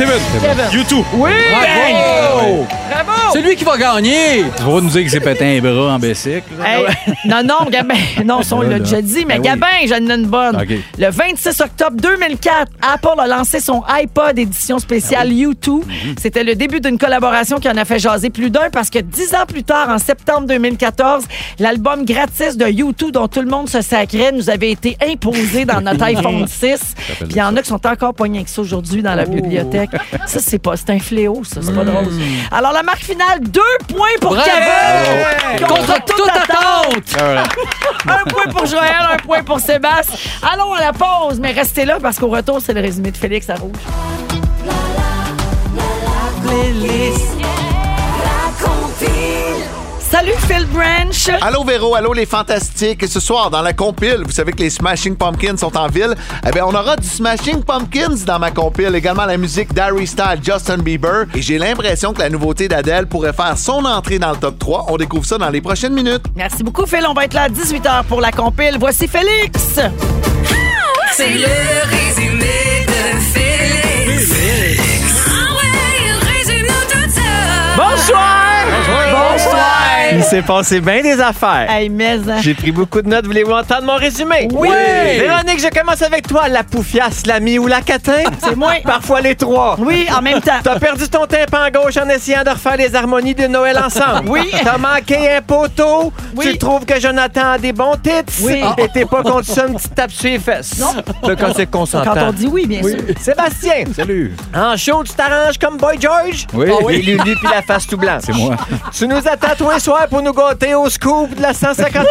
Kevin. 0.00 0.14
Kevin. 0.40 0.64
You 0.72 0.82
too. 0.84 1.04
Oui! 1.12 1.30
Bravo! 1.50 2.66
Bravo! 2.88 3.12
C'est 3.34 3.42
lui 3.42 3.54
qui 3.54 3.64
va 3.64 3.76
gagner. 3.76 4.44
Tu 4.56 4.62
vas 4.62 4.80
nous 4.80 4.88
dire 4.88 5.04
que 5.04 5.10
c'est 5.10 5.20
pété 5.20 5.58
un 5.58 5.60
bras 5.60 5.92
en 5.94 5.98
bicycle. 5.98 6.42
Hey, 6.64 6.86
non, 7.26 7.42
non, 7.44 7.70
Gabin. 7.70 7.94
Non, 8.24 8.40
ça, 8.42 8.56
on 8.56 8.62
Là, 8.62 8.70
l'a 8.70 8.78
déjà 8.78 9.02
dit, 9.02 9.26
mais 9.26 9.38
Ben 9.38 9.40
oui. 9.40 9.60
Gabin, 9.60 9.66
j'en 9.86 10.10
ai 10.10 10.14
une 10.18 10.26
bonne. 10.26 10.56
Le 10.98 11.10
26 11.10 11.60
octobre 11.60 11.96
2004, 12.00 12.72
Apple 12.94 13.08
a 13.20 13.26
lancé 13.26 13.60
son 13.60 13.82
iPod 13.86 14.38
édition 14.38 14.78
spéciale 14.78 15.28
Ah 15.30 15.34
U2. 15.34 15.70
Mhm. 15.70 15.84
C'était 16.18 16.44
le 16.44 16.54
début 16.54 16.80
d'une 16.80 16.96
collaboration 16.96 17.58
qui 17.60 17.68
en 17.68 17.76
a 17.76 17.84
fait 17.84 17.98
jaser 17.98 18.30
plus 18.30 18.48
d'un 18.50 18.70
parce 18.72 18.88
que 18.88 19.00
dix 19.00 19.34
ans 19.34 19.44
plus 19.46 19.64
tard, 19.64 19.90
en 19.90 19.98
septembre 19.98 20.46
2014, 20.46 21.24
l'album 21.58 22.06
gratis 22.06 22.56
de 22.56 22.64
U2 22.64 23.10
dont 23.12 23.28
tout 23.28 23.42
le 23.42 23.48
monde 23.50 23.68
se 23.68 23.82
sacrait 23.82 24.32
nous 24.32 24.48
avait 24.48 24.70
été 24.70 24.96
imposé 25.06 25.66
dans 25.66 25.82
notre 25.82 26.02
iPhone 26.04 26.46
6. 26.48 26.94
Puis 27.18 27.28
il 27.30 27.36
y 27.36 27.42
en 27.42 27.54
a 27.56 27.60
qui 27.62 27.68
sont 27.68 27.86
encore 27.86 28.14
pognés 28.14 28.38
avec 28.38 28.48
ça 28.48 28.62
aujourd'hui 28.62 29.02
dans 29.02 29.14
la 29.14 29.24
Oh. 29.28 29.30
bibliothèque. 29.32 29.89
Ça, 30.26 30.38
c'est 30.40 30.58
pas, 30.58 30.76
c'est 30.76 30.90
un 30.90 30.98
fléau, 30.98 31.42
ça. 31.44 31.60
C'est 31.62 31.74
pas 31.74 31.84
drôle. 31.84 32.08
Alors, 32.50 32.72
la 32.72 32.82
marque 32.82 33.02
finale, 33.02 33.40
deux 33.40 33.60
points 33.88 34.08
pour 34.20 34.34
Bravo! 34.34 34.48
Kevin. 34.48 35.66
Contre 35.66 36.04
toute 36.04 36.28
attente. 36.28 37.22
Un 38.06 38.24
point 38.30 38.52
pour 38.52 38.66
Joël, 38.66 38.92
un 39.12 39.16
point 39.16 39.42
pour 39.42 39.60
Sébastien. 39.60 40.16
Allons 40.52 40.72
à 40.72 40.80
la 40.80 40.92
pause, 40.92 41.38
mais 41.40 41.52
restez 41.52 41.84
là 41.84 41.98
parce 42.00 42.18
qu'au 42.18 42.28
retour, 42.28 42.60
c'est 42.60 42.72
le 42.72 42.80
résumé 42.80 43.10
de 43.10 43.16
Félix 43.16 43.50
à 43.50 43.56
Rouge. 43.56 43.76
Salut 50.10 50.34
Phil 50.48 50.66
Branch. 50.66 51.30
Allô 51.40 51.62
Véro, 51.62 51.94
allô 51.94 52.12
les 52.12 52.26
fantastiques. 52.26 53.06
Ce 53.06 53.20
soir, 53.20 53.48
dans 53.48 53.62
la 53.62 53.72
compile, 53.72 54.22
vous 54.24 54.32
savez 54.32 54.50
que 54.50 54.58
les 54.58 54.70
Smashing 54.70 55.14
Pumpkins 55.14 55.56
sont 55.56 55.76
en 55.76 55.86
ville. 55.86 56.16
Eh 56.44 56.50
bien, 56.50 56.66
on 56.66 56.74
aura 56.74 56.96
du 56.96 57.06
Smashing 57.06 57.62
Pumpkins 57.62 58.24
dans 58.26 58.40
ma 58.40 58.50
compile. 58.50 58.92
Également 58.96 59.24
la 59.24 59.36
musique 59.36 59.72
d'Harry 59.72 60.08
Styles, 60.08 60.40
Justin 60.42 60.78
Bieber. 60.78 61.26
Et 61.34 61.42
j'ai 61.42 61.58
l'impression 61.58 62.12
que 62.12 62.18
la 62.18 62.28
nouveauté 62.28 62.66
d'Adèle 62.66 63.06
pourrait 63.06 63.32
faire 63.32 63.56
son 63.56 63.84
entrée 63.84 64.18
dans 64.18 64.32
le 64.32 64.38
top 64.38 64.58
3. 64.58 64.86
On 64.88 64.96
découvre 64.96 65.24
ça 65.24 65.38
dans 65.38 65.50
les 65.50 65.60
prochaines 65.60 65.94
minutes. 65.94 66.24
Merci 66.34 66.64
beaucoup 66.64 66.86
Phil, 66.86 67.06
on 67.08 67.14
va 67.14 67.26
être 67.26 67.34
là 67.34 67.42
à 67.42 67.48
18h 67.48 68.04
pour 68.04 68.20
la 68.20 68.32
compile. 68.32 68.78
Voici 68.80 69.06
Félix. 69.06 69.78
C'est 71.12 71.34
le 71.34 71.88
résumé 71.88 72.69
Il 80.20 80.24
s'est 80.26 80.42
passé 80.42 80.80
bien 80.82 81.00
des 81.00 81.18
affaires. 81.18 81.66
Hey, 81.70 81.88
mais, 81.88 82.18
hein. 82.28 82.40
J'ai 82.42 82.52
pris 82.52 82.72
beaucoup 82.72 83.00
de 83.00 83.08
notes. 83.08 83.24
Voulez-vous 83.24 83.52
entendre 83.52 83.84
mon 83.84 83.96
résumé? 83.96 84.48
Oui! 84.52 84.68
Véronique, 84.68 85.60
je 85.62 85.68
commence 85.68 86.02
avec 86.02 86.28
toi. 86.28 86.46
La 86.46 86.62
poufiasse, 86.62 87.24
l'ami 87.24 87.58
ou 87.58 87.66
la 87.66 87.80
catin? 87.80 88.22
C'est 88.44 88.54
moi. 88.54 88.74
Parfois 88.84 89.22
les 89.22 89.34
trois. 89.34 89.76
Oui, 89.78 90.06
en 90.14 90.20
même 90.20 90.42
temps. 90.42 90.58
T'as 90.62 90.78
perdu 90.78 91.08
ton 91.08 91.24
tympan 91.24 91.70
gauche 91.72 91.96
en 91.96 92.06
essayant 92.10 92.42
de 92.44 92.50
refaire 92.50 92.76
les 92.76 92.94
harmonies 92.94 93.34
de 93.34 93.46
Noël 93.46 93.78
ensemble. 93.82 94.28
Oui. 94.28 94.50
T'as 94.62 94.76
manqué 94.76 95.36
un 95.36 95.40
poteau. 95.40 96.12
Oui. 96.36 96.48
Tu 96.50 96.58
trouves 96.58 96.84
que 96.84 97.00
Jonathan 97.00 97.52
a 97.52 97.58
des 97.58 97.72
bons 97.72 97.96
tits. 97.96 98.42
Oui. 98.42 98.62
Et 98.76 98.88
t'es 98.88 99.06
pas 99.06 99.22
contre 99.22 99.46
ça, 99.46 99.68
une 99.68 99.76
petite 99.76 99.94
tape 99.94 100.10
sur 100.12 100.28
les 100.28 100.38
fesses. 100.38 100.78
Non. 100.80 101.02
Quand 101.34 101.54
c'est 101.56 101.64
qu'on 101.64 101.86
s'entend. 101.86 102.12
Quand 102.12 102.28
on 102.28 102.32
dit 102.32 102.46
oui, 102.46 102.66
bien 102.66 102.82
sûr. 102.82 102.98
Sébastien, 103.18 103.84
Salut. 103.96 104.36
en 104.54 104.76
show, 104.76 105.02
tu 105.02 105.14
t'arranges 105.14 105.56
comme 105.58 105.78
Boy 105.78 105.96
George? 105.98 106.46
Oui. 106.52 106.66
Et 106.90 107.00
Lulu 107.00 107.36
puis 107.36 107.48
la 107.50 107.62
face 107.62 107.86
tout 107.86 107.96
blanc. 107.96 108.18
C'est 108.22 108.34
moi. 108.34 108.56
Tu 108.92 109.08
nous 109.08 109.16
as 109.16 109.36
tatoué 109.38 109.80
soir 109.80 110.06
pour 110.10 110.22
nous 110.22 110.32
gâter 110.32 110.74
au 110.74 110.90
scoop 110.90 111.34
de 111.36 111.40
la 111.42 111.54
158. 111.54 112.08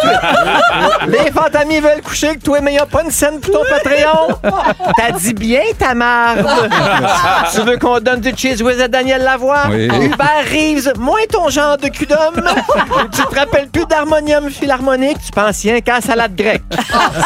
Les 1.07 1.31
fantamis 1.31 1.79
veulent 1.81 2.01
coucher 2.01 2.27
avec 2.29 2.43
toi, 2.43 2.59
mais 2.61 2.73
y 2.73 2.77
a 2.77 2.85
pas 2.85 3.03
une 3.03 3.11
scène 3.11 3.39
pour 3.39 3.51
ton 3.51 3.63
Patreon. 3.69 4.39
T'as 4.95 5.11
dit 5.11 5.33
bien 5.33 5.61
ta 5.77 5.93
marde. 5.93 6.39
tu 7.53 7.61
veux 7.61 7.77
qu'on 7.77 7.99
donne 7.99 8.21
du 8.21 8.31
cheese 8.35 8.61
whiz 8.63 8.79
à 8.81 8.87
Daniel 8.87 9.23
Lavoie? 9.23 9.63
Oui. 9.69 9.85
Hubert 9.87 10.45
Reeves, 10.49 10.93
moins 10.97 11.19
ton 11.29 11.49
genre 11.49 11.77
de 11.77 11.87
cul 11.89 12.05
d'homme. 12.07 12.43
tu 13.13 13.21
te 13.21 13.35
rappelles 13.39 13.67
plus 13.69 13.85
d'harmonium 13.85 14.49
philharmonique, 14.49 15.17
tu 15.25 15.31
penses 15.31 15.61
rien 15.63 15.81
qu'à 15.81 15.99
salade 16.01 16.35
grecque. 16.35 16.63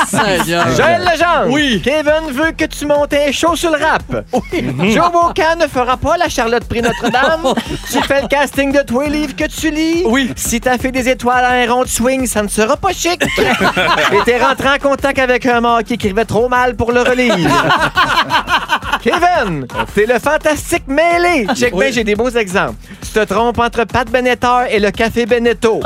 Seigneur. 0.08 0.68
Joël 0.76 1.02
Legendre. 1.02 1.50
Oui. 1.52 1.82
Kevin 1.84 2.32
veut 2.32 2.52
que 2.58 2.66
tu 2.66 2.86
montes 2.86 3.14
un 3.14 3.32
show 3.32 3.56
sur 3.56 3.70
le 3.72 3.84
rap. 3.84 4.04
Joe 4.52 5.12
Bocan 5.12 5.56
ne 5.60 5.68
fera 5.68 5.98
pas 5.98 6.18
la 6.18 6.30
Charlotte 6.30 6.66
Prix 6.66 6.82
Notre-Dame. 6.82 7.54
tu 7.92 8.02
fais 8.02 8.22
le 8.24 8.28
casting 8.28 8.72
de 8.72 8.82
tous 8.82 9.02
les 9.02 9.10
livres 9.10 9.36
que 9.36 9.46
tu 9.46 9.70
lis. 9.70 10.04
Oui. 10.06 10.32
Si 10.36 10.60
t'as 10.64 10.78
fait 10.78 10.92
des 10.92 11.10
étoiles 11.10 11.44
à 11.44 11.52
un 11.52 11.72
rond 11.72 11.84
de 11.84 11.88
swing, 11.88 12.26
ça 12.26 12.42
ne 12.42 12.48
sera 12.48 12.78
pas 12.78 12.94
chic. 12.94 13.22
Et 13.38 14.24
t'es 14.26 14.38
rentré 14.38 14.70
en 14.70 14.78
contact 14.78 15.20
avec 15.20 15.46
un 15.46 15.62
mort 15.62 15.84
qui 15.84 15.96
écrivait 15.96 16.26
trop 16.26 16.48
mal 16.48 16.76
pour 16.76 16.92
le 16.92 17.02
relire. 17.02 17.36
Kevin, 19.04 19.68
t'es 19.94 20.06
le 20.06 20.18
fantastique 20.20 20.88
mêlé. 20.88 21.46
Check 21.56 21.76
bien, 21.76 21.92
j'ai 21.92 22.04
des 22.06 22.16
beaux 22.16 22.30
exemples. 22.30 22.76
Tu 23.02 23.10
te 23.10 23.26
trompes 23.26 23.60
entre 23.60 23.84
Pat 23.84 24.10
Benatar 24.10 24.68
et 24.70 24.80
le 24.80 24.92
Café 24.92 25.26
Beneteau. 25.26 25.82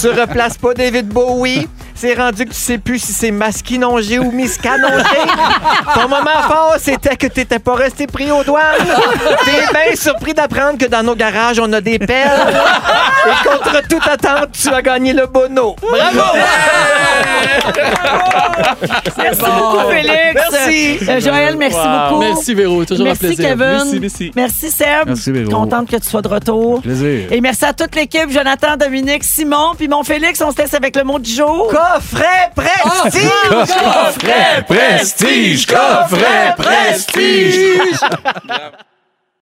tu 0.00 0.08
replaces 0.08 0.58
pas 0.58 0.74
David 0.74 1.08
Bowie. 1.08 1.68
C'est 2.00 2.14
rendu 2.14 2.44
que 2.44 2.50
tu 2.50 2.56
sais 2.56 2.78
plus 2.78 2.98
si 3.00 3.12
c'est 3.12 3.32
masquinongé 3.32 4.18
ou 4.20 4.30
miscanongé. 4.30 5.02
Ton 5.94 6.02
moment 6.08 6.42
fort, 6.48 6.76
c'était 6.78 7.16
que 7.16 7.26
t'étais 7.26 7.58
pas 7.58 7.74
resté 7.74 8.06
pris 8.06 8.30
aux 8.30 8.44
douanes. 8.44 8.62
T'es 9.44 9.50
bien 9.72 9.96
surpris 9.96 10.32
d'apprendre 10.32 10.78
que 10.78 10.86
dans 10.86 11.02
nos 11.02 11.16
garages, 11.16 11.58
on 11.58 11.72
a 11.72 11.80
des 11.80 11.98
pelles. 11.98 12.30
Et 13.26 13.48
contre 13.48 13.82
toute 13.88 14.06
attente, 14.06 14.50
tu 14.52 14.68
as 14.68 14.80
gagné 14.82 15.12
le 15.12 15.26
bono. 15.26 15.74
Bravo! 15.80 16.38
Merci 19.18 19.40
beaucoup, 19.42 19.90
Félix. 19.90 20.40
Merci. 20.52 20.98
Euh, 21.08 21.20
Joël, 21.20 21.56
merci 21.56 21.76
Wow. 21.76 22.08
beaucoup. 22.10 22.20
Merci, 22.22 22.54
Véro. 22.54 22.84
Toujours 22.84 23.04
Merci, 23.06 23.24
un 23.24 23.28
plaisir. 23.28 23.48
Kevin. 23.48 23.58
Merci, 23.68 24.00
merci. 24.00 24.32
Merci, 24.36 24.70
Seb. 24.70 25.06
Merci, 25.06 25.32
Véro. 25.32 25.50
Contente 25.50 25.88
que 25.90 25.96
tu 25.96 26.08
sois 26.08 26.22
de 26.22 26.28
retour. 26.28 26.80
Plaisir. 26.82 27.32
Et 27.32 27.40
merci 27.40 27.64
à 27.64 27.72
toute 27.72 27.94
l'équipe, 27.94 28.30
Jonathan, 28.30 28.76
Dominique, 28.76 29.24
Simon, 29.24 29.72
puis 29.76 29.88
mon 29.88 30.02
Félix. 30.04 30.40
On 30.40 30.50
se 30.52 30.58
laisse 30.58 30.74
avec 30.74 30.94
le 30.96 31.04
mot 31.04 31.18
du 31.18 31.30
jour. 31.32 31.72
Coffret 31.88 32.52
prestige! 32.54 33.22
Coffret 33.48 34.66
prestige! 34.66 35.66
Coffret 35.66 36.54
prestige! 36.56 37.98